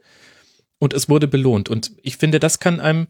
Und 0.79 0.95
es 0.95 1.09
wurde 1.09 1.27
belohnt. 1.29 1.69
Und 1.69 1.93
ich 2.03 2.17
finde, 2.17 2.39
das 2.41 2.59
kann 2.61 2.81
einem 2.81 3.07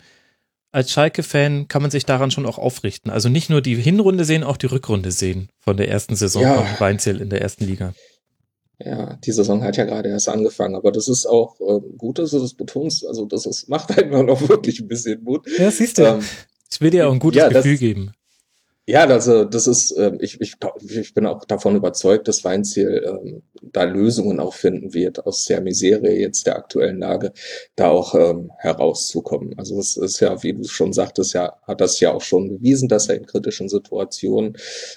als 0.70 0.90
Schalke-Fan 0.92 1.66
kann 1.68 1.80
man 1.82 1.90
sich 1.90 2.04
daran 2.04 2.30
schon 2.30 2.44
auch 2.44 2.58
aufrichten. 2.58 3.10
Also 3.10 3.28
nicht 3.30 3.48
nur 3.48 3.62
die 3.62 3.74
Hinrunde 3.76 4.24
sehen, 4.26 4.44
auch 4.44 4.58
die 4.58 4.66
Rückrunde 4.66 5.12
sehen 5.12 5.48
von 5.58 5.78
der 5.78 5.88
ersten 5.88 6.14
Saison 6.14 6.42
Ja. 6.42 6.62
von 6.62 6.80
Weinzel 6.80 7.20
in 7.22 7.30
der 7.30 7.40
ersten 7.40 7.64
Liga. 7.64 7.94
Ja, 8.78 9.16
die 9.24 9.32
Saison 9.32 9.64
hat 9.64 9.76
ja 9.76 9.84
gerade 9.86 10.08
erst 10.10 10.28
angefangen, 10.28 10.76
aber 10.76 10.92
das 10.92 11.08
ist 11.08 11.26
auch 11.26 11.56
ähm, 11.60 11.96
gut, 11.96 12.18
dass 12.18 12.30
du 12.30 12.38
das 12.38 12.54
betonst. 12.54 13.04
Also 13.06 13.24
das 13.24 13.44
ist, 13.46 13.68
macht 13.68 13.90
einem 13.98 14.28
auch 14.28 14.46
wirklich 14.48 14.78
ein 14.80 14.88
bisschen 14.88 15.22
Mut. 15.24 15.46
Ja, 15.58 15.70
siehst 15.70 15.98
du. 15.98 16.02
Ähm, 16.02 16.20
ich 16.70 16.80
will 16.82 16.90
dir 16.90 17.08
auch 17.08 17.12
ein 17.12 17.18
gutes 17.18 17.38
ja, 17.38 17.48
das- 17.48 17.64
Gefühl 17.64 17.78
geben. 17.78 18.12
Ja, 18.89 19.05
also 19.05 19.45
das 19.45 19.66
ist, 19.66 19.95
ähm, 19.99 20.16
ich, 20.18 20.41
ich, 20.41 20.55
ich 20.80 21.12
bin 21.12 21.26
auch 21.26 21.45
davon 21.45 21.76
überzeugt, 21.76 22.26
dass 22.26 22.43
Weinziel 22.43 23.05
ähm, 23.07 23.43
da 23.61 23.84
Lösungen 23.84 24.41
auch 24.41 24.55
finden 24.55 24.95
wird, 24.95 25.26
aus 25.26 25.45
der 25.45 25.61
Misere 25.61 26.11
jetzt 26.11 26.47
der 26.47 26.57
aktuellen 26.57 26.99
Lage 26.99 27.34
da 27.76 27.91
auch 27.91 28.14
ähm, 28.14 28.51
herauszukommen. 28.57 29.53
Also 29.59 29.78
es 29.78 29.99
ist 29.99 30.20
ja, 30.20 30.43
wie 30.43 30.55
du 30.55 30.64
schon 30.64 30.95
sagtest, 30.95 31.34
ja, 31.34 31.53
hat 31.66 31.82
das 31.82 32.01
ja 32.01 32.14
auch 32.14 32.22
schon 32.22 32.49
bewiesen, 32.49 32.89
dass 32.89 33.11
er 33.11 33.16
in 33.16 33.26
kritischen 33.26 33.68
Situationen 33.68 34.57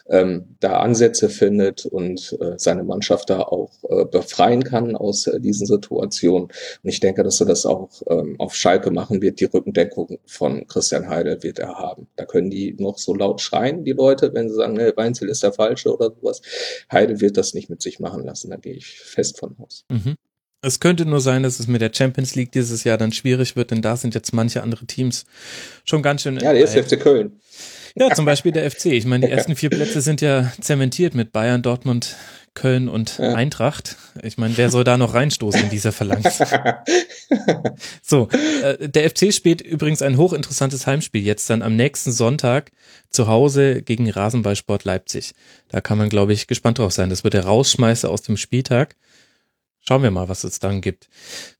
ähm, 0.10 0.56
da 0.62 0.80
Ansätze 0.80 1.28
findet 1.28 1.86
und 1.86 2.38
äh, 2.40 2.54
seine 2.56 2.86
Mannschaft 2.86 3.30
da 3.30 3.42
auch 3.42 3.72
äh, 3.90 4.06
befreien 4.06 4.64
kann 4.64 4.96
aus 4.96 5.28
äh, 5.28 5.42
diesen 5.42 5.68
Situationen. 5.68 6.44
Und 6.46 6.90
ich 6.90 7.02
denke, 7.02 7.24
dass 7.24 7.42
er 7.42 7.46
das 7.46 7.66
auch 7.66 7.90
ähm, 8.10 8.38
auf 8.40 8.56
Schalke 8.56 8.90
machen 8.90 9.22
wird. 9.22 9.42
Die 9.42 9.46
Rückendeckung 9.46 10.18
von 10.26 10.66
Christian 10.68 11.10
Heidel 11.10 11.44
wird 11.44 11.60
er 11.60 11.78
haben. 11.78 12.08
Da 12.16 12.24
können 12.24 12.50
die 12.50 12.74
noch 12.80 12.98
so 12.98 13.14
laut 13.14 13.42
schreien, 13.42 13.81
die 13.84 13.92
Leute, 13.92 14.34
wenn 14.34 14.50
sie 14.50 14.56
sagen, 14.56 14.80
hey, 14.80 14.94
Weinzel 14.96 15.30
ist 15.30 15.44
der 15.44 15.54
Falsche 15.54 15.94
oder 15.94 16.12
sowas. 16.12 16.42
Heidel 16.92 17.22
wird 17.22 17.38
das 17.38 17.54
nicht 17.54 17.70
mit 17.70 17.82
sich 17.82 18.00
machen 18.00 18.24
lassen. 18.24 18.50
Da 18.50 18.58
gehe 18.58 18.74
ich 18.74 19.00
fest 19.00 19.40
von 19.40 19.56
aus. 19.60 19.86
Mhm. 19.90 20.16
Es 20.64 20.80
könnte 20.80 21.06
nur 21.06 21.22
sein, 21.22 21.42
dass 21.42 21.60
es 21.60 21.68
mit 21.68 21.82
der 21.82 21.92
Champions 21.92 22.36
League 22.36 22.52
dieses 22.52 22.84
Jahr 22.84 22.98
dann 23.00 23.12
schwierig 23.12 23.56
wird, 23.56 23.72
denn 23.72 23.82
da 23.82 23.98
sind 23.98 24.14
jetzt 24.14 24.32
manche 24.32 24.62
andere 24.62 24.86
Teams 24.86 25.26
schon 25.86 26.04
ganz 26.04 26.22
schön. 26.22 26.38
Ja, 26.38 26.54
der 26.54 26.64
ist 26.64 26.78
FC 26.78 27.00
Köln. 27.00 27.40
Ja, 27.96 28.14
zum 28.14 28.26
Beispiel 28.26 28.52
der 28.52 28.70
FC. 28.70 28.86
Ich 28.86 29.06
meine, 29.06 29.26
die 29.26 29.32
ersten 29.36 29.56
vier 29.56 29.72
Plätze 29.72 30.02
sind 30.02 30.22
ja 30.22 30.52
zementiert 30.62 31.16
mit 31.16 31.32
Bayern, 31.32 31.64
Dortmund, 31.64 32.16
Köln 32.54 32.90
und 32.90 33.18
Ja. 33.18 33.34
Eintracht. 33.34 33.96
Ich 34.24 34.38
meine, 34.38 34.58
wer 34.58 34.70
soll 34.70 34.84
da 34.84 34.98
noch 34.98 35.14
reinstoßen 35.14 35.64
in 35.64 35.70
dieser 35.70 35.92
Phalanx? 35.92 36.40
So, 38.04 38.28
äh, 38.62 38.90
der 38.90 39.10
FC 39.10 39.34
spielt 39.34 39.62
übrigens 39.62 40.02
ein 40.02 40.18
hochinteressantes 40.18 40.86
Heimspiel 40.86 41.24
jetzt 41.24 41.50
dann 41.50 41.62
am 41.62 41.76
nächsten 41.78 42.12
Sonntag 42.12 42.72
zu 43.10 43.28
Hause 43.28 43.82
gegen 43.82 44.10
Rasenballsport 44.10 44.84
Leipzig. 44.84 45.34
Da 45.70 45.80
kann 45.80 45.98
man, 45.98 46.10
glaube 46.10 46.34
ich, 46.34 46.48
gespannt 46.48 46.80
drauf 46.80 46.92
sein. 46.92 47.10
Das 47.10 47.24
wird 47.24 47.34
der 47.34 47.46
Rausschmeißer 47.46 48.10
aus 48.10 48.22
dem 48.22 48.36
Spieltag. 48.36 48.96
Schauen 49.84 50.04
wir 50.04 50.12
mal, 50.12 50.30
was 50.30 50.44
es 50.44 50.60
dann 50.60 50.80
gibt. 50.80 51.10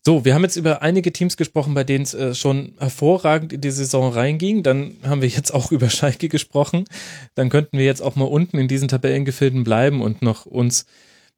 So, 0.06 0.26
wir 0.26 0.36
haben 0.36 0.44
jetzt 0.44 0.56
über 0.56 0.84
einige 0.84 1.12
Teams 1.12 1.38
gesprochen, 1.38 1.74
bei 1.74 1.84
denen 1.84 2.04
es 2.04 2.14
äh, 2.14 2.36
schon 2.36 2.76
hervorragend 2.78 3.52
in 3.52 3.62
die 3.62 3.72
Saison 3.72 4.14
reinging. 4.14 4.62
Dann 4.62 4.98
haben 5.04 5.22
wir 5.22 5.28
jetzt 5.28 5.52
auch 5.52 5.72
über 5.72 5.90
Schalke 5.90 6.30
gesprochen. 6.30 6.86
Dann 7.34 7.50
könnten 7.50 7.80
wir 7.80 7.86
jetzt 7.86 8.02
auch 8.02 8.16
mal 8.16 8.26
unten 8.26 8.60
in 8.60 8.68
diesen 8.68 8.88
Tabellengefilden 8.88 9.64
bleiben 9.64 10.02
und 10.02 10.22
noch 10.22 10.46
uns 10.46 10.86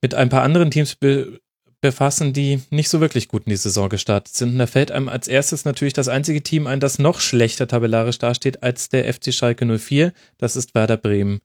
mit 0.01 0.13
ein 0.13 0.29
paar 0.29 0.43
anderen 0.43 0.71
Teams 0.71 0.95
be 0.95 1.39
befassen, 1.79 2.31
die 2.31 2.61
nicht 2.69 2.87
so 2.87 3.01
wirklich 3.01 3.27
gut 3.27 3.43
in 3.45 3.49
die 3.49 3.57
Saison 3.57 3.89
gestartet 3.89 4.33
sind. 4.33 4.53
Und 4.53 4.59
da 4.59 4.67
fällt 4.67 4.89
einem 4.89 5.09
als 5.09 5.27
erstes 5.27 5.65
natürlich 5.65 5.91
das 5.91 6.07
einzige 6.07 6.41
Team 6.41 6.65
ein, 6.65 6.79
das 6.79 6.97
noch 6.97 7.19
schlechter 7.19 7.67
tabellarisch 7.67 8.19
dasteht 8.19 8.63
als 8.63 8.87
der 8.87 9.13
FC 9.13 9.33
Schalke 9.33 9.65
04. 9.65 10.13
Das 10.37 10.55
ist 10.55 10.75
Werder 10.75 10.95
Bremen. 10.95 11.41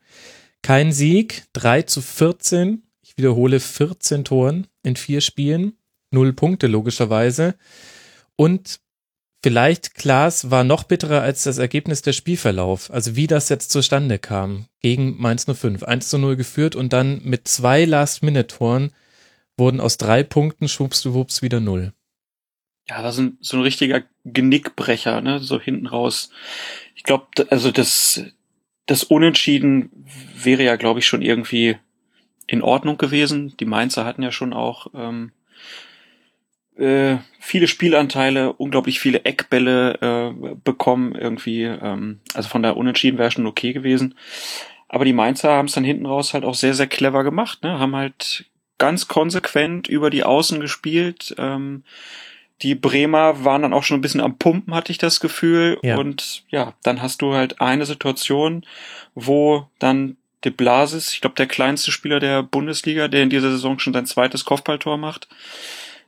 Kein 0.63 0.93
Sieg, 0.93 1.43
3 1.55 1.83
zu 1.83 2.01
14. 2.01 2.85
Wiederhole 3.19 3.61
14 3.61 4.25
Toren 4.25 4.69
in 4.83 4.97
vier 4.97 5.21
Spielen. 5.21 5.75
Null 6.11 6.33
Punkte 6.33 6.69
logischerweise. 6.69 7.57
Und 8.37 8.81
vielleicht, 9.43 9.95
Klaas, 9.97 10.51
war 10.51 10.65
noch 10.65 10.85
bitterer 10.85 11.21
als 11.21 11.43
das 11.43 11.59
Ergebnis 11.59 12.01
der 12.03 12.13
Spielverlauf. 12.13 12.91
Also 12.91 13.17
wie 13.17 13.27
das 13.27 13.49
jetzt 13.49 13.71
zustande 13.71 14.19
kam. 14.19 14.67
Gegen 14.81 15.21
Mainz 15.21 15.47
05. 15.53 15.83
1 15.83 16.09
zu 16.09 16.19
0 16.19 16.37
geführt 16.37 16.77
und 16.77 16.93
dann 16.93 17.21
mit 17.25 17.49
zwei 17.49 17.85
Last-Minute-Toren 17.85 18.93
wurden 19.59 19.81
aus 19.81 19.99
drei 19.99 20.23
Punkten 20.23 20.69
schwuppsdiwupps 20.69 21.43
wieder 21.43 21.59
null. 21.59 21.93
Ja, 22.89 23.03
war 23.03 23.13
so 23.13 23.23
ein, 23.23 23.39
so 23.41 23.57
ein 23.57 23.63
richtiger 23.65 24.05
Genickbrecher, 24.25 25.21
ne, 25.21 25.41
so 25.41 25.61
hinten 25.61 25.89
raus. 25.89 26.31
Ich 26.95 27.03
glaube, 27.03 27.27
also 27.51 27.71
das, 27.71 28.23
das 28.87 29.03
Unentschieden 29.03 30.07
wäre 30.43 30.63
ja, 30.63 30.77
glaube 30.77 31.01
ich, 31.01 31.07
schon 31.07 31.21
irgendwie 31.21 31.77
in 32.49 32.63
Ordnung 32.63 32.99
gewesen. 32.99 33.57
Die 33.59 33.67
Mainzer 33.67 34.05
hatten 34.05 34.23
ja 34.23 34.33
schon 34.33 34.53
auch 34.53 34.89
ähm, 34.95 35.31
äh, 36.77 37.19
viele 37.39 37.69
Spielanteile, 37.69 38.53
unglaublich 38.55 38.99
viele 38.99 39.25
Eckbälle 39.25 39.95
äh, 40.01 40.55
bekommen 40.65 41.15
irgendwie. 41.15 41.65
Ähm, 41.65 42.21
also 42.35 42.49
von 42.49 42.63
der 42.63 42.77
Unentschieden 42.77 43.19
wäre 43.19 43.31
schon 43.31 43.47
okay 43.47 43.73
gewesen. 43.73 44.15
Aber 44.89 45.05
die 45.05 45.13
Mainzer 45.13 45.51
haben 45.51 45.67
es 45.67 45.75
dann 45.75 45.85
hinten 45.85 46.07
raus 46.07 46.33
halt 46.35 46.45
auch 46.45 46.55
sehr, 46.55 46.75
sehr 46.75 46.87
clever 46.87 47.23
gemacht, 47.23 47.63
ne? 47.63 47.79
Haben 47.79 47.95
halt 47.95 48.47
ganz 48.79 49.07
konsequent 49.09 49.87
über 49.87 50.09
die 50.09 50.25
Außen 50.25 50.61
gespielt. 50.61 51.35
Ähm, 51.37 51.83
die 52.63 52.75
Bremer 52.75 53.45
waren 53.45 53.63
dann 53.63 53.75
auch 53.75 53.83
schon 53.83 53.99
ein 53.99 54.01
bisschen 54.01 54.23
am 54.23 54.39
Pumpen, 54.39 54.75
hatte 54.75 54.91
ich 54.91 54.99
das 54.99 55.21
Gefühl. 55.21 55.79
Ja. 55.83 55.99
Und 55.99 56.45
ja, 56.49 56.75
dann 56.83 57.03
hast 57.03 57.21
du 57.21 57.35
halt 57.35 57.61
eine 57.61 57.85
Situation, 57.85 58.65
wo 59.15 59.69
dann 59.79 60.17
De 60.45 60.53
Blasis, 60.53 61.13
ich 61.13 61.21
glaube 61.21 61.37
der 61.37 61.47
kleinste 61.47 61.91
Spieler 61.91 62.21
der 62.21 62.43
Bundesliga, 62.43 63.09
der 63.09 63.23
in 63.23 63.31
dieser 63.31 63.51
Saison 63.51 63.79
schon 63.79 63.93
sein 63.93 64.07
zweites 64.07 64.45
Kopfballtor 64.45 64.97
macht, 64.97 65.29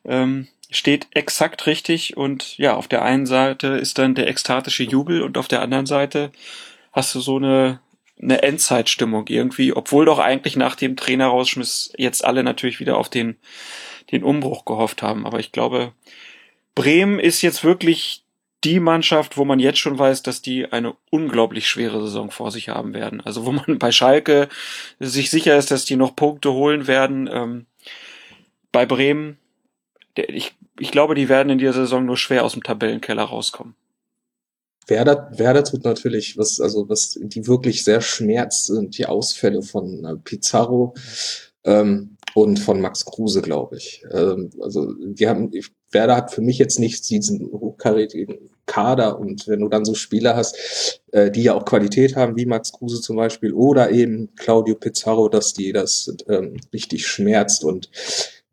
ähm, 0.05 0.47
steht 0.71 1.09
exakt 1.13 1.67
richtig 1.67 2.17
und 2.17 2.57
ja, 2.57 2.77
auf 2.77 2.87
der 2.87 3.03
einen 3.03 3.27
Seite 3.27 3.69
ist 3.69 3.99
dann 3.99 4.15
der 4.15 4.29
ekstatische 4.29 4.85
Jubel 4.85 5.23
und 5.23 5.37
auf 5.37 5.49
der 5.49 5.63
anderen 5.63 5.87
Seite 5.87 6.31
hast 6.93 7.15
du 7.15 7.21
so 7.21 7.37
eine 7.37 7.81
eine 8.23 8.43
Endzeitstimmung 8.43 9.29
irgendwie, 9.29 9.73
obwohl 9.73 10.05
doch 10.05 10.19
eigentlich 10.19 10.55
nach 10.55 10.75
dem 10.75 10.95
Trainerausschmiss 10.95 11.95
jetzt 11.97 12.23
alle 12.23 12.43
natürlich 12.43 12.79
wieder 12.79 12.99
auf 12.99 13.09
den 13.09 13.37
den 14.11 14.25
Umbruch 14.25 14.65
gehofft 14.65 15.03
haben, 15.03 15.27
aber 15.27 15.39
ich 15.39 15.53
glaube, 15.53 15.93
Bremen 16.75 17.19
ist 17.19 17.43
jetzt 17.43 17.65
wirklich 17.65 18.25
die 18.65 18.81
Mannschaft, 18.81 19.37
wo 19.37 19.45
man 19.45 19.59
jetzt 19.59 19.79
schon 19.79 19.99
weiß, 19.99 20.23
dass 20.23 20.43
die 20.43 20.71
eine 20.71 20.95
unglaublich 21.11 21.69
schwere 21.69 22.01
Saison 22.03 22.31
vor 22.31 22.51
sich 22.51 22.69
haben 22.69 22.95
werden. 22.95 23.21
Also 23.21 23.47
wo 23.47 23.53
man 23.53 23.79
bei 23.79 23.93
Schalke 23.93 24.49
sich 24.99 25.31
sicher 25.31 25.57
ist, 25.57 25.71
dass 25.71 25.85
die 25.85 25.97
noch 25.97 26.17
Punkte 26.17 26.53
holen 26.53 26.87
werden. 26.87 27.29
Ähm, 27.33 27.67
bei 28.73 28.87
Bremen, 28.87 29.39
der, 30.17 30.29
ich, 30.29 30.55
ich 30.79 30.91
glaube, 30.91 31.15
die 31.15 31.29
werden 31.29 31.51
in 31.51 31.59
dieser 31.59 31.73
Saison 31.73 32.05
nur 32.05 32.17
schwer 32.17 32.45
aus 32.45 32.53
dem 32.53 32.63
Tabellenkeller 32.63 33.25
rauskommen. 33.25 33.75
Werder, 34.87 35.31
Werder 35.37 35.65
tut 35.65 35.85
natürlich, 35.85 36.37
was, 36.37 36.61
also 36.61 36.89
was 36.89 37.19
die 37.21 37.47
wirklich 37.47 37.85
sehr 37.85 38.01
schmerzt, 38.01 38.67
sind 38.67 38.99
die 38.99 39.07
Ausfälle 39.07 39.63
von 39.63 40.05
äh, 40.05 40.17
Pizarro 40.17 40.95
ähm, 41.65 42.17
und 42.35 42.59
von 42.59 42.81
Max 42.81 43.05
Kruse, 43.05 43.41
glaube 43.41 43.77
ich. 43.77 44.05
Ähm, 44.11 44.51
also 44.61 44.93
die 44.99 45.29
haben, 45.29 45.53
Werder 45.93 46.17
hat 46.17 46.33
für 46.33 46.41
mich 46.41 46.59
jetzt 46.59 46.79
nicht 46.79 47.09
diesen 47.11 47.51
hochkarätigen 47.53 48.51
Kader 48.67 49.19
und 49.19 49.49
wenn 49.49 49.61
du 49.61 49.69
dann 49.69 49.85
so 49.85 49.95
Spieler 49.95 50.37
hast, 50.37 51.03
äh, 51.13 51.31
die 51.31 51.43
ja 51.43 51.55
auch 51.55 51.65
Qualität 51.65 52.15
haben, 52.15 52.37
wie 52.37 52.47
Max 52.47 52.73
Kruse 52.73 53.01
zum 53.01 53.17
Beispiel 53.17 53.53
oder 53.53 53.91
eben 53.91 54.35
Claudio 54.37 54.77
Pizarro, 54.77 55.29
dass 55.29 55.53
die 55.55 55.73
das 55.73 56.15
ähm, 56.29 56.57
richtig 56.73 57.07
schmerzt 57.07 57.65
und 57.65 57.91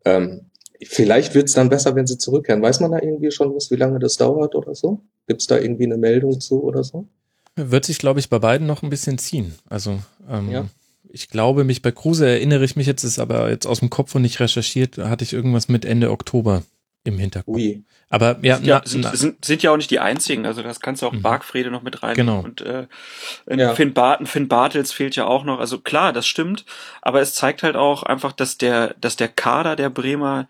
ähm, 0.05 0.47
Vielleicht 0.83 1.33
wird 1.33 1.47
es 1.47 1.53
dann 1.53 1.69
besser, 1.69 1.95
wenn 1.95 2.05
sie 2.05 2.17
zurückkehren. 2.17 2.61
Weiß 2.61 2.79
man 2.79 2.91
da 2.91 2.99
irgendwie 3.01 3.31
schon 3.31 3.55
was, 3.55 3.71
wie 3.71 3.75
lange 3.75 3.99
das 3.99 4.17
dauert 4.17 4.53
oder 4.53 4.75
so? 4.75 5.01
Gibt 5.27 5.41
es 5.41 5.47
da 5.47 5.57
irgendwie 5.57 5.85
eine 5.85 5.97
Meldung 5.97 6.39
zu 6.39 6.63
oder 6.63 6.83
so? 6.83 7.07
Wird 7.55 7.85
sich, 7.85 7.97
glaube 7.97 8.19
ich, 8.19 8.29
bei 8.29 8.37
beiden 8.37 8.67
noch 8.67 8.83
ein 8.83 8.89
bisschen 8.89 9.17
ziehen. 9.17 9.55
Also 9.67 9.99
ähm, 10.29 10.51
ja. 10.51 10.65
ich 11.09 11.29
glaube, 11.29 11.63
mich 11.63 11.81
bei 11.81 11.91
Kruse 11.91 12.27
erinnere 12.27 12.63
ich 12.63 12.75
mich 12.75 12.85
jetzt, 12.85 13.03
ist 13.03 13.17
aber 13.17 13.49
jetzt 13.49 13.65
aus 13.65 13.79
dem 13.79 13.89
Kopf 13.89 14.13
und 14.13 14.21
nicht 14.21 14.39
recherchiert, 14.39 14.99
hatte 14.99 15.23
ich 15.23 15.33
irgendwas 15.33 15.67
mit 15.67 15.83
Ende 15.83 16.11
Oktober 16.11 16.61
im 17.07 17.17
Hintergrund. 17.17 17.57
Ui. 17.57 17.83
Aber 18.09 18.37
ja, 18.41 18.57
ja 18.59 18.79
na, 18.79 18.87
sind, 18.87 19.01
na, 19.01 19.15
sind, 19.15 19.43
sind, 19.43 19.63
ja 19.63 19.71
auch 19.71 19.77
nicht 19.77 19.91
die 19.91 19.99
einzigen. 19.99 20.45
Also 20.45 20.63
das 20.63 20.79
kannst 20.79 21.01
du 21.01 21.07
auch 21.07 21.11
mhm. 21.11 21.21
Bargfrede 21.21 21.69
noch 21.71 21.83
mit 21.83 22.03
rein. 22.03 22.15
Genau. 22.15 22.39
Und 22.39 22.61
äh, 22.61 22.87
ja. 23.49 23.75
Finn, 23.75 23.93
Barton, 23.93 24.27
Finn 24.27 24.47
Bartels 24.47 24.93
fehlt 24.93 25.15
ja 25.17 25.25
auch 25.25 25.43
noch. 25.43 25.59
Also 25.59 25.79
klar, 25.79 26.13
das 26.13 26.25
stimmt. 26.25 26.63
Aber 27.01 27.19
es 27.19 27.33
zeigt 27.33 27.63
halt 27.63 27.75
auch 27.75 28.03
einfach, 28.03 28.31
dass 28.31 28.57
der, 28.57 28.95
dass 29.01 29.17
der 29.17 29.27
Kader 29.27 29.75
der 29.75 29.89
Bremer 29.89 30.47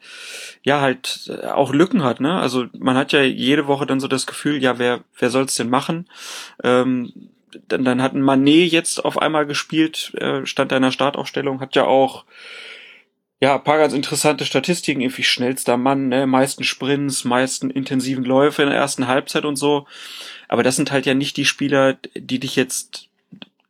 ja 0.61 0.81
halt 0.81 1.31
äh, 1.31 1.47
auch 1.47 1.73
Lücken 1.73 2.03
hat. 2.03 2.19
Ne? 2.19 2.39
Also 2.39 2.65
man 2.77 2.95
hat 2.95 3.11
ja 3.11 3.21
jede 3.21 3.65
Woche 3.65 3.88
dann 3.88 3.99
so 3.99 4.07
das 4.07 4.27
Gefühl, 4.27 4.61
ja, 4.61 4.77
wer, 4.77 5.01
wer 5.17 5.29
soll's 5.31 5.55
denn 5.55 5.69
machen? 5.69 6.07
Ähm, 6.63 7.11
dann, 7.67 7.84
dann 7.85 8.01
hat 8.03 8.13
ein 8.13 8.21
Manet 8.21 8.71
jetzt 8.71 9.03
auf 9.03 9.19
einmal 9.19 9.47
gespielt, 9.47 10.13
äh, 10.15 10.45
stand 10.45 10.71
da 10.71 10.77
in 10.77 10.84
der 10.84 10.91
Startaufstellung, 10.91 11.59
hat 11.59 11.75
ja 11.75 11.85
auch 11.85 12.25
ja, 13.39 13.57
paar 13.59 13.77
ganz 13.77 13.93
interessante 13.93 14.45
Statistiken, 14.45 15.01
irgendwie 15.01 15.23
schnellster 15.23 15.77
Mann, 15.77 16.09
ne, 16.09 16.26
meisten 16.26 16.64
Sprints, 16.64 17.23
meisten 17.23 17.69
intensiven 17.69 18.23
Läufe 18.23 18.64
in 18.64 18.69
der 18.69 18.77
ersten 18.77 19.07
Halbzeit 19.07 19.45
und 19.45 19.57
so. 19.57 19.85
Aber 20.47 20.64
das 20.64 20.76
sind 20.76 20.91
halt 20.91 21.05
ja 21.05 21.14
nicht 21.14 21.38
die 21.38 21.45
Spieler, 21.45 21.97
die 22.15 22.39
dich 22.39 22.55
jetzt 22.55 23.07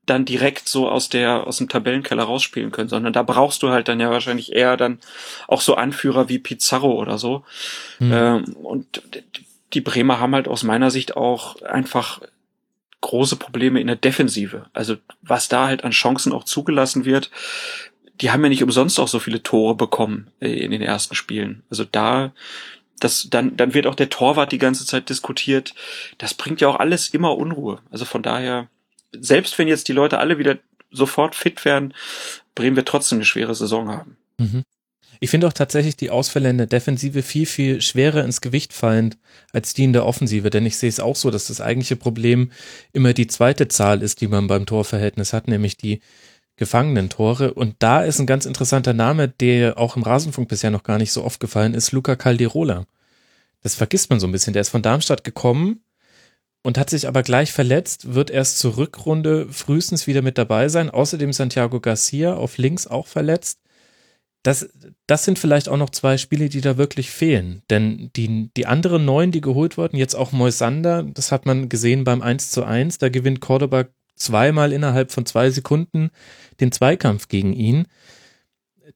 dann 0.06 0.24
direkt 0.24 0.70
so 0.70 0.90
aus 0.90 1.10
der, 1.10 1.46
aus 1.46 1.58
dem 1.58 1.68
Tabellenkeller 1.68 2.24
rausspielen 2.24 2.72
können, 2.72 2.88
sondern 2.88 3.12
da 3.12 3.24
brauchst 3.24 3.62
du 3.62 3.70
halt 3.70 3.90
dann 3.90 4.00
ja 4.00 4.10
wahrscheinlich 4.10 4.54
eher 4.54 4.78
dann 4.78 5.00
auch 5.50 5.60
so 5.60 5.76
Anführer 5.76 6.30
wie 6.30 6.40
Pizarro 6.40 6.94
oder 6.94 7.18
so. 7.18 7.44
Mhm. 8.00 8.12
Ähm, 8.14 8.44
und 8.64 9.02
die 9.74 9.82
Bremer 9.82 10.22
haben 10.22 10.34
halt 10.34 10.48
aus 10.48 10.64
meiner 10.64 10.92
Sicht 10.92 11.18
auch 11.18 11.62
einfach 11.62 12.22
große 13.02 13.36
Probleme 13.36 13.82
in 13.82 13.88
der 13.88 13.96
Defensive. 13.98 14.68
Also 14.74 14.96
was 15.22 15.50
da 15.50 15.68
halt 15.68 15.84
an 15.84 15.92
Chancen 15.92 16.32
auch 16.32 16.46
zugelassen 16.46 17.06
wird, 17.06 17.30
die 18.22 18.32
haben 18.32 18.44
ja 18.44 18.50
nicht 18.50 18.64
umsonst 18.64 19.00
auch 19.00 19.08
so 19.08 19.20
viele 19.20 19.44
Tore 19.44 19.76
bekommen 19.76 20.32
äh, 20.40 20.50
in 20.52 20.72
den 20.72 20.82
ersten 20.82 21.16
Spielen. 21.16 21.64
Also 21.70 21.84
da, 21.84 22.34
das, 23.00 23.28
dann, 23.30 23.56
dann 23.58 23.74
wird 23.74 23.88
auch 23.88 23.96
der 23.96 24.10
Torwart 24.10 24.52
die 24.52 24.58
ganze 24.58 24.86
Zeit 24.86 25.10
diskutiert. 25.10 25.76
Das 26.18 26.34
bringt 26.34 26.62
ja 26.62 26.68
auch 26.68 26.80
alles 26.80 27.10
immer 27.10 27.38
Unruhe. 27.38 27.80
Also 27.92 28.06
von 28.06 28.24
daher, 28.24 28.70
selbst 29.12 29.58
wenn 29.58 29.68
jetzt 29.68 29.88
die 29.88 29.94
Leute 29.94 30.20
alle 30.20 30.38
wieder 30.38 30.58
sofort 30.92 31.36
fit 31.36 31.66
werden, 31.66 31.94
Bremen 32.56 32.76
wird 32.76 32.88
trotzdem 32.88 33.20
eine 33.20 33.26
schwere 33.26 33.54
Saison 33.54 33.90
haben. 33.90 34.18
Mhm. 34.38 34.64
Ich 35.20 35.32
finde 35.32 35.48
auch 35.48 35.54
tatsächlich 35.54 35.96
die 35.96 36.12
Ausfälle 36.12 36.50
in 36.50 36.58
der 36.58 36.68
Defensive 36.68 37.24
viel, 37.24 37.46
viel 37.46 37.82
schwerer 37.82 38.24
ins 38.24 38.42
Gewicht 38.42 38.74
fallend 38.74 39.18
als 39.52 39.74
die 39.74 39.84
in 39.84 39.94
der 39.94 40.06
Offensive, 40.06 40.50
denn 40.50 40.66
ich 40.66 40.78
sehe 40.78 40.90
es 40.90 41.00
auch 41.00 41.16
so, 41.16 41.32
dass 41.32 41.48
das 41.48 41.62
eigentliche 41.62 41.96
Problem 41.96 42.52
immer 42.94 43.14
die 43.14 43.28
zweite 43.28 43.68
Zahl 43.68 44.04
ist, 44.04 44.22
die 44.22 44.28
man 44.28 44.48
beim 44.48 44.68
Torverhältnis 44.68 45.34
hat, 45.34 45.48
nämlich 45.48 45.76
die 45.76 46.02
Gefangenentore. 46.58 47.54
Und 47.54 47.76
da 47.80 48.04
ist 48.04 48.20
ein 48.20 48.26
ganz 48.28 48.46
interessanter 48.46 48.94
Name, 48.94 49.30
der 49.30 49.78
auch 49.78 49.96
im 49.96 50.04
Rasenfunk 50.04 50.50
bisher 50.50 50.72
noch 50.72 50.84
gar 50.84 50.98
nicht 50.98 51.12
so 51.12 51.24
oft 51.24 51.40
gefallen 51.40 51.74
ist, 51.74 51.92
Luca 51.92 52.16
Calderola. 52.16 52.86
Das 53.62 53.76
vergisst 53.76 54.10
man 54.10 54.20
so 54.20 54.28
ein 54.28 54.32
bisschen. 54.32 54.54
Der 54.54 54.62
ist 54.62 54.70
von 54.70 54.82
Darmstadt 54.82 55.24
gekommen 55.24 55.82
und 56.64 56.78
hat 56.78 56.90
sich 56.90 57.08
aber 57.08 57.24
gleich 57.24 57.52
verletzt, 57.54 58.14
wird 58.14 58.30
erst 58.30 58.60
zur 58.60 58.78
Rückrunde 58.78 59.48
frühestens 59.52 60.08
wieder 60.08 60.22
mit 60.22 60.38
dabei 60.38 60.68
sein. 60.68 60.90
Außerdem 60.90 61.32
Santiago 61.32 61.80
Garcia 61.80 62.34
auf 62.34 62.58
links 62.58 62.88
auch 62.88 63.08
verletzt. 63.08 63.60
Das, 64.44 64.70
das 65.08 65.26
sind 65.26 65.40
vielleicht 65.40 65.70
auch 65.70 65.78
noch 65.78 65.90
zwei 65.90 66.18
Spiele, 66.18 66.50
die 66.50 66.62
da 66.62 66.78
wirklich 66.78 67.12
fehlen. 67.12 67.62
Denn 67.70 68.12
die, 68.16 68.50
die 68.56 68.66
anderen 68.66 69.06
neun, 69.06 69.32
die 69.32 69.42
geholt 69.42 69.78
wurden, 69.78 69.98
jetzt 69.98 70.16
auch 70.16 70.32
Moisander, 70.32 71.04
das 71.04 71.32
hat 71.32 71.46
man 71.46 71.70
gesehen 71.70 72.04
beim 72.04 72.22
1 72.22 72.52
zu 72.52 72.64
1, 72.64 72.98
da 72.98 73.10
gewinnt 73.10 73.42
Cordoba 73.42 73.86
zweimal 74.18 74.74
innerhalb 74.74 75.12
von 75.12 75.26
zwei 75.26 75.50
Sekunden 75.50 76.10
den 76.60 76.72
Zweikampf 76.72 77.28
gegen 77.28 77.54
ihn. 77.54 77.86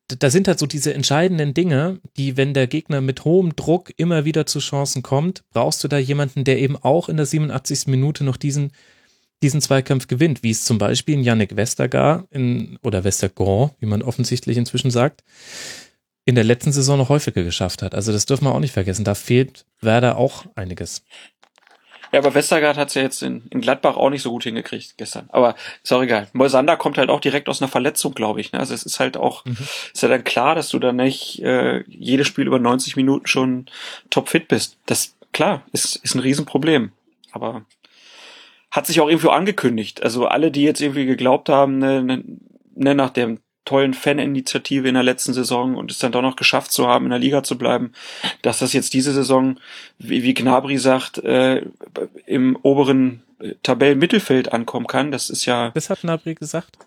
Da 0.07 0.29
sind 0.29 0.47
halt 0.47 0.59
so 0.59 0.65
diese 0.65 0.93
entscheidenden 0.93 1.53
Dinge, 1.53 1.99
die, 2.17 2.35
wenn 2.35 2.53
der 2.53 2.67
Gegner 2.67 3.01
mit 3.01 3.23
hohem 3.23 3.55
Druck 3.55 3.91
immer 3.97 4.25
wieder 4.25 4.45
zu 4.45 4.59
Chancen 4.59 5.03
kommt, 5.03 5.43
brauchst 5.51 5.83
du 5.83 5.87
da 5.87 5.97
jemanden, 5.97 6.43
der 6.43 6.59
eben 6.59 6.75
auch 6.77 7.07
in 7.07 7.17
der 7.17 7.25
87. 7.25 7.87
Minute 7.87 8.23
noch 8.23 8.37
diesen, 8.37 8.71
diesen 9.41 9.61
Zweikampf 9.61 10.07
gewinnt, 10.07 10.43
wie 10.43 10.51
es 10.51 10.65
zum 10.65 10.77
Beispiel 10.77 11.15
in 11.15 11.23
Yannick 11.23 11.55
Westergaard 11.55 12.27
in, 12.31 12.77
oder 12.83 13.03
Westergaard, 13.03 13.73
wie 13.79 13.85
man 13.85 14.01
offensichtlich 14.01 14.57
inzwischen 14.57 14.91
sagt, 14.91 15.23
in 16.25 16.35
der 16.35 16.43
letzten 16.43 16.71
Saison 16.71 16.97
noch 16.97 17.09
häufiger 17.09 17.43
geschafft 17.43 17.81
hat. 17.81 17.95
Also 17.95 18.11
das 18.11 18.25
dürfen 18.25 18.45
wir 18.45 18.53
auch 18.53 18.59
nicht 18.59 18.73
vergessen. 18.73 19.03
Da 19.03 19.15
fehlt 19.15 19.65
Werder 19.81 20.17
auch 20.17 20.45
einiges. 20.55 21.03
Ja, 22.11 22.19
aber 22.19 22.33
Westergaard 22.33 22.77
hat's 22.77 22.93
ja 22.93 23.01
jetzt 23.01 23.23
in, 23.23 23.43
in 23.51 23.61
Gladbach 23.61 23.95
auch 23.95 24.09
nicht 24.09 24.21
so 24.21 24.31
gut 24.31 24.43
hingekriegt 24.43 24.97
gestern. 24.97 25.29
Aber 25.31 25.55
ist 25.81 25.93
auch 25.93 26.01
egal. 26.01 26.27
Moisander 26.33 26.75
kommt 26.75 26.97
halt 26.97 27.09
auch 27.09 27.21
direkt 27.21 27.47
aus 27.47 27.61
einer 27.61 27.69
Verletzung, 27.69 28.13
glaube 28.13 28.41
ich. 28.41 28.51
Ne? 28.51 28.59
Also 28.59 28.73
es 28.73 28.83
ist 28.83 28.99
halt 28.99 29.15
auch, 29.15 29.45
mhm. 29.45 29.57
ist 29.93 30.03
ja 30.03 30.09
dann 30.09 30.23
klar, 30.23 30.55
dass 30.55 30.69
du 30.69 30.79
dann 30.79 30.97
nicht 30.97 31.41
äh, 31.41 31.83
jedes 31.87 32.27
Spiel 32.27 32.47
über 32.47 32.59
90 32.59 32.95
Minuten 32.97 33.27
schon 33.27 33.67
topfit 34.09 34.47
bist. 34.49 34.77
Das, 34.85 35.15
klar, 35.31 35.63
ist, 35.71 35.95
ist 35.97 36.15
ein 36.15 36.19
Riesenproblem. 36.19 36.91
Aber 37.31 37.65
hat 38.71 38.87
sich 38.87 38.99
auch 38.99 39.07
irgendwo 39.09 39.29
angekündigt. 39.29 40.03
Also 40.03 40.27
alle, 40.27 40.51
die 40.51 40.63
jetzt 40.63 40.81
irgendwie 40.81 41.05
geglaubt 41.05 41.49
haben, 41.49 41.77
ne, 41.77 42.03
ne, 42.03 42.23
ne 42.75 42.95
nach 42.95 43.11
dem 43.11 43.39
tollen 43.65 43.93
Faninitiative 43.93 44.87
in 44.87 44.95
der 44.95 45.03
letzten 45.03 45.33
Saison 45.33 45.75
und 45.75 45.91
es 45.91 45.99
dann 45.99 46.11
doch 46.11 46.21
noch 46.21 46.35
geschafft 46.35 46.71
zu 46.71 46.87
haben, 46.87 47.05
in 47.05 47.11
der 47.11 47.19
Liga 47.19 47.43
zu 47.43 47.57
bleiben, 47.57 47.93
dass 48.41 48.59
das 48.59 48.73
jetzt 48.73 48.93
diese 48.93 49.13
Saison, 49.13 49.59
wie, 49.99 50.23
wie 50.23 50.33
Gnabry 50.33 50.77
sagt, 50.77 51.19
äh, 51.19 51.63
im 52.25 52.57
oberen 52.63 53.21
äh, 53.39 53.53
Tabellenmittelfeld 53.63 54.51
ankommen 54.51 54.87
kann. 54.87 55.11
Das 55.11 55.29
ist 55.29 55.45
ja. 55.45 55.71
Das 55.73 55.89
hat 55.89 56.01
Gnabry 56.01 56.35
gesagt. 56.35 56.77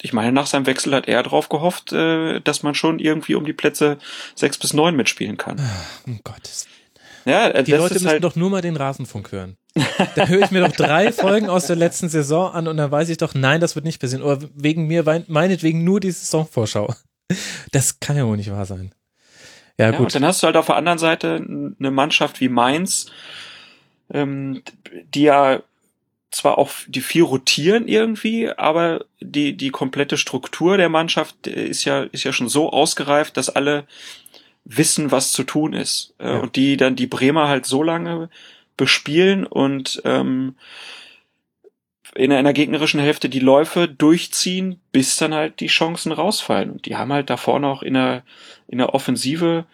Ich 0.00 0.12
meine, 0.12 0.32
nach 0.32 0.46
seinem 0.46 0.66
Wechsel 0.66 0.94
hat 0.94 1.06
er 1.06 1.22
darauf 1.22 1.48
gehofft, 1.48 1.92
äh, 1.92 2.40
dass 2.40 2.62
man 2.62 2.74
schon 2.74 2.98
irgendwie 2.98 3.34
um 3.34 3.44
die 3.44 3.52
Plätze 3.52 3.98
sechs 4.34 4.58
bis 4.58 4.72
neun 4.72 4.96
mitspielen 4.96 5.36
kann. 5.36 5.60
Um 6.06 6.20
Gottes 6.24 6.66
ja, 7.24 7.48
äh, 7.48 7.62
die 7.62 7.72
Leute 7.72 7.94
müssen 7.94 8.08
halt 8.08 8.24
doch 8.24 8.36
nur 8.36 8.50
mal 8.50 8.62
den 8.62 8.76
Rasenfunk 8.76 9.32
hören. 9.32 9.56
Da 10.14 10.26
höre 10.26 10.44
ich 10.44 10.50
mir 10.50 10.60
doch 10.60 10.72
drei 10.72 11.12
Folgen 11.12 11.48
aus 11.48 11.66
der 11.66 11.76
letzten 11.76 12.08
Saison 12.08 12.52
an 12.52 12.68
und 12.68 12.76
dann 12.76 12.90
weiß 12.90 13.08
ich 13.08 13.16
doch, 13.16 13.34
nein, 13.34 13.60
das 13.60 13.74
wird 13.74 13.84
nicht 13.84 14.00
passieren. 14.00 14.22
Oder 14.22 14.38
wegen 14.54 14.86
mir, 14.86 15.04
meinetwegen 15.28 15.84
nur 15.84 16.00
die 16.00 16.10
Saisonvorschau. 16.10 16.94
Das 17.70 17.98
kann 18.00 18.16
ja 18.16 18.26
wohl 18.26 18.36
nicht 18.36 18.50
wahr 18.50 18.66
sein. 18.66 18.92
Ja, 19.78 19.86
ja 19.86 19.90
gut. 19.92 20.06
Und 20.06 20.14
dann 20.14 20.26
hast 20.26 20.42
du 20.42 20.46
halt 20.46 20.56
auf 20.56 20.66
der 20.66 20.76
anderen 20.76 20.98
Seite 20.98 21.36
eine 21.36 21.90
Mannschaft 21.90 22.40
wie 22.40 22.50
Mainz, 22.50 23.06
ähm, 24.12 24.62
die 25.14 25.22
ja 25.22 25.62
zwar 26.30 26.58
auch 26.58 26.70
die 26.86 27.00
viel 27.00 27.22
rotieren 27.22 27.88
irgendwie, 27.88 28.50
aber 28.50 29.04
die, 29.20 29.56
die 29.56 29.70
komplette 29.70 30.16
Struktur 30.16 30.76
der 30.76 30.88
Mannschaft 30.88 31.46
ist 31.46 31.84
ja, 31.84 32.02
ist 32.04 32.24
ja 32.24 32.32
schon 32.32 32.48
so 32.48 32.70
ausgereift, 32.70 33.36
dass 33.36 33.50
alle 33.50 33.86
wissen, 34.64 35.10
was 35.10 35.32
zu 35.32 35.44
tun 35.44 35.72
ist. 35.72 36.14
Äh, 36.18 36.28
ja. 36.28 36.40
Und 36.40 36.56
die 36.56 36.76
dann 36.76 36.96
die 36.96 37.06
Bremer 37.06 37.48
halt 37.48 37.66
so 37.66 37.82
lange 37.82 38.30
bespielen 38.76 39.46
und 39.46 40.02
ähm, 40.04 40.54
in 42.14 42.32
einer 42.32 42.52
gegnerischen 42.52 43.00
Hälfte 43.00 43.28
die 43.28 43.40
Läufe 43.40 43.88
durchziehen, 43.88 44.80
bis 44.92 45.16
dann 45.16 45.32
halt 45.32 45.60
die 45.60 45.68
Chancen 45.68 46.12
rausfallen. 46.12 46.70
Und 46.70 46.86
die 46.86 46.96
haben 46.96 47.12
halt 47.12 47.30
da 47.30 47.36
vorne 47.36 47.66
auch 47.68 47.82
in 47.82 47.94
der, 47.94 48.22
in 48.68 48.78
der 48.78 48.94
Offensive, 48.94 49.64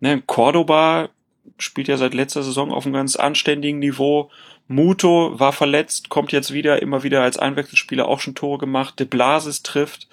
ne, 0.00 0.22
Cordoba 0.24 1.10
spielt 1.58 1.88
ja 1.88 1.96
seit 1.96 2.14
letzter 2.14 2.42
Saison 2.42 2.72
auf 2.72 2.86
einem 2.86 2.94
ganz 2.94 3.16
anständigen 3.16 3.78
Niveau, 3.78 4.30
Muto 4.68 5.38
war 5.38 5.52
verletzt, 5.52 6.08
kommt 6.08 6.32
jetzt 6.32 6.52
wieder, 6.52 6.80
immer 6.82 7.02
wieder 7.02 7.22
als 7.22 7.38
Einwechselspieler 7.38 8.08
auch 8.08 8.20
schon 8.20 8.34
Tore 8.34 8.58
gemacht. 8.58 8.98
De 8.98 9.06
Blasis 9.06 9.62
trifft. 9.62 10.08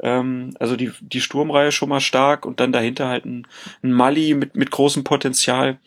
Ähm, 0.00 0.54
also 0.58 0.76
die, 0.76 0.92
die 1.00 1.20
Sturmreihe 1.20 1.72
schon 1.72 1.88
mal 1.88 2.00
stark 2.00 2.46
und 2.46 2.60
dann 2.60 2.72
dahinter 2.72 3.08
halt 3.08 3.24
ein, 3.24 3.46
ein 3.82 3.92
Mali 3.92 4.34
mit, 4.34 4.56
mit 4.56 4.70
großem 4.70 5.04
Potenzial. 5.04 5.78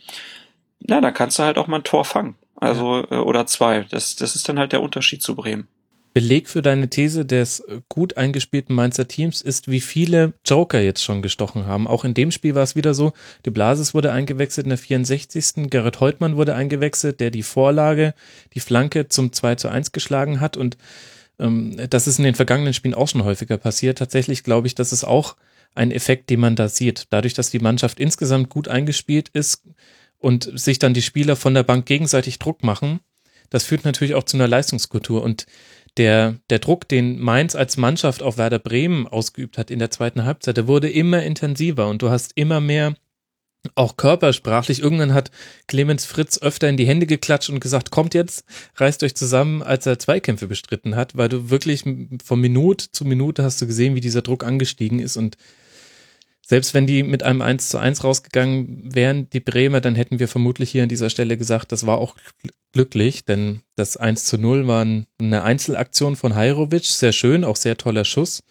Na, 0.87 1.01
da 1.01 1.11
kannst 1.11 1.39
du 1.39 1.43
halt 1.43 1.57
auch 1.57 1.67
mal 1.67 1.77
ein 1.77 1.83
Tor 1.83 2.05
fangen. 2.05 2.35
Also, 2.55 3.05
ja. 3.09 3.11
äh, 3.11 3.15
oder 3.15 3.45
zwei. 3.45 3.85
Das, 3.89 4.15
das 4.15 4.35
ist 4.35 4.47
dann 4.47 4.59
halt 4.59 4.71
der 4.71 4.81
Unterschied 4.81 5.21
zu 5.21 5.35
Bremen. 5.35 5.67
Beleg 6.13 6.47
für 6.47 6.61
deine 6.61 6.89
These 6.89 7.25
des 7.25 7.63
gut 7.89 8.17
eingespielten 8.17 8.75
Mainzer 8.75 9.07
Teams 9.07 9.41
ist, 9.41 9.67
wie 9.67 9.81
viele 9.81 10.33
Joker 10.45 10.79
jetzt 10.79 11.03
schon 11.03 11.23
gestochen 11.23 11.65
haben. 11.65 11.87
Auch 11.87 12.05
in 12.05 12.13
dem 12.13 12.29
Spiel 12.29 12.53
war 12.53 12.61
es 12.61 12.75
wieder 12.75 12.93
so, 12.93 13.13
De 13.45 13.51
Blasis 13.51 13.95
wurde 13.95 14.11
eingewechselt 14.11 14.65
in 14.65 14.69
der 14.69 14.77
64. 14.77 15.71
Gerrit 15.71 15.99
Holtmann 16.01 16.35
wurde 16.35 16.53
eingewechselt, 16.53 17.19
der 17.19 17.31
die 17.31 17.41
Vorlage, 17.41 18.13
die 18.53 18.59
Flanke 18.59 19.07
zum 19.07 19.33
2 19.33 19.55
zu 19.55 19.69
1 19.69 19.91
geschlagen 19.91 20.39
hat 20.39 20.55
und 20.55 20.77
ähm, 21.39 21.77
das 21.89 22.07
ist 22.07 22.19
in 22.19 22.25
den 22.25 22.35
vergangenen 22.35 22.75
Spielen 22.75 22.93
auch 22.93 23.07
schon 23.07 23.23
häufiger 23.23 23.57
passiert. 23.57 23.97
Tatsächlich 23.97 24.43
glaube 24.43 24.67
ich, 24.67 24.75
das 24.75 24.93
ist 24.93 25.05
auch 25.05 25.35
ein 25.73 25.89
Effekt, 25.89 26.29
den 26.29 26.39
man 26.39 26.55
da 26.55 26.69
sieht. 26.69 27.07
Dadurch, 27.09 27.33
dass 27.33 27.49
die 27.49 27.57
Mannschaft 27.57 27.99
insgesamt 27.99 28.49
gut 28.49 28.67
eingespielt 28.67 29.29
ist 29.29 29.63
und 30.23 30.49
sich 30.57 30.79
dann 30.79 30.93
die 30.93 31.01
Spieler 31.01 31.35
von 31.35 31.53
der 31.53 31.63
Bank 31.63 31.85
gegenseitig 31.85 32.39
Druck 32.39 32.63
machen, 32.63 33.01
das 33.49 33.65
führt 33.65 33.83
natürlich 33.83 34.15
auch 34.15 34.23
zu 34.23 34.37
einer 34.37 34.47
Leistungskultur 34.47 35.21
und 35.21 35.45
der, 35.97 36.39
der 36.49 36.59
Druck, 36.59 36.87
den 36.87 37.19
Mainz 37.19 37.55
als 37.55 37.77
Mannschaft 37.77 38.23
auf 38.23 38.37
Werder 38.37 38.57
Bremen 38.57 39.05
ausgeübt 39.05 39.57
hat 39.57 39.69
in 39.69 39.79
der 39.79 39.91
zweiten 39.91 40.23
Halbzeit, 40.23 40.57
der 40.57 40.67
wurde 40.67 40.89
immer 40.89 41.21
intensiver 41.21 41.87
und 41.87 42.01
du 42.01 42.09
hast 42.09 42.31
immer 42.35 42.61
mehr 42.61 42.95
auch 43.75 43.95
körpersprachlich. 43.95 44.81
Irgendwann 44.81 45.13
hat 45.13 45.29
Clemens 45.67 46.05
Fritz 46.05 46.41
öfter 46.41 46.67
in 46.67 46.77
die 46.77 46.87
Hände 46.87 47.05
geklatscht 47.05 47.49
und 47.49 47.59
gesagt, 47.59 47.91
kommt 47.91 48.13
jetzt, 48.13 48.45
reißt 48.77 49.03
euch 49.03 49.15
zusammen, 49.15 49.61
als 49.61 49.85
er 49.85 49.99
Zweikämpfe 49.99 50.47
bestritten 50.47 50.95
hat, 50.95 51.15
weil 51.15 51.29
du 51.29 51.49
wirklich 51.49 51.83
von 52.23 52.41
Minute 52.41 52.91
zu 52.91 53.05
Minute 53.05 53.43
hast 53.43 53.61
du 53.61 53.67
gesehen, 53.67 53.95
wie 53.95 54.01
dieser 54.01 54.21
Druck 54.21 54.43
angestiegen 54.43 54.99
ist 54.99 55.15
und 55.15 55.37
selbst 56.45 56.73
wenn 56.73 56.85
die 56.85 57.03
mit 57.03 57.23
einem 57.23 57.41
1 57.41 57.69
zu 57.69 57.77
1 57.77 58.03
rausgegangen 58.03 58.93
wären, 58.93 59.29
die 59.29 59.39
Bremer, 59.39 59.79
dann 59.79 59.95
hätten 59.95 60.19
wir 60.19 60.27
vermutlich 60.27 60.71
hier 60.71 60.83
an 60.83 60.89
dieser 60.89 61.09
Stelle 61.09 61.37
gesagt, 61.37 61.71
das 61.71 61.85
war 61.85 61.97
auch 61.97 62.15
glücklich, 62.73 63.23
denn 63.23 63.61
das 63.75 63.95
1 63.95 64.25
zu 64.25 64.37
0 64.37 64.67
war 64.67 64.81
eine 64.81 65.43
Einzelaktion 65.43 66.15
von 66.15 66.35
Hajrovic, 66.35 66.85
sehr 66.85 67.13
schön, 67.13 67.45
auch 67.45 67.55
sehr 67.55 67.77
toller 67.77 68.03
Schuss. 68.03 68.43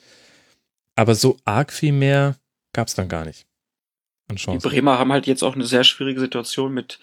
Aber 0.96 1.14
so 1.14 1.36
arg 1.44 1.72
viel 1.72 1.92
mehr 1.92 2.36
gab 2.72 2.88
es 2.88 2.94
dann 2.94 3.08
gar 3.08 3.24
nicht. 3.26 3.46
Die 4.30 4.58
Bremer 4.58 4.98
haben 4.98 5.12
halt 5.12 5.26
jetzt 5.26 5.42
auch 5.42 5.54
eine 5.54 5.66
sehr 5.66 5.84
schwierige 5.84 6.20
Situation 6.20 6.72
mit, 6.72 6.98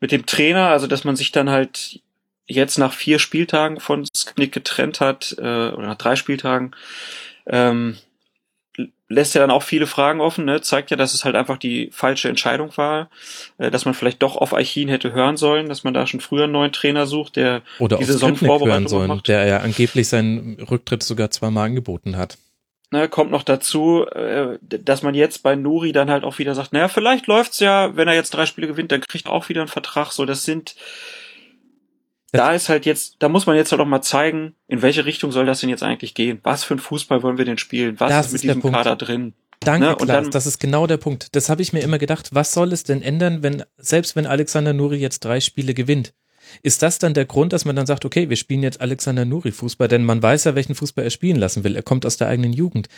mit 0.00 0.12
dem 0.12 0.26
Trainer, 0.26 0.68
also 0.68 0.86
dass 0.86 1.04
man 1.04 1.16
sich 1.16 1.32
dann 1.32 1.48
halt 1.48 2.02
jetzt 2.46 2.78
nach 2.78 2.92
vier 2.92 3.18
Spieltagen 3.18 3.80
von 3.80 4.04
Sknick 4.14 4.52
getrennt 4.52 5.00
hat, 5.00 5.34
äh, 5.38 5.70
oder 5.70 5.86
nach 5.86 5.96
drei 5.96 6.16
Spieltagen, 6.16 6.72
ähm, 7.46 7.96
lässt 9.12 9.34
ja 9.34 9.40
dann 9.40 9.50
auch 9.50 9.62
viele 9.62 9.86
Fragen 9.86 10.20
offen, 10.20 10.44
ne? 10.44 10.60
zeigt 10.60 10.90
ja, 10.90 10.96
dass 10.96 11.14
es 11.14 11.24
halt 11.24 11.36
einfach 11.36 11.58
die 11.58 11.90
falsche 11.92 12.28
Entscheidung 12.28 12.76
war, 12.76 13.10
äh, 13.58 13.70
dass 13.70 13.84
man 13.84 13.94
vielleicht 13.94 14.22
doch 14.22 14.36
auf 14.36 14.54
Archin 14.54 14.88
hätte 14.88 15.12
hören 15.12 15.36
sollen, 15.36 15.68
dass 15.68 15.84
man 15.84 15.94
da 15.94 16.06
schon 16.06 16.20
früher 16.20 16.44
einen 16.44 16.52
neuen 16.52 16.72
Trainer 16.72 17.06
sucht, 17.06 17.36
der 17.36 17.62
Oder 17.78 17.98
die 17.98 18.04
Saisonvorbereitung 18.04 18.88
sollen, 18.88 19.08
macht. 19.08 19.28
Der 19.28 19.46
ja 19.46 19.58
angeblich 19.58 20.08
seinen 20.08 20.60
Rücktritt 20.60 21.02
sogar 21.02 21.30
zweimal 21.30 21.66
angeboten 21.66 22.16
hat. 22.16 22.38
Ne, 22.90 23.08
kommt 23.08 23.30
noch 23.30 23.42
dazu, 23.42 24.06
äh, 24.06 24.58
dass 24.60 25.02
man 25.02 25.14
jetzt 25.14 25.42
bei 25.42 25.56
Nuri 25.56 25.92
dann 25.92 26.10
halt 26.10 26.24
auch 26.24 26.38
wieder 26.38 26.54
sagt, 26.54 26.74
naja, 26.74 26.88
vielleicht 26.88 27.26
läuft's 27.26 27.58
ja, 27.60 27.96
wenn 27.96 28.06
er 28.06 28.14
jetzt 28.14 28.34
drei 28.34 28.44
Spiele 28.44 28.66
gewinnt, 28.66 28.92
dann 28.92 29.00
kriegt 29.00 29.26
er 29.26 29.32
auch 29.32 29.48
wieder 29.48 29.62
einen 29.62 29.68
Vertrag. 29.68 30.12
So, 30.12 30.26
das 30.26 30.44
sind 30.44 30.74
da 32.32 32.52
ist 32.52 32.68
halt 32.68 32.86
jetzt, 32.86 33.16
da 33.18 33.28
muss 33.28 33.46
man 33.46 33.56
jetzt 33.56 33.72
halt 33.72 33.80
auch 33.80 33.86
mal 33.86 34.02
zeigen, 34.02 34.54
in 34.66 34.82
welche 34.82 35.04
Richtung 35.04 35.32
soll 35.32 35.46
das 35.46 35.60
denn 35.60 35.68
jetzt 35.68 35.82
eigentlich 35.82 36.14
gehen? 36.14 36.40
Was 36.42 36.64
für 36.64 36.74
ein 36.74 36.78
Fußball 36.78 37.22
wollen 37.22 37.38
wir 37.38 37.44
denn 37.44 37.58
spielen? 37.58 38.00
Was 38.00 38.10
das 38.10 38.26
ist 38.26 38.44
mit 38.44 38.56
diesem 38.56 38.72
Kader 38.72 38.96
drin? 38.96 39.34
Danke, 39.60 39.86
ne? 39.86 39.96
Und 39.96 40.06
Klaas, 40.06 40.24
dann, 40.24 40.30
das 40.30 40.46
ist 40.46 40.58
genau 40.58 40.86
der 40.86 40.96
Punkt. 40.96 41.36
Das 41.36 41.48
habe 41.48 41.62
ich 41.62 41.72
mir 41.72 41.80
immer 41.80 41.98
gedacht. 41.98 42.30
Was 42.32 42.52
soll 42.52 42.72
es 42.72 42.84
denn 42.84 43.02
ändern, 43.02 43.42
wenn, 43.42 43.62
selbst 43.76 44.16
wenn 44.16 44.26
Alexander 44.26 44.72
Nuri 44.72 44.96
jetzt 44.96 45.20
drei 45.20 45.40
Spiele 45.40 45.74
gewinnt? 45.74 46.14
Ist 46.62 46.82
das 46.82 46.98
dann 46.98 47.14
der 47.14 47.24
Grund, 47.24 47.52
dass 47.52 47.64
man 47.64 47.76
dann 47.76 47.86
sagt, 47.86 48.04
okay, 48.04 48.28
wir 48.28 48.36
spielen 48.36 48.62
jetzt 48.62 48.80
Alexander 48.80 49.24
Nuri 49.24 49.52
Fußball, 49.52 49.88
denn 49.88 50.04
man 50.04 50.22
weiß 50.22 50.44
ja, 50.44 50.54
welchen 50.54 50.74
Fußball 50.74 51.04
er 51.04 51.10
spielen 51.10 51.36
lassen 51.36 51.64
will. 51.64 51.76
Er 51.76 51.82
kommt 51.82 52.04
aus 52.04 52.16
der 52.16 52.28
eigenen 52.28 52.52
Jugend. 52.52 52.88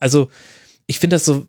Also, 0.00 0.30
ich 0.86 0.98
finde 0.98 1.16
das 1.16 1.24
so 1.24 1.46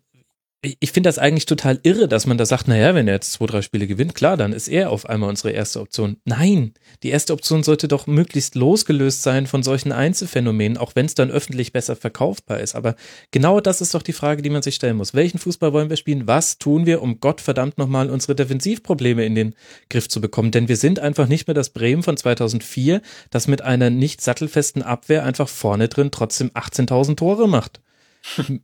ich 0.79 0.91
finde 0.91 1.07
das 1.07 1.19
eigentlich 1.19 1.45
total 1.45 1.79
irre, 1.83 2.07
dass 2.07 2.25
man 2.25 2.37
da 2.37 2.45
sagt, 2.45 2.67
naja, 2.67 2.95
wenn 2.95 3.07
er 3.07 3.15
jetzt 3.15 3.33
zwei, 3.33 3.45
drei 3.45 3.61
Spiele 3.61 3.87
gewinnt, 3.87 4.15
klar, 4.15 4.37
dann 4.37 4.53
ist 4.53 4.67
er 4.67 4.89
auf 4.89 5.07
einmal 5.07 5.29
unsere 5.29 5.51
erste 5.51 5.79
Option. 5.79 6.17
Nein, 6.25 6.73
die 7.03 7.09
erste 7.09 7.33
Option 7.33 7.63
sollte 7.63 7.87
doch 7.87 8.07
möglichst 8.07 8.55
losgelöst 8.55 9.23
sein 9.23 9.47
von 9.47 9.63
solchen 9.63 9.91
Einzelfänomenen, 9.91 10.77
auch 10.77 10.95
wenn 10.95 11.05
es 11.05 11.15
dann 11.15 11.31
öffentlich 11.31 11.73
besser 11.73 11.95
verkaufbar 11.95 12.59
ist. 12.59 12.75
Aber 12.75 12.95
genau 13.31 13.59
das 13.59 13.81
ist 13.81 13.93
doch 13.93 14.01
die 14.01 14.13
Frage, 14.13 14.41
die 14.41 14.49
man 14.49 14.61
sich 14.61 14.75
stellen 14.75 14.97
muss. 14.97 15.13
Welchen 15.13 15.39
Fußball 15.39 15.73
wollen 15.73 15.89
wir 15.89 15.97
spielen? 15.97 16.27
Was 16.27 16.57
tun 16.57 16.85
wir, 16.85 17.01
um 17.01 17.19
Gott 17.19 17.41
verdammt 17.41 17.77
nochmal 17.77 18.09
unsere 18.09 18.35
Defensivprobleme 18.35 19.25
in 19.25 19.35
den 19.35 19.55
Griff 19.89 20.09
zu 20.09 20.21
bekommen? 20.21 20.51
Denn 20.51 20.67
wir 20.67 20.77
sind 20.77 20.99
einfach 20.99 21.27
nicht 21.27 21.47
mehr 21.47 21.55
das 21.55 21.69
Bremen 21.69 22.03
von 22.03 22.17
2004, 22.17 23.01
das 23.29 23.47
mit 23.47 23.61
einer 23.61 23.89
nicht 23.89 24.21
sattelfesten 24.21 24.81
Abwehr 24.81 25.23
einfach 25.23 25.49
vorne 25.49 25.87
drin 25.87 26.11
trotzdem 26.11 26.49
18.000 26.51 27.17
Tore 27.17 27.47
macht 27.47 27.81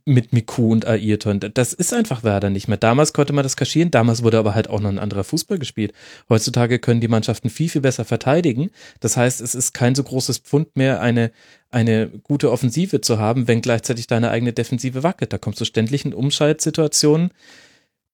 mit 0.04 0.32
Miku 0.32 0.72
und 0.72 0.86
Ayrton. 0.86 1.40
Das 1.54 1.72
ist 1.72 1.92
einfach 1.92 2.24
Werder 2.24 2.50
nicht 2.50 2.68
mehr. 2.68 2.76
Damals 2.76 3.12
konnte 3.12 3.32
man 3.32 3.42
das 3.42 3.56
kaschieren, 3.56 3.90
damals 3.90 4.22
wurde 4.22 4.38
aber 4.38 4.54
halt 4.54 4.68
auch 4.68 4.80
noch 4.80 4.88
ein 4.88 4.98
anderer 4.98 5.24
Fußball 5.24 5.58
gespielt. 5.58 5.92
Heutzutage 6.28 6.78
können 6.78 7.00
die 7.00 7.08
Mannschaften 7.08 7.50
viel, 7.50 7.68
viel 7.68 7.80
besser 7.80 8.04
verteidigen. 8.04 8.70
Das 9.00 9.16
heißt, 9.16 9.40
es 9.40 9.54
ist 9.54 9.72
kein 9.72 9.94
so 9.94 10.02
großes 10.02 10.38
Pfund 10.38 10.76
mehr, 10.76 11.00
eine, 11.00 11.32
eine 11.70 12.08
gute 12.08 12.50
Offensive 12.50 13.00
zu 13.00 13.18
haben, 13.18 13.48
wenn 13.48 13.62
gleichzeitig 13.62 14.06
deine 14.06 14.30
eigene 14.30 14.52
Defensive 14.52 15.02
wackelt. 15.02 15.32
Da 15.32 15.38
kommst 15.38 15.60
du 15.60 15.64
ständig 15.64 16.04
in 16.04 16.14
Umschaltsituationen, 16.14 17.30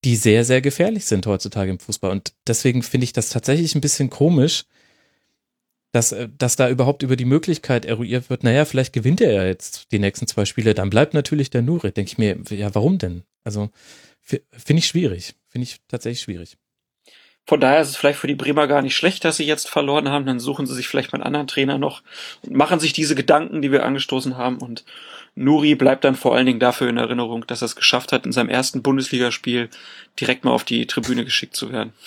die 0.04 0.16
sehr, 0.16 0.44
sehr 0.44 0.60
gefährlich 0.60 1.06
sind 1.06 1.26
heutzutage 1.26 1.70
im 1.70 1.78
Fußball. 1.78 2.10
Und 2.10 2.32
deswegen 2.46 2.82
finde 2.82 3.04
ich 3.04 3.12
das 3.12 3.30
tatsächlich 3.30 3.74
ein 3.74 3.80
bisschen 3.80 4.10
komisch, 4.10 4.64
dass, 5.92 6.12
äh, 6.12 6.28
dass 6.36 6.56
da 6.56 6.68
überhaupt 6.68 7.02
über 7.02 7.16
die 7.16 7.24
Möglichkeit 7.24 7.84
eruiert 7.84 8.30
wird, 8.30 8.44
naja, 8.44 8.64
vielleicht 8.64 8.92
gewinnt 8.92 9.20
er 9.20 9.32
ja 9.32 9.44
jetzt 9.44 9.90
die 9.92 9.98
nächsten 9.98 10.26
zwei 10.26 10.44
Spiele, 10.44 10.74
dann 10.74 10.90
bleibt 10.90 11.14
natürlich 11.14 11.50
der 11.50 11.62
Nuri. 11.62 11.92
Denke 11.92 12.10
ich 12.10 12.18
mir, 12.18 12.38
ja, 12.50 12.74
warum 12.74 12.98
denn? 12.98 13.22
Also 13.44 13.70
finde 14.22 14.80
ich 14.80 14.86
schwierig. 14.86 15.34
Finde 15.48 15.64
ich 15.64 15.80
tatsächlich 15.88 16.20
schwierig. 16.20 16.58
Von 17.46 17.60
daher 17.60 17.80
ist 17.80 17.88
es 17.88 17.96
vielleicht 17.96 18.18
für 18.18 18.26
die 18.26 18.34
Bremer 18.34 18.66
gar 18.66 18.82
nicht 18.82 18.94
schlecht, 18.94 19.24
dass 19.24 19.38
sie 19.38 19.46
jetzt 19.46 19.70
verloren 19.70 20.10
haben. 20.10 20.26
Dann 20.26 20.38
suchen 20.38 20.66
sie 20.66 20.74
sich 20.74 20.86
vielleicht 20.86 21.12
mal 21.12 21.16
einen 21.16 21.26
anderen 21.26 21.46
Trainer 21.46 21.78
noch 21.78 22.02
und 22.42 22.54
machen 22.54 22.78
sich 22.78 22.92
diese 22.92 23.14
Gedanken, 23.14 23.62
die 23.62 23.72
wir 23.72 23.86
angestoßen 23.86 24.36
haben. 24.36 24.58
Und 24.58 24.84
Nuri 25.38 25.74
bleibt 25.74 26.04
dann 26.04 26.16
vor 26.16 26.34
allen 26.34 26.46
Dingen 26.46 26.60
dafür 26.60 26.88
in 26.88 26.96
Erinnerung, 26.96 27.46
dass 27.46 27.62
er 27.62 27.66
es 27.66 27.76
geschafft 27.76 28.12
hat, 28.12 28.26
in 28.26 28.32
seinem 28.32 28.48
ersten 28.48 28.82
Bundesligaspiel 28.82 29.70
direkt 30.20 30.44
mal 30.44 30.50
auf 30.50 30.64
die 30.64 30.86
Tribüne 30.86 31.24
geschickt 31.24 31.56
zu 31.56 31.72
werden. 31.72 31.92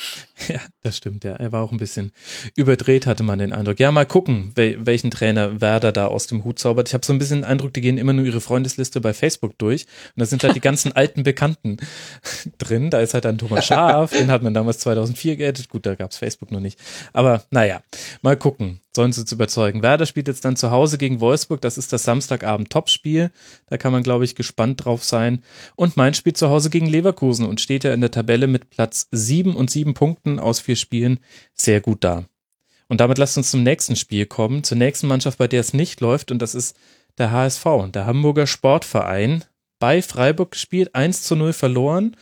Ja, 0.47 0.59
das 0.81 0.97
stimmt, 0.97 1.23
ja. 1.23 1.33
Er 1.33 1.51
war 1.51 1.61
auch 1.61 1.71
ein 1.71 1.77
bisschen 1.77 2.11
überdreht, 2.55 3.05
hatte 3.05 3.21
man 3.21 3.37
den 3.37 3.53
Eindruck. 3.53 3.79
Ja, 3.79 3.91
mal 3.91 4.07
gucken, 4.07 4.51
wel 4.55 4.83
welchen 4.87 5.11
Trainer 5.11 5.61
Werder 5.61 5.91
da 5.91 6.07
aus 6.07 6.25
dem 6.25 6.43
Hut 6.43 6.57
zaubert. 6.57 6.87
Ich 6.87 6.95
habe 6.95 7.05
so 7.05 7.13
ein 7.13 7.19
bisschen 7.19 7.41
den 7.41 7.45
Eindruck, 7.45 7.75
die 7.75 7.81
gehen 7.81 7.99
immer 7.99 8.11
nur 8.11 8.25
ihre 8.25 8.41
Freundesliste 8.41 9.01
bei 9.01 9.13
Facebook 9.13 9.55
durch. 9.59 9.83
Und 9.83 10.19
da 10.19 10.25
sind 10.25 10.43
halt 10.43 10.55
die 10.55 10.59
ganzen 10.59 10.93
alten 10.93 11.21
Bekannten 11.21 11.77
drin. 12.57 12.89
Da 12.89 13.01
ist 13.01 13.13
halt 13.13 13.25
dann 13.25 13.37
Thomas 13.37 13.67
Schaaf, 13.67 14.13
den 14.17 14.31
hat 14.31 14.41
man 14.41 14.55
damals 14.55 14.79
2004 14.79 15.35
geedet. 15.35 15.69
Gut, 15.69 15.85
da 15.85 15.93
gab's 15.93 16.17
Facebook 16.17 16.49
noch 16.49 16.59
nicht. 16.59 16.79
Aber 17.13 17.43
naja, 17.51 17.83
mal 18.23 18.35
gucken 18.35 18.81
sollen 18.95 19.13
sie 19.13 19.21
uns 19.21 19.31
überzeugen. 19.31 19.81
Werder 19.81 20.05
spielt 20.05 20.27
jetzt 20.27 20.43
dann 20.43 20.55
zu 20.55 20.71
Hause 20.71 20.97
gegen 20.97 21.21
Wolfsburg. 21.21 21.61
Das 21.61 21.77
ist 21.77 21.93
das 21.93 22.03
Samstagabend 22.03 22.69
Topspiel. 22.69 23.31
Da 23.67 23.77
kann 23.77 23.91
man, 23.91 24.03
glaube 24.03 24.25
ich, 24.25 24.35
gespannt 24.35 24.83
drauf 24.83 25.03
sein. 25.03 25.43
Und 25.75 25.97
Mainz 25.97 26.17
spielt 26.17 26.37
zu 26.37 26.49
Hause 26.49 26.69
gegen 26.69 26.87
Leverkusen 26.87 27.45
und 27.45 27.61
steht 27.61 27.83
ja 27.83 27.93
in 27.93 28.01
der 28.01 28.11
Tabelle 28.11 28.47
mit 28.47 28.69
Platz 28.69 29.07
sieben 29.11 29.55
und 29.55 29.69
sieben 29.69 29.93
Punkten 29.93 30.39
aus 30.39 30.59
vier 30.59 30.75
Spielen 30.75 31.19
sehr 31.53 31.79
gut 31.79 32.03
da. 32.03 32.25
Und 32.87 32.99
damit 32.99 33.17
lasst 33.17 33.37
uns 33.37 33.51
zum 33.51 33.63
nächsten 33.63 33.95
Spiel 33.95 34.25
kommen, 34.25 34.65
zur 34.65 34.77
nächsten 34.77 35.07
Mannschaft, 35.07 35.37
bei 35.37 35.47
der 35.47 35.61
es 35.61 35.73
nicht 35.73 36.01
läuft. 36.01 36.29
Und 36.29 36.41
das 36.41 36.53
ist 36.53 36.75
der 37.17 37.31
HSV, 37.31 37.65
der 37.93 38.05
Hamburger 38.05 38.47
Sportverein. 38.47 39.45
Bei 39.79 40.01
Freiburg 40.01 40.51
gespielt, 40.51 40.93
1 40.93 41.23
zu 41.23 41.35
0 41.35 41.53
verloren 41.53 42.15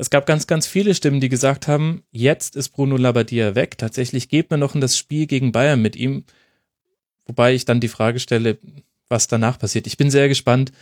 es 0.00 0.10
gab 0.10 0.26
ganz, 0.26 0.46
ganz 0.46 0.66
viele 0.66 0.94
Stimmen, 0.94 1.20
die 1.20 1.28
gesagt 1.28 1.68
haben, 1.68 2.02
jetzt 2.10 2.56
ist 2.56 2.70
Bruno 2.70 2.96
Labbadia 2.96 3.54
weg. 3.54 3.78
Tatsächlich 3.78 4.28
geht 4.28 4.50
man 4.50 4.60
noch 4.60 4.74
in 4.74 4.80
das 4.80 4.96
Spiel 4.96 5.26
gegen 5.26 5.52
Bayern 5.52 5.82
mit 5.82 5.94
ihm. 5.94 6.24
Wobei 7.26 7.54
ich 7.54 7.64
dann 7.64 7.80
die 7.80 7.88
Frage 7.88 8.18
stelle, 8.18 8.58
was 9.08 9.28
danach 9.28 9.58
passiert. 9.58 9.86
Ich 9.86 9.96
bin 9.96 10.10
sehr 10.10 10.28
gespannt, 10.28 10.72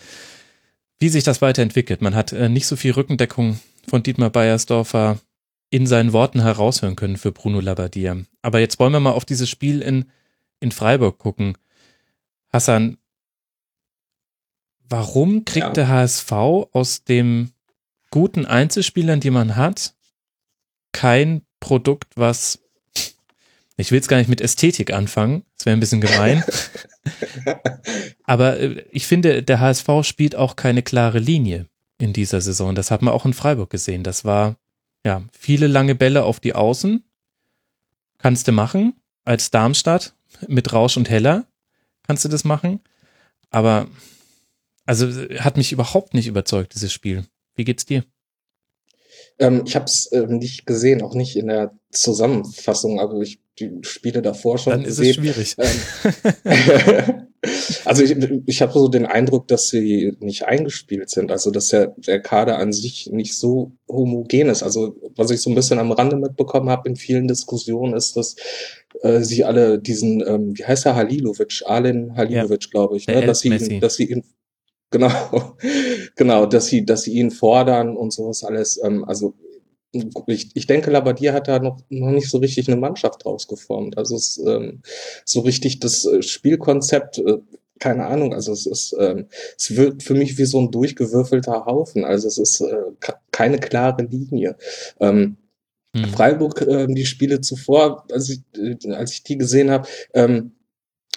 wie 0.99 1.09
sich 1.09 1.25
das 1.25 1.43
weiterentwickelt. 1.43 2.01
Man 2.01 2.15
hat 2.15 2.33
äh, 2.33 2.49
nicht 2.49 2.67
so 2.67 2.77
viel 2.77 2.93
Rückendeckung 2.93 3.59
von 3.89 4.03
Dietmar 4.03 4.31
Beiersdorfer 4.31 5.19
in 5.71 5.87
seinen 5.87 6.13
Worten 6.13 6.41
heraushören 6.41 6.97
können 6.97 7.17
für 7.17 7.33
Bruno 7.33 7.61
Labbadia. 7.61 8.17
Aber 8.43 8.61
jetzt 8.61 8.79
wollen 8.79 8.93
wir 8.93 9.01
mal 9.01 9.13
auf 9.13 9.25
dieses 9.25 9.51
Spiel 9.51 9.83
in, 9.83 10.07
in 10.61 10.73
Freiburg 10.73 11.19
gucken. 11.19 11.59
Hassan, 12.51 12.99
warum 14.89 15.45
kriegt 15.45 15.67
ja. 15.67 15.73
der 15.73 15.89
HSV 15.89 16.33
aus 16.33 17.05
dem 17.05 17.51
guten 18.11 18.47
Einzelspielern, 18.47 19.21
die 19.21 19.31
man 19.31 19.57
hat, 19.57 19.95
kein 20.93 21.43
Produkt, 21.61 22.17
was 22.17 22.61
ich 23.81 23.93
will 23.93 24.01
es 24.01 24.09
gar 24.09 24.19
nicht 24.19 24.29
mit 24.29 24.41
Ästhetik 24.41 24.93
anfangen, 24.93 25.45
das 25.57 25.65
wäre 25.65 25.77
ein 25.77 25.81
bisschen 25.81 26.01
gemein. 26.01 26.43
Aber 28.25 28.59
äh, 28.59 28.85
ich 28.91 29.07
finde, 29.07 29.43
der 29.43 29.61
HSV 29.61 29.89
spielt 30.03 30.35
auch 30.35 30.57
keine 30.57 30.83
klare 30.83 31.21
Linie 31.21 31.67
in 31.99 32.13
dieser 32.13 32.41
Saison. 32.41 32.75
Das 32.75 32.91
hat 32.91 33.03
man 33.03 33.15
auch 33.15 33.25
in 33.25 33.35
Freiburg 33.35 33.71
gesehen. 33.71 34.03
Das 34.03 34.25
war 34.25 34.57
ja 35.05 35.23
viele 35.33 35.69
lange 35.69 35.95
Bälle 35.95 36.25
auf 36.25 36.41
die 36.41 36.55
Außen. 36.55 37.05
Kannst 38.19 38.49
du 38.49 38.53
machen 38.53 38.95
als 39.25 39.53
Darmstadt 39.53 40.15
mit 40.49 40.73
Rausch 40.73 40.97
und 40.97 41.09
Heller 41.09 41.47
kannst 42.05 42.25
du 42.25 42.29
das 42.29 42.45
machen. 42.45 42.81
Aber 43.51 43.87
also 44.87 45.07
hat 45.39 45.57
mich 45.57 45.71
überhaupt 45.71 46.15
nicht 46.15 46.27
überzeugt, 46.27 46.75
dieses 46.75 46.93
Spiel. 46.93 47.27
Wie 47.59 47.65
geht's 47.65 47.85
dir? 47.85 48.05
Ähm, 49.41 49.65
ich 49.67 49.75
habe 49.75 49.87
es 49.87 50.09
ähm, 50.13 50.39
nicht 50.39 50.65
gesehen, 50.65 51.03
auch 51.03 51.15
nicht 51.15 51.37
in 51.37 51.49
der 51.49 51.77
Zusammenfassung, 51.91 53.01
aber 53.01 53.21
ich 53.21 53.41
die 53.59 53.79
Spiele 53.83 54.23
davor 54.23 54.59
schon 54.59 54.73
Dann 54.73 54.85
ist 54.85 54.99
gesehen. 54.99 55.11
es 55.11 55.17
schwierig. 55.17 55.57
Ähm, 56.45 57.29
also 57.85 58.03
ich, 58.03 58.17
ich 58.47 58.63
habe 58.63 58.73
so 58.73 58.89
den 58.89 59.07
Eindruck, 59.07 59.49
dass 59.49 59.69
sie 59.69 60.17
nicht 60.21 60.45
eingespielt 60.45 61.11
sind, 61.11 61.31
also 61.33 61.51
dass 61.51 61.69
der, 61.69 61.89
der 61.97 62.21
Kader 62.21 62.59
an 62.59 62.73
sich 62.73 63.11
nicht 63.13 63.37
so 63.37 63.73
homogen 63.89 64.49
ist. 64.49 64.63
Also 64.63 64.97
was 65.17 65.31
ich 65.31 65.41
so 65.41 65.51
ein 65.51 65.57
bisschen 65.57 65.79
am 65.79 65.93
Rande 65.93 66.17
mitbekommen 66.17 66.69
habe 66.69 66.89
in 66.89 66.97
vielen 66.97 67.29
Diskussionen 67.29 67.95
ist, 67.95 68.17
dass 68.17 68.37
äh, 69.03 69.21
sie 69.21 69.45
alle 69.45 69.79
diesen, 69.79 70.21
ähm, 70.27 70.57
wie 70.57 70.65
heißt 70.65 70.87
er, 70.87 70.95
Halilovic, 70.95 71.63
Alen 71.67 72.17
Halilovic, 72.17 72.71
glaube 72.71 72.97
ich, 72.97 73.07
ne? 73.07 73.27
dass 73.27 73.41
sie, 73.41 73.49
ihn, 73.49 73.81
dass 73.81 73.97
sie 73.97 74.11
ihn 74.11 74.25
Genau, 74.91 75.57
genau, 76.17 76.47
dass 76.47 76.67
sie, 76.67 76.85
dass 76.85 77.03
sie 77.03 77.13
ihn 77.13 77.31
fordern 77.31 77.97
und 77.97 78.13
sowas 78.13 78.43
alles. 78.45 78.81
Ähm, 78.83 79.05
also 79.05 79.35
ich, 80.27 80.51
ich 80.55 80.67
denke, 80.67 80.91
Labadier 80.91 81.33
hat 81.33 81.49
da 81.49 81.59
noch, 81.59 81.81
noch 81.91 82.11
nicht 82.11 82.31
so 82.31 82.39
richtig 82.39 82.69
eine 82.69 82.77
Mannschaft 82.81 83.25
draus 83.25 83.49
geformt. 83.49 83.99
Also 83.99 84.17
es 84.17 84.39
ähm, 84.47 84.83
so 85.25 85.41
richtig 85.41 85.81
das 85.81 86.05
äh, 86.07 86.23
Spielkonzept, 86.23 87.19
äh, 87.19 87.39
keine 87.81 88.07
Ahnung, 88.07 88.35
also 88.35 88.53
es 88.53 88.67
ist, 88.67 88.97
ähm, 88.99 89.29
es 89.57 89.77
wirkt 89.77 90.03
für 90.03 90.15
mich 90.15 90.37
wie 90.39 90.45
so 90.47 90.61
ein 90.61 90.71
durchgewürfelter 90.71 91.65
Haufen. 91.67 92.05
Also 92.05 92.29
es 92.29 92.39
ist 92.39 92.61
äh, 92.61 92.75
ke- 93.01 93.17
keine 93.31 93.59
klare 93.59 94.03
Linie. 94.05 94.57
Ähm, 95.01 95.37
Hm. 95.97 96.05
Freiburg, 96.11 96.67
ähm, 96.69 96.95
die 96.95 97.07
Spiele 97.07 97.41
zuvor, 97.41 98.05
als 98.13 98.29
ich, 98.29 98.41
äh, 98.59 98.93
als 98.93 99.13
ich 99.13 99.23
die 99.23 99.39
gesehen 99.39 99.71
habe, 99.71 99.89
ähm, 100.15 100.53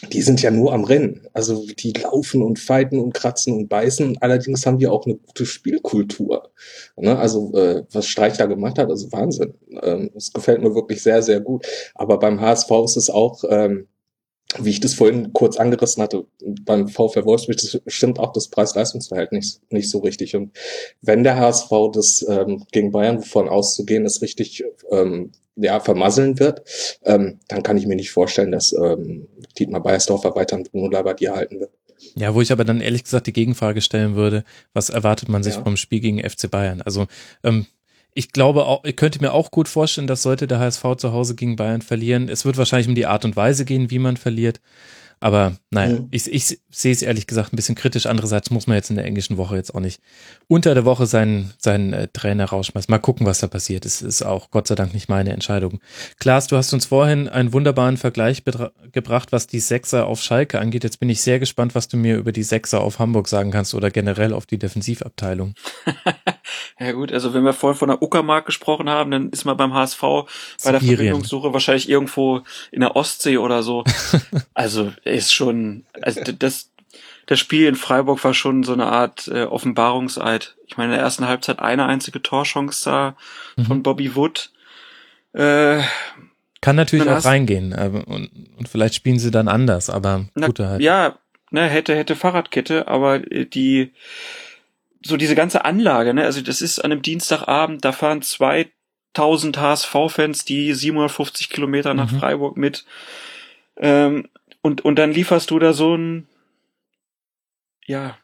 die 0.10 0.22
sind 0.22 0.42
ja 0.42 0.52
nur 0.52 0.74
am 0.74 0.84
Rennen. 0.84 1.28
Also 1.34 1.66
die 1.66 1.94
laufen 1.94 2.42
und 2.42 2.60
fighten 2.60 3.00
und 3.00 3.14
kratzen 3.14 3.54
und 3.56 3.68
beißen. 3.70 4.18
Allerdings 4.22 4.66
haben 4.66 4.80
die 4.80 4.88
auch 4.88 5.06
eine 5.06 5.16
gute 5.16 5.46
Spielkultur. 5.46 6.52
Ne? 6.96 7.18
Also 7.18 7.54
äh, 7.54 7.84
was 7.92 8.08
Streich 8.08 8.38
da 8.38 8.48
gemacht 8.48 8.80
hat, 8.80 8.90
also 8.90 9.12
Wahnsinn. 9.12 9.54
Ähm, 9.82 10.10
das 10.14 10.34
gefällt 10.34 10.62
mir 10.62 10.74
wirklich 10.74 11.04
sehr, 11.04 11.22
sehr 11.22 11.40
gut. 11.40 11.66
Aber 11.96 12.18
beim 12.18 12.42
HSV 12.42 12.72
ist 12.86 12.98
es 12.98 13.10
auch, 13.10 13.44
ähm, 13.50 13.88
wie 14.60 14.70
ich 14.70 14.80
das 14.80 14.94
vorhin 14.94 15.32
kurz 15.34 15.58
angerissen 15.58 16.04
hatte, 16.04 16.26
beim 16.66 16.88
VfL 16.88 17.26
Wolfsburg 17.26 17.58
das 17.58 17.80
stimmt 17.88 18.20
auch 18.20 18.34
das 18.34 18.50
Preis-Leistungs-Verhältnis 18.50 19.62
nicht, 19.70 19.90
so 19.90 20.00
richtig. 20.00 20.36
Und 20.36 20.52
wenn 21.02 21.24
der 21.24 21.38
HSV 21.38 21.70
das 21.94 22.26
ähm, 22.28 22.66
gegen 22.72 22.92
Bayern, 22.92 23.20
wovon 23.20 23.48
auszugehen 23.48 24.06
ist, 24.06 24.22
richtig 24.22 24.64
ähm, 24.92 25.32
ja, 25.56 25.80
vermasseln 25.80 26.40
wird, 26.40 26.64
ähm, 27.04 27.40
dann 27.48 27.64
kann 27.64 27.78
ich 27.78 27.86
mir 27.88 27.96
nicht 27.96 28.12
vorstellen, 28.12 28.52
dass 28.52 28.74
ähm, 28.74 29.28
Dietmar 29.58 29.82
Beiersdorfer 29.84 30.36
weiter 30.36 30.58
mit 30.58 30.72
Bruno 30.72 30.90
Labbadia 30.90 31.36
halten 31.36 31.60
wird. 31.60 31.72
Ja, 32.16 32.34
wo 32.34 32.42
ich 32.42 32.52
aber 32.52 32.64
dann 32.64 32.82
ehrlich 32.82 33.04
gesagt 33.04 33.28
die 33.28 33.34
Gegenfrage 33.34 33.82
stellen 33.82 34.16
würde, 34.16 34.44
was 34.74 34.90
erwartet 34.90 35.30
man 35.30 35.44
sich 35.44 35.56
Ja. 35.56 35.64
vom 35.64 35.78
Spiel 35.78 36.00
gegen 36.00 36.20
FC 36.20 36.50
Bayern? 36.50 36.82
Also 36.82 37.08
ähm, 37.44 37.68
ich 38.14 38.32
glaube 38.32 38.66
auch, 38.66 38.84
ich 38.84 38.96
könnte 38.96 39.22
mir 39.22 39.34
auch 39.34 39.52
gut 39.52 39.68
vorstellen, 39.68 40.08
dass 40.08 40.24
sollte 40.24 40.48
der 40.48 40.60
HSV 40.60 40.84
zu 40.98 41.14
Hause 41.14 41.36
gegen 41.36 41.56
Bayern 41.56 41.82
verlieren, 41.82 42.30
es 42.30 42.46
wird 42.46 42.58
wahrscheinlich 42.58 42.88
um 42.88 42.96
die 42.96 43.06
Art 43.06 43.26
und 43.26 43.36
Weise 43.36 43.66
gehen, 43.66 43.90
wie 43.90 44.00
man 44.00 44.18
verliert. 44.18 44.60
Aber 45.22 45.54
naja, 45.70 46.00
Mhm. 46.00 46.08
ich, 46.12 46.30
ich 46.32 46.60
sehe 46.72 46.92
es 46.92 47.02
ehrlich 47.02 47.28
gesagt 47.28 47.54
ein 47.54 47.56
bisschen 47.56 47.76
kritisch. 47.76 48.08
Andererseits 48.08 48.50
muss 48.50 48.68
man 48.68 48.76
jetzt 48.76 48.90
in 48.90 48.98
der 48.98 49.06
englischen 49.06 49.38
Woche 49.38 49.56
jetzt 49.56 49.74
auch 49.74 49.80
nicht 49.80 50.02
unter 50.48 50.74
der 50.74 50.84
Woche 50.84 51.06
seinen, 51.06 51.54
seinen 51.58 51.94
äh, 51.94 52.08
Trainer 52.12 52.46
rausschmeißen. 52.46 52.92
Mal 52.92 52.98
gucken, 53.00 53.26
was 53.26 53.40
da 53.40 53.48
passiert. 53.48 53.86
Es 53.86 54.02
ist 54.02 54.24
auch 54.24 54.50
Gott 54.52 54.68
sei 54.68 54.76
Dank 54.76 54.94
nicht 54.94 55.08
meine 55.08 55.32
Entscheidung. 55.32 55.80
Klaas, 56.20 56.48
du 56.48 56.58
hast 56.58 56.74
uns 56.74 56.86
vorhin 56.88 57.30
einen 57.30 57.54
wunderbaren 57.54 57.98
Vergleich 57.98 58.44
gebracht, 58.92 59.32
was 59.32 59.48
die 59.48 59.60
Sechser 59.60 60.08
auf 60.08 60.22
Schalke 60.22 60.60
angeht. 60.60 60.84
Jetzt 60.84 61.00
bin 61.00 61.10
ich 61.10 61.22
sehr 61.22 61.40
gespannt, 61.40 61.76
was 61.76 61.88
du 61.88 61.96
mir 61.98 62.18
über 62.18 62.32
die 62.32 62.44
Sechser 62.44 62.82
auf 62.82 63.00
Hamburg 63.00 63.28
sagen 63.28 63.52
kannst 63.52 63.74
oder 63.74 63.92
generell 63.92 64.34
auf 64.34 64.46
die 64.46 64.58
Defensivabteilung. 64.58 65.54
Ja 66.80 66.94
gut, 66.94 67.12
also 67.14 67.34
wenn 67.36 67.44
wir 67.44 67.54
vorhin 67.54 67.78
von 67.78 67.90
der 67.90 68.02
Uckermark 68.02 68.46
gesprochen 68.48 68.90
haben, 68.90 69.12
dann 69.12 69.30
ist 69.30 69.46
man 69.46 69.56
beim 69.56 69.74
HSV 69.74 70.02
bei 70.02 70.72
der 70.72 70.80
Sibirien. 70.80 70.98
Verbindungssuche 70.98 71.54
wahrscheinlich 71.54 71.88
irgendwo 71.88 72.42
in 72.72 72.82
der 72.82 72.96
Ostsee 72.96 73.38
oder 73.38 73.62
so. 73.62 73.84
also 74.56 74.92
ist 75.12 75.34
schon, 75.34 75.86
also 76.02 76.22
das, 76.38 76.72
das 77.28 77.40
Spiel 77.40 77.68
in 77.68 77.76
Freiburg 77.76 78.24
war 78.24 78.34
schon 78.34 78.64
so 78.64 78.74
eine 78.74 78.88
Art 78.88 79.28
äh, 79.28 79.44
Offenbarungseid. 79.44 80.56
Ich 80.68 80.78
meine, 80.78 80.94
in 80.94 80.98
der 80.98 81.04
ersten 81.06 81.28
Halbzeit 81.28 81.60
eine 81.60 81.86
einzige 81.86 82.22
Torchance 82.22 82.84
da 82.90 83.16
Mhm. 83.58 83.66
von 83.66 83.84
Bobby 83.84 84.16
Wood. 84.16 84.52
Äh, 85.34 85.82
Kann 86.62 86.76
natürlich 86.76 87.08
auch 87.10 87.24
reingehen 87.26 87.74
aber, 87.74 88.08
und, 88.08 88.30
und 88.58 88.68
vielleicht 88.70 88.96
spielen 88.96 89.20
sie 89.20 89.32
dann 89.32 89.48
anders, 89.48 89.90
aber 89.90 90.26
Na, 90.36 90.48
gute 90.48 90.68
halt. 90.68 90.82
Ja, 90.82 91.18
ne, 91.52 91.68
hätte, 91.68 91.96
hätte 91.96 92.16
Fahrradkette, 92.16 92.88
aber 92.88 93.30
äh, 93.32 93.46
die, 93.46 93.92
so 95.04 95.18
diese 95.18 95.36
ganze 95.36 95.64
Anlage, 95.66 96.14
ne, 96.14 96.24
also 96.26 96.42
das 96.42 96.62
ist 96.62 96.80
an 96.80 96.92
einem 96.92 97.02
Dienstagabend, 97.02 97.84
da 97.86 97.92
fahren 97.94 98.22
2000 98.22 99.58
HSV-Fans 99.58 100.46
die 100.46 100.74
750 100.74 101.50
Kilometer 101.50 101.94
nach 101.94 102.12
Mhm. 102.12 102.20
Freiburg 102.20 102.58
mit, 102.58 102.86
ähm, 103.78 104.28
und, 104.62 104.84
und 104.84 104.96
dann 104.96 105.12
lieferst 105.12 105.52
du 105.52 105.60
da 105.60 105.74
so 105.74 105.96
ein, 105.96 106.28
ja, 107.86 108.18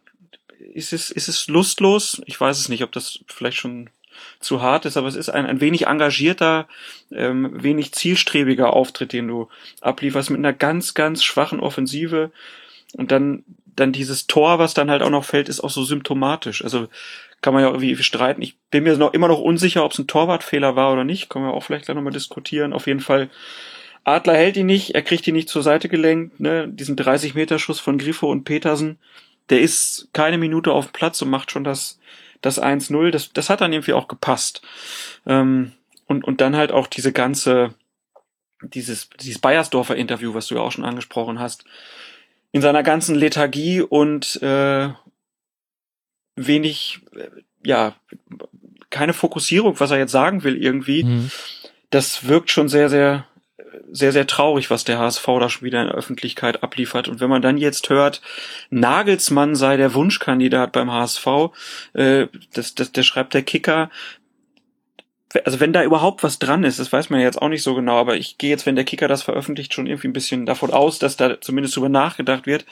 ist 0.74 0.94
es, 0.94 1.12
ist 1.12 1.28
es 1.28 1.48
lustlos? 1.48 2.22
Ich 2.26 2.40
weiß 2.40 2.60
es 2.60 2.70
nicht, 2.70 2.84
ob 2.84 2.92
das 2.92 3.20
vielleicht 3.28 3.58
schon 3.58 3.90
zu 4.40 4.62
hart 4.62 4.86
ist, 4.86 4.98
aber 4.98 5.08
es 5.08 5.16
ist 5.16 5.30
ein, 5.30 5.46
ein 5.46 5.62
wenig 5.62 5.88
engagierter, 5.88 6.68
ähm, 7.12 7.52
wenig 7.64 7.94
zielstrebiger 7.94 8.74
Auftritt, 8.74 9.14
den 9.14 9.28
du 9.28 9.50
ablieferst 9.82 10.30
mit 10.30 10.40
einer 10.40 10.54
ganz, 10.54 10.94
ganz 10.94 11.24
schwachen 11.24 11.60
Offensive 11.60 12.32
und 12.94 13.12
dann, 13.12 13.44
dann 13.66 13.92
dieses 13.92 14.28
Tor, 14.28 14.60
was 14.60 14.74
dann 14.74 14.90
halt 14.90 15.02
auch 15.02 15.10
noch 15.10 15.26
fällt, 15.26 15.50
ist 15.50 15.60
auch 15.62 15.70
so 15.70 15.84
symptomatisch. 15.84 16.64
Also 16.64 16.88
kann 17.42 17.54
man 17.54 17.64
ja 17.64 17.70
irgendwie 17.70 17.96
streiten. 18.02 18.42
Ich 18.42 18.58
bin 18.72 18.84
mir 18.84 18.98
noch 18.98 19.14
immer 19.14 19.28
noch 19.28 19.40
unsicher, 19.40 19.84
ob 19.84 19.92
es 19.92 20.00
ein 20.00 20.08
Torwartfehler 20.08 20.76
war 20.76 20.92
oder 20.92 21.04
nicht. 21.04 21.30
Können 21.30 21.46
wir 21.46 21.54
auch 21.54 21.64
vielleicht 21.64 21.86
gleich 21.86 21.96
nochmal 21.96 22.14
diskutieren. 22.14 22.74
Auf 22.74 22.88
jeden 22.88 23.00
Fall, 23.00 23.30
Adler 24.08 24.36
hält 24.36 24.56
ihn 24.56 24.68
nicht, 24.68 24.96
er 24.96 25.02
kriegt 25.02 25.28
ihn 25.28 25.36
nicht 25.36 25.50
zur 25.50 25.64
Seite 25.64 25.90
gelenkt. 25.90 26.40
Ne? 26.40 26.70
Diesen 26.70 26.96
30-Meter-Schuss 26.96 27.82
von 27.82 27.98
Griffo 27.98 28.32
und 28.32 28.46
Petersen, 28.46 29.00
der 29.50 29.60
ist 29.60 30.08
keine 30.14 30.38
Minute 30.38 30.72
auf 30.72 30.88
dem 30.88 30.94
Platz 30.94 31.22
und 31.22 31.30
macht 31.30 31.52
schon 31.52 31.66
das, 31.66 32.00
das 32.42 32.62
1-0. 32.62 33.12
Das, 33.12 33.34
das 33.34 33.50
hat 33.50 33.60
dann 33.60 33.74
irgendwie 33.74 33.92
auch 33.92 34.08
gepasst. 34.08 34.62
Ähm, 35.26 35.74
und, 36.06 36.24
und 36.24 36.40
dann 36.40 36.56
halt 36.56 36.72
auch 36.72 36.88
diese 36.88 37.12
ganze, 37.12 37.74
dieses, 38.62 39.10
dieses 39.20 39.40
Bayersdorfer 39.40 39.98
Interview, 39.98 40.34
was 40.34 40.48
du 40.48 40.56
ja 40.56 40.62
auch 40.62 40.72
schon 40.72 40.86
angesprochen 40.86 41.40
hast, 41.40 41.66
in 42.54 42.62
seiner 42.62 42.84
ganzen 42.84 43.14
Lethargie 43.14 43.82
und 43.82 44.42
äh, 44.42 44.90
wenig, 46.38 47.02
äh, 47.14 47.28
ja, 47.66 47.94
keine 48.90 49.12
Fokussierung, 49.12 49.78
was 49.82 49.92
er 49.92 49.98
jetzt 49.98 50.14
sagen 50.14 50.46
will 50.46 50.56
irgendwie. 50.56 51.04
Mhm. 51.04 51.30
Das 51.90 52.26
wirkt 52.26 52.52
schon 52.52 52.70
sehr, 52.70 52.90
sehr, 52.90 53.28
sehr, 53.92 54.12
sehr 54.12 54.28
traurig, 54.28 54.70
was 54.70 54.84
der 54.84 55.00
HSV 55.00 55.26
da 55.26 55.50
schon 55.50 55.66
wieder 55.66 55.82
in 55.82 55.88
der 55.88 55.96
Öffentlichkeit 55.96 56.64
abliefert. 56.64 57.08
Und 57.08 57.20
wenn 57.20 57.30
man 57.30 57.42
dann 57.42 57.58
jetzt 57.58 57.90
hört, 57.90 58.22
Nagelsmann 58.70 59.56
sei 59.56 59.78
der 59.78 59.94
Wunschkandidat 59.94 60.72
beim 60.72 60.92
HSV, 60.92 61.28
äh, 61.94 62.28
das, 62.54 62.76
das, 62.76 62.92
der 62.92 63.04
schreibt 63.04 63.34
der 63.34 63.44
Kicker, 63.44 63.90
also 65.46 65.60
wenn 65.60 65.74
da 65.74 65.84
überhaupt 65.84 66.24
was 66.24 66.40
dran 66.40 66.64
ist, 66.64 66.80
das 66.80 66.92
weiß 66.92 67.10
man 67.10 67.20
jetzt 67.20 67.42
auch 67.42 67.50
nicht 67.50 67.64
so 67.64 67.76
genau, 67.76 67.98
aber 67.98 68.16
ich 68.16 68.38
gehe 68.38 68.50
jetzt, 68.50 68.66
wenn 68.66 68.76
der 68.76 68.86
Kicker 68.86 69.08
das 69.08 69.24
veröffentlicht, 69.24 69.74
schon 69.74 69.88
irgendwie 69.88 70.08
ein 70.08 70.14
bisschen 70.14 70.46
davon 70.46 70.72
aus, 70.72 71.00
dass 71.00 71.18
da 71.18 71.40
zumindest 71.42 71.76
drüber 71.76 71.90
nachgedacht 71.90 72.46
wird, 72.46 72.66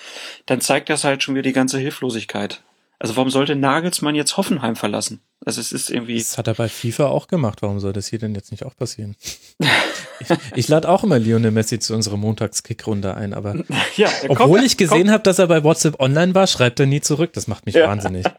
dann 0.46 0.62
zeigt 0.62 0.90
das 0.90 1.04
halt 1.04 1.22
schon 1.22 1.36
wieder 1.36 1.44
die 1.44 1.54
ganze 1.54 1.80
Hilflosigkeit. 1.80 2.62
Also 3.00 3.16
warum 3.18 3.30
sollte 3.30 3.56
Nagelsmann 3.56 4.16
jetzt 4.16 4.38
Hoffenheim 4.38 4.76
verlassen? 4.76 5.22
Also 5.46 5.60
es 5.62 5.72
ist 5.72 5.90
irgendwie. 5.92 6.18
Das 6.18 6.38
hat 6.38 6.48
er 6.48 6.54
bei 6.54 6.70
FIFA 6.70 7.08
auch 7.08 7.28
gemacht. 7.28 7.62
Warum 7.62 7.80
soll 7.80 7.94
das 7.94 8.08
hier 8.08 8.20
denn 8.20 8.34
jetzt 8.36 8.52
nicht 8.52 8.66
auch 8.66 8.76
passieren? 8.76 9.16
ich 9.60 10.28
ich 10.56 10.68
lade 10.70 10.88
auch 10.90 11.04
immer 11.04 11.20
Lionel 11.20 11.52
Messi 11.52 11.80
zu 11.80 11.94
unserer 11.94 12.18
Montagskickrunde 12.18 13.16
ein, 13.16 13.34
aber 13.34 13.56
Ja, 13.98 14.10
obwohl 14.28 14.48
kommt- 14.60 14.64
ich 14.66 14.78
gesehen 14.78 15.12
habe, 15.12 15.24
dass 15.24 15.40
er 15.40 15.48
bei 15.48 15.64
WhatsApp 15.64 16.00
online 16.00 16.34
war, 16.36 16.48
schreibt 16.48 16.80
er 16.80 16.86
nie 16.86 17.02
zurück. 17.02 17.34
Das 17.34 17.48
macht 17.48 17.66
mich 17.66 17.76
Ja. 17.76 17.88
wahnsinnig. 17.88 18.26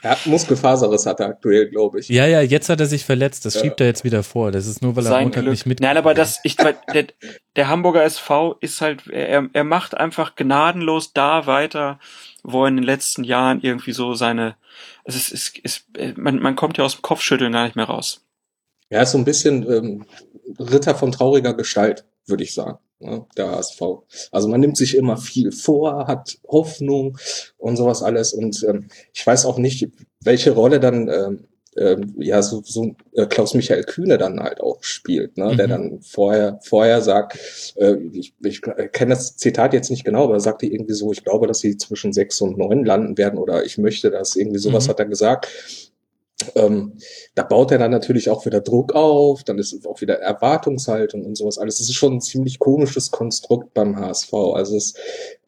Er 0.00 0.10
hat 0.12 0.26
Muskelfaserriss 0.26 1.06
hat 1.06 1.18
er 1.18 1.26
aktuell, 1.26 1.68
glaube 1.70 1.98
ich. 1.98 2.08
Ja, 2.08 2.24
ja, 2.24 2.40
jetzt 2.40 2.68
hat 2.68 2.78
er 2.78 2.86
sich 2.86 3.04
verletzt. 3.04 3.44
Das 3.44 3.54
Ja. 3.54 3.62
schiebt 3.62 3.80
er 3.80 3.88
jetzt 3.88 4.04
wieder 4.04 4.22
vor. 4.22 4.52
Das 4.52 4.68
ist 4.68 4.80
nur, 4.80 4.94
weil 4.94 5.04
er 5.04 5.08
sein 5.10 5.22
Montag 5.24 5.40
Glück. 5.42 5.50
nicht 5.50 5.66
mit. 5.66 5.80
Nein, 5.80 5.96
aber 5.96 6.14
das, 6.14 6.38
ich, 6.44 6.56
weil 6.58 6.76
der, 6.94 7.06
der 7.56 7.68
Hamburger 7.68 8.04
SV 8.04 8.56
ist 8.60 8.80
halt, 8.80 9.08
er, 9.08 9.48
er 9.52 9.64
macht 9.64 9.96
einfach 9.96 10.36
gnadenlos 10.36 11.14
da 11.14 11.46
weiter, 11.48 11.98
wo 12.52 12.64
er 12.64 12.68
in 12.68 12.76
den 12.76 12.84
letzten 12.84 13.24
Jahren 13.24 13.60
irgendwie 13.60 13.92
so 13.92 14.14
seine, 14.14 14.56
es 15.04 15.16
ist, 15.16 15.32
es 15.32 15.52
ist, 15.62 16.18
man, 16.18 16.38
man 16.38 16.56
kommt 16.56 16.78
ja 16.78 16.84
aus 16.84 16.96
dem 16.96 17.02
Kopfschütteln 17.02 17.52
gar 17.52 17.64
nicht 17.64 17.76
mehr 17.76 17.86
raus. 17.86 18.24
Er 18.88 19.02
ist 19.02 19.12
so 19.12 19.18
ein 19.18 19.24
bisschen 19.24 19.70
ähm, 19.70 20.06
Ritter 20.58 20.94
von 20.94 21.12
trauriger 21.12 21.54
Gestalt, 21.54 22.04
würde 22.26 22.44
ich 22.44 22.54
sagen, 22.54 22.78
ne, 23.00 23.26
der 23.36 23.50
HSV. 23.50 23.80
Also 24.32 24.48
man 24.48 24.60
nimmt 24.60 24.76
sich 24.76 24.96
immer 24.96 25.16
viel 25.16 25.52
vor, 25.52 26.06
hat 26.06 26.38
Hoffnung 26.46 27.18
und 27.58 27.76
sowas 27.76 28.02
alles. 28.02 28.32
Und 28.32 28.64
ähm, 28.68 28.88
ich 29.12 29.26
weiß 29.26 29.44
auch 29.44 29.58
nicht, 29.58 29.88
welche 30.20 30.52
Rolle 30.52 30.80
dann 30.80 31.08
ähm, 31.08 31.47
ähm, 31.78 32.14
ja 32.18 32.42
so, 32.42 32.62
so 32.64 32.94
äh, 33.12 33.26
Klaus-Michael 33.26 33.84
Kühne 33.84 34.18
dann 34.18 34.40
halt 34.40 34.60
auch 34.60 34.82
spielt, 34.82 35.36
ne? 35.36 35.52
Mhm. 35.52 35.56
der 35.56 35.68
dann 35.68 36.00
vorher 36.02 36.58
vorher 36.62 37.00
sagt, 37.02 37.38
äh, 37.76 37.96
ich, 38.12 38.34
ich 38.44 38.62
kenne 38.62 39.14
das 39.14 39.36
Zitat 39.36 39.72
jetzt 39.72 39.90
nicht 39.90 40.04
genau, 40.04 40.24
aber 40.24 40.34
er 40.34 40.40
sagte 40.40 40.66
irgendwie 40.66 40.94
so, 40.94 41.12
ich 41.12 41.24
glaube, 41.24 41.46
dass 41.46 41.60
sie 41.60 41.76
zwischen 41.76 42.12
sechs 42.12 42.40
und 42.40 42.58
neun 42.58 42.84
landen 42.84 43.16
werden 43.18 43.38
oder 43.38 43.64
ich 43.64 43.78
möchte 43.78 44.10
das, 44.10 44.36
irgendwie 44.36 44.58
sowas 44.58 44.86
Mhm. 44.86 44.90
hat 44.90 45.00
er 45.00 45.06
gesagt. 45.06 45.48
Ähm, 46.54 46.92
da 47.34 47.42
baut 47.42 47.72
er 47.72 47.78
dann 47.78 47.90
natürlich 47.90 48.30
auch 48.30 48.46
wieder 48.46 48.60
Druck 48.60 48.94
auf, 48.94 49.42
dann 49.42 49.58
ist 49.58 49.84
auch 49.86 50.00
wieder 50.00 50.20
Erwartungshaltung 50.20 51.24
und 51.24 51.36
sowas 51.36 51.58
alles. 51.58 51.78
Das 51.78 51.88
ist 51.88 51.96
schon 51.96 52.14
ein 52.14 52.20
ziemlich 52.20 52.60
komisches 52.60 53.10
Konstrukt 53.10 53.74
beim 53.74 53.96
HSV. 53.96 54.32
Also 54.54 54.76
es, 54.76 54.94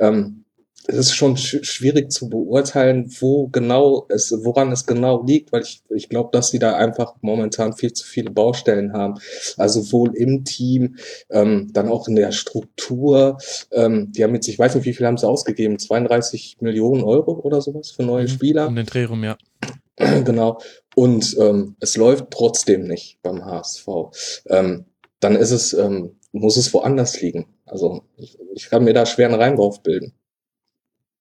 ähm, 0.00 0.39
es 0.86 0.96
ist 0.96 1.14
schon 1.14 1.36
sch 1.36 1.58
schwierig 1.62 2.10
zu 2.10 2.28
beurteilen, 2.28 3.10
wo 3.20 3.48
genau 3.48 4.06
es, 4.08 4.32
woran 4.44 4.72
es 4.72 4.86
genau 4.86 5.22
liegt, 5.24 5.52
weil 5.52 5.62
ich, 5.62 5.82
ich 5.94 6.08
glaube, 6.08 6.30
dass 6.32 6.50
sie 6.50 6.58
da 6.58 6.74
einfach 6.76 7.14
momentan 7.20 7.74
viel 7.74 7.92
zu 7.92 8.06
viele 8.06 8.30
Baustellen 8.30 8.92
haben. 8.92 9.14
Also 9.56 9.82
sowohl 9.82 10.16
im 10.16 10.44
Team, 10.44 10.96
ähm, 11.30 11.68
dann 11.72 11.88
auch 11.88 12.08
in 12.08 12.16
der 12.16 12.32
Struktur. 12.32 13.38
Ähm, 13.70 14.10
die 14.12 14.24
haben 14.24 14.34
jetzt, 14.34 14.48
ich 14.48 14.58
weiß 14.58 14.74
nicht, 14.74 14.84
wie 14.84 14.94
viel 14.94 15.06
haben 15.06 15.18
sie 15.18 15.28
ausgegeben, 15.28 15.78
32 15.78 16.56
Millionen 16.60 17.02
Euro 17.04 17.32
oder 17.40 17.60
sowas 17.60 17.90
für 17.90 18.02
neue 18.02 18.24
Mhm. 18.24 18.28
Spieler. 18.28 18.66
Um 18.68 18.76
den 18.76 18.86
Dreh 18.86 19.04
rum, 19.04 19.22
ja. 19.24 19.36
genau. 19.96 20.58
Und 20.94 21.36
ähm, 21.38 21.76
es 21.80 21.96
läuft 21.96 22.30
trotzdem 22.30 22.84
nicht 22.86 23.18
beim 23.22 23.44
HSV. 23.44 23.86
Ähm, 24.48 24.86
dann 25.20 25.36
ist 25.36 25.50
es, 25.50 25.72
ähm, 25.74 26.16
muss 26.32 26.56
es 26.56 26.72
woanders 26.72 27.20
liegen. 27.20 27.46
Also 27.66 28.02
ich, 28.16 28.38
ich 28.54 28.70
kann 28.70 28.84
mir 28.84 28.94
da 28.94 29.06
schwer 29.06 29.28
einen 29.28 29.40
Reim 29.40 29.56
drauf 29.56 29.82
bilden. 29.82 30.12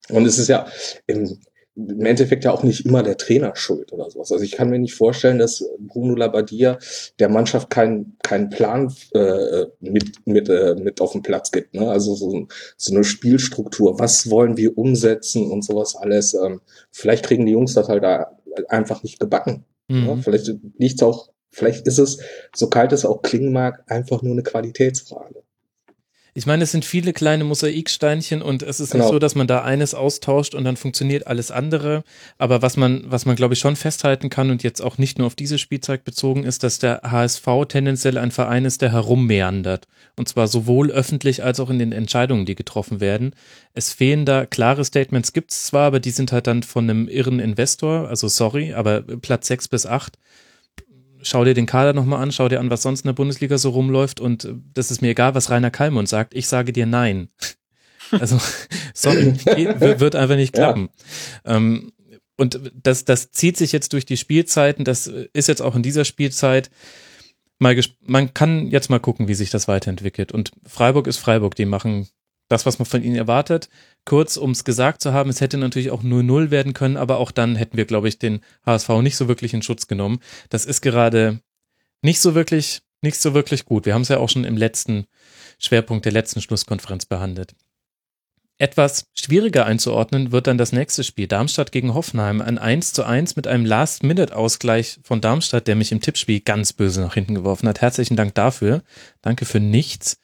Und 0.10 0.26
es 0.26 0.38
ist 0.40 0.48
ja 0.48 0.68
im, 1.08 1.38
im 1.76 2.06
Endeffekt 2.06 2.44
ja 2.44 2.52
auch 2.52 2.64
nicht 2.64 2.86
immer 2.86 3.04
der 3.04 3.18
Trainer 3.18 3.56
schuld 3.56 3.94
oder 3.94 4.10
sowas. 4.10 4.32
Also 4.32 4.44
ich 4.44 4.52
kann 4.54 4.70
mir 4.70 4.80
nicht 4.80 4.96
vorstellen, 4.96 5.38
dass 5.40 5.64
Bruno 5.80 6.16
Labbadia 6.16 6.78
der 7.20 7.30
Mannschaft 7.30 7.70
keinen 7.70 8.18
keinen 8.24 8.50
Plan 8.50 8.94
äh, 9.14 9.66
mit 9.80 10.26
mit 10.26 10.50
äh, 10.50 10.76
mit 10.76 11.00
auf 11.00 11.14
den 11.14 11.22
Platz 11.22 11.52
gibt. 11.52 11.74
Ne? 11.76 11.90
Also 11.90 12.16
so, 12.16 12.48
so 12.76 12.94
eine 12.94 13.04
Spielstruktur. 13.04 14.00
Was 14.00 14.30
wollen 14.30 14.58
wir 14.58 14.78
umsetzen 14.78 15.50
und 15.50 15.64
sowas 15.64 15.96
alles. 15.96 16.34
Ähm, 16.34 16.62
vielleicht 16.92 17.26
kriegen 17.26 17.46
die 17.46 17.54
Jungs 17.54 17.74
das 17.76 17.88
halt 17.88 18.04
da 18.04 18.38
einfach 18.68 19.04
nicht 19.04 19.20
gebacken. 19.20 19.66
Ja, 19.88 20.16
Mhm. 20.16 20.22
vielleicht 20.22 20.52
liegt's 20.78 21.02
auch, 21.02 21.30
vielleicht 21.50 21.88
ist 21.88 21.98
es, 21.98 22.20
so 22.56 22.68
kalt 22.70 22.92
es 22.92 23.06
auch 23.06 23.24
klingen 23.24 23.52
mag, 23.52 23.84
einfach 23.88 24.22
nur 24.22 24.34
eine 24.34 24.44
Qualitätsfrage. 24.44 25.42
Ich 26.34 26.46
meine, 26.46 26.64
es 26.64 26.72
sind 26.72 26.86
viele 26.86 27.12
kleine 27.14 27.44
Mosaiksteinchen 27.44 28.42
und 28.42 28.62
es 28.64 28.80
ist 28.80 28.92
Genau. 28.92 29.06
nicht 29.06 29.12
so, 29.14 29.20
dass 29.20 29.36
man 29.36 29.48
da 29.48 29.64
eines 29.64 29.94
austauscht 29.94 30.56
und 30.56 30.64
dann 30.64 30.78
funktioniert 30.78 31.28
alles 31.28 31.52
andere. 31.52 32.04
Aber 32.38 32.62
was 32.62 32.78
man, 32.78 33.04
was 33.08 33.26
man 33.26 33.36
glaube 33.36 33.56
ich 33.56 33.60
schon 33.60 33.76
festhalten 33.76 34.30
kann 34.30 34.52
und 34.52 34.64
jetzt 34.64 34.82
auch 34.82 34.98
nicht 34.98 35.18
nur 35.18 35.28
auf 35.28 35.36
diese 35.36 35.58
Spielzeit 35.58 36.04
bezogen 36.04 36.44
ist, 36.44 36.64
dass 36.64 36.80
der 36.80 37.02
HSV 37.04 37.46
tendenziell 37.68 38.18
ein 38.18 38.32
Verein 38.32 38.66
ist, 38.66 38.82
der 38.82 38.92
herummeandert. 38.92 39.88
Und 40.16 40.28
zwar 40.28 40.48
sowohl 40.48 40.92
öffentlich 40.92 41.44
als 41.44 41.60
auch 41.60 41.70
in 41.70 41.80
den 41.80 41.92
Entscheidungen, 41.92 42.46
die 42.46 42.56
getroffen 42.56 43.00
werden. 43.00 43.34
Es 43.74 43.92
fehlen 43.94 44.26
da 44.26 44.46
klare 44.46 44.86
Statements 44.86 45.34
gibt's 45.34 45.66
zwar, 45.66 45.88
aber 45.88 46.00
die 46.00 46.12
sind 46.12 46.32
halt 46.32 46.48
dann 46.48 46.64
von 46.64 46.90
einem 46.90 47.08
irren 47.08 47.40
Investor, 47.40 48.08
also 48.10 48.28
sorry, 48.28 48.74
aber 48.74 49.02
Platz 49.02 49.48
sechs 49.48 49.68
bis 49.68 49.86
acht 49.86 50.18
schau 51.22 51.44
dir 51.46 51.54
den 51.54 51.66
Kader 51.66 51.94
nochmal 51.94 52.22
an, 52.22 52.32
schau 52.32 52.50
dir 52.50 52.60
an, 52.60 52.70
was 52.70 52.82
sonst 52.82 53.02
in 53.02 53.08
der 53.10 53.14
Bundesliga 53.14 53.58
so 53.58 53.70
rumläuft 53.72 54.20
und 54.20 54.46
äh, 54.46 54.54
das 54.74 54.92
ist 54.92 55.02
mir 55.02 55.10
egal, 55.10 55.36
was 55.36 55.50
Rainer 55.50 55.72
Kallmund 55.72 56.10
sagt. 56.10 56.34
Ich 56.34 56.48
sage 56.48 56.74
dir 56.74 56.86
nein. 56.86 57.30
Also, 58.12 58.40
sorry, 58.96 59.36
wird 60.00 60.16
einfach 60.16 60.36
nicht 60.36 60.58
Ja. 60.58 60.64
klappen. 60.64 60.90
Ähm, 61.46 61.92
und 62.38 62.60
das, 62.74 63.06
das 63.06 63.30
zieht 63.30 63.56
sich 63.56 63.72
jetzt 63.72 63.94
durch 63.94 64.04
die 64.04 64.18
Spielzeiten, 64.18 64.84
das 64.84 65.06
ist 65.06 65.48
jetzt 65.48 65.62
auch 65.62 65.76
in 65.76 65.84
dieser 65.84 66.06
Spielzeit. 66.06 66.72
Mal 67.60 67.80
man 68.02 68.34
kann 68.34 68.66
jetzt 68.72 68.90
mal 68.90 69.00
gucken, 69.00 69.28
wie 69.28 69.36
sich 69.36 69.52
das 69.52 69.68
weiterentwickelt. 69.68 70.32
Und 70.32 70.52
Freiburg 70.66 71.06
ist 71.06 71.18
Freiburg, 71.18 71.54
die 71.54 71.66
machen 71.66 72.08
das, 72.50 72.66
was 72.66 72.80
man 72.80 72.86
von 72.86 73.02
ihnen 73.02 73.16
erwartet. 73.16 73.70
Kurz, 74.06 74.36
um 74.36 74.52
es 74.52 74.66
gesagt 74.66 75.02
zu 75.02 75.14
haben, 75.14 75.30
es 75.30 75.40
hätte 75.40 75.58
natürlich 75.58 75.92
auch 75.92 76.04
0-0 76.04 76.52
werden 76.52 76.74
können, 76.74 76.98
aber 76.98 77.18
auch 77.18 77.32
dann 77.32 77.56
hätten 77.56 77.78
wir, 77.78 77.86
glaube 77.86 78.10
ich, 78.10 78.20
den 78.20 78.42
HSV 78.66 78.90
nicht 79.02 79.16
so 79.16 79.28
wirklich 79.28 79.54
in 79.54 79.62
Schutz 79.62 79.88
genommen. 79.88 80.20
Das 80.50 80.66
ist 80.66 80.82
gerade 80.82 81.40
nicht 82.02 82.20
so 82.20 82.36
wirklich, 82.36 82.82
nicht 83.02 83.22
so 83.22 83.34
wirklich 83.34 83.66
gut. 83.66 83.86
Wir 83.86 83.94
haben 83.94 84.02
es 84.02 84.10
ja 84.10 84.18
auch 84.18 84.30
schon 84.30 84.44
im 84.44 84.58
letzten 84.58 85.06
Schwerpunkt 85.60 86.06
der 86.06 86.12
letzten 86.12 86.42
Schlusskonferenz 86.42 87.06
behandelt. 87.06 87.56
Etwas 88.58 89.06
schwieriger 89.14 89.66
einzuordnen 89.66 90.34
wird 90.34 90.48
dann 90.48 90.58
das 90.58 90.74
nächste 90.74 91.06
Spiel. 91.06 91.28
Darmstadt 91.28 91.72
gegen 91.72 91.94
Hoffenheim. 91.94 92.42
Ein 92.42 92.58
1 92.58 92.92
zu 92.92 93.06
1 93.06 93.38
mit 93.38 93.48
einem 93.48 93.64
Last-Minute-Ausgleich 93.66 95.00
von 95.02 95.22
Darmstadt, 95.22 95.68
der 95.68 95.76
mich 95.76 95.94
im 95.94 96.02
Tippspiel 96.02 96.42
ganz 96.42 96.74
böse 96.74 97.00
nach 97.00 97.14
hinten 97.14 97.36
geworfen 97.36 97.70
hat. 97.70 97.80
Herzlichen 97.80 98.18
Dank 98.18 98.36
dafür. 98.36 98.84
Danke 99.22 99.46
für 99.46 99.62
nichts. 99.62 100.20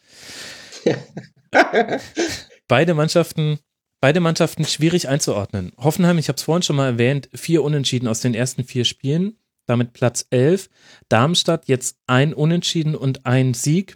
beide 2.68 2.94
Mannschaften, 2.94 3.60
beide 4.02 4.20
Mannschaften 4.20 4.66
schwierig 4.66 5.08
einzuordnen. 5.08 5.72
Hoffenheim, 5.78 6.18
ich 6.18 6.28
habe 6.28 6.38
es 6.38 6.44
vorhin 6.44 6.64
schon 6.64 6.76
mal 6.76 6.88
erwähnt, 6.88 7.30
vier 7.34 7.64
Unentschieden 7.64 8.08
aus 8.08 8.20
den 8.20 8.34
ersten 8.34 8.64
vier 8.64 8.86
Spielen, 8.86 9.38
damit 9.66 9.94
Platz 9.94 10.26
11. 10.30 10.70
Darmstadt 11.10 11.68
jetzt 11.68 11.98
ein 12.08 12.34
Unentschieden 12.34 12.96
und 12.96 13.26
ein 13.26 13.54
Sieg. 13.54 13.96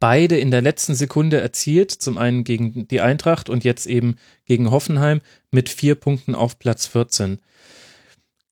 Beide 0.00 0.36
in 0.36 0.50
der 0.50 0.60
letzten 0.60 0.94
Sekunde 0.94 1.40
erzielt, 1.40 1.90
zum 1.90 2.18
einen 2.18 2.44
gegen 2.44 2.88
die 2.88 3.00
Eintracht 3.00 3.48
und 3.48 3.64
jetzt 3.64 3.86
eben 3.86 4.16
gegen 4.44 4.70
Hoffenheim 4.70 5.20
mit 5.50 5.68
vier 5.68 5.94
Punkten 5.94 6.34
auf 6.34 6.58
Platz 6.58 6.86
14. 6.86 7.40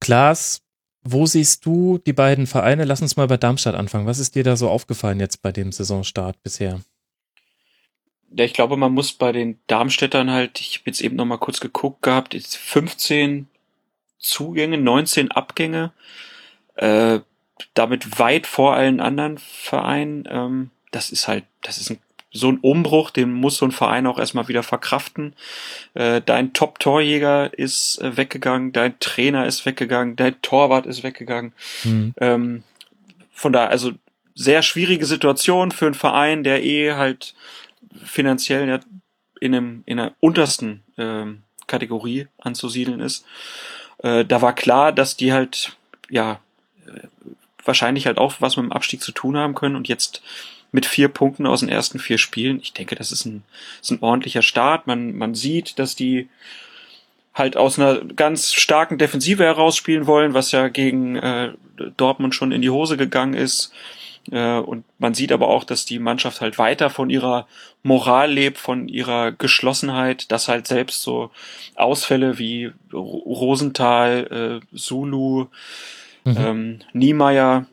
Klaas, 0.01 0.63
wo 1.05 1.27
siehst 1.27 1.67
du 1.67 1.99
die 1.99 2.13
beiden 2.13 2.47
Vereine? 2.47 2.85
Lass 2.85 3.03
uns 3.03 3.17
mal 3.17 3.27
bei 3.27 3.37
Darmstadt 3.37 3.75
anfangen. 3.75 4.07
Was 4.07 4.21
ist 4.21 4.35
dir 4.35 4.45
da 4.45 4.57
so 4.57 4.71
aufgefallen 4.71 5.21
jetzt 5.21 5.43
bei 5.43 5.53
dem 5.53 5.73
Saisonstart 5.73 6.43
bisher? 6.43 6.81
Ja, 8.35 8.45
ich 8.45 8.55
glaube, 8.55 8.77
man 8.77 8.93
muss 8.93 9.13
bei 9.13 9.33
den 9.33 9.59
Darmstädtern 9.67 10.31
halt, 10.31 10.61
ich 10.61 10.79
habe 10.79 10.85
jetzt 10.87 11.01
eben 11.01 11.17
noch 11.17 11.25
mal 11.25 11.39
kurz 11.39 11.61
geguckt 11.61 12.03
gehabt, 12.03 12.35
jetzt 12.35 12.57
15 12.57 13.49
Zugänge, 14.19 14.79
19 14.79 15.31
Abgänge, 15.31 15.93
äh, 16.77 17.21
damit 17.75 18.19
weit 18.19 18.47
vor 18.47 18.75
allen 18.75 19.01
anderen 19.01 19.39
Vereinen. 19.39 20.29
Ähm, 20.31 20.71
das 20.91 21.11
ist 21.11 21.29
halt, 21.29 21.45
das 21.63 21.79
ist 21.79 21.91
ein, 21.91 21.99
so 22.31 22.51
ein 22.51 22.59
Umbruch, 22.59 23.11
den 23.11 23.33
muss 23.33 23.59
so 23.59 23.67
ein 23.67 23.73
Verein 23.73 24.07
auch 24.07 24.19
erstmal 24.19 24.49
wieder 24.49 24.63
verkraften. 24.63 25.35
Äh, 25.95 26.23
dein 26.25 26.55
Top-Torjäger 26.55 27.57
ist 27.59 28.01
äh, 28.01 28.17
weggegangen, 28.17 28.73
dein 28.73 28.99
Trainer 29.01 29.47
ist 29.47 29.67
weggegangen, 29.67 30.17
dein 30.17 30.41
Torwart 30.41 30.87
ist 30.87 31.03
weggegangen. 31.03 31.53
Hm. 31.83 32.15
Ähm, 32.19 32.63
von 33.33 33.53
da, 33.53 33.67
also 33.67 33.93
sehr 34.35 34.63
schwierige 34.63 35.05
Situation 35.05 35.73
für 35.73 35.87
einen 35.87 35.95
Verein, 35.95 36.43
der 36.45 36.65
eh 36.65 36.93
halt 36.93 37.35
finanziell 38.05 38.69
ja 38.69 38.81
in, 39.41 39.55
einem, 39.55 39.83
in 39.87 39.99
einer 39.99 40.13
untersten 40.21 40.83
ähm, 40.97 41.43
Kategorie 41.67 42.29
anzusiedeln 42.39 43.01
ist. 43.01 43.25
Äh, 43.99 44.25
da 44.25 44.43
war 44.43 44.55
klar, 44.55 44.93
dass 44.93 45.17
die 45.17 45.33
halt, 45.33 45.77
ja, 46.11 46.41
äh, 46.87 47.07
wahrscheinlich 47.65 48.07
halt 48.07 48.19
auch 48.19 48.35
was 48.41 48.57
mit 48.57 48.65
dem 48.65 48.73
Abstieg 48.73 49.03
zu 49.03 49.13
tun 49.13 49.37
haben 49.37 49.55
können 49.55 49.77
und 49.77 49.89
jetzt 49.89 50.23
mit 50.73 50.87
vier 50.87 51.09
Punkten 51.09 51.47
aus 51.47 51.61
den 51.61 51.69
ersten 51.69 51.99
vier 51.99 52.19
Spielen, 52.19 52.59
ich 52.61 52.73
denke, 52.73 52.95
das 52.95 53.13
ist 53.13 53.27
ein, 53.27 53.45
ist 53.81 53.91
ein 53.91 54.03
ordentlicher 54.03 54.43
Start. 54.43 54.87
Man, 54.87 55.15
man 55.17 55.35
sieht, 55.35 55.79
dass 55.79 55.95
die 55.95 56.29
halt 57.35 57.57
aus 57.57 57.79
einer 57.79 58.01
ganz 58.01 58.53
starken 58.53 58.99
Defensive 58.99 59.45
heraus 59.45 59.77
spielen 59.77 60.07
wollen, 60.07 60.35
was 60.35 60.51
ja 60.51 60.69
gegen 60.69 61.17
äh, 61.17 61.53
Dortmund 61.97 62.35
schon 62.35 62.53
in 62.53 62.63
die 62.63 62.71
Hose 62.71 62.97
gegangen 62.97 63.35
ist. 63.35 63.73
Äh, 64.31 64.59
und 64.59 64.85
man 64.99 65.15
sieht 65.15 65.33
aber 65.33 65.49
auch, 65.49 65.65
dass 65.65 65.85
die 65.85 65.99
Mannschaft 65.99 66.41
halt 66.41 66.59
weiter 66.59 66.91
von 66.91 67.11
ihrer 67.11 67.47
Moral 67.83 68.31
lebt, 68.33 68.59
von 68.59 68.89
ihrer 68.89 69.33
Geschlossenheit, 69.33 70.31
dass 70.31 70.49
halt 70.49 70.67
selbst 70.69 71.03
so 71.03 71.31
Ausfälle 71.75 72.39
wie 72.39 72.71
Ro- 72.93 73.25
Rosenthal, 73.27 74.61
äh, 74.73 74.77
Zulu, 74.77 75.47
Mhm. 76.25 76.37
ähm, 76.39 76.79
Niemeyer, 76.93 77.67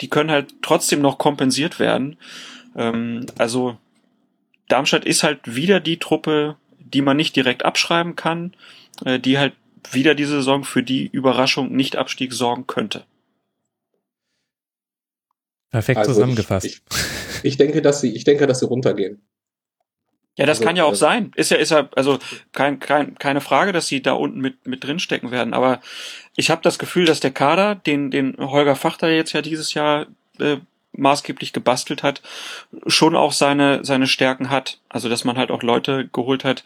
die 0.00 0.08
können 0.08 0.30
halt 0.32 0.52
trotzdem 0.62 1.00
noch 1.00 1.16
kompensiert 1.18 1.78
werden. 1.78 2.16
Ähm, 2.76 3.26
also 3.38 3.76
Darmstadt 4.66 5.04
ist 5.04 5.22
halt 5.22 5.40
wieder 5.54 5.78
die 5.80 5.98
Truppe, 5.98 6.56
die 6.80 7.02
man 7.02 7.16
nicht 7.16 7.36
direkt 7.36 7.64
abschreiben 7.64 8.16
kann, 8.16 8.52
äh, 9.04 9.18
die 9.20 9.38
halt 9.38 9.52
wieder 9.92 10.14
diese 10.16 10.32
Saison 10.36 10.64
für 10.64 10.82
die 10.82 11.06
Überraschung 11.06 11.74
Nicht-Abstieg 11.74 12.32
sorgen 12.32 12.66
könnte. 12.66 13.04
Perfekt 15.70 15.98
Also 15.98 16.12
zusammengefasst. 16.12 16.66
Ich, 16.66 16.82
ich, 16.90 17.44
ich 17.44 17.56
denke, 17.56 17.82
dass 17.82 18.00
sie, 18.00 18.14
ich 18.14 18.24
denke, 18.24 18.46
dass 18.46 18.60
sie 18.60 18.66
runtergehen. 18.66 19.20
Ja, 20.36 20.46
das 20.46 20.58
Also, 20.58 20.66
kann 20.66 20.76
ja 20.76 20.84
auch 20.84 20.92
äh, 20.92 20.96
sein. 20.96 21.32
Ist 21.34 21.50
ja, 21.50 21.56
ist 21.56 21.70
ja, 21.70 21.88
also 21.96 22.18
kein, 22.52 22.78
kein, 22.78 23.18
keine 23.18 23.40
Frage, 23.40 23.72
dass 23.72 23.88
sie 23.88 24.00
da 24.00 24.12
unten 24.12 24.40
mit, 24.40 24.66
mit 24.66 24.84
drin 24.84 25.00
stecken 25.00 25.30
werden. 25.30 25.52
Aber 25.52 25.80
ich 26.36 26.50
habe 26.50 26.62
das 26.62 26.78
Gefühl, 26.78 27.06
dass 27.06 27.20
der 27.20 27.32
Kader, 27.32 27.74
den, 27.74 28.10
den 28.10 28.36
Holger 28.38 28.76
Fachter 28.76 29.10
jetzt 29.10 29.32
ja 29.32 29.42
dieses 29.42 29.74
Jahr 29.74 30.06
äh, 30.38 30.58
maßgeblich 30.92 31.52
gebastelt 31.52 32.02
hat, 32.02 32.22
schon 32.86 33.16
auch 33.16 33.32
seine, 33.32 33.84
seine 33.84 34.06
Stärken 34.06 34.48
hat. 34.48 34.78
Also 34.88 35.08
dass 35.08 35.24
man 35.24 35.36
halt 35.36 35.50
auch 35.50 35.62
Leute 35.62 36.08
geholt 36.12 36.44
hat, 36.44 36.64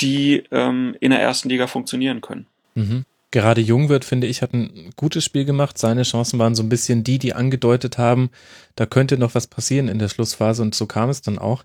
die 0.00 0.42
ähm, 0.50 0.96
in 1.00 1.10
der 1.10 1.20
ersten 1.20 1.48
Liga 1.48 1.68
funktionieren 1.68 2.20
können. 2.20 2.46
Mhm. 2.74 3.04
Gerade 3.34 3.60
jung 3.60 3.88
wird, 3.88 4.04
finde 4.04 4.28
ich, 4.28 4.42
hat 4.42 4.54
ein 4.54 4.92
gutes 4.96 5.24
Spiel 5.24 5.44
gemacht. 5.44 5.76
Seine 5.76 6.04
Chancen 6.04 6.38
waren 6.38 6.54
so 6.54 6.62
ein 6.62 6.68
bisschen 6.68 7.02
die, 7.02 7.18
die 7.18 7.34
angedeutet 7.34 7.98
haben, 7.98 8.30
da 8.76 8.86
könnte 8.86 9.18
noch 9.18 9.34
was 9.34 9.48
passieren 9.48 9.88
in 9.88 9.98
der 9.98 10.08
Schlussphase 10.08 10.62
und 10.62 10.74
so 10.74 10.86
kam 10.86 11.10
es 11.10 11.20
dann 11.20 11.38
auch. 11.38 11.64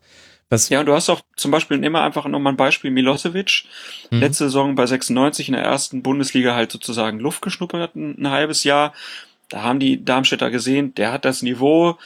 Was 0.49 0.69
ja, 0.69 0.79
und 0.79 0.87
du 0.87 0.93
hast 0.93 1.09
auch 1.09 1.21
zum 1.35 1.51
Beispiel 1.51 1.83
immer 1.83 2.01
einfach 2.01 2.25
nochmal 2.25 2.53
ein 2.53 2.57
Beispiel 2.57 2.89
Milosevic. 2.89 3.65
Mhm. 4.09 4.19
Letzte 4.19 4.45
Saison 4.45 4.73
bei 4.73 4.87
96 4.87 5.49
in 5.49 5.53
der 5.53 5.63
ersten 5.63 6.01
Bundesliga 6.01 6.55
halt 6.55 6.71
sozusagen 6.71 7.19
Luft 7.19 7.43
geschnuppert, 7.43 7.95
ein, 7.95 8.15
ein 8.19 8.31
halbes 8.31 8.63
Jahr. 8.63 8.93
Da 9.49 9.61
haben 9.61 9.79
die 9.79 10.03
Darmstädter 10.03 10.49
gesehen, 10.49 10.95
der 10.95 11.11
hat 11.11 11.23
das 11.23 11.43
Niveau, 11.43 11.99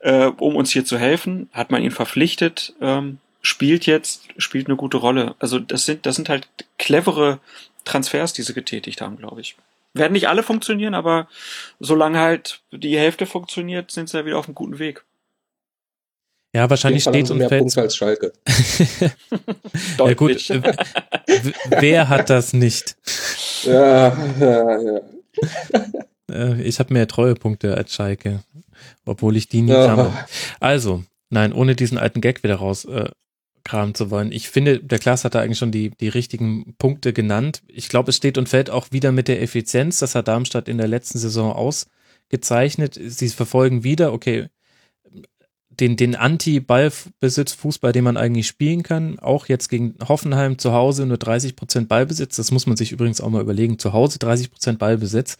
äh, 0.00 0.26
um 0.26 0.56
uns 0.56 0.70
hier 0.70 0.84
zu 0.84 0.98
helfen, 0.98 1.48
hat 1.52 1.70
man 1.70 1.82
ihn 1.82 1.90
verpflichtet, 1.90 2.74
ähm, 2.82 3.16
spielt 3.40 3.86
jetzt, 3.86 4.24
spielt 4.36 4.66
eine 4.66 4.76
gute 4.76 4.98
Rolle. 4.98 5.34
Also 5.38 5.58
das 5.58 5.86
sind, 5.86 6.04
das 6.04 6.16
sind 6.16 6.28
halt 6.28 6.48
clevere 6.76 7.40
Transfers, 7.86 8.34
die 8.34 8.42
sie 8.42 8.52
getätigt 8.52 9.00
haben, 9.00 9.16
glaube 9.16 9.40
ich. 9.40 9.56
Werden 9.94 10.12
nicht 10.12 10.28
alle 10.28 10.42
funktionieren, 10.42 10.94
aber 10.94 11.26
solange 11.80 12.18
halt 12.18 12.60
die 12.70 12.98
Hälfte 12.98 13.24
funktioniert, 13.24 13.90
sind 13.90 14.10
sie 14.10 14.18
ja 14.18 14.26
wieder 14.26 14.38
auf 14.38 14.46
einem 14.46 14.54
guten 14.54 14.78
Weg. 14.78 15.04
Ja, 16.54 16.68
wahrscheinlich 16.68 17.02
steht 17.02 17.30
und 17.30 17.38
mehr 17.38 17.48
fällt. 17.48 17.62
Punkte 17.62 17.80
als 17.82 17.96
Schalke. 17.96 18.32
ja 19.98 20.14
gut, 20.14 20.48
wer 21.68 22.08
hat 22.08 22.30
das 22.30 22.52
nicht? 22.52 22.96
Ja, 23.62 24.16
ja, 24.38 24.80
ja. 24.80 25.00
Äh, 26.28 26.60
ich 26.62 26.80
habe 26.80 26.92
mehr 26.92 27.06
Treuepunkte 27.06 27.76
als 27.76 27.94
Schalke, 27.94 28.42
obwohl 29.04 29.36
ich 29.36 29.48
die 29.48 29.62
nie 29.62 29.70
ja. 29.70 29.90
habe. 29.90 30.12
Also, 30.58 31.04
nein, 31.30 31.52
ohne 31.52 31.76
diesen 31.76 31.98
alten 31.98 32.20
Gag 32.20 32.42
wieder 32.42 32.56
raus 32.56 32.84
äh, 32.84 33.10
kramen 33.66 33.94
zu 33.94 34.10
wollen. 34.10 34.32
Ich 34.32 34.48
finde, 34.48 34.78
der 34.78 34.98
Klaas 34.98 35.24
hat 35.24 35.34
da 35.34 35.40
eigentlich 35.40 35.58
schon 35.58 35.72
die, 35.72 35.90
die 35.90 36.08
richtigen 36.08 36.74
Punkte 36.78 37.12
genannt. 37.12 37.62
Ich 37.68 37.88
glaube, 37.88 38.10
es 38.10 38.16
steht 38.16 38.38
und 38.38 38.48
fällt 38.48 38.70
auch 38.70 38.92
wieder 38.92 39.12
mit 39.12 39.28
der 39.28 39.42
Effizienz. 39.42 39.98
Das 39.98 40.14
hat 40.14 40.28
Darmstadt 40.28 40.68
in 40.68 40.78
der 40.78 40.88
letzten 40.88 41.18
Saison 41.18 41.52
ausgezeichnet. 41.52 42.98
Sie 43.02 43.28
verfolgen 43.28 43.84
wieder, 43.84 44.12
okay, 44.12 44.48
den, 45.80 45.96
den 45.96 46.14
Anti-Ballbesitz-Fußball, 46.14 47.92
den 47.92 48.04
man 48.04 48.16
eigentlich 48.16 48.46
spielen 48.46 48.82
kann. 48.82 49.18
Auch 49.18 49.46
jetzt 49.46 49.68
gegen 49.68 49.94
Hoffenheim 50.06 50.58
zu 50.58 50.72
Hause 50.72 51.06
nur 51.06 51.18
30 51.18 51.56
Prozent 51.56 51.88
Ballbesitz. 51.88 52.36
Das 52.36 52.50
muss 52.50 52.66
man 52.66 52.76
sich 52.76 52.92
übrigens 52.92 53.20
auch 53.20 53.28
mal 53.28 53.42
überlegen. 53.42 53.78
Zu 53.78 53.92
Hause 53.92 54.18
30 54.18 54.50
Prozent 54.50 54.78
Ballbesitz. 54.78 55.36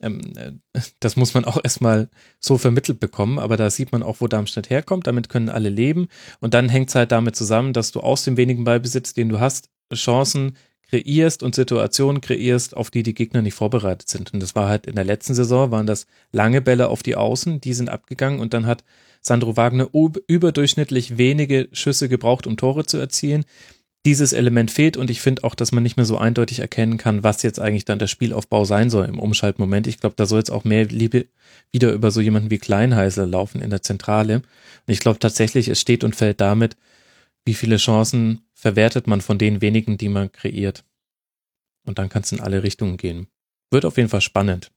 Ähm, 0.00 0.20
äh, 0.36 0.52
das 1.00 1.16
muss 1.16 1.34
man 1.34 1.44
auch 1.44 1.58
erstmal 1.62 2.08
so 2.40 2.58
vermittelt 2.58 3.00
bekommen. 3.00 3.38
Aber 3.38 3.56
da 3.56 3.70
sieht 3.70 3.92
man 3.92 4.02
auch, 4.02 4.20
wo 4.20 4.28
Darmstadt 4.28 4.70
herkommt. 4.70 5.06
Damit 5.06 5.28
können 5.28 5.48
alle 5.48 5.68
leben. 5.68 6.08
Und 6.40 6.54
dann 6.54 6.68
hängt 6.68 6.88
es 6.88 6.94
halt 6.94 7.12
damit 7.12 7.36
zusammen, 7.36 7.72
dass 7.72 7.92
du 7.92 8.00
aus 8.00 8.24
dem 8.24 8.36
wenigen 8.36 8.64
Ballbesitz, 8.64 9.14
den 9.14 9.28
du 9.28 9.40
hast, 9.40 9.70
Chancen 9.94 10.56
kreierst 10.90 11.42
und 11.42 11.54
Situationen 11.54 12.20
kreierst, 12.20 12.76
auf 12.76 12.90
die 12.90 13.02
die 13.02 13.14
Gegner 13.14 13.42
nicht 13.42 13.54
vorbereitet 13.54 14.08
sind. 14.08 14.32
Und 14.32 14.40
das 14.40 14.54
war 14.54 14.68
halt 14.68 14.86
in 14.86 14.94
der 14.94 15.04
letzten 15.04 15.34
Saison, 15.34 15.70
waren 15.70 15.86
das 15.86 16.06
lange 16.32 16.62
Bälle 16.62 16.88
auf 16.88 17.02
die 17.02 17.16
Außen, 17.16 17.60
die 17.60 17.74
sind 17.74 17.90
abgegangen 17.90 18.40
und 18.40 18.54
dann 18.54 18.66
hat 18.66 18.84
Sandro 19.20 19.56
Wagner 19.56 19.88
überdurchschnittlich 19.92 21.18
wenige 21.18 21.68
Schüsse 21.72 22.08
gebraucht, 22.08 22.46
um 22.46 22.56
Tore 22.56 22.86
zu 22.86 22.98
erzielen. 22.98 23.44
Dieses 24.08 24.32
Element 24.32 24.70
fehlt 24.70 24.96
und 24.96 25.10
ich 25.10 25.20
finde 25.20 25.44
auch, 25.44 25.54
dass 25.54 25.70
man 25.70 25.82
nicht 25.82 25.98
mehr 25.98 26.06
so 26.06 26.16
eindeutig 26.16 26.60
erkennen 26.60 26.96
kann, 26.96 27.24
was 27.24 27.42
jetzt 27.42 27.60
eigentlich 27.60 27.84
dann 27.84 27.98
der 27.98 28.06
Spielaufbau 28.06 28.64
sein 28.64 28.88
soll 28.88 29.04
im 29.04 29.18
Umschaltmoment. 29.18 29.86
Ich 29.86 30.00
glaube, 30.00 30.14
da 30.16 30.24
soll 30.24 30.38
jetzt 30.38 30.50
auch 30.50 30.64
mehr 30.64 30.86
Liebe 30.86 31.26
wieder 31.72 31.92
über 31.92 32.10
so 32.10 32.22
jemanden 32.22 32.50
wie 32.50 32.56
Kleinheißler 32.56 33.26
laufen 33.26 33.60
in 33.60 33.68
der 33.68 33.82
Zentrale. 33.82 34.36
Und 34.36 34.44
ich 34.86 35.00
glaube 35.00 35.18
tatsächlich, 35.18 35.68
es 35.68 35.78
steht 35.78 36.04
und 36.04 36.16
fällt 36.16 36.40
damit, 36.40 36.78
wie 37.44 37.52
viele 37.52 37.76
Chancen 37.76 38.46
verwertet 38.54 39.06
man 39.06 39.20
von 39.20 39.36
den 39.36 39.60
wenigen, 39.60 39.98
die 39.98 40.08
man 40.08 40.32
kreiert. 40.32 40.84
Und 41.84 41.98
dann 41.98 42.08
kann 42.08 42.22
es 42.22 42.32
in 42.32 42.40
alle 42.40 42.62
Richtungen 42.62 42.96
gehen. 42.96 43.26
Wird 43.70 43.84
auf 43.84 43.98
jeden 43.98 44.08
Fall 44.08 44.22
spannend. 44.22 44.70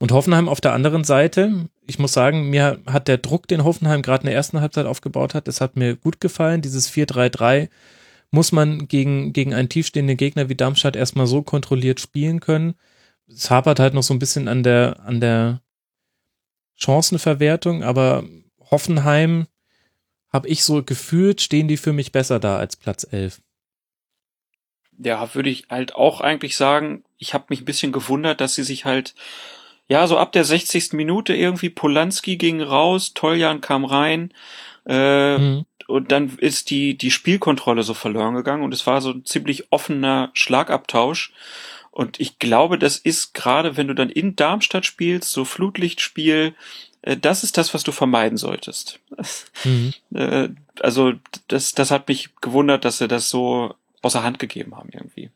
Und 0.00 0.10
Hoffenheim 0.10 0.48
auf 0.48 0.60
der 0.60 0.72
anderen 0.72 1.04
Seite, 1.04 1.68
ich 1.86 2.00
muss 2.00 2.12
sagen, 2.12 2.50
mir 2.50 2.80
hat 2.86 3.06
der 3.06 3.18
Druck, 3.18 3.46
den 3.46 3.62
Hoffenheim 3.62 4.02
gerade 4.02 4.22
in 4.22 4.26
der 4.26 4.34
ersten 4.34 4.60
Halbzeit 4.60 4.86
aufgebaut 4.86 5.34
hat, 5.34 5.46
das 5.46 5.60
hat 5.60 5.76
mir 5.76 5.94
gut 5.94 6.20
gefallen. 6.20 6.62
Dieses 6.62 6.90
4-3-3 6.90 7.68
muss 8.34 8.50
man 8.50 8.88
gegen, 8.88 9.32
gegen 9.32 9.54
einen 9.54 9.68
tiefstehenden 9.68 10.16
Gegner 10.16 10.48
wie 10.48 10.56
Darmstadt 10.56 10.96
erstmal 10.96 11.28
so 11.28 11.42
kontrolliert 11.42 12.00
spielen 12.00 12.40
können. 12.40 12.74
Es 13.28 13.48
hapert 13.48 13.78
halt 13.78 13.94
noch 13.94 14.02
so 14.02 14.12
ein 14.12 14.18
bisschen 14.18 14.48
an 14.48 14.64
der, 14.64 15.00
an 15.04 15.20
der 15.20 15.62
Chancenverwertung, 16.74 17.84
aber 17.84 18.24
Hoffenheim 18.70 19.46
habe 20.30 20.48
ich 20.48 20.64
so 20.64 20.82
gefühlt, 20.82 21.40
stehen 21.40 21.68
die 21.68 21.76
für 21.76 21.92
mich 21.92 22.10
besser 22.10 22.40
da 22.40 22.58
als 22.58 22.76
Platz 22.76 23.06
11. 23.08 23.40
Ja, 24.98 25.32
würde 25.34 25.50
ich 25.50 25.66
halt 25.70 25.94
auch 25.94 26.20
eigentlich 26.20 26.56
sagen, 26.56 27.04
ich 27.18 27.34
habe 27.34 27.46
mich 27.50 27.60
ein 27.60 27.66
bisschen 27.66 27.92
gewundert, 27.92 28.40
dass 28.40 28.56
sie 28.56 28.64
sich 28.64 28.84
halt 28.84 29.14
ja, 29.86 30.06
so 30.06 30.18
ab 30.18 30.32
der 30.32 30.44
60. 30.44 30.94
Minute 30.94 31.34
irgendwie 31.34 31.70
Polanski 31.70 32.36
ging 32.36 32.62
raus, 32.62 33.12
Toljan 33.14 33.60
kam 33.60 33.84
rein, 33.84 34.32
äh, 34.86 35.38
mhm. 35.38 35.66
Und 35.86 36.12
dann 36.12 36.38
ist 36.38 36.70
die, 36.70 36.96
die 36.96 37.10
Spielkontrolle 37.10 37.82
so 37.82 37.94
verloren 37.94 38.34
gegangen 38.34 38.62
und 38.62 38.74
es 38.74 38.86
war 38.86 39.00
so 39.00 39.10
ein 39.10 39.24
ziemlich 39.24 39.72
offener 39.72 40.30
Schlagabtausch. 40.32 41.32
Und 41.90 42.18
ich 42.18 42.38
glaube, 42.40 42.78
das 42.78 42.96
ist 42.96 43.34
gerade, 43.34 43.76
wenn 43.76 43.86
du 43.86 43.94
dann 43.94 44.10
in 44.10 44.34
Darmstadt 44.34 44.84
spielst, 44.84 45.30
so 45.30 45.44
Flutlichtspiel, 45.44 46.54
äh, 47.02 47.16
das 47.16 47.44
ist 47.44 47.56
das, 47.56 47.72
was 47.72 47.84
du 47.84 47.92
vermeiden 47.92 48.36
solltest. 48.36 48.98
Mhm. 49.64 49.94
Äh, 50.12 50.48
also, 50.80 51.12
das, 51.46 51.72
das 51.72 51.92
hat 51.92 52.08
mich 52.08 52.30
gewundert, 52.40 52.84
dass 52.84 52.98
sie 52.98 53.06
das 53.06 53.30
so 53.30 53.74
außer 54.02 54.24
Hand 54.24 54.40
gegeben 54.40 54.76
haben 54.76 54.88
irgendwie. 54.92 55.30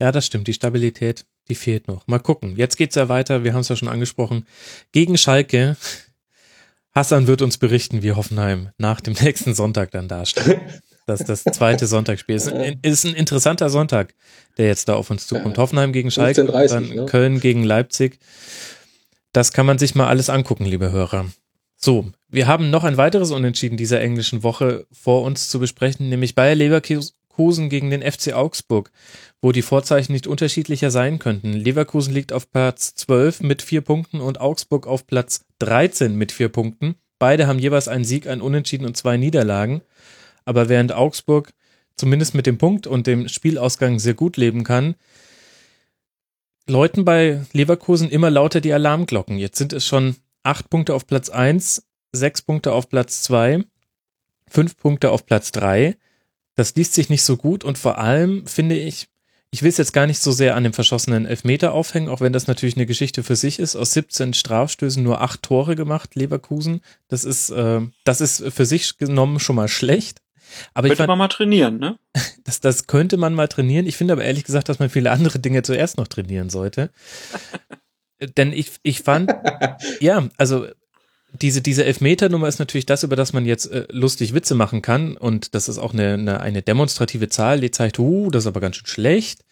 Ja, 0.00 0.12
das 0.12 0.26
stimmt. 0.26 0.46
Die 0.46 0.54
Stabilität 0.54 1.26
die 1.48 1.54
fehlt 1.54 1.88
noch. 1.88 2.06
Mal 2.06 2.18
gucken. 2.18 2.56
Jetzt 2.56 2.76
geht's 2.76 2.96
ja 2.96 3.08
weiter. 3.08 3.44
Wir 3.44 3.52
haben 3.52 3.60
es 3.60 3.68
ja 3.68 3.76
schon 3.76 3.88
angesprochen. 3.88 4.46
Gegen 4.92 5.16
Schalke. 5.16 5.76
Hassan 6.96 7.26
wird 7.26 7.42
uns 7.42 7.58
berichten, 7.58 8.02
wie 8.02 8.12
Hoffenheim 8.12 8.70
nach 8.78 9.02
dem 9.02 9.12
nächsten 9.20 9.54
Sonntag 9.54 9.90
dann 9.90 10.08
dasteht. 10.08 10.58
Das 11.06 11.20
das 11.20 11.44
zweite 11.44 11.86
Sonntagsspiel 11.86 12.36
ist 12.36 12.48
ein, 12.48 12.78
ist 12.80 13.04
ein 13.04 13.14
interessanter 13.14 13.68
Sonntag, 13.68 14.14
der 14.56 14.68
jetzt 14.68 14.88
da 14.88 14.94
auf 14.94 15.10
uns 15.10 15.26
zukommt. 15.26 15.58
Hoffenheim 15.58 15.92
gegen 15.92 16.10
Schalke, 16.10 16.46
30, 16.46 16.70
dann 16.70 16.88
ne? 16.88 17.06
Köln 17.06 17.38
gegen 17.38 17.64
Leipzig. 17.64 18.18
Das 19.32 19.52
kann 19.52 19.66
man 19.66 19.76
sich 19.76 19.94
mal 19.94 20.08
alles 20.08 20.30
angucken, 20.30 20.64
liebe 20.64 20.90
Hörer. 20.90 21.26
So, 21.76 22.06
wir 22.28 22.46
haben 22.46 22.70
noch 22.70 22.84
ein 22.84 22.96
weiteres 22.96 23.30
Unentschieden 23.30 23.76
dieser 23.76 24.00
englischen 24.00 24.42
Woche 24.42 24.86
vor 24.90 25.22
uns 25.22 25.50
zu 25.50 25.60
besprechen, 25.60 26.08
nämlich 26.08 26.34
Bayer 26.34 26.54
Leverkusen 26.54 27.68
gegen 27.68 27.90
den 27.90 28.00
FC 28.00 28.32
Augsburg 28.32 28.90
wo 29.46 29.52
die 29.52 29.62
Vorzeichen 29.62 30.12
nicht 30.12 30.26
unterschiedlicher 30.26 30.90
sein 30.90 31.20
könnten. 31.20 31.52
Leverkusen 31.52 32.12
liegt 32.12 32.32
auf 32.32 32.50
Platz 32.50 32.94
12 32.94 33.42
mit 33.42 33.62
vier 33.62 33.80
Punkten 33.80 34.20
und 34.20 34.40
Augsburg 34.40 34.88
auf 34.88 35.06
Platz 35.06 35.44
13 35.58 36.16
mit 36.16 36.32
vier 36.32 36.48
Punkten. 36.48 36.96
Beide 37.18 37.46
haben 37.46 37.58
jeweils 37.58 37.88
einen 37.88 38.04
Sieg, 38.04 38.26
einen 38.26 38.42
Unentschieden 38.42 38.86
und 38.86 38.96
zwei 38.96 39.16
Niederlagen. 39.16 39.82
Aber 40.44 40.68
während 40.68 40.92
Augsburg 40.92 41.52
zumindest 41.96 42.34
mit 42.34 42.46
dem 42.46 42.58
Punkt 42.58 42.86
und 42.86 43.06
dem 43.06 43.28
Spielausgang 43.28 43.98
sehr 43.98 44.14
gut 44.14 44.36
leben 44.36 44.64
kann, 44.64 44.94
läuten 46.68 47.04
bei 47.04 47.42
Leverkusen 47.52 48.10
immer 48.10 48.30
lauter 48.30 48.60
die 48.60 48.72
Alarmglocken. 48.72 49.38
Jetzt 49.38 49.58
sind 49.58 49.72
es 49.72 49.86
schon 49.86 50.16
acht 50.42 50.68
Punkte 50.70 50.94
auf 50.94 51.06
Platz 51.06 51.30
1, 51.30 51.86
sechs 52.12 52.42
Punkte 52.42 52.72
auf 52.72 52.88
Platz 52.88 53.22
2, 53.22 53.64
fünf 54.48 54.76
Punkte 54.76 55.10
auf 55.10 55.26
Platz 55.26 55.52
3. 55.52 55.96
Das 56.54 56.74
liest 56.74 56.94
sich 56.94 57.08
nicht 57.08 57.22
so 57.22 57.36
gut 57.36 57.64
und 57.64 57.78
vor 57.78 57.98
allem 57.98 58.46
finde 58.46 58.76
ich, 58.76 59.08
ich 59.50 59.62
will 59.62 59.70
es 59.70 59.76
jetzt 59.76 59.92
gar 59.92 60.06
nicht 60.06 60.20
so 60.20 60.32
sehr 60.32 60.56
an 60.56 60.64
dem 60.64 60.72
verschossenen 60.72 61.26
Elfmeter 61.26 61.72
aufhängen, 61.72 62.08
auch 62.08 62.20
wenn 62.20 62.32
das 62.32 62.46
natürlich 62.46 62.76
eine 62.76 62.86
Geschichte 62.86 63.22
für 63.22 63.36
sich 63.36 63.58
ist. 63.58 63.76
Aus 63.76 63.92
17 63.92 64.34
Strafstößen 64.34 65.02
nur 65.02 65.20
acht 65.20 65.42
Tore 65.42 65.76
gemacht, 65.76 66.14
Leverkusen. 66.14 66.80
Das 67.08 67.24
ist, 67.24 67.50
äh, 67.50 67.80
das 68.04 68.20
ist 68.20 68.44
für 68.52 68.66
sich 68.66 68.98
genommen 68.98 69.40
schon 69.40 69.56
mal 69.56 69.68
schlecht. 69.68 70.20
Aber 70.74 70.88
könnte 70.88 70.98
fand, 70.98 71.08
man 71.08 71.18
mal 71.18 71.28
trainieren, 71.28 71.78
ne? 71.78 71.98
Das, 72.44 72.60
das 72.60 72.86
könnte 72.86 73.16
man 73.16 73.34
mal 73.34 73.48
trainieren. 73.48 73.86
Ich 73.86 73.96
finde 73.96 74.12
aber 74.12 74.24
ehrlich 74.24 74.44
gesagt, 74.44 74.68
dass 74.68 74.78
man 74.78 74.90
viele 74.90 75.10
andere 75.10 75.38
Dinge 75.38 75.62
zuerst 75.62 75.96
noch 75.96 76.06
trainieren 76.06 76.50
sollte. 76.50 76.90
Denn 78.36 78.52
ich, 78.52 78.72
ich 78.82 79.00
fand, 79.00 79.34
ja, 80.00 80.28
also 80.38 80.66
diese, 81.42 81.62
diese 81.62 81.84
Elfmeter-Nummer 81.84 82.48
ist 82.48 82.58
natürlich 82.58 82.86
das, 82.86 83.02
über 83.02 83.16
das 83.16 83.32
man 83.32 83.46
jetzt 83.46 83.70
äh, 83.70 83.86
lustig 83.90 84.34
Witze 84.34 84.54
machen 84.54 84.82
kann. 84.82 85.16
Und 85.16 85.54
das 85.54 85.68
ist 85.68 85.78
auch 85.78 85.92
eine, 85.92 86.14
eine, 86.14 86.40
eine 86.40 86.62
demonstrative 86.62 87.28
Zahl, 87.28 87.60
die 87.60 87.70
zeigt, 87.70 87.98
uh, 87.98 88.30
das 88.30 88.44
ist 88.44 88.48
aber 88.48 88.60
ganz 88.60 88.76
schön 88.76 88.86
schlecht. 88.86 89.44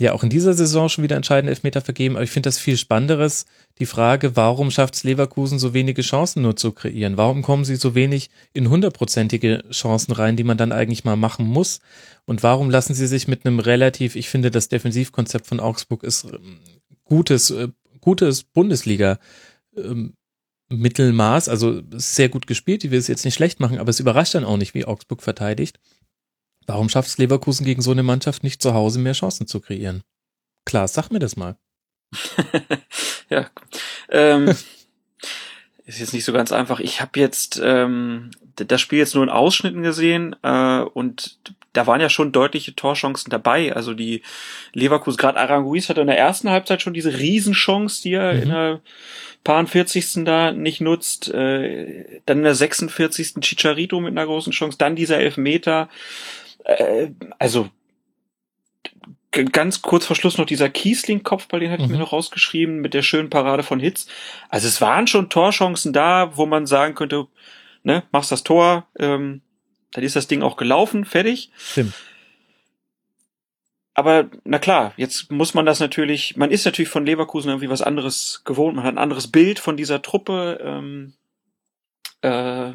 Ja, 0.00 0.12
auch 0.12 0.22
in 0.22 0.30
dieser 0.30 0.54
Saison 0.54 0.88
schon 0.88 1.02
wieder 1.02 1.16
entscheidende 1.16 1.50
Elfmeter 1.50 1.80
vergeben. 1.80 2.14
Aber 2.14 2.22
ich 2.22 2.30
finde 2.30 2.46
das 2.46 2.58
viel 2.58 2.76
Spannenderes, 2.76 3.46
die 3.80 3.86
Frage, 3.86 4.36
warum 4.36 4.70
schafft 4.70 4.94
es 4.94 5.02
Leverkusen 5.02 5.58
so 5.58 5.74
wenige 5.74 6.02
Chancen 6.02 6.42
nur 6.42 6.54
zu 6.54 6.70
kreieren? 6.70 7.16
Warum 7.16 7.42
kommen 7.42 7.64
sie 7.64 7.74
so 7.74 7.96
wenig 7.96 8.30
in 8.52 8.70
hundertprozentige 8.70 9.64
Chancen 9.72 10.12
rein, 10.12 10.36
die 10.36 10.44
man 10.44 10.56
dann 10.56 10.70
eigentlich 10.70 11.04
mal 11.04 11.16
machen 11.16 11.46
muss? 11.46 11.80
Und 12.26 12.44
warum 12.44 12.70
lassen 12.70 12.94
sie 12.94 13.08
sich 13.08 13.26
mit 13.26 13.44
einem 13.44 13.58
relativ, 13.58 14.14
ich 14.14 14.28
finde, 14.28 14.52
das 14.52 14.68
Defensivkonzept 14.68 15.48
von 15.48 15.58
Augsburg 15.58 16.04
ist 16.04 16.24
ähm, 16.24 16.60
gutes, 17.04 17.50
äh, 17.50 17.68
gutes 18.00 18.44
Bundesliga, 18.44 19.18
ähm, 19.76 20.14
Mittelmaß, 20.70 21.48
also 21.48 21.82
sehr 21.92 22.28
gut 22.28 22.46
gespielt, 22.46 22.84
ich 22.84 22.90
will 22.90 22.98
es 22.98 23.08
jetzt 23.08 23.24
nicht 23.24 23.34
schlecht 23.34 23.60
machen, 23.60 23.78
aber 23.78 23.90
es 23.90 24.00
überrascht 24.00 24.34
dann 24.34 24.44
auch 24.44 24.58
nicht, 24.58 24.74
wie 24.74 24.84
Augsburg 24.84 25.22
verteidigt. 25.22 25.80
Warum 26.66 26.90
schafft 26.90 27.08
es 27.08 27.18
Leverkusen 27.18 27.64
gegen 27.64 27.80
so 27.80 27.90
eine 27.90 28.02
Mannschaft 28.02 28.44
nicht 28.44 28.60
zu 28.60 28.74
Hause 28.74 28.98
mehr 28.98 29.14
Chancen 29.14 29.46
zu 29.46 29.60
kreieren? 29.60 30.02
Klar, 30.66 30.86
sag 30.86 31.10
mir 31.10 31.18
das 31.18 31.36
mal. 31.36 31.56
ja. 33.30 33.50
Ähm, 34.10 34.48
ist 35.86 36.00
jetzt 36.00 36.12
nicht 36.12 36.26
so 36.26 36.34
ganz 36.34 36.52
einfach. 36.52 36.80
Ich 36.80 37.00
habe 37.00 37.18
jetzt 37.18 37.58
ähm, 37.64 38.30
das 38.56 38.82
Spiel 38.82 38.98
jetzt 38.98 39.14
nur 39.14 39.24
in 39.24 39.30
Ausschnitten 39.30 39.82
gesehen 39.82 40.36
äh, 40.42 40.80
und 40.80 41.38
da 41.78 41.86
waren 41.86 42.00
ja 42.00 42.10
schon 42.10 42.32
deutliche 42.32 42.74
Torchancen 42.74 43.30
dabei. 43.30 43.72
Also 43.72 43.94
die 43.94 44.22
Leverkusen, 44.72 45.16
gerade 45.16 45.38
Aranguiz 45.38 45.88
hatte 45.88 46.00
in 46.00 46.08
der 46.08 46.18
ersten 46.18 46.50
Halbzeit 46.50 46.82
schon 46.82 46.92
diese 46.92 47.20
Riesenchance, 47.20 48.02
die 48.02 48.14
er 48.14 48.34
mhm. 48.34 48.42
in 48.42 48.48
der 48.48 48.80
paar 49.44 49.64
40. 49.64 50.24
da 50.24 50.50
nicht 50.50 50.80
nutzt. 50.80 51.32
Äh, 51.32 52.20
dann 52.26 52.38
in 52.38 52.44
der 52.44 52.56
46. 52.56 53.34
Chicharito 53.40 54.00
mit 54.00 54.10
einer 54.10 54.26
großen 54.26 54.52
Chance, 54.52 54.76
dann 54.76 54.96
dieser 54.96 55.18
Elfmeter. 55.18 55.88
Äh, 56.64 57.10
also 57.38 57.70
ganz 59.30 59.80
kurz 59.80 60.04
vor 60.04 60.16
Schluss 60.16 60.36
noch 60.36 60.46
dieser 60.46 60.68
Kiesling-Kopfball, 60.68 61.60
den 61.60 61.70
hatte 61.70 61.82
ich 61.82 61.88
mir 61.88 61.94
mhm. 61.94 62.00
noch 62.00 62.12
rausgeschrieben, 62.12 62.80
mit 62.80 62.92
der 62.92 63.02
schönen 63.02 63.30
Parade 63.30 63.62
von 63.62 63.78
Hitz. 63.78 64.08
Also 64.48 64.66
es 64.66 64.80
waren 64.80 65.06
schon 65.06 65.30
Torchancen 65.30 65.92
da, 65.92 66.36
wo 66.36 66.44
man 66.44 66.66
sagen 66.66 66.96
könnte, 66.96 67.28
ne, 67.84 68.02
machst 68.10 68.32
das 68.32 68.42
Tor, 68.42 68.88
ähm, 68.98 69.42
dann 69.92 70.04
ist 70.04 70.16
das 70.16 70.28
Ding 70.28 70.42
auch 70.42 70.56
gelaufen, 70.56 71.04
fertig. 71.04 71.50
Stimmt. 71.56 71.94
Aber 73.94 74.30
na 74.44 74.60
klar, 74.60 74.92
jetzt 74.96 75.32
muss 75.32 75.54
man 75.54 75.66
das 75.66 75.80
natürlich, 75.80 76.36
man 76.36 76.52
ist 76.52 76.64
natürlich 76.64 76.88
von 76.88 77.04
Leverkusen 77.04 77.48
irgendwie 77.48 77.68
was 77.68 77.82
anderes 77.82 78.42
gewohnt, 78.44 78.76
man 78.76 78.84
hat 78.84 78.94
ein 78.94 78.98
anderes 78.98 79.26
Bild 79.26 79.58
von 79.58 79.76
dieser 79.76 80.02
Truppe. 80.02 80.60
Ähm, 80.62 81.14
äh, 82.22 82.74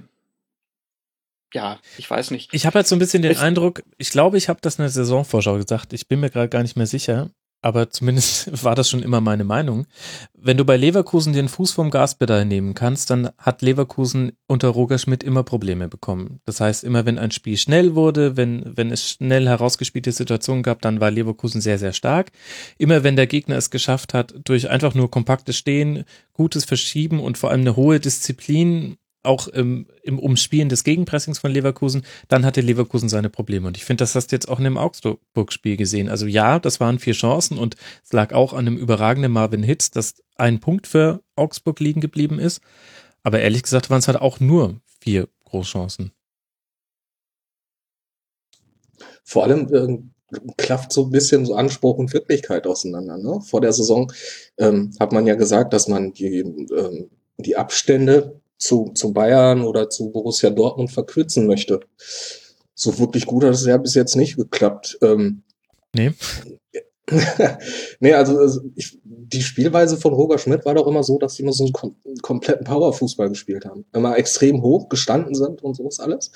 ja, 1.54 1.80
ich 1.98 2.10
weiß 2.10 2.32
nicht. 2.32 2.54
Ich 2.54 2.66
habe 2.66 2.76
halt 2.76 2.88
so 2.88 2.96
ein 2.96 3.00
bisschen 3.00 3.22
den 3.22 3.32
es 3.32 3.40
Eindruck, 3.40 3.84
ich 3.98 4.10
glaube, 4.10 4.38
ich 4.38 4.50
habe 4.50 4.60
das 4.62 4.80
in 4.80 4.84
der 4.84 4.90
Saisonvorschau 4.90 5.56
gesagt, 5.56 5.94
ich 5.94 6.08
bin 6.10 6.20
mir 6.20 6.30
gerade 6.30 6.50
gar 6.50 6.62
nicht 6.62 6.76
mehr 6.76 6.88
sicher, 6.88 7.30
aber 7.64 7.90
zumindest 7.90 8.64
war 8.64 8.76
das 8.76 8.90
schon 8.90 9.02
immer 9.02 9.22
meine 9.22 9.44
Meinung. 9.46 9.88
Wenn 10.34 10.58
du 10.58 10.66
bei 10.66 10.78
Leverkusen 10.78 11.34
den 11.34 11.48
Fuß 11.48 11.72
vom 11.72 11.90
Gaspedal 11.90 12.46
nehmen 12.46 12.74
kannst, 12.74 13.10
dann 13.10 13.30
hat 13.38 13.62
Leverkusen 13.62 14.34
unter 14.48 14.68
Roger 14.68 14.98
Schmidt 14.98 15.24
immer 15.24 15.44
Probleme 15.44 15.88
bekommen. 15.88 16.42
Das 16.46 16.60
heißt, 16.60 16.84
immer 16.84 17.06
wenn 17.06 17.18
ein 17.18 17.32
Spiel 17.32 17.58
schnell 17.58 17.96
wurde, 17.96 18.36
wenn, 18.36 18.64
wenn 18.76 18.92
es 18.92 19.10
schnell 19.10 19.48
herausgespielte 19.48 20.12
Situationen 20.12 20.62
gab, 20.62 20.82
dann 20.82 21.00
war 21.00 21.10
Leverkusen 21.10 21.62
sehr, 21.62 21.80
sehr 21.80 21.94
stark. 21.94 22.32
Immer 22.78 23.04
wenn 23.04 23.16
der 23.16 23.28
Gegner 23.28 23.56
es 23.56 23.70
geschafft 23.70 24.14
hat, 24.14 24.36
durch 24.44 24.70
einfach 24.70 24.94
nur 24.94 25.10
kompaktes 25.10 25.58
Stehen, 25.58 26.04
gutes 26.34 26.66
Verschieben 26.66 27.22
und 27.22 27.38
vor 27.38 27.52
allem 27.52 27.62
eine 27.62 27.78
hohe 27.78 28.00
Disziplin 28.00 28.98
auch 29.24 29.48
im, 29.48 29.88
im 30.04 30.20
Umspielen 30.20 30.70
des 30.70 30.84
Gegenpressings 30.84 31.40
von 31.40 31.52
Leverkusen, 31.52 32.04
dann 32.28 32.46
hatte 32.46 32.62
Leverkusen 32.62 33.10
seine 33.10 33.30
Probleme. 33.30 33.68
Und 33.68 33.78
ich 33.78 33.86
finde, 33.86 34.02
das 34.02 34.16
hast 34.16 34.32
du 34.32 34.36
jetzt 34.36 34.50
auch 34.50 34.60
in 34.60 34.66
dem 34.66 34.78
Augsburg-Spiel 34.78 35.78
gesehen. 35.78 36.10
Also 36.10 36.28
ja, 36.28 36.60
das 36.60 36.80
waren 36.80 37.00
vier 37.00 37.14
Chancen 37.14 37.58
und 37.58 37.76
es 38.04 38.14
lag 38.14 38.34
auch 38.34 38.54
an 38.54 38.68
einem 38.68 38.78
überragenden 38.78 39.32
Marvin 39.32 39.64
Hitz, 39.64 39.92
dass 39.92 40.16
ein 40.36 40.60
Punkt 40.60 40.88
für 40.88 41.22
Augsburg 41.36 41.80
liegen 41.80 42.02
geblieben 42.02 42.40
ist. 42.40 42.62
Aber 43.24 43.40
ehrlich 43.40 43.64
gesagt 43.64 43.90
waren 43.90 44.00
es 44.00 44.08
halt 44.08 44.20
auch 44.20 44.40
nur 44.40 44.82
vier 45.00 45.30
Großchancen. 45.46 46.12
Vor 49.24 49.44
allem 49.44 49.74
äh, 49.74 49.98
klafft 50.58 50.92
so 50.92 51.06
ein 51.06 51.12
bisschen 51.12 51.46
so 51.46 51.56
Anspruch 51.56 51.98
und 51.98 52.14
Wirklichkeit 52.14 52.68
auseinander. 52.68 53.18
Ne? 53.18 53.42
Vor 53.42 53.62
der 53.62 53.74
Saison 53.74 54.12
ähm, 54.58 54.92
hat 55.00 55.12
man 55.12 55.26
ja 55.26 55.36
gesagt, 55.36 55.74
dass 55.74 55.88
man 55.88 56.14
die, 56.14 56.40
ähm, 56.40 57.10
die 57.38 57.56
Abstände 57.56 58.42
zu, 58.64 58.92
zu 58.96 59.14
Bayern 59.14 59.64
oder 59.64 59.90
zu 59.90 60.10
Borussia 60.10 60.50
Dortmund 60.50 60.92
verkürzen 60.92 61.48
möchte. 61.48 61.82
So 62.74 62.98
wirklich 62.98 63.26
gut 63.26 63.44
hat 63.44 63.54
es 63.54 63.66
ja 63.66 63.78
bis 63.78 63.94
jetzt 63.94 64.16
nicht 64.16 64.38
geklappt. 64.38 64.98
Ähm, 65.02 65.44
nee. 65.94 66.12
nee, 68.00 68.14
also, 68.14 68.38
also 68.38 68.62
ich, 68.76 68.98
die 69.04 69.42
Spielweise 69.42 69.98
von 69.98 70.14
Roger 70.14 70.38
Schmidt 70.38 70.66
war 70.66 70.74
doch 70.74 70.88
immer 70.88 71.04
so, 71.04 71.18
dass 71.20 71.36
sie 71.36 71.44
immer 71.44 71.52
so 71.52 71.66
einen 71.66 71.74
kom 71.74 71.96
kompletten 72.22 72.66
Powerfußball 72.66 73.28
gespielt 73.28 73.66
haben. 73.66 73.86
Immer 73.94 74.18
extrem 74.18 74.62
hoch 74.62 74.88
gestanden 74.88 75.36
sind 75.36 75.62
und 75.62 75.76
so 75.76 75.88
ist 75.88 76.00
alles. 76.00 76.32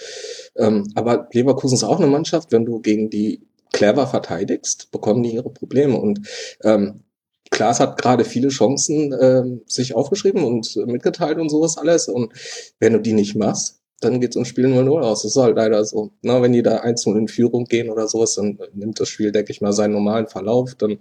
Ähm, 0.57 0.91
aber 0.95 1.29
Leverkusen 1.31 1.75
ist 1.75 1.83
auch 1.83 1.99
eine 1.99 2.07
Mannschaft, 2.07 2.51
wenn 2.51 2.65
du 2.65 2.81
gegen 2.81 3.09
die 3.09 3.47
clever 3.71 4.07
verteidigst, 4.07 4.91
bekommen 4.91 5.23
die 5.23 5.33
ihre 5.33 5.49
Probleme. 5.49 5.97
Und 5.97 6.27
ähm, 6.63 7.03
Klaas 7.49 7.79
hat 7.79 8.01
gerade 8.01 8.25
viele 8.25 8.49
Chancen 8.49 9.13
äh, 9.13 9.43
sich 9.65 9.95
aufgeschrieben 9.95 10.43
und 10.43 10.75
mitgeteilt 10.87 11.37
und 11.39 11.49
sowas 11.49 11.77
alles. 11.77 12.07
Und 12.07 12.33
wenn 12.79 12.93
du 12.93 12.99
die 12.99 13.13
nicht 13.13 13.35
machst, 13.35 13.79
dann 13.99 14.21
geht's 14.21 14.35
ums 14.35 14.49
Spiel 14.49 14.67
0-0 14.67 15.01
aus. 15.01 15.23
Das 15.23 15.31
ist 15.31 15.41
halt 15.41 15.55
leider 15.55 15.83
so. 15.83 16.11
Na, 16.21 16.41
wenn 16.41 16.53
die 16.53 16.61
da 16.61 16.83
1-0 16.83 17.17
in 17.17 17.27
Führung 17.27 17.65
gehen 17.65 17.89
oder 17.89 18.07
sowas, 18.07 18.35
dann 18.35 18.59
nimmt 18.73 18.99
das 18.99 19.09
Spiel, 19.09 19.31
denke 19.31 19.51
ich 19.51 19.61
mal, 19.61 19.73
seinen 19.73 19.93
normalen 19.93 20.27
Verlauf. 20.27 20.75
Dann 20.75 20.99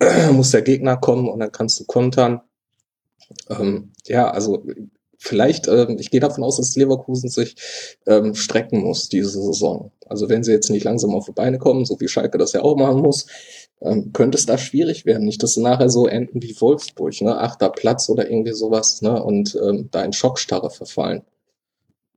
muss 0.32 0.50
der 0.50 0.62
Gegner 0.62 0.96
kommen 0.96 1.28
und 1.28 1.40
dann 1.40 1.52
kannst 1.52 1.80
du 1.80 1.84
kontern. 1.84 2.42
Ähm, 3.48 3.92
ja, 4.06 4.30
also 4.30 4.64
vielleicht, 5.18 5.66
äh, 5.66 5.92
ich 5.98 6.10
gehe 6.10 6.20
davon 6.20 6.44
aus, 6.44 6.58
dass 6.58 6.76
Leverkusen 6.76 7.30
sich 7.30 7.56
ähm, 8.06 8.34
strecken 8.34 8.80
muss 8.80 9.08
diese 9.08 9.30
Saison. 9.30 9.92
Also 10.06 10.28
wenn 10.28 10.44
sie 10.44 10.52
jetzt 10.52 10.70
nicht 10.70 10.84
langsam 10.84 11.14
auf 11.14 11.26
die 11.26 11.32
Beine 11.32 11.58
kommen, 11.58 11.84
so 11.84 11.98
wie 12.00 12.08
Schalke 12.08 12.38
das 12.38 12.52
ja 12.52 12.62
auch 12.62 12.76
machen 12.76 13.00
muss, 13.00 13.26
ähm, 13.80 14.12
könnte 14.12 14.38
es 14.38 14.46
da 14.46 14.58
schwierig 14.58 15.04
werden. 15.04 15.24
Nicht, 15.24 15.42
dass 15.42 15.54
sie 15.54 15.62
nachher 15.62 15.90
so 15.90 16.06
enden 16.06 16.42
wie 16.42 16.58
Wolfsburg, 16.60 17.20
ne? 17.20 17.38
achter 17.38 17.70
Platz 17.70 18.08
oder 18.08 18.30
irgendwie 18.30 18.52
sowas, 18.52 19.02
ne? 19.02 19.22
Und 19.22 19.56
ähm, 19.62 19.88
da 19.90 20.02
in 20.02 20.12
Schockstarre 20.12 20.70
verfallen. 20.70 21.22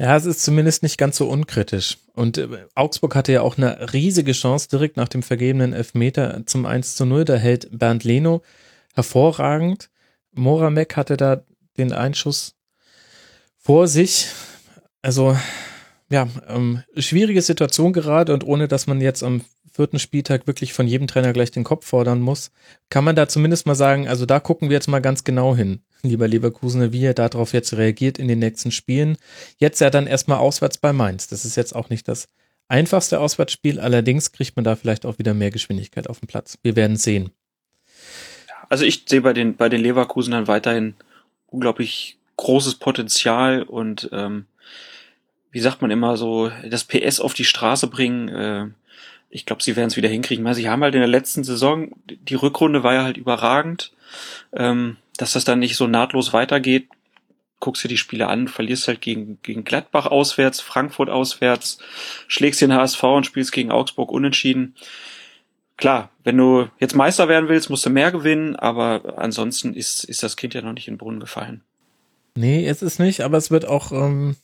Ja, 0.02 0.16
es 0.16 0.26
ist 0.26 0.44
zumindest 0.44 0.82
nicht 0.82 0.98
ganz 0.98 1.18
so 1.18 1.28
unkritisch. 1.28 1.98
Und 2.14 2.38
äh, 2.38 2.48
Augsburg 2.74 3.16
hatte 3.16 3.34
ja 3.34 3.42
auch 3.42 3.58
eine 3.58 3.92
riesige 3.92 4.32
Chance 4.32 4.70
direkt 4.70 4.96
nach 4.96 5.10
dem 5.10 5.24
vergebenen 5.24 5.74
Elfmeter 5.74 6.44
zum 6.46 6.66
1 6.66 6.96
zu 6.96 7.06
0. 7.06 7.26
Da 7.26 7.36
hält 7.36 7.68
Bernd 7.78 8.06
Leno 8.06 8.42
hervorragend. 8.96 9.90
Moramek 10.32 10.96
hatte 10.96 11.18
da 11.18 11.44
den 11.78 11.92
Einschuss 11.92 12.56
vor 13.58 13.88
sich. 13.90 14.28
Also, 15.02 15.36
ja, 16.10 16.28
ähm, 16.48 16.84
schwierige 16.98 17.42
Situation 17.42 17.94
gerade 17.94 18.34
und 18.34 18.44
ohne 18.44 18.68
dass 18.68 18.88
man 18.88 19.02
jetzt 19.02 19.24
am 19.24 19.42
vierten 19.72 20.00
Spieltag 20.00 20.48
wirklich 20.48 20.74
von 20.74 20.88
jedem 20.88 21.08
Trainer 21.08 21.32
gleich 21.34 21.52
den 21.52 21.64
Kopf 21.64 21.86
fordern 21.86 22.20
muss, 22.20 22.52
kann 22.90 23.04
man 23.04 23.16
da 23.16 23.28
zumindest 23.28 23.66
mal 23.66 23.76
sagen, 23.76 24.08
also 24.08 24.26
da 24.26 24.40
gucken 24.40 24.70
wir 24.70 24.76
jetzt 24.76 24.88
mal 24.88 25.00
ganz 25.00 25.24
genau 25.24 25.56
hin, 25.56 25.82
lieber 26.02 26.28
Leverkusener, 26.28 26.92
wie 26.92 27.06
er 27.06 27.14
darauf 27.14 27.54
jetzt 27.54 27.74
reagiert 27.74 28.18
in 28.18 28.28
den 28.28 28.40
nächsten 28.40 28.72
Spielen. 28.72 29.18
Jetzt 29.58 29.80
ja 29.80 29.90
dann 29.90 30.08
erstmal 30.08 30.40
auswärts 30.40 30.80
bei 30.80 30.92
Mainz. 30.92 31.28
Das 31.28 31.46
ist 31.46 31.56
jetzt 31.56 31.76
auch 31.76 31.90
nicht 31.90 32.08
das 32.08 32.28
einfachste 32.68 33.20
Auswärtsspiel, 33.20 33.80
allerdings 33.80 34.32
kriegt 34.32 34.56
man 34.56 34.66
da 34.66 34.76
vielleicht 34.76 35.06
auch 35.06 35.20
wieder 35.20 35.34
mehr 35.34 35.52
Geschwindigkeit 35.52 36.10
auf 36.10 36.20
den 36.20 36.28
Platz. 36.28 36.58
Wir 36.64 36.76
werden 36.76 36.98
sehen. 36.98 37.32
Also 38.70 38.86
ich 38.86 39.06
sehe 39.08 39.22
bei 39.22 39.34
den, 39.34 39.56
bei 39.56 39.70
den 39.70 39.82
Leverkusenern 39.82 40.48
weiterhin 40.48 40.96
unglaublich 41.48 42.18
großes 42.38 42.76
Potenzial 42.76 43.64
und 43.64 44.10
ähm, 44.14 44.46
wie 45.52 45.60
sagt 45.60 45.82
man 45.82 45.92
immer 45.92 46.18
so, 46.18 46.52
das 46.70 46.84
PS 46.84 47.20
auf 47.20 47.34
die 47.34 47.46
Straße 47.46 47.88
bringen. 47.88 48.30
Äh, 48.30 48.68
ich 49.30 49.46
glaube, 49.46 49.64
sie 49.64 49.76
werden 49.76 49.88
es 49.88 49.98
wieder 49.98 50.10
hinkriegen. 50.10 50.46
Weil 50.46 50.56
sie 50.56 50.70
haben 50.70 50.84
halt 50.84 50.96
in 50.96 51.02
der 51.02 51.08
letzten 51.08 51.44
Saison, 51.44 51.92
die 52.08 52.36
Rückrunde 52.36 52.84
war 52.84 52.94
ja 52.94 53.04
halt 53.04 53.18
überragend, 53.18 53.92
ähm, 54.54 54.98
dass 55.18 55.34
das 55.34 55.46
dann 55.46 55.60
nicht 55.60 55.76
so 55.76 55.88
nahtlos 55.88 56.34
weitergeht. 56.34 56.88
Guckst 57.60 57.84
dir 57.84 57.90
die 57.90 57.98
Spiele 57.98 58.28
an, 58.28 58.48
verlierst 58.48 58.88
halt 58.88 59.02
gegen, 59.02 59.40
gegen 59.44 59.66
Gladbach 59.66 60.06
auswärts, 60.06 60.62
Frankfurt 60.62 61.10
auswärts, 61.10 61.80
schlägst 62.28 62.62
den 62.62 62.74
HSV 62.74 63.04
und 63.04 63.26
spielst 63.26 63.52
gegen 63.52 63.72
Augsburg 63.72 64.12
unentschieden. 64.12 64.76
Klar, 65.76 66.10
wenn 66.24 66.38
du 66.38 66.70
jetzt 66.80 66.96
Meister 66.96 67.28
werden 67.28 67.50
willst, 67.50 67.70
musst 67.70 67.86
du 67.86 67.90
mehr 67.90 68.12
gewinnen, 68.12 68.56
aber 68.56 69.18
ansonsten 69.18 69.74
ist, 69.74 70.06
ist 70.06 70.24
das 70.24 70.38
Kind 70.38 70.54
ja 70.54 70.62
noch 70.62 70.74
nicht 70.74 70.88
in 70.88 70.94
den 70.94 70.98
Brunnen 71.00 71.20
gefallen. 71.20 71.62
Nee, 72.36 72.66
es 72.66 72.82
ist 72.82 73.00
nicht, 73.00 73.22
aber 73.22 73.38
es 73.38 73.52
wird 73.52 73.66
auch 73.66 73.92
ähm, 73.92 74.38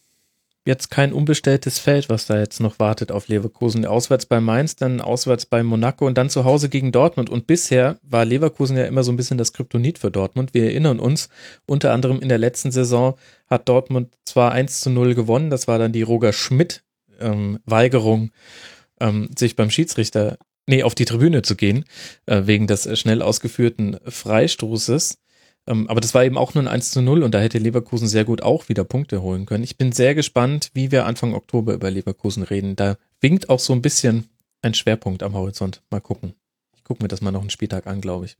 jetzt 0.66 0.90
kein 0.90 1.14
unbestelltes 1.14 1.78
Feld, 1.80 2.10
was 2.10 2.26
da 2.26 2.40
jetzt 2.40 2.60
noch 2.60 2.80
wartet 2.80 3.12
auf 3.12 3.28
Leverkusen. 3.28 3.86
Auswärts 3.86 4.26
bei 4.26 4.42
Mainz, 4.42 4.76
dann 4.76 5.00
auswärts 5.00 5.46
bei 5.46 5.62
Monaco 5.64 6.08
und 6.08 6.18
dann 6.18 6.30
zu 6.30 6.44
Hause 6.44 6.70
gegen 6.70 6.92
Dortmund. 6.92 7.30
Und 7.30 7.48
bisher 7.48 8.00
war 8.02 8.26
Leverkusen 8.26 8.76
ja 8.76 8.86
immer 8.86 9.04
so 9.04 9.12
ein 9.12 9.18
bisschen 9.18 9.38
das 9.38 9.54
Kryptonit 9.54 10.00
für 10.00 10.10
Dortmund. 10.10 10.54
Wir 10.54 10.66
erinnern 10.66 11.00
uns, 11.00 11.30
unter 11.68 11.94
anderem 11.94 12.20
in 12.20 12.30
der 12.30 12.40
letzten 12.40 12.72
Saison 12.72 13.16
hat 13.48 13.70
Dortmund 13.70 14.14
zwar 14.26 14.52
1 14.52 14.82
zu 14.82 14.90
0 14.90 15.14
gewonnen, 15.14 15.52
das 15.52 15.68
war 15.68 15.78
dann 15.78 15.94
die 15.94 16.02
Roger 16.02 16.34
Schmidt 16.34 16.84
ähm, 17.20 17.60
ähm, 19.00 19.30
sich 19.38 19.56
beim 19.56 19.70
Schiedsrichter, 19.70 20.38
nee, 20.68 20.84
auf 20.84 20.96
die 20.96 21.06
Tribüne 21.06 21.44
zu 21.44 21.56
gehen, 21.56 21.86
äh, 22.26 22.44
wegen 22.46 22.66
des 22.66 22.86
äh, 22.86 22.96
schnell 22.96 23.22
ausgeführten 23.22 23.98
Freistoßes. 24.06 25.20
Ähm, 25.68 25.90
aber 25.90 26.02
das 26.02 26.14
war 26.14 26.24
eben 26.24 26.38
auch 26.38 26.54
nur 26.54 26.64
ein 26.64 26.68
1 26.68 26.92
zu 26.92 27.02
0 27.02 27.24
und 27.24 27.34
da 27.34 27.40
hätte 27.40 27.58
Leverkusen 27.58 28.08
sehr 28.08 28.26
gut 28.26 28.42
auch 28.42 28.70
wieder 28.70 28.84
Punkte 28.84 29.22
holen 29.22 29.46
können. 29.46 29.64
Ich 29.64 29.78
bin 29.78 29.92
sehr 29.92 30.14
gespannt, 30.14 30.70
wie 30.74 30.92
wir 30.92 31.06
Anfang 31.06 31.34
Oktober 31.34 31.74
über 31.74 31.90
Leverkusen 31.90 32.44
reden. 32.44 32.76
Da 32.76 32.98
winkt 33.20 33.50
auch 33.50 33.60
so 33.60 33.74
ein 33.74 33.82
bisschen 33.82 34.30
ein 34.62 34.74
Schwerpunkt 34.74 35.24
am 35.24 35.34
Horizont. 35.34 35.82
Mal 35.90 36.02
gucken. 36.02 36.36
Ich 36.76 36.84
gucke 36.84 37.04
mir 37.04 37.08
das 37.08 37.22
mal 37.22 37.32
noch 37.32 37.42
einen 37.42 37.50
Spieltag 37.50 37.88
an, 37.88 38.02
glaube 38.02 38.26
ich. 38.26 38.38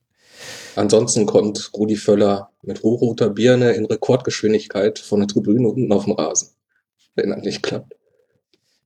Ansonsten 0.76 1.26
kommt 1.26 1.72
Rudi 1.74 1.96
Völler 1.96 2.52
mit 2.62 2.84
hochroter 2.84 3.30
Birne 3.30 3.72
in 3.72 3.86
Rekordgeschwindigkeit 3.86 5.00
von 5.00 5.20
der 5.20 5.28
Tribüne 5.28 5.68
unten 5.68 5.92
auf 5.92 6.06
dem 6.06 6.14
Rasen. 6.14 6.50
Wenn 7.16 7.30
das 7.30 7.44
nicht 7.44 7.64
klappt. 7.64 7.96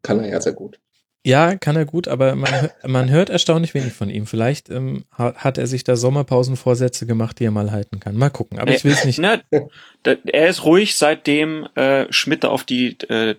Kann 0.02 0.20
er 0.20 0.30
ja 0.30 0.40
sehr 0.40 0.54
gut. 0.54 0.80
Ja, 1.26 1.56
kann 1.58 1.76
er 1.76 1.86
gut, 1.86 2.08
aber 2.08 2.36
man, 2.36 2.70
man 2.88 3.10
hört 3.10 3.30
erstaunlich 3.30 3.74
wenig 3.74 3.92
von 3.92 4.10
ihm. 4.10 4.26
Vielleicht 4.26 4.70
ähm, 4.70 5.04
hat 5.18 5.58
er 5.58 5.68
sich 5.68 5.84
da 5.84 5.98
Sommerpausenvorsätze 5.98 7.06
gemacht, 7.06 7.40
die 7.40 7.46
er 7.46 7.52
mal 7.52 7.72
halten 7.72 8.00
kann. 8.00 8.16
Mal 8.16 8.30
gucken, 8.30 8.58
aber 8.58 8.74
ich 8.74 8.86
will 8.86 8.94
es 8.94 9.04
nicht. 9.04 9.20
Ne, 9.20 9.42
er 10.04 10.48
ist 10.48 10.64
ruhig, 10.64 10.96
seitdem 10.96 11.68
äh, 11.76 12.12
Schmidt 12.12 12.46
auf 12.46 12.64
die 12.64 12.98
äh, 13.10 13.36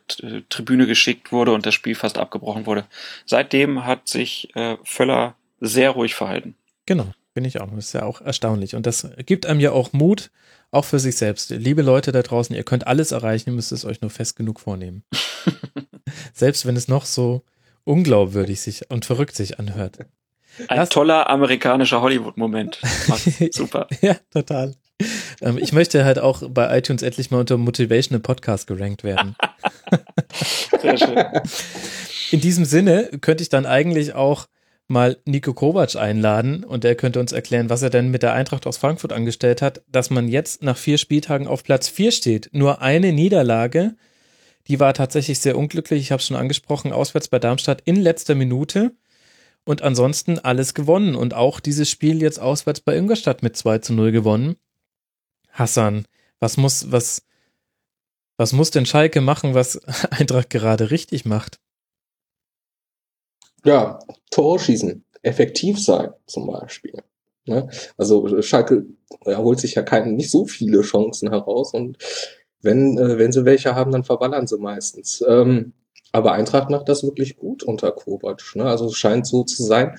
Tribüne 0.51 0.87
geschickt 0.87 1.33
wurde 1.33 1.53
und 1.53 1.65
das 1.65 1.75
Spiel 1.75 1.95
fast 1.95 2.19
abgebrochen 2.19 2.67
wurde. 2.67 2.85
Seitdem 3.25 3.87
hat 3.87 4.09
sich 4.09 4.55
äh, 4.55 4.77
Völler 4.85 5.37
sehr 5.61 5.91
ruhig 5.91 6.15
verhalten. 6.15 6.55
Genau, 6.85 7.07
bin 7.33 7.47
ich 7.47 7.63
auch. 7.63 7.71
Das 7.75 7.87
ist 7.87 7.93
ja 7.95 8.03
auch 8.03 8.21
erstaunlich. 8.21 8.75
Und 8.75 8.85
das 8.85 9.09
gibt 9.25 9.47
einem 9.47 9.61
ja 9.61 9.73
auch 9.73 9.95
Mut, 9.95 10.31
auch 10.71 10.85
für 10.85 10.99
sich 10.99 11.17
selbst. 11.17 11.49
Liebe 11.49 11.81
Leute 11.81 12.13
da 12.13 12.21
draußen, 12.21 12.55
ihr 12.55 12.63
könnt 12.63 12.87
alles 12.87 13.13
erreichen, 13.13 13.51
ihr 13.51 13.57
müsst 13.57 13.73
es 13.73 13.87
euch 13.87 14.03
nur 14.03 14.11
fest 14.11 14.37
genug 14.37 14.61
vornehmen. 14.61 15.03
selbst 16.35 16.67
wenn 16.67 16.77
es 16.77 16.87
noch 16.87 17.07
so 17.07 17.43
unglaubwürdig 17.91 18.61
sich 18.61 18.89
und 18.89 19.05
verrückt 19.05 19.35
sich 19.35 19.59
anhört. 19.59 19.99
Ein 20.69 20.79
das, 20.79 20.89
toller 20.89 21.29
amerikanischer 21.29 22.01
Hollywood-Moment. 22.01 22.81
Super. 23.53 23.89
ja, 24.01 24.17
total. 24.33 24.75
Ähm, 25.41 25.59
ich 25.59 25.73
möchte 25.73 26.05
halt 26.05 26.19
auch 26.19 26.43
bei 26.49 26.77
iTunes 26.79 27.03
endlich 27.03 27.31
mal 27.31 27.41
unter 27.41 27.57
Motivational 27.57 28.21
Podcast 28.21 28.67
gerankt 28.67 29.03
werden. 29.03 29.35
Sehr 30.81 30.99
schön. 30.99 31.25
In 32.31 32.41
diesem 32.41 32.65
Sinne 32.65 33.11
könnte 33.21 33.43
ich 33.43 33.49
dann 33.49 33.67
eigentlich 33.67 34.15
auch 34.15 34.47
mal 34.87 35.17
Nico 35.25 35.53
Kovac 35.53 35.97
einladen 35.97 36.65
und 36.65 36.85
er 36.85 36.95
könnte 36.95 37.21
uns 37.21 37.33
erklären, 37.33 37.71
was 37.71 37.83
er 37.83 37.91
denn 37.91 38.11
mit 38.11 38.23
der 38.23 38.35
Eintracht 38.35 38.67
aus 38.67 38.77
Frankfurt 38.77 39.13
angestellt 39.13 39.63
hat, 39.63 39.83
dass 39.89 40.11
man 40.11 40.29
jetzt 40.29 40.63
nach 40.63 40.77
vier 40.77 40.99
Spieltagen 40.99 41.47
auf 41.47 41.65
Platz 41.65 41.89
vier 41.89 42.13
steht. 42.13 42.51
Nur 42.53 42.83
eine 42.83 43.13
Niederlage 43.13 43.95
die 44.69 44.81
war 44.81 44.95
tatsächlich 44.95 45.39
sehr 45.41 45.57
unglücklich. 45.57 46.01
Ich 46.01 46.13
habe 46.13 46.21
es 46.21 46.27
schon 46.27 46.37
angesprochen, 46.37 46.93
auswärts 46.93 47.29
bei 47.29 47.39
Darmstadt 47.39 47.83
in 47.85 47.97
letzter 47.97 48.35
Minute. 48.35 48.93
Und 49.65 49.83
ansonsten 49.83 50.39
alles 50.39 50.75
gewonnen. 50.75 51.15
Und 51.15 51.35
auch 51.35 51.61
dieses 51.61 51.91
Spiel 51.91 52.23
jetzt 52.23 52.41
auswärts 52.41 52.81
bei 52.81 52.97
Ingolstadt 52.97 53.43
mit 53.43 53.57
2 53.57 53.79
zu 53.79 53.93
0 53.93 54.13
gewonnen. 54.13 54.57
Hassan, 55.51 56.07
was 56.39 56.57
muss, 56.57 56.91
was, 56.91 57.23
was 58.37 58.53
muss 58.53 58.71
denn 58.71 58.87
Schalke 58.87 59.21
machen, 59.21 59.55
was 59.55 59.85
Eintracht 60.11 60.51
gerade 60.51 60.91
richtig 60.91 61.25
macht? 61.25 61.61
Ja, 63.65 63.99
Tor 64.31 64.59
schießen, 64.59 65.05
effektiv 65.23 65.83
sein 65.83 66.13
zum 66.27 66.47
Beispiel. 66.47 67.03
Ne? 67.45 67.69
Also 67.97 68.41
Schalke 68.43 68.87
holt 69.27 69.61
sich 69.61 69.75
ja 69.75 69.83
keine, 69.83 70.13
nicht 70.13 70.31
so 70.31 70.47
viele 70.47 70.83
Chancen 70.83 71.31
heraus 71.31 71.75
und 71.75 71.99
wenn, 72.63 72.99
äh, 72.99 73.19
wenn 73.19 73.33
sie 73.33 73.45
welche 73.45 73.75
haben, 73.75 73.93
dann 73.93 74.05
verballern 74.05 74.47
sie 74.47 74.59
meistens. 74.59 75.25
Ähm, 75.27 75.73
aber 76.13 76.33
Eintracht 76.33 76.71
macht 76.71 76.89
das 76.89 77.03
wirklich 77.03 77.37
gut 77.37 77.63
unter 77.63 77.93
Kovac. 77.93 78.43
Ne? 78.55 78.65
Also 78.65 78.87
es 78.87 78.97
scheint 78.97 79.27
so 79.27 79.45
zu 79.45 79.63
sein, 79.63 79.97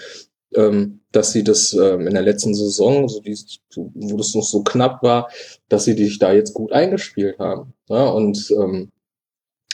ähm, 0.53 1.01
dass 1.11 1.31
sie 1.31 1.43
das 1.43 1.73
ähm, 1.73 2.07
in 2.07 2.13
der 2.13 2.23
letzten 2.23 2.53
Saison, 2.53 3.07
so 3.07 3.21
die, 3.21 3.37
wo 3.75 4.17
das 4.17 4.35
noch 4.35 4.43
so 4.43 4.63
knapp 4.63 5.01
war, 5.03 5.29
dass 5.69 5.85
sie 5.85 5.95
dich 5.95 6.19
da 6.19 6.33
jetzt 6.33 6.53
gut 6.53 6.73
eingespielt 6.73 7.39
haben. 7.39 7.73
Ne? 7.89 8.11
Und 8.13 8.51
ähm, 8.51 8.91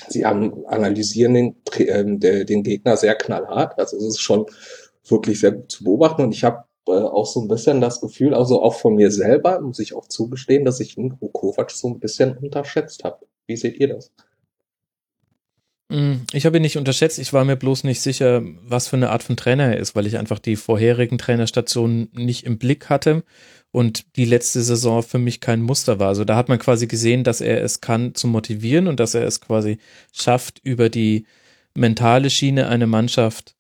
sie 0.10 0.26
haben, 0.26 0.66
analysieren 0.68 1.34
den, 1.34 2.22
äh, 2.22 2.46
den 2.46 2.64
Gegner 2.64 2.98
sehr 2.98 3.16
knallhart. 3.16 3.78
Also 3.80 3.98
es 3.98 4.04
ist 4.04 4.20
schon 4.20 4.46
wirklich 5.08 5.40
sehr 5.40 5.54
gut 5.54 5.72
zu 5.72 5.84
beobachten. 5.84 6.22
Und 6.22 6.34
ich 6.34 6.44
habe 6.44 6.66
äh, 6.88 6.92
auch 6.92 7.26
so 7.26 7.42
ein 7.42 7.48
bisschen 7.48 7.82
das 7.82 8.02
Gefühl, 8.02 8.34
also 8.34 8.62
auch 8.62 8.76
von 8.76 8.96
mir 8.96 9.12
selber, 9.12 9.60
muss 9.62 9.80
ich 9.80 9.94
auch 9.94 10.08
zugestehen, 10.08 10.66
dass 10.66 10.80
ich 10.80 10.98
Niko 10.98 11.30
Kovac 11.30 11.72
so 11.72 11.88
ein 11.90 12.00
bisschen 12.00 12.38
unterschätzt 12.38 13.04
habe. 13.04 13.26
Wie 13.46 13.56
seht 13.56 13.80
ihr 13.80 13.90
das? 13.90 14.12
Mm, 15.90 16.24
ich 16.34 16.46
habe 16.46 16.58
ihn 16.58 16.64
nicht 16.64 16.78
unterschätzt. 16.78 17.20
Ich 17.20 17.34
war 17.34 17.46
mir 17.46 17.56
bloß 17.56 17.84
nicht 17.84 18.02
sicher, 18.02 18.42
was 18.62 18.88
für 18.88 18.98
eine 18.98 19.10
Art 19.10 19.24
von 19.24 19.38
Trainer 19.38 19.66
er 19.66 19.78
ist, 19.78 19.96
weil 19.96 20.06
ich 20.06 20.18
einfach 20.18 20.40
die 20.40 20.56
vorherigen 20.56 21.18
Trainerstationen 21.18 22.10
nicht 22.14 22.46
im 22.46 22.58
Blick 22.58 22.90
hatte 22.90 23.24
und 23.72 24.16
die 24.18 24.26
letzte 24.26 24.62
Saison 24.62 25.04
für 25.04 25.20
mich 25.20 25.40
kein 25.40 25.62
Muster 25.62 26.00
war. 26.00 26.10
Also 26.10 26.26
da 26.26 26.36
hat 26.36 26.50
man 26.50 26.60
quasi 26.60 26.88
gesehen, 26.88 27.24
dass 27.24 27.42
er 27.42 27.64
es 27.64 27.82
kann 27.82 28.16
zu 28.16 28.28
motivieren 28.28 28.88
und 28.88 29.00
dass 29.00 29.14
er 29.14 29.26
es 29.26 29.40
quasi 29.42 29.78
schafft, 30.12 30.60
über 30.64 30.90
die 30.90 31.26
mentale 31.74 32.30
Schiene 32.30 32.68
eine 32.68 32.88
Mannschaft 32.88 33.57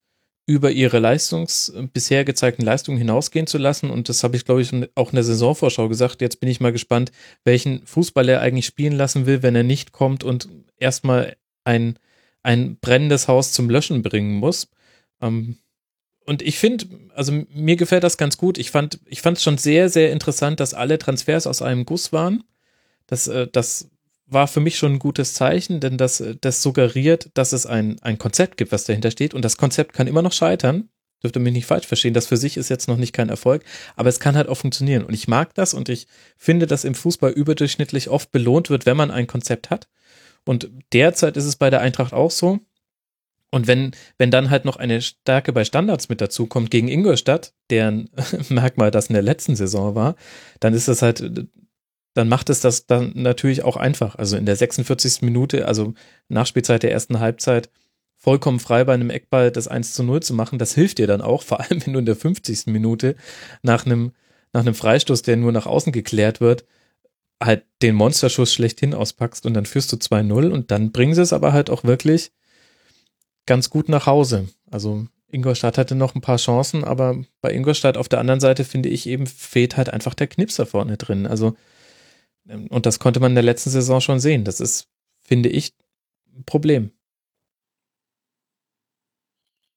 über 0.47 0.71
ihre 0.71 0.99
Leistungs, 0.99 1.73
bisher 1.91 2.23
gezeigten 2.23 2.63
Leistungen 2.63 2.97
hinausgehen 2.97 3.47
zu 3.47 3.57
lassen. 3.57 3.91
Und 3.91 4.07
das 4.07 4.23
habe 4.23 4.37
ich, 4.37 4.45
glaube 4.45 4.61
ich, 4.61 4.71
auch 4.95 5.09
in 5.09 5.15
der 5.15 5.25
Saisonvorschau 5.25 5.89
gesagt. 5.89 6.21
Jetzt 6.21 6.39
bin 6.39 6.49
ich 6.49 6.61
mal 6.61 6.71
gespannt, 6.71 7.11
welchen 7.43 7.85
Fußball 7.85 8.27
er 8.29 8.39
eigentlich 8.41 8.65
spielen 8.65 8.93
lassen 8.93 9.25
will, 9.25 9.43
wenn 9.43 9.55
er 9.55 9.63
nicht 9.63 9.91
kommt 9.91 10.23
und 10.23 10.47
erstmal 10.77 11.35
ein, 11.65 11.99
ein 12.43 12.77
brennendes 12.79 13.27
Haus 13.27 13.51
zum 13.51 13.69
Löschen 13.69 14.01
bringen 14.01 14.35
muss. 14.35 14.69
Ähm, 15.21 15.57
und 16.25 16.41
ich 16.41 16.57
finde, 16.57 16.85
also 17.13 17.33
mir 17.49 17.75
gefällt 17.75 18.05
das 18.05 18.17
ganz 18.17 18.37
gut. 18.37 18.57
Ich 18.57 18.71
fand, 18.71 19.01
ich 19.05 19.25
es 19.25 19.43
schon 19.43 19.57
sehr, 19.57 19.89
sehr 19.89 20.13
interessant, 20.13 20.61
dass 20.61 20.73
alle 20.73 20.97
Transfers 20.97 21.45
aus 21.45 21.61
einem 21.61 21.83
Guss 21.83 22.13
waren. 22.13 22.45
Das, 23.05 23.27
äh, 23.27 23.47
das 23.51 23.89
war 24.27 24.47
für 24.47 24.59
mich 24.59 24.77
schon 24.77 24.93
ein 24.93 24.99
gutes 24.99 25.33
Zeichen, 25.33 25.79
denn 25.79 25.97
das, 25.97 26.23
das 26.41 26.61
suggeriert, 26.61 27.29
dass 27.33 27.53
es 27.53 27.65
ein, 27.65 27.97
ein 28.01 28.17
Konzept 28.17 28.57
gibt, 28.57 28.71
was 28.71 28.83
dahinter 28.83 29.11
steht. 29.11 29.33
Und 29.33 29.43
das 29.43 29.57
Konzept 29.57 29.93
kann 29.93 30.07
immer 30.07 30.21
noch 30.21 30.33
scheitern. 30.33 30.89
Dürfte 31.23 31.39
mich 31.39 31.53
nicht 31.53 31.65
falsch 31.65 31.87
verstehen. 31.87 32.13
Das 32.13 32.27
für 32.27 32.37
sich 32.37 32.57
ist 32.57 32.69
jetzt 32.69 32.87
noch 32.87 32.97
nicht 32.97 33.13
kein 33.13 33.29
Erfolg, 33.29 33.63
aber 33.95 34.09
es 34.09 34.19
kann 34.19 34.35
halt 34.35 34.49
auch 34.49 34.57
funktionieren. 34.57 35.03
Und 35.03 35.13
ich 35.13 35.27
mag 35.27 35.55
das 35.55 35.73
und 35.73 35.89
ich 35.89 36.07
finde, 36.37 36.67
dass 36.67 36.83
im 36.83 36.93
Fußball 36.93 37.31
überdurchschnittlich 37.31 38.09
oft 38.09 38.31
belohnt 38.31 38.69
wird, 38.69 38.85
wenn 38.85 38.97
man 38.97 39.09
ein 39.09 39.25
Konzept 39.25 39.69
hat. 39.71 39.87
Und 40.45 40.69
derzeit 40.93 41.35
ist 41.37 41.45
es 41.45 41.55
bei 41.55 41.69
der 41.69 41.81
Eintracht 41.81 42.13
auch 42.13 42.31
so. 42.31 42.59
Und 43.49 43.65
wenn, 43.65 43.91
wenn 44.17 44.29
dann 44.29 44.49
halt 44.49 44.65
noch 44.65 44.75
eine 44.75 45.01
Stärke 45.01 45.53
bei 45.53 45.63
Standards 45.63 46.09
mit 46.09 46.21
dazu 46.21 46.47
kommt 46.47 46.69
gegen 46.69 46.89
Ingolstadt, 46.89 47.53
deren 47.69 48.09
Merkmal 48.49 48.91
das 48.91 49.07
in 49.07 49.13
der 49.13 49.23
letzten 49.23 49.55
Saison 49.55 49.95
war, 49.95 50.15
dann 50.59 50.73
ist 50.73 50.87
das 50.87 51.01
halt 51.01 51.47
dann 52.17 52.29
macht 52.29 52.49
es 52.49 52.61
das 52.61 52.87
dann 52.87 53.11
natürlich 53.13 53.63
auch 53.63 53.77
einfach. 53.77 54.15
Also 54.15 54.37
in 54.37 54.47
der 54.47 54.55
46. 54.55 55.21
Minute, 55.21 55.67
also 55.67 55.93
Nachspielzeit 56.29 56.81
der 56.81 56.91
ersten 56.91 57.19
Halbzeit, 57.19 57.69
vollkommen 58.15 58.59
frei 58.59 58.83
bei 58.85 58.95
einem 58.95 59.11
Eckball 59.11 59.51
das 59.51 59.67
1 59.67 59.93
zu 59.93 60.01
0 60.01 60.23
zu 60.23 60.33
machen, 60.33 60.57
das 60.57 60.73
hilft 60.73 60.97
dir 60.97 61.05
dann 61.05 61.21
auch, 61.21 61.43
vor 61.43 61.59
allem 61.59 61.85
wenn 61.85 61.93
du 61.93 61.99
in 61.99 62.05
der 62.07 62.15
50. 62.15 62.65
Minute 62.67 63.15
nach 63.61 63.85
einem, 63.85 64.13
nach 64.51 64.61
einem 64.61 64.73
Freistoß, 64.73 65.21
der 65.21 65.37
nur 65.37 65.51
nach 65.51 65.67
außen 65.67 65.91
geklärt 65.91 66.41
wird, 66.41 66.65
halt 67.41 67.65
den 67.83 67.93
Monsterschuss 67.93 68.51
schlechthin 68.51 68.95
auspackst 68.95 69.45
und 69.45 69.53
dann 69.53 69.67
führst 69.67 69.93
du 69.93 69.97
2-0 69.97 70.49
und 70.49 70.71
dann 70.71 70.91
bringen 70.91 71.13
sie 71.13 71.21
es 71.21 71.33
aber 71.33 71.53
halt 71.53 71.69
auch 71.69 71.83
wirklich 71.83 72.31
ganz 73.45 73.69
gut 73.69 73.89
nach 73.89 74.07
Hause. 74.07 74.47
Also 74.71 75.05
Ingolstadt 75.29 75.77
hatte 75.77 75.93
noch 75.93 76.15
ein 76.15 76.21
paar 76.21 76.37
Chancen, 76.37 76.83
aber 76.83 77.15
bei 77.41 77.53
Ingolstadt 77.53 77.95
auf 77.95 78.09
der 78.09 78.19
anderen 78.19 78.39
Seite 78.39 78.63
finde 78.63 78.89
ich 78.89 79.05
eben 79.05 79.27
fehlt 79.27 79.77
halt 79.77 79.91
einfach 79.91 80.15
der 80.15 80.25
Knipser 80.25 80.65
vorne 80.65 80.97
drin. 80.97 81.27
Also 81.27 81.55
und 82.69 82.85
das 82.85 82.99
konnte 82.99 83.19
man 83.19 83.31
in 83.31 83.35
der 83.35 83.43
letzten 83.43 83.69
Saison 83.69 84.01
schon 84.01 84.19
sehen. 84.19 84.43
Das 84.43 84.59
ist, 84.59 84.87
finde 85.21 85.49
ich, 85.49 85.73
ein 86.35 86.43
Problem. 86.45 86.91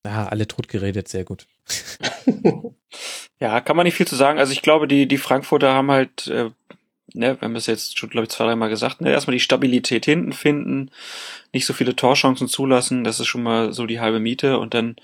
Ja, 0.05 0.29
alle 0.29 0.47
totgeredet, 0.49 1.09
sehr 1.09 1.25
gut. 1.25 1.47
ja, 3.41 3.61
kann 3.61 3.77
man 3.77 3.85
nicht 3.85 3.97
viel 3.97 4.07
zu 4.07 4.17
sagen. 4.17 4.39
Also 4.39 4.53
ich 4.53 4.63
glaube, 4.63 4.89
die, 4.89 5.07
die 5.07 5.19
Frankfurter 5.19 5.75
haben 5.75 5.91
halt, 5.91 6.27
äh, 6.29 6.51
ne, 7.13 7.37
wir 7.39 7.41
haben 7.43 7.57
es 7.57 7.67
jetzt 7.67 7.99
schon, 7.99 8.09
glaube 8.09 8.25
ich, 8.25 8.31
zwei, 8.31 8.45
dreimal 8.47 8.71
gesagt, 8.71 9.03
ne, 9.03 9.11
erstmal 9.11 9.35
die 9.35 9.41
Stabilität 9.41 10.07
hinten 10.07 10.33
finden, 10.33 10.91
nicht 11.53 11.67
so 11.67 11.75
viele 11.75 11.97
Torchancen 11.97 12.49
zulassen, 12.49 13.05
das 13.05 13.21
ist 13.21 13.27
schon 13.27 13.43
mal 13.43 13.73
so 13.73 13.87
die 13.87 14.01
halbe 14.01 14.21
Miete 14.21 14.59
und 14.59 14.73
dann 14.73 14.97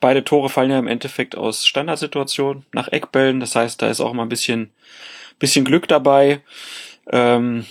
beide 0.00 0.24
Tore 0.24 0.48
fallen 0.48 0.70
ja 0.70 0.78
im 0.78 0.88
Endeffekt 0.88 1.36
aus 1.36 1.66
Standardsituationen 1.66 2.66
nach 2.72 2.88
Eckbällen, 2.88 3.38
das 3.38 3.54
heißt, 3.54 3.80
da 3.80 3.88
ist 3.88 4.00
auch 4.00 4.12
mal 4.14 4.24
ein 4.24 4.28
bisschen, 4.28 4.70
bisschen 5.38 5.64
Glück 5.64 5.86
dabei. 5.86 6.40
Ähm, 7.10 7.66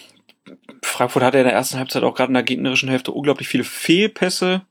Frankfurt 0.82 1.24
hatte 1.24 1.38
in 1.38 1.46
der 1.46 1.54
ersten 1.54 1.78
Halbzeit 1.78 2.04
auch 2.04 2.16
gerade 2.16 2.30
in 2.30 2.36
der 2.36 2.44
gegnerischen 2.44 2.90
Hälfte 2.90 3.12
unglaublich 3.12 3.48
viele 3.48 3.64
Fehlpässe. 3.64 4.62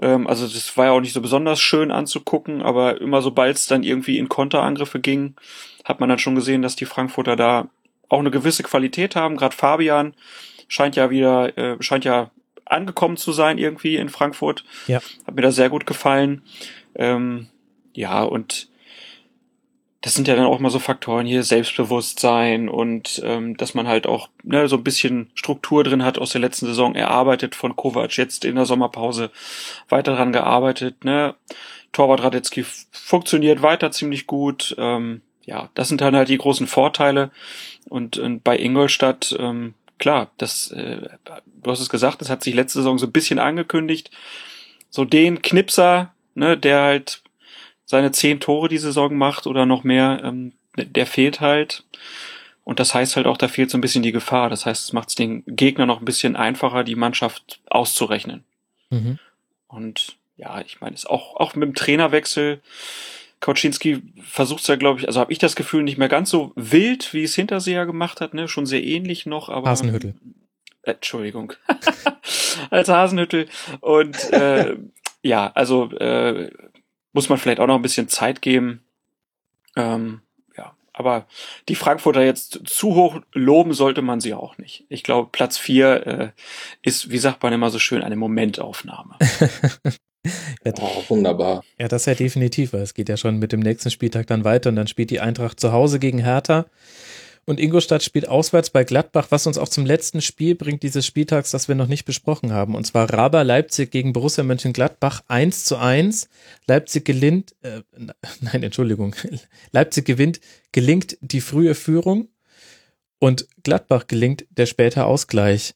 Ähm, 0.00 0.26
also 0.26 0.46
das 0.46 0.76
war 0.76 0.86
ja 0.86 0.92
auch 0.92 1.00
nicht 1.00 1.12
so 1.12 1.20
besonders 1.20 1.60
schön 1.60 1.90
anzugucken, 1.90 2.62
aber 2.62 3.00
immer 3.00 3.22
sobald 3.22 3.56
es 3.56 3.66
dann 3.66 3.82
irgendwie 3.82 4.18
in 4.18 4.28
Konterangriffe 4.28 5.00
ging, 5.00 5.34
hat 5.84 6.00
man 6.00 6.08
dann 6.08 6.18
schon 6.18 6.34
gesehen, 6.34 6.62
dass 6.62 6.76
die 6.76 6.86
Frankfurter 6.86 7.36
da 7.36 7.68
auch 8.08 8.18
eine 8.18 8.30
gewisse 8.30 8.62
Qualität 8.62 9.16
haben. 9.16 9.36
Gerade 9.36 9.54
Fabian 9.54 10.14
scheint 10.68 10.96
ja 10.96 11.10
wieder, 11.10 11.56
äh, 11.56 11.76
scheint 11.80 12.04
ja 12.04 12.30
angekommen 12.64 13.16
zu 13.16 13.32
sein 13.32 13.58
irgendwie 13.58 13.96
in 13.96 14.08
Frankfurt. 14.08 14.64
Ja. 14.86 15.00
Hat 15.26 15.34
mir 15.34 15.42
da 15.42 15.52
sehr 15.52 15.70
gut 15.70 15.86
gefallen. 15.86 16.42
Ähm, 16.96 17.48
ja, 17.94 18.22
und 18.22 18.68
das 20.06 20.14
sind 20.14 20.28
ja 20.28 20.36
dann 20.36 20.46
auch 20.46 20.60
mal 20.60 20.70
so 20.70 20.78
Faktoren 20.78 21.26
hier, 21.26 21.42
Selbstbewusstsein 21.42 22.68
und 22.68 23.20
ähm, 23.24 23.56
dass 23.56 23.74
man 23.74 23.88
halt 23.88 24.06
auch 24.06 24.28
ne, 24.44 24.68
so 24.68 24.76
ein 24.76 24.84
bisschen 24.84 25.32
Struktur 25.34 25.82
drin 25.82 26.04
hat 26.04 26.16
aus 26.16 26.30
der 26.30 26.40
letzten 26.40 26.66
Saison 26.66 26.94
erarbeitet 26.94 27.56
von 27.56 27.74
Kovac, 27.74 28.16
jetzt 28.16 28.44
in 28.44 28.54
der 28.54 28.66
Sommerpause 28.66 29.32
weiter 29.88 30.14
dran 30.14 30.30
gearbeitet. 30.30 31.04
Ne? 31.04 31.34
Torwart 31.90 32.22
Radetzky 32.22 32.64
funktioniert 32.92 33.62
weiter 33.62 33.90
ziemlich 33.90 34.28
gut. 34.28 34.76
Ähm, 34.78 35.22
ja, 35.44 35.70
das 35.74 35.88
sind 35.88 36.00
dann 36.00 36.14
halt 36.14 36.28
die 36.28 36.38
großen 36.38 36.68
Vorteile. 36.68 37.32
Und, 37.88 38.16
und 38.16 38.44
bei 38.44 38.56
Ingolstadt, 38.56 39.34
ähm, 39.40 39.74
klar, 39.98 40.30
das, 40.38 40.70
äh, 40.70 41.08
du 41.64 41.68
hast 41.68 41.80
es 41.80 41.88
gesagt, 41.88 42.20
das 42.20 42.30
hat 42.30 42.44
sich 42.44 42.54
letzte 42.54 42.78
Saison 42.78 42.96
so 42.98 43.06
ein 43.06 43.12
bisschen 43.12 43.40
angekündigt 43.40 44.12
so 44.88 45.04
den 45.04 45.42
Knipser, 45.42 46.14
ne, 46.36 46.56
der 46.56 46.82
halt 46.82 47.22
seine 47.86 48.10
zehn 48.10 48.40
Tore 48.40 48.68
die 48.68 48.78
Saison 48.78 49.16
macht 49.16 49.46
oder 49.46 49.64
noch 49.64 49.84
mehr, 49.84 50.20
ähm, 50.22 50.52
der 50.76 51.06
fehlt 51.06 51.40
halt. 51.40 51.84
Und 52.64 52.80
das 52.80 52.94
heißt 52.94 53.16
halt 53.16 53.26
auch, 53.26 53.36
da 53.36 53.48
fehlt 53.48 53.70
so 53.70 53.78
ein 53.78 53.80
bisschen 53.80 54.02
die 54.02 54.12
Gefahr. 54.12 54.50
Das 54.50 54.66
heißt, 54.66 54.84
es 54.84 54.92
macht 54.92 55.08
es 55.08 55.14
den 55.14 55.44
Gegner 55.46 55.86
noch 55.86 56.00
ein 56.00 56.04
bisschen 56.04 56.36
einfacher, 56.36 56.84
die 56.84 56.96
Mannschaft 56.96 57.60
auszurechnen. 57.70 58.44
Mhm. 58.90 59.18
Und 59.68 60.16
ja, 60.36 60.60
ich 60.60 60.80
meine, 60.80 60.94
ist 60.94 61.08
auch, 61.08 61.36
auch 61.36 61.54
mit 61.54 61.68
dem 61.68 61.74
Trainerwechsel, 61.74 62.60
Kauczynski 63.40 64.02
versucht 64.22 64.62
es 64.62 64.66
ja, 64.66 64.76
glaube 64.76 65.00
ich, 65.00 65.06
also 65.06 65.20
habe 65.20 65.32
ich 65.32 65.38
das 65.38 65.56
Gefühl, 65.56 65.82
nicht 65.82 65.98
mehr 65.98 66.08
ganz 66.08 66.30
so 66.30 66.52
wild, 66.56 67.12
wie 67.14 67.22
es 67.22 67.34
Hinterseher 67.34 67.86
gemacht 67.86 68.20
hat, 68.20 68.34
ne? 68.34 68.48
Schon 68.48 68.66
sehr 68.66 68.82
ähnlich 68.82 69.26
noch, 69.26 69.48
aber. 69.48 69.68
Hasenhüttel. 69.70 70.14
Äh, 70.82 70.92
Entschuldigung. 70.92 71.52
Als 72.70 72.88
Hasenhüttel. 72.88 73.46
Und 73.80 74.32
äh, 74.32 74.76
ja, 75.22 75.52
also 75.54 75.90
äh, 75.92 76.50
muss 77.16 77.30
man 77.30 77.38
vielleicht 77.38 77.60
auch 77.60 77.66
noch 77.66 77.76
ein 77.76 77.82
bisschen 77.82 78.08
Zeit 78.08 78.42
geben. 78.42 78.82
Ähm, 79.74 80.20
ja, 80.54 80.76
aber 80.92 81.26
die 81.70 81.74
Frankfurter 81.74 82.22
jetzt 82.22 82.60
zu 82.66 82.94
hoch 82.94 83.20
loben 83.32 83.72
sollte 83.72 84.02
man 84.02 84.20
sie 84.20 84.34
auch 84.34 84.58
nicht. 84.58 84.84
Ich 84.90 85.02
glaube, 85.02 85.30
Platz 85.32 85.56
vier 85.56 86.06
äh, 86.06 86.28
ist, 86.82 87.10
wie 87.10 87.16
sagt 87.16 87.42
man 87.42 87.54
immer 87.54 87.70
so 87.70 87.78
schön, 87.78 88.02
eine 88.02 88.16
Momentaufnahme. 88.16 89.16
Ja, 90.64 90.72
oh, 90.80 91.04
wunderbar. 91.08 91.62
Ja, 91.78 91.86
das 91.86 92.06
ja 92.06 92.14
definitiv, 92.14 92.72
weil 92.72 92.80
es 92.80 92.94
geht 92.94 93.08
ja 93.08 93.16
schon 93.16 93.38
mit 93.38 93.52
dem 93.52 93.60
nächsten 93.60 93.92
Spieltag 93.92 94.26
dann 94.26 94.42
weiter 94.42 94.70
und 94.70 94.74
dann 94.74 94.88
spielt 94.88 95.10
die 95.10 95.20
Eintracht 95.20 95.60
zu 95.60 95.70
Hause 95.70 96.00
gegen 96.00 96.18
Hertha. 96.18 96.66
Und 97.46 97.60
Ingolstadt 97.60 98.02
spielt 98.02 98.28
auswärts 98.28 98.70
bei 98.70 98.82
Gladbach, 98.82 99.28
was 99.30 99.46
uns 99.46 99.56
auch 99.56 99.68
zum 99.68 99.86
letzten 99.86 100.20
Spiel 100.20 100.56
bringt 100.56 100.82
dieses 100.82 101.06
Spieltags, 101.06 101.52
das 101.52 101.68
wir 101.68 101.76
noch 101.76 101.86
nicht 101.86 102.04
besprochen 102.04 102.52
haben. 102.52 102.74
Und 102.74 102.84
zwar 102.86 103.08
Raber 103.12 103.44
Leipzig 103.44 103.92
gegen 103.92 104.12
Borussia 104.12 104.42
Mönchengladbach 104.42 105.22
1 105.28 105.64
zu 105.64 105.76
1. 105.76 106.28
Leipzig 106.66 107.04
gelingt, 107.04 107.54
äh, 107.62 107.82
nein, 108.40 108.62
Entschuldigung. 108.64 109.14
Leipzig 109.70 110.04
gewinnt, 110.04 110.40
gelingt 110.72 111.18
die 111.20 111.40
frühe 111.40 111.76
Führung 111.76 112.28
und 113.20 113.46
Gladbach 113.62 114.08
gelingt 114.08 114.44
der 114.50 114.66
späte 114.66 115.04
Ausgleich. 115.04 115.74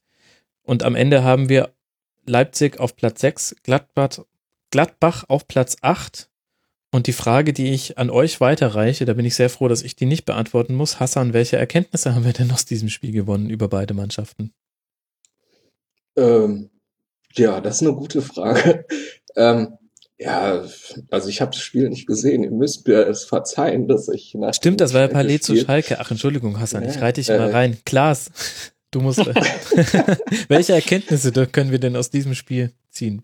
Und 0.63 0.83
am 0.83 0.97
Ende 0.97 1.23
haben 1.23 1.49
wir 1.49 1.73
Leipzig 2.27 2.81
auf 2.81 2.97
Platz 2.97 3.21
6, 3.21 3.57
Gladbach 3.63 4.19
Gladbach 4.71 5.25
auf 5.27 5.49
Platz 5.49 5.77
8. 5.83 6.30
Und 6.93 7.07
die 7.07 7.13
Frage, 7.13 7.53
die 7.53 7.73
ich 7.73 7.99
an 7.99 8.11
euch 8.11 8.41
weiterreiche, 8.41 9.05
da 9.05 9.15
bin 9.15 9.25
ich 9.25 9.37
sehr 9.37 9.49
froh, 9.49 9.69
dass 9.69 9.83
ich 9.83 9.95
die 9.95 10.07
nicht 10.07 10.25
beantworten 10.25 10.75
muss. 10.75 10.99
Hassan, 10.99 11.33
welche 11.33 11.57
Erkenntnisse 11.57 12.15
haben 12.15 12.25
wir 12.25 12.33
denn 12.33 12.51
aus 12.51 12.65
diesem 12.65 12.89
Spiel 12.89 13.13
gewonnen 13.13 13.49
über 13.49 13.69
beide 13.69 13.95
Mannschaften? 13.95 14.53
Ähm, 16.17 16.71
ja, 17.35 17.61
das 17.61 17.77
ist 17.77 17.87
eine 17.87 17.97
gute 17.97 18.23
Frage. 18.23 18.85
ähm, 19.37 19.79
ja, 20.19 20.65
also 21.11 21.29
ich 21.29 21.41
habe 21.41 21.53
das 21.53 21.61
Spiel 21.61 21.89
nicht 21.89 22.07
gesehen. 22.07 22.43
Ihr 22.43 22.51
müsst 22.51 22.87
mir 22.87 23.07
es 23.07 23.25
verzeihen, 23.25 23.87
dass 23.87 24.09
ich 24.09 24.35
nach 24.35 24.53
Stimmt, 24.53 24.81
das 24.81 24.93
war 24.93 25.03
ja 25.03 25.09
Palais 25.09 25.39
zu 25.39 25.57
Schalke. 25.57 25.99
Ach, 26.01 26.11
Entschuldigung, 26.11 26.61
Hassan, 26.61 26.83
ja, 26.83 26.91
ich 26.91 27.01
reite 27.01 27.21
dich 27.21 27.31
äh, 27.31 27.39
mal 27.39 27.51
rein. 27.51 27.79
Klaas, 27.87 28.31
du 28.91 29.01
musst. 29.01 29.21
welche 30.49 30.75
Erkenntnisse 30.75 31.31
können 31.47 31.71
wir 31.71 31.79
denn 31.79 31.97
aus 31.97 32.11
diesem 32.11 32.35
Spiel 32.35 32.73
ziehen? 32.91 33.23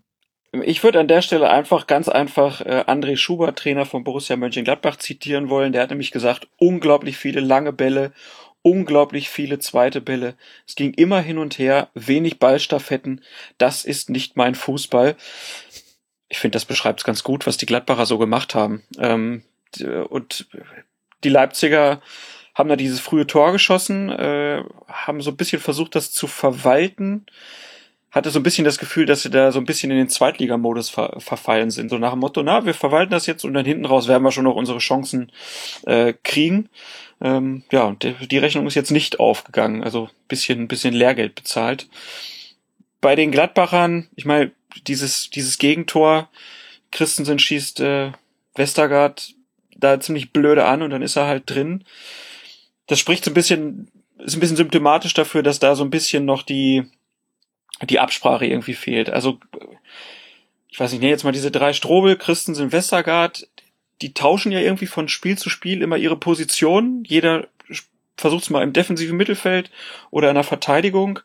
Ich 0.51 0.83
würde 0.83 0.99
an 0.99 1.07
der 1.07 1.21
Stelle 1.21 1.49
einfach 1.49 1.87
ganz 1.87 2.07
einfach 2.07 2.61
äh, 2.61 2.83
André 2.87 3.17
Schubert, 3.17 3.59
Trainer 3.59 3.85
von 3.85 4.03
Borussia 4.03 4.37
Mönchengladbach, 4.37 4.95
zitieren 4.97 5.49
wollen. 5.49 5.73
Der 5.73 5.83
hat 5.83 5.89
nämlich 5.89 6.11
gesagt, 6.11 6.47
unglaublich 6.57 7.17
viele 7.17 7.41
lange 7.41 7.73
Bälle, 7.73 8.13
unglaublich 8.61 9.29
viele 9.29 9.59
zweite 9.59 9.99
Bälle. 10.01 10.35
Es 10.65 10.75
ging 10.75 10.93
immer 10.93 11.19
hin 11.19 11.37
und 11.37 11.59
her, 11.59 11.89
wenig 11.93 12.39
Ballstaffetten. 12.39 13.23
Das 13.57 13.83
ist 13.83 14.09
nicht 14.09 14.37
mein 14.37 14.55
Fußball. 14.55 15.15
Ich 16.29 16.39
finde, 16.39 16.55
das 16.55 16.65
beschreibt 16.65 17.01
es 17.01 17.05
ganz 17.05 17.23
gut, 17.23 17.45
was 17.45 17.57
die 17.57 17.65
Gladbacher 17.65 18.05
so 18.05 18.17
gemacht 18.17 18.55
haben. 18.55 18.83
Ähm, 18.99 19.43
und 20.09 20.47
die 21.23 21.29
Leipziger 21.29 22.01
haben 22.55 22.69
da 22.69 22.75
dieses 22.75 22.99
frühe 22.99 23.27
Tor 23.27 23.51
geschossen, 23.51 24.09
äh, 24.09 24.63
haben 24.87 25.21
so 25.21 25.31
ein 25.31 25.37
bisschen 25.37 25.61
versucht, 25.61 25.93
das 25.95 26.11
zu 26.11 26.25
verwalten 26.27 27.25
hatte 28.11 28.29
so 28.29 28.39
ein 28.39 28.43
bisschen 28.43 28.65
das 28.65 28.77
Gefühl, 28.77 29.05
dass 29.05 29.21
sie 29.21 29.29
da 29.29 29.51
so 29.51 29.59
ein 29.59 29.65
bisschen 29.65 29.91
in 29.91 29.97
den 29.97 30.09
Zweitligamodus 30.09 30.89
ver 30.89 31.19
verfallen 31.19 31.71
sind. 31.71 31.89
So 31.89 31.97
nach 31.97 32.11
dem 32.11 32.19
Motto, 32.19 32.41
na, 32.41 32.65
wir 32.65 32.73
verwalten 32.73 33.11
das 33.11 33.25
jetzt 33.25 33.43
und 33.43 33.53
dann 33.53 33.65
hinten 33.65 33.85
raus 33.85 34.07
werden 34.07 34.23
wir 34.23 34.31
schon 34.31 34.45
noch 34.45 34.55
unsere 34.55 34.79
Chancen 34.79 35.31
äh, 35.85 36.13
kriegen. 36.23 36.69
Ähm, 37.19 37.63
ja, 37.71 37.83
und 37.83 38.03
die 38.03 38.37
Rechnung 38.37 38.67
ist 38.67 38.75
jetzt 38.75 38.91
nicht 38.91 39.19
aufgegangen. 39.19 39.83
Also 39.83 40.09
bisschen, 40.27 40.67
bisschen 40.67 40.93
Lehrgeld 40.93 41.35
bezahlt. 41.35 41.89
Bei 43.01 43.15
den 43.15 43.31
Gladbachern, 43.31 44.07
ich 44.15 44.25
meine, 44.25 44.51
dieses, 44.87 45.29
dieses 45.29 45.57
Gegentor, 45.57 46.29
Christensen 46.91 47.39
schießt 47.39 47.79
äh, 47.81 48.11
Westergaard 48.55 49.33
da 49.75 49.99
ziemlich 49.99 50.31
blöde 50.31 50.65
an 50.65 50.81
und 50.81 50.89
dann 50.89 51.01
ist 51.01 51.15
er 51.15 51.27
halt 51.27 51.49
drin. 51.49 51.83
Das 52.87 52.99
spricht 52.99 53.25
so 53.25 53.31
ein 53.31 53.35
bisschen, 53.35 53.91
ist 54.17 54.35
ein 54.35 54.39
bisschen 54.39 54.57
symptomatisch 54.57 55.13
dafür, 55.13 55.43
dass 55.43 55.59
da 55.59 55.75
so 55.75 55.83
ein 55.83 55.89
bisschen 55.89 56.25
noch 56.25 56.41
die, 56.41 56.85
die 57.83 57.99
Absprache 57.99 58.45
irgendwie 58.45 58.73
fehlt. 58.73 59.09
Also, 59.09 59.39
ich 60.69 60.79
weiß 60.79 60.91
nicht, 60.91 61.01
nee, 61.01 61.09
jetzt 61.09 61.23
mal 61.23 61.31
diese 61.31 61.51
drei 61.51 61.73
Strobel, 61.73 62.17
Christensen, 62.17 62.71
Westergaard, 62.71 63.47
die 64.01 64.13
tauschen 64.13 64.51
ja 64.51 64.59
irgendwie 64.59 64.87
von 64.87 65.07
Spiel 65.07 65.37
zu 65.37 65.49
Spiel 65.49 65.81
immer 65.81 65.97
ihre 65.97 66.17
Position. 66.17 67.03
Jeder 67.05 67.47
versucht 68.17 68.43
es 68.43 68.49
mal 68.49 68.63
im 68.63 68.73
defensiven 68.73 69.15
Mittelfeld 69.15 69.71
oder 70.09 70.29
in 70.29 70.35
der 70.35 70.43
Verteidigung. 70.43 71.19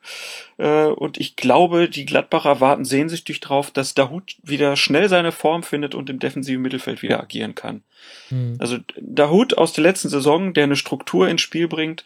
Äh, 0.59 0.85
und 0.85 1.19
ich 1.19 1.37
glaube, 1.37 1.89
die 1.89 2.05
Gladbacher 2.05 2.61
warten 2.61 2.85
sehnsüchtig 2.85 3.41
drauf, 3.41 3.71
dass 3.71 3.95
Dahut 3.95 4.37
wieder 4.43 4.77
schnell 4.77 5.09
seine 5.09 5.33
Form 5.33 5.63
findet 5.63 5.95
und 5.95 6.11
im 6.11 6.19
defensiven 6.19 6.63
Mittelfeld 6.63 7.03
wieder 7.03 7.21
agieren 7.21 7.55
kann. 7.55 7.83
Mhm. 8.31 8.57
Also 8.59 8.79
Dahut 9.01 9.57
aus 9.57 9.73
der 9.73 9.83
letzten 9.83 10.11
Saison, 10.11 10.53
der 10.53 10.65
eine 10.65 10.77
Struktur 10.77 11.29
ins 11.29 11.41
Spiel 11.41 11.67
bringt, 11.67 12.05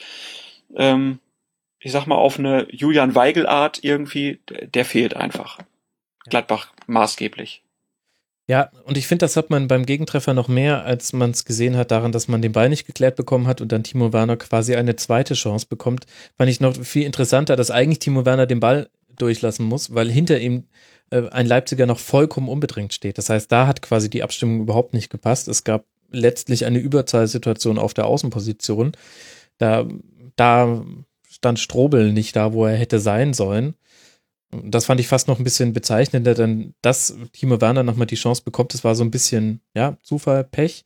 ähm, 0.77 1.18
ich 1.78 1.93
sag 1.93 2.07
mal, 2.07 2.16
auf 2.16 2.39
eine 2.39 2.66
Julian 2.70 3.15
Weigel-Art 3.15 3.82
irgendwie, 3.82 4.40
der 4.74 4.85
fehlt 4.85 5.15
einfach. 5.15 5.59
Gladbach 6.28 6.73
maßgeblich. 6.86 7.62
Ja, 8.48 8.70
und 8.85 8.97
ich 8.97 9.09
finde, 9.09 9.24
das 9.24 9.36
hat 9.36 9.51
man 9.51 9.66
beim 9.66 9.86
Gegentreffer 9.86 10.32
noch 10.32 10.47
mehr, 10.47 10.85
als 10.85 11.12
man 11.12 11.32
es 11.32 11.44
gesehen 11.44 11.77
hat, 11.77 11.90
daran, 11.90 12.12
dass 12.12 12.28
man 12.28 12.43
den 12.43 12.53
Ball 12.53 12.69
nicht 12.69 12.86
geklärt 12.86 13.16
bekommen 13.16 13.48
hat 13.48 13.61
und 13.61 13.73
dann 13.73 13.82
Timo 13.82 14.12
Werner 14.12 14.36
quasi 14.36 14.77
eine 14.77 14.94
zweite 14.94 15.35
Chance 15.35 15.66
bekommt. 15.69 16.07
Fand 16.36 16.48
ich 16.48 16.61
noch 16.61 16.77
viel 16.77 17.03
interessanter, 17.03 17.57
dass 17.57 17.73
eigentlich 17.73 17.98
Timo 17.98 18.24
Werner 18.24 18.47
den 18.47 18.61
Ball 18.61 18.89
durchlassen 19.16 19.66
muss, 19.66 19.94
weil 19.94 20.11
hinter 20.11 20.39
ihm 20.39 20.69
äh, 21.11 21.28
ein 21.31 21.47
Leipziger 21.47 21.86
noch 21.86 21.98
vollkommen 21.98 22.48
unbedrängt 22.48 22.94
steht. 22.94 23.19
Das 23.19 23.31
heißt, 23.31 23.51
da 23.51 23.66
hat 23.66 23.82
quasi 23.82 24.09
die 24.11 24.23
Abstimmung 24.23 24.61
überhaupt 24.61 24.94
nicht 24.94 25.11
gepasst. 25.11 25.48
Es 25.48 25.65
gab 25.65 25.85
letztlich 26.12 26.66
eine 26.66 26.78
Überzahlsituation 26.78 27.78
auf 27.78 27.94
der 27.94 28.07
Außenposition. 28.07 28.93
Da, 29.59 29.89
da 30.36 30.85
stand 31.37 31.59
Strobel 31.59 32.13
nicht 32.13 32.35
da, 32.35 32.53
wo 32.53 32.67
er 32.67 32.77
hätte 32.77 32.99
sein 32.99 33.35
sollen. 33.35 33.75
Das 34.51 34.87
fand 34.87 35.01
ich 35.01 35.09
fast 35.09 35.29
noch 35.29 35.39
ein 35.39 35.45
bisschen 35.45 35.73
bezeichnender, 35.73 36.35
denn 36.35 36.75
dass 36.81 37.17
Timo 37.33 37.61
Werner 37.61 37.83
nochmal 37.83 38.07
die 38.07 38.15
Chance 38.17 38.43
bekommt, 38.45 38.75
das 38.75 38.85
war 38.85 38.95
so 38.95 39.05
ein 39.05 39.11
bisschen, 39.11 39.61
ja, 39.75 39.99
Zufall, 40.03 40.45
Pech. 40.45 40.85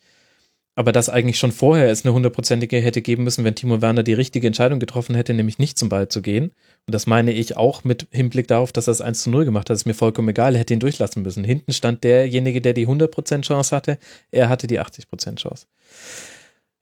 Aber 0.77 0.93
dass 0.93 1.09
eigentlich 1.09 1.39
schon 1.39 1.53
vorher 1.53 1.91
es 1.91 2.05
eine 2.05 2.15
hundertprozentige 2.15 2.79
hätte 2.79 3.03
geben 3.03 3.25
müssen, 3.25 3.45
wenn 3.45 3.55
Timo 3.55 3.83
Werner 3.83 4.03
die 4.03 4.15
richtige 4.15 4.47
Entscheidung 4.47 4.81
getroffen 4.81 5.15
hätte, 5.15 5.35
nämlich 5.35 5.59
nicht 5.59 5.79
zum 5.79 5.89
Ball 5.89 6.09
zu 6.09 6.23
gehen. 6.23 6.53
Und 6.87 6.95
das 6.95 7.07
meine 7.07 7.33
ich 7.33 7.57
auch 7.57 7.85
mit 7.85 8.09
Hinblick 8.11 8.49
darauf, 8.49 8.73
dass 8.73 8.89
er 8.89 8.93
es 8.93 9.01
1 9.01 9.25
zu 9.25 9.31
0 9.31 9.45
gemacht 9.45 9.69
hat. 9.69 9.77
ist 9.77 9.85
mir 9.85 9.95
vollkommen 9.95 10.31
egal, 10.31 10.55
er 10.55 10.61
hätte 10.61 10.73
ihn 10.73 10.81
durchlassen 10.81 11.23
müssen. 11.23 11.45
Hinten 11.45 11.73
stand 11.73 12.03
derjenige, 12.03 12.61
der 12.61 12.73
die 12.73 12.89
100% 12.89 13.43
Chance 13.43 13.77
hatte. 13.77 13.99
Er 14.31 14.49
hatte 14.49 14.67
die 14.67 14.81
80% 14.81 15.37
Chance. 15.37 15.67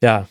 Ja, 0.02 0.28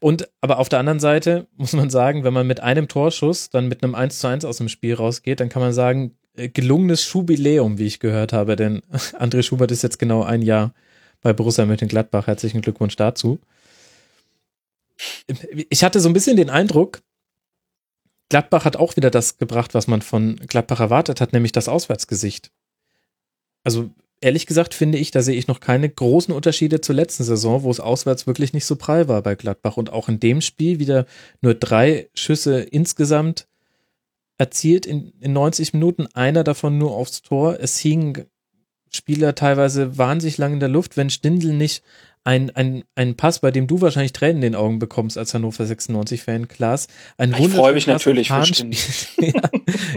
und 0.00 0.28
aber 0.40 0.58
auf 0.58 0.68
der 0.68 0.78
anderen 0.78 1.00
Seite 1.00 1.46
muss 1.56 1.72
man 1.72 1.90
sagen, 1.90 2.24
wenn 2.24 2.34
man 2.34 2.46
mit 2.46 2.60
einem 2.60 2.88
Torschuss 2.88 3.50
dann 3.50 3.68
mit 3.68 3.82
einem 3.82 3.94
1 3.94 4.18
zu 4.18 4.28
1 4.28 4.44
aus 4.44 4.58
dem 4.58 4.68
Spiel 4.68 4.94
rausgeht, 4.94 5.40
dann 5.40 5.48
kann 5.48 5.62
man 5.62 5.72
sagen, 5.72 6.16
äh, 6.36 6.48
gelungenes 6.48 7.04
Schubiläum, 7.04 7.78
wie 7.78 7.86
ich 7.86 8.00
gehört 8.00 8.32
habe, 8.32 8.56
denn 8.56 8.82
André 9.18 9.42
Schubert 9.42 9.70
ist 9.70 9.82
jetzt 9.82 9.98
genau 9.98 10.22
ein 10.22 10.42
Jahr 10.42 10.72
bei 11.20 11.32
Borussia 11.32 11.66
Mönchengladbach. 11.66 12.26
Herzlichen 12.26 12.60
Glückwunsch 12.60 12.96
dazu. 12.96 13.40
Ich 15.70 15.84
hatte 15.84 16.00
so 16.00 16.08
ein 16.08 16.12
bisschen 16.12 16.36
den 16.36 16.50
Eindruck, 16.50 17.02
Gladbach 18.28 18.64
hat 18.64 18.76
auch 18.76 18.96
wieder 18.96 19.10
das 19.10 19.38
gebracht, 19.38 19.74
was 19.74 19.86
man 19.86 20.02
von 20.02 20.36
Gladbach 20.36 20.80
erwartet 20.80 21.20
hat, 21.20 21.32
nämlich 21.32 21.52
das 21.52 21.68
Auswärtsgesicht. 21.68 22.50
Also 23.64 23.90
ehrlich 24.20 24.46
gesagt 24.46 24.74
finde 24.74 24.98
ich, 24.98 25.10
da 25.10 25.22
sehe 25.22 25.36
ich 25.36 25.48
noch 25.48 25.60
keine 25.60 25.88
großen 25.88 26.34
Unterschiede 26.34 26.80
zur 26.80 26.94
letzten 26.94 27.24
Saison, 27.24 27.62
wo 27.62 27.70
es 27.70 27.80
auswärts 27.80 28.26
wirklich 28.26 28.52
nicht 28.52 28.64
so 28.64 28.76
prall 28.76 29.08
war 29.08 29.22
bei 29.22 29.34
Gladbach. 29.34 29.76
Und 29.76 29.92
auch 29.92 30.08
in 30.08 30.20
dem 30.20 30.40
Spiel 30.40 30.78
wieder 30.78 31.06
nur 31.40 31.54
drei 31.54 32.08
Schüsse 32.14 32.60
insgesamt 32.60 33.46
erzielt 34.38 34.86
in, 34.86 35.12
in 35.20 35.32
90 35.32 35.74
Minuten, 35.74 36.06
einer 36.14 36.44
davon 36.44 36.78
nur 36.78 36.92
aufs 36.92 37.22
Tor. 37.22 37.58
Es 37.60 37.78
hingen 37.78 38.26
Spieler 38.90 39.34
teilweise 39.34 39.98
wahnsinnig 39.98 40.38
lang 40.38 40.54
in 40.54 40.60
der 40.60 40.68
Luft, 40.68 40.96
wenn 40.96 41.10
Stindl 41.10 41.52
nicht 41.52 41.82
ein, 42.24 42.50
ein, 42.50 42.84
ein 42.94 43.16
Pass, 43.16 43.40
bei 43.40 43.50
dem 43.50 43.66
du 43.66 43.80
wahrscheinlich 43.80 44.12
Tränen 44.12 44.36
in 44.36 44.52
den 44.52 44.54
Augen 44.54 44.78
bekommst 44.78 45.16
als 45.18 45.34
Hannover 45.34 45.64
96-Fan, 45.64 46.48
Klaas. 46.48 46.88
Ein 47.16 47.34
ich 47.38 47.48
freue 47.48 47.72
mich 47.72 47.86
natürlich 47.86 48.28
ja, 49.18 49.42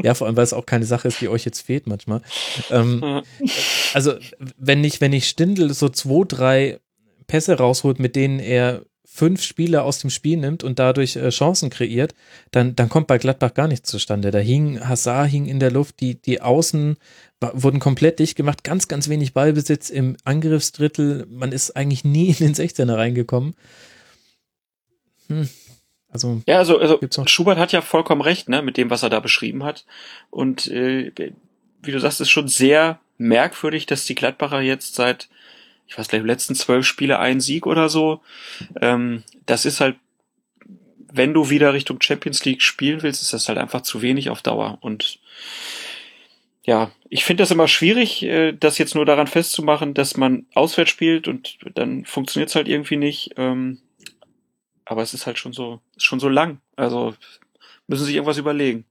ja, 0.03 0.13
vor 0.13 0.27
allem, 0.27 0.37
weil 0.37 0.43
es 0.43 0.53
auch 0.53 0.65
keine 0.65 0.85
Sache 0.85 1.07
ist, 1.07 1.21
die 1.21 1.29
euch 1.29 1.45
jetzt 1.45 1.61
fehlt 1.61 1.87
manchmal. 1.87 2.21
Ähm, 2.69 3.21
also, 3.93 4.13
wenn 4.57 4.81
nicht, 4.81 5.01
wenn 5.01 5.13
ich 5.13 5.27
Stindl 5.27 5.73
so 5.73 5.89
zwei, 5.89 6.23
drei 6.27 6.79
Pässe 7.27 7.57
rausholt, 7.57 7.99
mit 7.99 8.15
denen 8.15 8.39
er 8.39 8.83
fünf 9.13 9.43
Spieler 9.43 9.83
aus 9.83 9.99
dem 9.99 10.09
Spiel 10.09 10.37
nimmt 10.37 10.63
und 10.63 10.79
dadurch 10.79 11.17
äh, 11.17 11.29
Chancen 11.29 11.69
kreiert, 11.69 12.15
dann, 12.51 12.77
dann 12.77 12.87
kommt 12.87 13.07
bei 13.07 13.17
Gladbach 13.17 13.53
gar 13.53 13.67
nichts 13.67 13.89
zustande. 13.89 14.31
Da 14.31 14.39
hing 14.39 14.79
Hassar 14.87 15.27
hing 15.27 15.47
in 15.47 15.59
der 15.59 15.69
Luft, 15.69 15.99
die, 15.99 16.15
die 16.15 16.41
Außen 16.41 16.95
wurden 17.41 17.79
komplett 17.79 18.19
dicht 18.19 18.37
gemacht, 18.37 18.63
ganz, 18.63 18.87
ganz 18.87 19.09
wenig 19.09 19.33
Ballbesitz 19.33 19.89
im 19.89 20.15
Angriffsdrittel. 20.23 21.27
Man 21.29 21.51
ist 21.51 21.75
eigentlich 21.75 22.05
nie 22.05 22.27
in 22.29 22.35
den 22.35 22.55
16er 22.55 22.95
reingekommen. 22.95 23.53
Hm. 25.27 25.49
Also, 26.09 26.41
ja, 26.47 26.57
also, 26.57 26.79
also 26.79 26.99
Schubert 27.25 27.57
hat 27.57 27.73
ja 27.73 27.81
vollkommen 27.81 28.21
recht, 28.21 28.47
ne, 28.47 28.61
mit 28.61 28.77
dem, 28.77 28.89
was 28.89 29.03
er 29.03 29.09
da 29.09 29.19
beschrieben 29.19 29.63
hat. 29.63 29.85
Und 30.29 30.67
äh, 30.67 31.11
wie 31.81 31.91
du 31.91 31.99
sagst, 31.99 32.21
ist 32.21 32.29
schon 32.29 32.47
sehr 32.47 32.99
merkwürdig, 33.17 33.85
dass 33.87 34.05
die 34.05 34.15
Gladbacher 34.15 34.61
jetzt 34.61 34.95
seit 34.95 35.29
ich 35.91 35.97
weiß 35.97 36.07
gleich, 36.07 36.23
letzten 36.23 36.55
zwölf 36.55 36.85
Spiele 36.85 37.19
ein 37.19 37.41
Sieg 37.41 37.67
oder 37.67 37.89
so. 37.89 38.21
Ähm, 38.79 39.23
das 39.45 39.65
ist 39.65 39.81
halt, 39.81 39.97
wenn 41.11 41.33
du 41.33 41.49
wieder 41.49 41.73
Richtung 41.73 42.01
Champions 42.01 42.45
League 42.45 42.61
spielen 42.61 43.03
willst, 43.03 43.21
ist 43.21 43.33
das 43.33 43.49
halt 43.49 43.57
einfach 43.57 43.81
zu 43.81 44.01
wenig 44.01 44.29
auf 44.29 44.41
Dauer. 44.41 44.77
Und 44.79 45.19
ja, 46.63 46.91
ich 47.09 47.25
finde 47.25 47.43
das 47.43 47.51
immer 47.51 47.67
schwierig, 47.67 48.23
äh, 48.23 48.53
das 48.53 48.77
jetzt 48.77 48.95
nur 48.95 49.05
daran 49.05 49.27
festzumachen, 49.27 49.93
dass 49.93 50.15
man 50.15 50.45
auswärts 50.53 50.91
spielt 50.91 51.27
und 51.27 51.57
dann 51.75 52.05
funktioniert 52.05 52.47
es 52.47 52.55
halt 52.55 52.69
irgendwie 52.69 52.95
nicht. 52.95 53.31
Ähm, 53.35 53.79
aber 54.85 55.01
es 55.01 55.13
ist 55.13 55.25
halt 55.25 55.39
schon 55.39 55.51
so, 55.51 55.81
ist 55.97 56.05
schon 56.05 56.21
so 56.21 56.29
lang. 56.29 56.61
Also 56.77 57.15
müssen 57.87 58.05
sich 58.05 58.15
irgendwas 58.15 58.37
überlegen. 58.37 58.85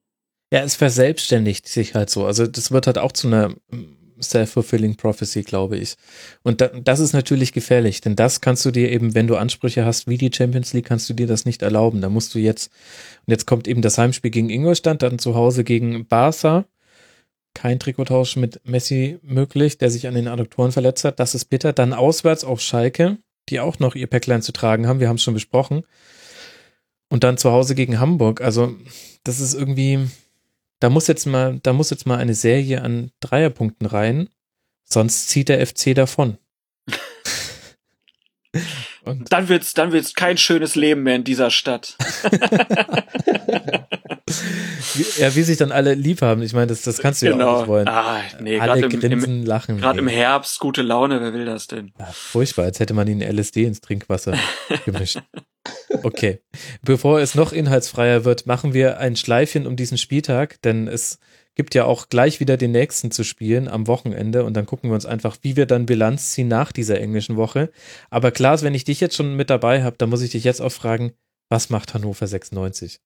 Ja, 0.52 0.60
es 0.60 0.77
verselbstständigt 0.77 1.66
sich 1.66 1.94
halt 1.94 2.10
so. 2.10 2.27
Also 2.27 2.47
das 2.47 2.72
wird 2.72 2.86
halt 2.86 2.98
auch 2.98 3.12
zu 3.12 3.28
einer 3.28 3.55
self-fulfilling 4.23 4.97
prophecy, 4.97 5.43
glaube 5.43 5.79
ich. 5.79 5.97
Und 6.43 6.61
da, 6.61 6.69
das 6.69 7.01
ist 7.01 7.13
natürlich 7.13 7.53
gefährlich, 7.53 8.01
denn 8.01 8.17
das 8.17 8.41
kannst 8.41 8.65
du 8.65 8.71
dir 8.71 8.91
eben, 8.91 9.15
wenn 9.15 9.27
du 9.27 9.37
Ansprüche 9.37 9.85
hast 9.85 10.09
wie 10.09 10.19
die 10.19 10.31
Champions 10.33 10.73
League, 10.73 10.87
kannst 10.87 11.09
du 11.09 11.15
dir 11.15 11.27
das 11.27 11.45
nicht 11.45 11.63
erlauben. 11.63 12.01
Da 12.01 12.09
musst 12.09 12.35
du 12.35 12.39
jetzt, 12.39 12.71
und 13.27 13.31
jetzt 13.33 13.47
kommt 13.47 13.69
eben 13.69 13.83
das 13.83 13.99
Heimspiel 13.99 14.31
gegen 14.31 14.51
Ingolstadt, 14.51 15.03
dann 15.03 15.19
zu 15.19 15.35
Hause 15.35 15.65
gegen 15.65 16.07
Barca. 16.07 16.65
Kein 17.55 17.81
Trikottausch 17.81 18.37
mit 18.37 18.61
Messi 18.65 19.19
möglich, 19.23 19.77
der 19.79 19.91
sich 19.91 20.07
an 20.07 20.15
den 20.15 20.29
Adduktoren 20.29 20.71
verletzt 20.71 21.05
hat. 21.05 21.19
Das 21.19 21.35
ist 21.35 21.47
bitter. 21.47 21.73
Dann 21.73 21.93
auswärts 21.93 22.45
auf 22.45 22.61
Schalke, 22.61 23.19
die 23.49 23.59
auch 23.59 23.81
noch 23.81 23.97
ihr 23.97 24.07
Päcklein 24.07 24.43
zu 24.43 24.53
tragen 24.53 24.87
haben. 24.87 25.01
Wir 25.01 25.09
haben 25.09 25.17
es 25.17 25.23
schon 25.23 25.35
besprochen. 25.35 25.83
Und 27.09 27.25
dann 27.25 27.39
zu 27.39 27.51
Hause 27.51 27.75
gegen 27.75 27.99
Hamburg. 27.99 28.41
Also, 28.41 28.77
das 29.25 29.41
ist 29.41 29.55
irgendwie, 29.55 29.99
da 30.81 30.90
muss 30.90 31.07
jetzt 31.07 31.27
mal, 31.27 31.61
da 31.62 31.73
muss 31.73 31.90
jetzt 31.90 32.07
mal 32.07 32.19
eine 32.19 32.35
Serie 32.35 32.82
an 32.82 33.12
Dreierpunkten 33.20 33.86
rein, 33.86 34.28
sonst 34.85 35.28
zieht 35.28 35.48
der 35.48 35.65
FC 35.66 35.94
davon. 35.94 36.39
Und 39.05 39.32
dann 39.32 39.48
wird's, 39.48 39.73
dann 39.73 39.93
wird's 39.93 40.15
kein 40.15 40.36
schönes 40.36 40.74
Leben 40.74 41.05
mehr 41.05 41.16
in 41.16 41.24
dieser 41.24 41.51
Stadt. 41.51 41.97
ja, 45.19 45.35
wie 45.35 45.43
sich 45.43 45.57
dann 45.57 45.73
alle 45.73 45.94
lieb 45.94 46.23
haben. 46.23 46.43
Ich 46.43 46.52
meine, 46.52 46.69
das, 46.69 46.82
das 46.82 46.98
kannst 46.98 47.23
du 47.23 47.27
genau. 47.27 47.39
ja 47.39 47.44
auch 47.44 47.51
genau. 47.51 47.61
nicht 47.61 47.69
wollen. 47.69 47.89
Ah, 47.89 48.20
nee, 48.40 48.59
alle 48.59 48.89
grinsen, 48.89 49.40
im, 49.40 49.47
lachen. 49.47 49.78
Gerade 49.78 49.98
im 49.98 50.09
Herbst 50.09 50.59
gute 50.61 50.82
Laune, 50.82 51.20
wer 51.20 51.32
will 51.32 51.44
das 51.44 51.66
denn? 51.66 51.93
Ja, 51.98 52.07
furchtbar, 52.12 52.65
als 52.65 52.81
hätte 52.81 52.94
man 52.94 53.09
ihnen 53.09 53.23
LSD 53.23 53.65
ins 53.65 53.81
Trinkwasser 53.81 54.36
gemischt. 54.85 55.20
Okay. 56.03 56.41
Bevor 56.83 57.21
es 57.21 57.35
noch 57.35 57.53
inhaltsfreier 57.53 58.25
wird, 58.25 58.47
machen 58.47 58.75
wir 58.75 58.99
ein 58.99 59.17
Schleifchen 59.17 59.67
um 59.67 59.77
diesen 59.77 59.99
Spieltag, 59.99 60.62
denn 60.62 60.87
es 60.89 61.19
gibt 61.57 61.75
ja 61.75 61.85
auch 61.85 62.09
gleich 62.09 62.41
wieder 62.41 62.57
den 62.57 62.71
nächsten 62.71 63.11
zu 63.11 63.25
spielen 63.25 63.69
am 63.69 63.87
Wochenende 63.87 64.45
und 64.45 64.55
dann 64.55 64.67
gucken 64.67 64.91
wir 64.91 64.95
uns 64.95 65.05
einfach, 65.05 65.37
wie 65.43 65.57
wir 65.57 65.67
dann 65.67 65.87
Bilanz 65.87 66.31
ziehen 66.31 66.49
nach 66.49 66.73
dieser 66.73 67.01
englischen 67.01 67.37
Woche. 67.37 67.71
Aber 68.09 68.31
Klaas, 68.31 68.62
wenn 68.62 68.75
ich 68.75 68.85
dich 68.85 69.01
jetzt 69.01 69.17
schon 69.17 69.35
mit 69.35 69.51
dabei 69.51 69.83
habe, 69.83 69.97
dann 69.99 70.11
muss 70.11 70.23
ich 70.23 70.31
dich 70.31 70.45
jetzt 70.45 70.61
auch 70.61 70.73
fragen, 70.73 71.12
was 71.49 71.69
macht 71.69 71.93
Hannover 71.93 72.27
96? 72.27 73.01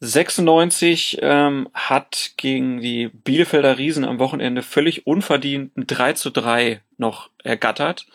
96 0.00 1.18
ähm, 1.22 1.68
hat 1.72 2.32
gegen 2.36 2.80
die 2.80 3.08
Bielefelder 3.08 3.78
Riesen 3.78 4.04
am 4.04 4.18
Wochenende 4.18 4.62
völlig 4.62 5.06
unverdient 5.06 5.76
ein 5.76 5.86
3 5.86 6.12
zu 6.14 6.30
3 6.30 6.82
noch 6.98 7.30
ergattert. 7.42 8.06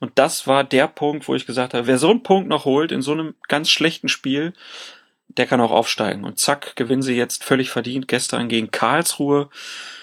Und 0.00 0.12
das 0.16 0.46
war 0.46 0.64
der 0.64 0.88
Punkt, 0.88 1.28
wo 1.28 1.34
ich 1.34 1.46
gesagt 1.46 1.74
habe, 1.74 1.86
wer 1.86 1.98
so 1.98 2.10
einen 2.10 2.22
Punkt 2.22 2.48
noch 2.48 2.64
holt 2.64 2.90
in 2.90 3.02
so 3.02 3.12
einem 3.12 3.34
ganz 3.48 3.70
schlechten 3.70 4.08
Spiel, 4.08 4.54
der 5.28 5.46
kann 5.46 5.60
auch 5.60 5.70
aufsteigen. 5.70 6.24
Und 6.24 6.38
zack, 6.38 6.74
gewinnen 6.74 7.02
sie 7.02 7.14
jetzt 7.14 7.44
völlig 7.44 7.70
verdient 7.70 8.08
gestern 8.08 8.48
gegen 8.48 8.70
Karlsruhe, 8.70 9.48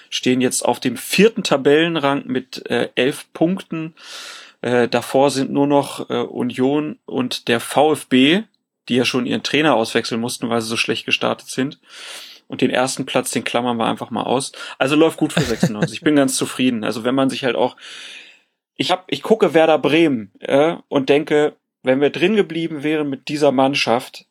stehen 0.08 0.40
jetzt 0.40 0.64
auf 0.64 0.80
dem 0.80 0.96
vierten 0.96 1.42
Tabellenrang 1.42 2.22
mit 2.26 2.64
äh, 2.70 2.88
elf 2.94 3.26
Punkten. 3.32 3.94
Äh, 4.62 4.88
davor 4.88 5.30
sind 5.30 5.50
nur 5.50 5.66
noch 5.66 6.08
äh, 6.08 6.22
Union 6.22 6.98
und 7.04 7.48
der 7.48 7.60
VfB, 7.60 8.44
die 8.88 8.96
ja 8.96 9.04
schon 9.04 9.26
ihren 9.26 9.42
Trainer 9.42 9.74
auswechseln 9.74 10.20
mussten, 10.20 10.48
weil 10.48 10.62
sie 10.62 10.68
so 10.68 10.76
schlecht 10.76 11.04
gestartet 11.04 11.48
sind. 11.48 11.78
Und 12.46 12.62
den 12.62 12.70
ersten 12.70 13.04
Platz, 13.04 13.30
den 13.30 13.44
klammern 13.44 13.76
wir 13.76 13.84
einfach 13.84 14.10
mal 14.10 14.22
aus. 14.22 14.52
Also 14.78 14.96
läuft 14.96 15.18
gut 15.18 15.34
für 15.34 15.42
96. 15.42 15.98
ich 15.98 16.00
bin 16.00 16.16
ganz 16.16 16.36
zufrieden. 16.36 16.82
Also 16.82 17.04
wenn 17.04 17.14
man 17.14 17.28
sich 17.28 17.44
halt 17.44 17.56
auch, 17.56 17.76
ich 18.78 18.90
hab, 18.90 19.04
ich 19.08 19.22
gucke 19.22 19.52
Werder 19.52 19.78
Bremen 19.78 20.30
äh, 20.38 20.76
und 20.88 21.10
denke, 21.10 21.56
wenn 21.82 22.00
wir 22.00 22.10
drin 22.10 22.36
geblieben 22.36 22.82
wären 22.82 23.10
mit 23.10 23.28
dieser 23.28 23.52
Mannschaft, 23.52 24.24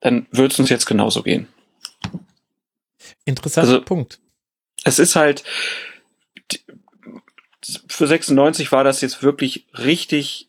dann 0.00 0.26
würde 0.30 0.52
es 0.52 0.58
uns 0.58 0.68
jetzt 0.68 0.86
genauso 0.86 1.22
gehen. 1.22 1.48
Interessanter 3.24 3.70
also, 3.70 3.84
Punkt. 3.84 4.18
Es 4.84 4.98
ist 4.98 5.16
halt, 5.16 5.44
für 7.88 8.06
96 8.06 8.70
war 8.72 8.84
das 8.84 9.00
jetzt 9.00 9.22
wirklich 9.22 9.66
richtig 9.72 10.48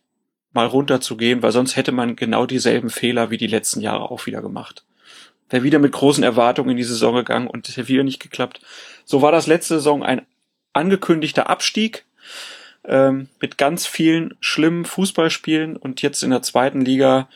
mal 0.51 0.65
runterzugehen, 0.65 1.43
weil 1.43 1.51
sonst 1.51 1.76
hätte 1.76 1.91
man 1.91 2.15
genau 2.15 2.45
dieselben 2.47 2.89
Fehler 2.89 3.30
wie 3.30 3.38
die 3.38 3.47
letzten 3.47 3.80
Jahre 3.80 4.09
auch 4.09 4.26
wieder 4.26 4.41
gemacht. 4.41 4.85
Wäre 5.49 5.63
wieder 5.63 5.80
mit 5.80 5.91
großen 5.91 6.23
Erwartungen 6.23 6.72
in 6.72 6.77
die 6.77 6.84
Saison 6.84 7.13
gegangen 7.13 7.47
und 7.47 7.69
es 7.69 7.77
hätte 7.77 7.89
wieder 7.89 8.03
nicht 8.03 8.22
geklappt. 8.22 8.61
So 9.05 9.22
war 9.22 9.31
das 9.31 9.45
letzte 9.45 9.76
Saison 9.76 10.01
ein 10.01 10.26
angekündigter 10.73 11.47
Abstieg 11.49 12.05
ähm, 12.88 13.30
mit 13.41 13.57
ganz 13.57 13.86
vielen 13.88 14.36
schlimmen 14.40 14.86
Fußballspielen 14.86 15.78
und 15.78 16.02
jetzt 16.02 16.24
in 16.24 16.30
der 16.30 16.41
zweiten 16.41 16.82
Liga 16.82 17.30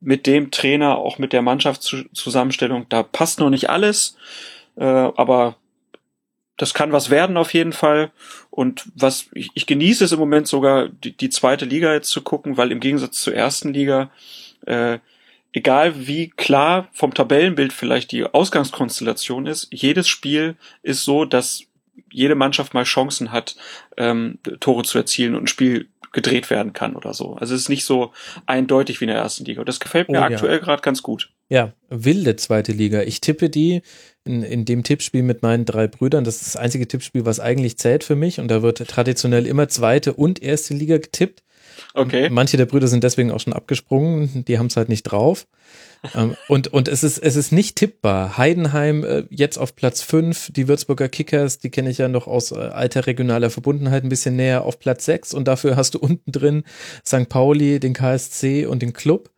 mit 0.00 0.26
dem 0.26 0.50
Trainer, 0.50 0.98
auch 0.98 1.18
mit 1.18 1.32
der 1.32 1.42
Mannschaftszusammenstellung, 1.42 2.86
da 2.88 3.02
passt 3.02 3.40
noch 3.40 3.50
nicht 3.50 3.70
alles, 3.70 4.16
äh, 4.76 4.84
aber 4.84 5.56
das 6.56 6.74
kann 6.74 6.92
was 6.92 7.10
werden 7.10 7.36
auf 7.36 7.52
jeden 7.52 7.72
Fall. 7.72 8.12
Und 8.50 8.84
was 8.94 9.26
ich, 9.34 9.50
ich 9.54 9.66
genieße 9.66 10.04
es 10.04 10.12
im 10.12 10.18
Moment 10.18 10.46
sogar, 10.46 10.88
die, 10.88 11.16
die 11.16 11.30
zweite 11.30 11.64
Liga 11.64 11.92
jetzt 11.92 12.10
zu 12.10 12.22
gucken, 12.22 12.56
weil 12.56 12.70
im 12.70 12.80
Gegensatz 12.80 13.22
zur 13.22 13.34
ersten 13.34 13.72
Liga, 13.72 14.10
äh, 14.66 14.98
egal 15.52 16.06
wie 16.06 16.30
klar 16.30 16.88
vom 16.92 17.14
Tabellenbild 17.14 17.72
vielleicht 17.72 18.12
die 18.12 18.24
Ausgangskonstellation 18.24 19.46
ist, 19.46 19.68
jedes 19.72 20.06
Spiel 20.06 20.56
ist 20.82 21.04
so, 21.04 21.24
dass 21.24 21.64
jede 22.10 22.34
Mannschaft 22.34 22.74
mal 22.74 22.84
Chancen 22.84 23.32
hat, 23.32 23.56
ähm, 23.96 24.38
Tore 24.60 24.84
zu 24.84 24.98
erzielen 24.98 25.34
und 25.34 25.44
ein 25.44 25.48
Spiel 25.48 25.88
gedreht 26.12 26.48
werden 26.48 26.72
kann 26.72 26.96
oder 26.96 27.12
so. 27.12 27.34
Also 27.34 27.54
es 27.54 27.62
ist 27.62 27.68
nicht 27.68 27.84
so 27.84 28.12
eindeutig 28.46 29.00
wie 29.00 29.04
in 29.04 29.08
der 29.08 29.18
ersten 29.18 29.44
Liga. 29.44 29.60
Und 29.60 29.68
das 29.68 29.80
gefällt 29.80 30.08
mir 30.08 30.20
oh, 30.20 30.22
aktuell 30.22 30.58
ja. 30.58 30.64
gerade 30.64 30.80
ganz 30.80 31.02
gut. 31.02 31.30
Ja, 31.48 31.72
wilde 31.90 32.36
zweite 32.36 32.72
Liga. 32.72 33.02
Ich 33.02 33.20
tippe 33.20 33.50
die 33.50 33.82
in, 34.24 34.42
in 34.42 34.64
dem 34.64 34.84
Tippspiel 34.84 35.22
mit 35.22 35.42
meinen 35.42 35.64
drei 35.66 35.88
Brüdern. 35.88 36.24
Das 36.24 36.36
ist 36.36 36.54
das 36.54 36.56
einzige 36.56 36.88
Tippspiel, 36.88 37.26
was 37.26 37.40
eigentlich 37.40 37.78
zählt 37.78 38.04
für 38.04 38.16
mich. 38.16 38.40
Und 38.40 38.48
da 38.48 38.62
wird 38.62 38.78
traditionell 38.88 39.46
immer 39.46 39.68
zweite 39.68 40.14
und 40.14 40.40
erste 40.40 40.72
Liga 40.72 40.96
getippt. 40.98 41.42
Okay. 41.92 42.30
Manche 42.30 42.56
der 42.56 42.66
Brüder 42.66 42.86
sind 42.86 43.04
deswegen 43.04 43.30
auch 43.30 43.40
schon 43.40 43.52
abgesprungen. 43.52 44.44
Die 44.46 44.58
haben 44.58 44.66
es 44.66 44.76
halt 44.76 44.88
nicht 44.88 45.02
drauf. 45.02 45.46
Ähm, 46.14 46.36
und, 46.48 46.68
und 46.68 46.88
es 46.88 47.02
ist, 47.02 47.18
es 47.18 47.36
ist 47.36 47.52
nicht 47.52 47.76
tippbar. 47.76 48.36
Heidenheim 48.36 49.04
äh, 49.04 49.24
jetzt 49.30 49.58
auf 49.58 49.74
Platz 49.74 50.02
fünf, 50.02 50.50
die 50.52 50.68
Würzburger 50.68 51.08
Kickers, 51.08 51.58
die 51.58 51.70
kenne 51.70 51.90
ich 51.90 51.98
ja 51.98 52.08
noch 52.08 52.26
aus 52.26 52.52
äh, 52.52 52.56
alter 52.56 53.06
regionaler 53.06 53.50
Verbundenheit 53.50 54.04
ein 54.04 54.08
bisschen 54.08 54.36
näher 54.36 54.64
auf 54.64 54.78
Platz 54.78 55.04
sechs 55.04 55.34
und 55.34 55.48
dafür 55.48 55.76
hast 55.76 55.94
du 55.94 55.98
unten 55.98 56.32
drin 56.32 56.64
St. 57.06 57.28
Pauli, 57.28 57.80
den 57.80 57.94
KSC 57.94 58.66
und 58.66 58.82
den 58.82 58.92
Club. 58.92 59.30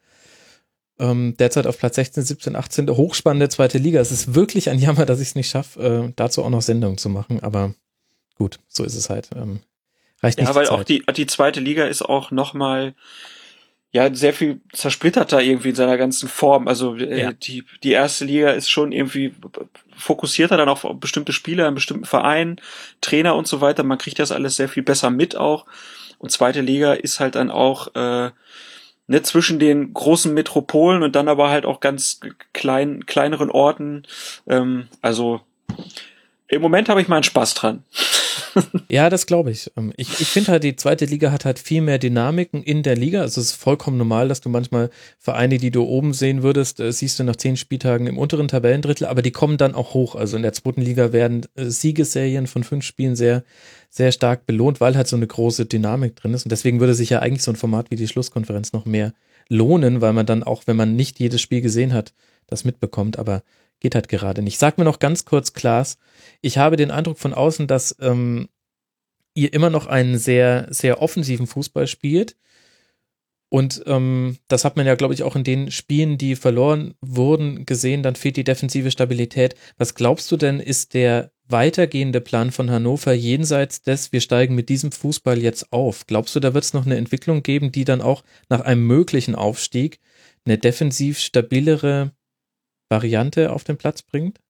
Ähm, 0.99 1.35
derzeit 1.39 1.67
auf 1.67 1.79
Platz 1.79 1.97
16, 1.97 2.23
17, 2.25 2.57
18, 2.57 2.89
hochspannende 2.89 3.51
zweite 3.51 3.77
Liga. 3.77 4.01
Es 4.01 4.13
ist 4.13 4.35
wirklich 4.35 4.71
ein 4.71 4.79
Jammer, 4.79 5.05
dass 5.05 5.21
ich 5.21 5.29
es 5.29 5.35
nicht 5.35 5.51
schaffe, 5.51 6.09
äh, 6.09 6.13
dazu 6.17 6.43
auch 6.43 6.51
noch 6.51 6.63
Sendungen 6.63 6.97
zu 6.97 7.11
machen, 7.11 7.41
aber 7.41 7.75
gut, 8.37 8.61
so 8.69 8.83
ist 8.83 8.95
es 8.95 9.11
halt. 9.11 9.29
Ähm, 9.37 9.61
reicht 10.23 10.39
nicht 10.39 10.49
ja, 10.49 10.55
weil 10.55 10.69
auch 10.69 10.85
die, 10.85 11.05
die 11.15 11.27
zweite 11.27 11.61
Liga 11.61 11.85
ist 11.85 12.03
auch 12.03 12.31
nochmal 12.31 12.95
ja 13.93 14.15
sehr 14.15 14.33
viel 14.33 14.61
zersplitterter 14.73 15.41
irgendwie 15.41 15.71
in 15.71 15.75
seiner 15.75 15.97
ganzen 15.97 16.29
Form. 16.29 16.69
Also 16.69 16.97
äh, 16.97 17.21
ja. 17.21 17.33
die, 17.33 17.65
die 17.83 17.93
erste 17.93 18.25
Liga 18.25 18.51
ist 18.51 18.71
schon 18.71 18.93
irgendwie 18.93 19.35
fokussierter 19.97 20.57
dann 20.57 20.69
auf 20.69 20.87
bestimmte 21.01 21.33
Spieler, 21.33 21.69
in 21.69 21.75
bestimmten 21.75 22.05
Vereinen, 22.05 22.61
Trainer 23.01 23.37
und 23.37 23.47
so 23.47 23.61
weiter. 23.61 23.83
Man 23.83 23.99
kriegt 23.99 24.19
das 24.19 24.33
alles 24.33 24.57
sehr 24.57 24.69
viel 24.69 24.83
besser 24.83 25.11
mit 25.11 25.37
auch. 25.37 25.67
Und 26.19 26.31
zweite 26.31 26.61
Liga 26.61 26.95
ist 26.95 27.21
halt 27.21 27.35
dann 27.35 27.51
auch 27.51 27.95
äh, 27.95 28.31
ne, 29.07 29.23
zwischen 29.23 29.59
den 29.59 29.93
großen 29.95 30.33
Metropolen 30.33 31.03
und 31.03 31.17
dann 31.17 31.29
aber 31.29 31.51
halt 31.51 31.67
auch 31.67 31.81
ganz 31.81 32.21
klein, 32.53 33.07
kleineren 33.07 33.51
Orten. 33.51 34.05
Ähm, 34.47 34.89
also 35.03 35.41
im 36.49 36.63
Moment 36.63 36.89
habe 36.89 37.01
ich 37.01 37.09
meinen 37.09 37.23
Spaß 37.23 37.55
dran. 37.55 37.85
ja, 38.89 39.11
das 39.11 39.27
glaube 39.27 39.51
ich. 39.51 39.71
Ähm, 39.77 39.93
ich. 39.97 40.21
Ich 40.21 40.29
finde 40.29 40.53
halt, 40.53 40.65
die 40.65 40.77
zweite 40.77 41.05
Liga 41.05 41.33
hat 41.33 41.45
halt 41.45 41.59
viel 41.59 41.83
mehr 41.83 41.99
Dynamiken 41.99 42.63
in 42.63 42.83
der 42.83 42.97
Liga. 42.97 43.21
Also 43.21 43.41
es 43.41 43.49
ist 43.49 43.57
vollkommen 43.57 43.99
normal, 43.99 44.29
dass 44.29 44.41
du 44.41 44.49
manchmal 44.49 44.91
Vereine, 45.19 45.59
die 45.59 45.71
du 45.71 45.85
oben 45.85 46.13
sehen 46.13 46.43
würdest, 46.43 46.81
äh, 46.81 46.93
siehst 46.93 47.19
du 47.19 47.25
nach 47.25 47.37
zehn 47.37 47.57
Spieltagen 47.57 48.07
im 48.07 48.19
unteren 48.19 48.49
Tabellendrittel, 48.49 49.07
aber 49.07 49.23
die 49.23 49.31
kommen 49.31 49.57
dann 49.59 49.75
auch 49.75 49.95
hoch. 49.95 50.15
Also 50.15 50.37
in 50.37 50.43
der 50.43 50.53
zweiten 50.53 50.83
Liga 50.83 51.13
werden 51.13 51.47
äh, 51.55 51.67
Siegesserien 51.67 52.47
von 52.47 52.65
fünf 52.65 52.85
Spielen 52.85 53.17
sehr, 53.17 53.45
sehr 53.91 54.13
stark 54.13 54.47
belohnt, 54.47 54.81
weil 54.81 54.97
halt 54.97 55.09
so 55.09 55.17
eine 55.17 55.27
große 55.27 55.67
Dynamik 55.67 56.17
drin 56.17 56.35
ist. 56.35 56.45
Und 56.45 56.51
deswegen 56.53 56.81
würde 56.81 56.95
sich 56.95 57.11
ja 57.11 57.21
eigentlich 57.21 57.43
so 57.43 57.53
ein 57.53 57.57
Format 57.57 57.91
wie 57.91 57.97
die 57.97 58.09
Schlusskonferenz 58.09 58.73
noch 58.73 58.85
mehr 58.85 59.13
lohnen, 59.49 60.01
weil 60.01 60.13
man 60.13 60.27
dann 60.27 60.43
auch, 60.43 60.63
wenn 60.67 60.77
man 60.77 60.97
nicht 60.97 61.21
jedes 61.21 61.41
Spiel 61.41 61.61
gesehen 61.61 61.93
hat, 61.93 62.13
das 62.47 62.65
mitbekommt. 62.65 63.19
Aber 63.19 63.43
geht 63.81 63.95
halt 63.95 64.09
gerade 64.09 64.43
nicht. 64.43 64.59
Sag 64.59 64.79
mir 64.79 64.85
noch 64.85 64.99
ganz 64.99 65.25
kurz, 65.25 65.53
Klaas, 65.53 65.99
ich 66.41 66.59
habe 66.59 66.77
den 66.77 66.91
Eindruck 66.91 67.19
von 67.19 67.35
außen, 67.35 67.67
dass 67.67 67.97
ähm, 68.01 68.49
ihr 69.35 69.53
immer 69.53 69.71
noch 69.71 69.87
einen 69.87 70.19
sehr, 70.19 70.67
sehr 70.71 71.03
offensiven 71.03 71.47
Fußball 71.47 71.87
spielt. 71.87 72.37
Und 73.49 73.85
ähm, 73.87 74.39
das 74.49 74.65
hat 74.65 74.77
man 74.77 74.87
ja, 74.87 74.97
glaube 74.97 75.15
ich, 75.15 75.23
auch 75.23 75.37
in 75.37 75.45
den 75.45 75.71
Spielen, 75.71 76.19
die 76.19 76.35
verloren 76.35 76.95
wurden, 77.01 77.65
gesehen. 77.65 78.03
Dann 78.03 78.17
fehlt 78.17 78.37
die 78.37 78.45
defensive 78.45 78.91
Stabilität. 78.91 79.55
Was 79.77 79.95
glaubst 79.95 80.33
du 80.33 80.37
denn, 80.37 80.59
ist 80.59 80.95
der 80.95 81.31
weitergehende 81.49 82.21
Plan 82.21 82.51
von 82.51 82.71
Hannover 82.71 83.13
jenseits 83.13 83.83
des, 83.83 84.11
wir 84.11 84.21
steigen 84.21 84.57
mit 84.57 84.69
diesem 84.69 84.91
Fußball 84.91 85.39
jetzt 85.39 85.73
auf? 85.73 86.07
Glaubst 86.07 86.35
du, 86.35 86.41
da 86.41 86.55
wird 86.55 86.65
es 86.65 86.75
noch 86.75 86.87
eine 86.87 86.97
Entwicklung 86.97 87.45
geben, 87.45 87.71
die 87.71 87.85
dann 87.85 88.01
auch 88.03 88.25
nach 88.49 88.63
einem 88.63 88.85
möglichen 88.85 89.37
Aufstieg 89.37 90.01
eine 90.45 90.59
defensiv 90.59 91.21
stabilere 91.21 92.13
Variante 92.89 93.53
auf 93.53 93.65
den 93.65 93.77
Platz 93.77 94.03
bringt? 94.03 94.41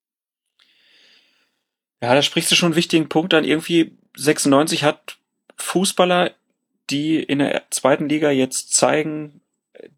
Ja, 2.02 2.14
da 2.14 2.22
sprichst 2.22 2.50
du 2.50 2.56
schon 2.56 2.68
einen 2.68 2.76
wichtigen 2.76 3.08
Punkt 3.08 3.34
an. 3.34 3.44
Irgendwie 3.44 3.96
96 4.16 4.84
hat 4.84 5.18
Fußballer, 5.56 6.32
die 6.90 7.22
in 7.22 7.38
der 7.38 7.64
zweiten 7.70 8.08
Liga 8.08 8.30
jetzt 8.30 8.74
zeigen, 8.74 9.40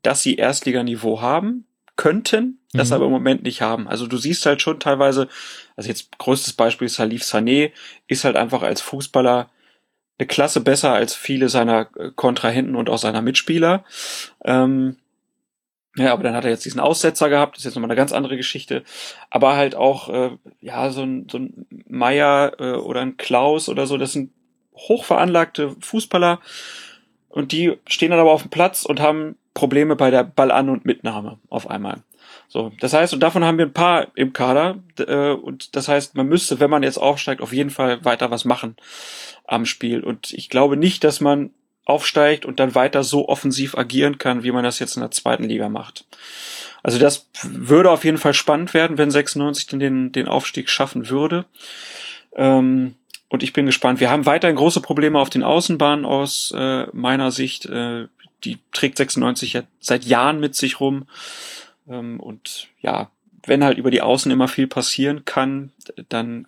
dass 0.03 0.23
sie 0.23 0.37
Erstliganiveau 0.37 1.21
haben 1.21 1.67
könnten, 1.97 2.61
das 2.73 2.89
mhm. 2.89 2.95
aber 2.95 3.05
im 3.07 3.11
Moment 3.11 3.43
nicht 3.43 3.61
haben. 3.61 3.89
Also 3.89 4.07
du 4.07 4.17
siehst 4.17 4.47
halt 4.47 4.63
schon 4.63 4.79
teilweise, 4.79 5.29
also 5.77 5.89
jetzt 5.89 6.17
größtes 6.19 6.53
Beispiel 6.53 6.87
ist 6.87 6.95
Salif 6.95 7.23
Sané, 7.23 7.73
ist 8.07 8.25
halt 8.25 8.37
einfach 8.37 8.63
als 8.63 8.81
Fußballer 8.81 9.51
eine 10.19 10.27
Klasse 10.27 10.61
besser 10.61 10.93
als 10.93 11.15
viele 11.15 11.49
seiner 11.49 11.85
Kontrahenten 11.85 12.77
und 12.77 12.89
auch 12.89 12.99
seiner 12.99 13.23
Mitspieler. 13.23 13.85
Ähm, 14.45 14.97
ja, 15.99 16.13
aber 16.13 16.23
dann 16.23 16.35
hat 16.35 16.45
er 16.45 16.51
jetzt 16.51 16.65
diesen 16.65 16.81
Aussetzer 16.81 17.29
gehabt, 17.29 17.57
das 17.57 17.61
ist 17.61 17.65
jetzt 17.67 17.75
nochmal 17.75 17.91
eine 17.91 17.97
ganz 17.97 18.13
andere 18.13 18.37
Geschichte. 18.37 18.85
Aber 19.31 19.57
halt 19.57 19.75
auch, 19.75 20.09
äh, 20.09 20.31
ja, 20.61 20.91
so 20.91 21.03
ein, 21.03 21.29
so 21.31 21.39
ein 21.39 21.67
Meier 21.89 22.53
äh, 22.59 22.73
oder 22.73 23.01
ein 23.01 23.17
Klaus 23.17 23.69
oder 23.69 23.87
so, 23.87 23.97
das 23.97 24.13
sind 24.13 24.33
hochveranlagte 24.77 25.77
Fußballer 25.81 26.41
und 27.29 27.53
die 27.53 27.77
stehen 27.87 28.11
dann 28.11 28.21
aber 28.21 28.33
auf 28.33 28.43
dem 28.43 28.51
Platz 28.51 28.85
und 28.85 29.01
haben 29.01 29.37
Probleme 29.55 29.97
bei 29.97 30.11
der 30.11 30.25
Ballan- 30.25 30.69
und 30.69 30.85
Mitnahme 30.85 31.39
auf 31.49 31.69
einmal. 31.69 32.03
So, 32.47 32.73
das 32.81 32.95
heißt, 32.95 33.13
und 33.13 33.21
davon 33.21 33.45
haben 33.45 33.59
wir 33.59 33.67
ein 33.67 33.73
paar 33.73 34.09
im 34.15 34.33
Kader. 34.33 34.79
Äh, 34.99 35.33
und 35.33 35.77
das 35.77 35.89
heißt, 35.89 36.17
man 36.17 36.29
müsste, 36.29 36.61
wenn 36.61 36.71
man 36.71 36.83
jetzt 36.83 36.99
aufsteigt, 36.99 37.43
auf 37.43 37.53
jeden 37.53 37.71
Fall 37.71 38.05
weiter 38.05 38.31
was 38.31 38.45
machen 38.45 38.77
am 39.45 39.67
Spiel. 39.67 40.03
Und 40.03 40.33
ich 40.33 40.49
glaube 40.49 40.77
nicht, 40.77 41.05
dass 41.05 41.21
man 41.21 41.51
aufsteigt 41.89 42.45
und 42.45 42.61
dann 42.61 42.75
weiter 42.75 43.03
so 43.03 43.29
offensiv 43.29 43.77
agieren 43.77 44.19
kann, 44.19 44.43
wie 44.43 44.53
man 44.53 44.65
das 44.65 44.79
jetzt 44.79 44.97
in 44.97 45.01
der 45.01 45.11
zweiten 45.11 45.45
Liga 45.45 45.69
macht. 45.69 46.05
Also 46.83 46.99
das 46.99 47.29
würde 47.43 47.91
auf 47.91 48.05
jeden 48.05 48.19
Fall 48.19 48.35
spannend 48.35 48.75
werden, 48.75 48.99
wenn 48.99 49.11
96 49.11 49.67
denn 49.67 49.81
den, 49.81 50.13
den 50.13 50.29
Aufstieg 50.29 50.69
schaffen 50.69 51.09
würde. 51.09 51.45
Ähm, 52.35 52.95
und 53.29 53.43
ich 53.43 53.53
bin 53.53 53.67
gespannt. 53.67 54.01
Wir 54.01 54.11
haben 54.11 54.27
weiterhin 54.27 54.57
große 54.57 54.81
Probleme 54.81 55.19
auf 55.19 55.31
den 55.31 55.43
Außenbahnen 55.43 56.05
aus 56.05 56.53
äh, 56.57 56.87
meiner 56.93 57.31
Sicht. 57.31 57.67
Äh, 57.67 58.07
die 58.45 58.59
trägt 58.73 58.97
96 58.97 59.55
ja 59.55 59.63
seit 59.81 60.05
Jahren 60.05 60.41
mit 60.41 60.55
sich 60.55 60.81
rum. 60.81 61.07
Ähm, 61.89 62.21
und 62.21 62.69
ja, 62.81 63.11
wenn 63.45 63.65
halt 63.65 63.79
über 63.79 63.91
die 63.91 64.03
Außen 64.03 64.31
immer 64.31 64.49
viel 64.49 64.67
passieren 64.67 65.25
kann, 65.25 65.73
dann 66.09 66.47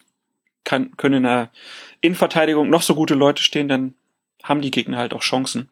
kann, 0.64 0.96
können 0.96 1.16
in 1.16 1.22
der 1.24 1.50
Innenverteidigung 2.00 2.70
noch 2.70 2.82
so 2.82 2.94
gute 2.94 3.14
Leute 3.14 3.42
stehen, 3.42 3.68
dann 3.68 3.94
haben 4.42 4.60
die 4.60 4.70
Gegner 4.70 4.98
halt 4.98 5.14
auch 5.14 5.22
Chancen. 5.22 5.68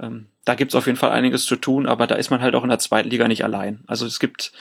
Ähm, 0.00 0.26
da 0.44 0.54
gibt's 0.54 0.74
auf 0.74 0.86
jeden 0.86 0.98
Fall 0.98 1.10
einiges 1.10 1.44
zu 1.44 1.56
tun, 1.56 1.86
aber 1.86 2.06
da 2.06 2.14
ist 2.14 2.30
man 2.30 2.40
halt 2.40 2.54
auch 2.54 2.62
in 2.62 2.68
der 2.70 2.78
zweiten 2.78 3.10
Liga 3.10 3.28
nicht 3.28 3.44
allein. 3.44 3.80
Also 3.86 4.06
es 4.06 4.18
gibt 4.18 4.52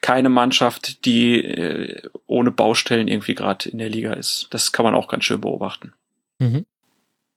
keine 0.00 0.28
Mannschaft, 0.28 1.04
die 1.04 1.44
äh, 1.44 2.02
ohne 2.26 2.50
Baustellen 2.50 3.08
irgendwie 3.08 3.34
gerade 3.34 3.68
in 3.68 3.78
der 3.78 3.90
Liga 3.90 4.12
ist. 4.14 4.48
Das 4.50 4.72
kann 4.72 4.84
man 4.84 4.94
auch 4.94 5.08
ganz 5.08 5.24
schön 5.24 5.40
beobachten. 5.40 5.92
Mhm. 6.38 6.66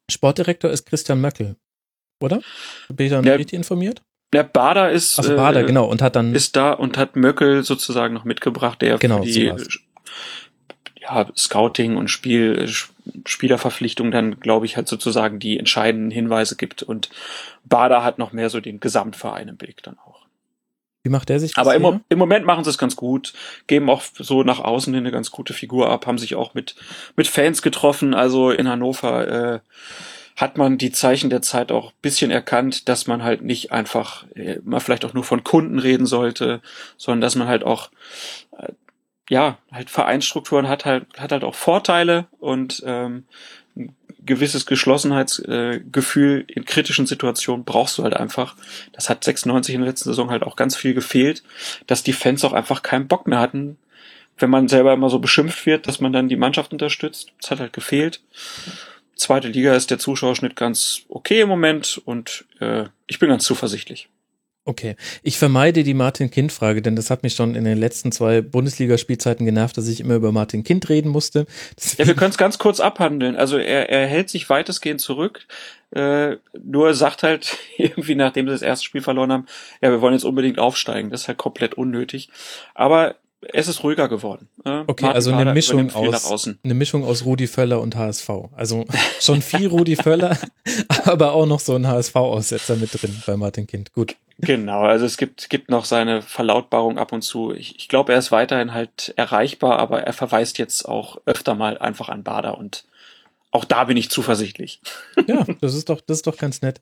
Sportdirektor 0.09 0.71
ist 0.71 0.85
Christian 0.85 1.21
Möckel, 1.21 1.55
oder? 2.19 2.41
Bin 2.87 3.05
ich 3.05 3.11
da 3.11 3.21
der, 3.21 3.37
richtig 3.37 3.57
informiert? 3.57 4.01
Der 4.33 4.43
Bader 4.43 4.91
ist 4.91 5.19
also 5.19 5.35
Bader, 5.35 5.61
äh, 5.61 5.65
genau, 5.65 5.85
und 5.85 6.01
hat 6.01 6.15
dann 6.15 6.33
ist 6.33 6.55
da 6.55 6.71
und 6.71 6.97
hat 6.97 7.15
Möckel 7.15 7.63
sozusagen 7.63 8.13
noch 8.13 8.23
mitgebracht, 8.23 8.81
der 8.81 8.97
genau, 8.97 9.23
für 9.23 9.29
die 9.29 9.53
ja, 11.01 11.27
Scouting 11.35 11.97
und 11.97 12.09
Spiel, 12.09 12.67
Spielerverpflichtung 13.25 14.11
dann, 14.11 14.39
glaube 14.39 14.65
ich, 14.65 14.77
halt 14.77 14.87
sozusagen 14.87 15.39
die 15.39 15.57
entscheidenden 15.59 16.11
Hinweise 16.11 16.55
gibt. 16.55 16.83
Und 16.83 17.09
Bader 17.63 18.03
hat 18.03 18.17
noch 18.17 18.31
mehr 18.31 18.49
so 18.49 18.59
den 18.59 18.79
Gesamtverein 18.79 19.47
im 19.47 19.57
Blick 19.57 19.83
dann 19.83 19.97
auch. 19.99 20.25
Wie 21.03 21.09
macht 21.09 21.29
der 21.29 21.39
sich 21.39 21.53
das? 21.53 21.65
Aber 21.65 21.75
im, 21.75 22.01
im, 22.09 22.19
Moment 22.19 22.45
machen 22.45 22.63
sie 22.63 22.69
es 22.69 22.77
ganz 22.77 22.95
gut, 22.95 23.33
geben 23.67 23.89
auch 23.89 24.03
so 24.13 24.43
nach 24.43 24.59
außen 24.59 24.93
hin 24.93 25.03
eine 25.03 25.11
ganz 25.11 25.31
gute 25.31 25.53
Figur 25.53 25.89
ab, 25.89 26.05
haben 26.05 26.17
sich 26.17 26.35
auch 26.35 26.53
mit, 26.53 26.75
mit 27.15 27.27
Fans 27.27 27.61
getroffen. 27.61 28.13
Also 28.13 28.51
in 28.51 28.67
Hannover 28.67 29.27
äh, 29.27 29.59
hat 30.35 30.57
man 30.57 30.77
die 30.77 30.91
Zeichen 30.91 31.29
der 31.29 31.41
Zeit 31.41 31.71
auch 31.71 31.93
bisschen 32.01 32.31
erkannt, 32.31 32.89
dass 32.89 33.07
man 33.07 33.23
halt 33.23 33.41
nicht 33.41 33.71
einfach 33.71 34.25
äh, 34.35 34.59
mal 34.63 34.81
vielleicht 34.81 35.05
auch 35.05 35.13
nur 35.13 35.23
von 35.23 35.43
Kunden 35.43 35.79
reden 35.79 36.05
sollte, 36.05 36.61
sondern 36.97 37.21
dass 37.21 37.35
man 37.35 37.47
halt 37.47 37.63
auch 37.63 37.91
äh, 38.57 38.73
ja, 39.29 39.59
halt 39.71 39.89
Vereinsstrukturen 39.89 40.67
hat 40.67 40.85
halt, 40.85 41.05
hat 41.17 41.31
halt 41.31 41.43
auch 41.43 41.55
Vorteile 41.55 42.25
und 42.39 42.83
ähm, 42.85 43.25
ein 43.75 43.95
gewisses 44.25 44.65
Geschlossenheitsgefühl 44.65 46.45
in 46.47 46.65
kritischen 46.65 47.05
Situationen 47.05 47.63
brauchst 47.63 47.97
du 47.97 48.03
halt 48.03 48.15
einfach. 48.15 48.55
Das 48.91 49.07
hat 49.07 49.23
96 49.23 49.75
in 49.75 49.81
der 49.81 49.89
letzten 49.89 50.09
Saison 50.09 50.31
halt 50.31 50.43
auch 50.43 50.55
ganz 50.55 50.75
viel 50.75 50.95
gefehlt, 50.95 51.43
dass 51.85 52.03
die 52.03 52.13
Fans 52.13 52.43
auch 52.43 52.53
einfach 52.53 52.81
keinen 52.81 53.07
Bock 53.07 53.27
mehr 53.27 53.39
hatten, 53.39 53.77
wenn 54.39 54.49
man 54.49 54.67
selber 54.67 54.93
immer 54.93 55.09
so 55.09 55.19
beschimpft 55.19 55.65
wird, 55.67 55.87
dass 55.87 56.01
man 56.01 56.11
dann 56.11 56.27
die 56.27 56.35
Mannschaft 56.35 56.73
unterstützt. 56.73 57.31
Das 57.39 57.51
hat 57.51 57.59
halt 57.59 57.73
gefehlt. 57.73 58.21
Zweite 59.15 59.49
Liga 59.49 59.75
ist 59.75 59.91
der 59.91 59.99
Zuschauerschnitt 59.99 60.55
ganz 60.55 61.03
okay 61.07 61.41
im 61.41 61.49
Moment 61.49 62.01
und 62.03 62.45
äh, 62.59 62.85
ich 63.05 63.19
bin 63.19 63.29
ganz 63.29 63.43
zuversichtlich. 63.43 64.09
Okay. 64.69 64.95
Ich 65.23 65.39
vermeide 65.39 65.81
die 65.81 65.95
Martin-Kind-Frage, 65.95 66.83
denn 66.83 66.95
das 66.95 67.09
hat 67.09 67.23
mich 67.23 67.33
schon 67.33 67.55
in 67.55 67.63
den 67.63 67.79
letzten 67.79 68.11
zwei 68.11 68.41
Bundesligaspielzeiten 68.41 69.43
genervt, 69.43 69.75
dass 69.77 69.87
ich 69.87 69.99
immer 69.99 70.13
über 70.13 70.31
Martin 70.31 70.63
Kind 70.63 70.89
reden 70.89 71.09
musste. 71.09 71.47
Deswegen 71.75 72.03
ja, 72.03 72.07
wir 72.07 72.13
können 72.13 72.29
es 72.29 72.37
ganz 72.37 72.59
kurz 72.59 72.79
abhandeln. 72.79 73.35
Also 73.35 73.57
er, 73.57 73.89
er 73.89 74.05
hält 74.05 74.29
sich 74.29 74.47
weitestgehend 74.47 75.01
zurück, 75.01 75.47
äh, 75.89 76.35
nur 76.63 76.93
sagt 76.93 77.23
halt 77.23 77.57
irgendwie, 77.77 78.13
nachdem 78.13 78.45
sie 78.45 78.51
das 78.51 78.61
erste 78.61 78.85
Spiel 78.85 79.01
verloren 79.01 79.31
haben, 79.31 79.47
ja, 79.81 79.89
wir 79.89 80.01
wollen 80.01 80.13
jetzt 80.13 80.23
unbedingt 80.23 80.59
aufsteigen. 80.59 81.09
Das 81.09 81.21
ist 81.21 81.27
halt 81.27 81.39
komplett 81.39 81.73
unnötig. 81.73 82.29
Aber 82.75 83.15
es 83.41 83.67
ist 83.67 83.83
ruhiger 83.83 84.09
geworden. 84.09 84.49
Äh, 84.65 84.83
okay, 84.87 85.05
Martin 85.05 85.07
also 85.07 85.33
eine 85.33 85.53
Mischung 85.53 85.91
aus 85.93 86.49
eine 86.63 86.73
Mischung 86.73 87.05
aus 87.05 87.25
Rudi 87.25 87.47
Völler 87.47 87.79
und 87.79 87.95
HSV. 87.95 88.29
Also 88.55 88.85
schon 89.19 89.41
viel 89.41 89.67
Rudi 89.67 89.95
Völler, 89.95 90.37
aber 91.05 91.33
auch 91.33 91.45
noch 91.45 91.59
so 91.59 91.75
ein 91.75 91.87
HSV-Aussetzer 91.87 92.75
mit 92.75 93.01
drin 93.01 93.21
bei 93.25 93.37
Martin 93.37 93.67
Kind. 93.67 93.93
Gut. 93.93 94.15
Genau, 94.39 94.81
also 94.81 95.05
es 95.05 95.17
gibt 95.17 95.49
gibt 95.49 95.69
noch 95.69 95.85
seine 95.85 96.21
Verlautbarung 96.21 96.97
ab 96.97 97.11
und 97.11 97.21
zu. 97.21 97.53
Ich, 97.53 97.77
ich 97.77 97.87
glaube, 97.87 98.13
er 98.13 98.19
ist 98.19 98.31
weiterhin 98.31 98.73
halt 98.73 99.13
erreichbar, 99.17 99.79
aber 99.79 100.03
er 100.03 100.13
verweist 100.13 100.57
jetzt 100.57 100.87
auch 100.87 101.17
öfter 101.25 101.55
mal 101.55 101.77
einfach 101.77 102.09
an 102.09 102.23
Bader 102.23 102.57
und 102.57 102.85
auch 103.51 103.65
da 103.65 103.85
bin 103.85 103.97
ich 103.97 104.09
zuversichtlich. 104.09 104.81
Ja, 105.27 105.45
das 105.61 105.75
ist 105.75 105.89
doch 105.89 106.01
das 106.01 106.19
ist 106.19 106.27
doch 106.27 106.37
ganz 106.37 106.61
nett. 106.61 106.81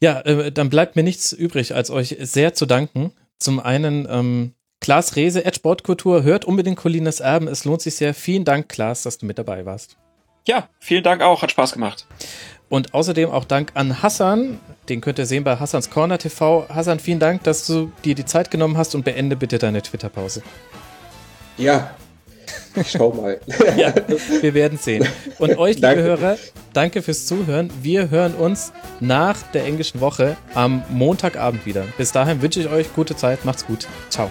Ja, 0.00 0.20
äh, 0.20 0.52
dann 0.52 0.70
bleibt 0.70 0.96
mir 0.96 1.02
nichts 1.02 1.32
übrig, 1.32 1.74
als 1.74 1.90
euch 1.90 2.16
sehr 2.20 2.54
zu 2.54 2.66
danken. 2.66 3.12
Zum 3.38 3.60
einen 3.60 4.06
ähm, 4.10 4.54
Klaas 4.80 5.16
Rehse, 5.16 5.44
Ed 5.44 5.56
Sportkultur, 5.56 6.22
hört 6.22 6.44
unbedingt 6.44 6.76
Colinas 6.78 7.20
Erben. 7.20 7.48
Es 7.48 7.64
lohnt 7.64 7.82
sich 7.82 7.96
sehr. 7.96 8.14
Vielen 8.14 8.44
Dank, 8.44 8.68
Klaas, 8.68 9.02
dass 9.02 9.18
du 9.18 9.26
mit 9.26 9.38
dabei 9.38 9.66
warst. 9.66 9.96
Ja, 10.46 10.68
vielen 10.78 11.02
Dank 11.02 11.20
auch. 11.22 11.42
Hat 11.42 11.50
Spaß 11.50 11.72
gemacht. 11.72 12.06
Und 12.68 12.94
außerdem 12.94 13.30
auch 13.30 13.44
Dank 13.44 13.72
an 13.74 14.02
Hassan. 14.02 14.60
Den 14.88 15.00
könnt 15.00 15.18
ihr 15.18 15.26
sehen 15.26 15.44
bei 15.44 15.56
Hassans 15.56 15.90
Corner 15.90 16.18
TV. 16.18 16.66
Hassan, 16.68 17.00
vielen 17.00 17.18
Dank, 17.18 17.42
dass 17.42 17.66
du 17.66 17.92
dir 18.04 18.14
die 18.14 18.24
Zeit 18.24 18.50
genommen 18.50 18.76
hast 18.76 18.94
und 18.94 19.04
beende 19.04 19.36
bitte 19.36 19.58
deine 19.58 19.82
Twitter-Pause. 19.82 20.42
Ja, 21.56 21.90
schau 22.86 23.12
mal. 23.12 23.40
ja, 23.76 23.92
wir 24.40 24.54
werden 24.54 24.78
sehen. 24.78 25.06
Und 25.38 25.58
euch, 25.58 25.76
liebe 25.76 26.02
Hörer, 26.02 26.36
Danke 26.78 27.02
fürs 27.02 27.26
Zuhören. 27.26 27.70
Wir 27.82 28.10
hören 28.10 28.34
uns 28.34 28.72
nach 29.00 29.42
der 29.52 29.64
englischen 29.64 30.00
Woche 30.00 30.36
am 30.54 30.84
Montagabend 30.90 31.66
wieder. 31.66 31.84
Bis 31.96 32.12
dahin 32.12 32.40
wünsche 32.40 32.60
ich 32.60 32.68
euch 32.68 32.94
gute 32.94 33.16
Zeit. 33.16 33.44
Macht's 33.44 33.66
gut. 33.66 33.88
Ciao. 34.10 34.30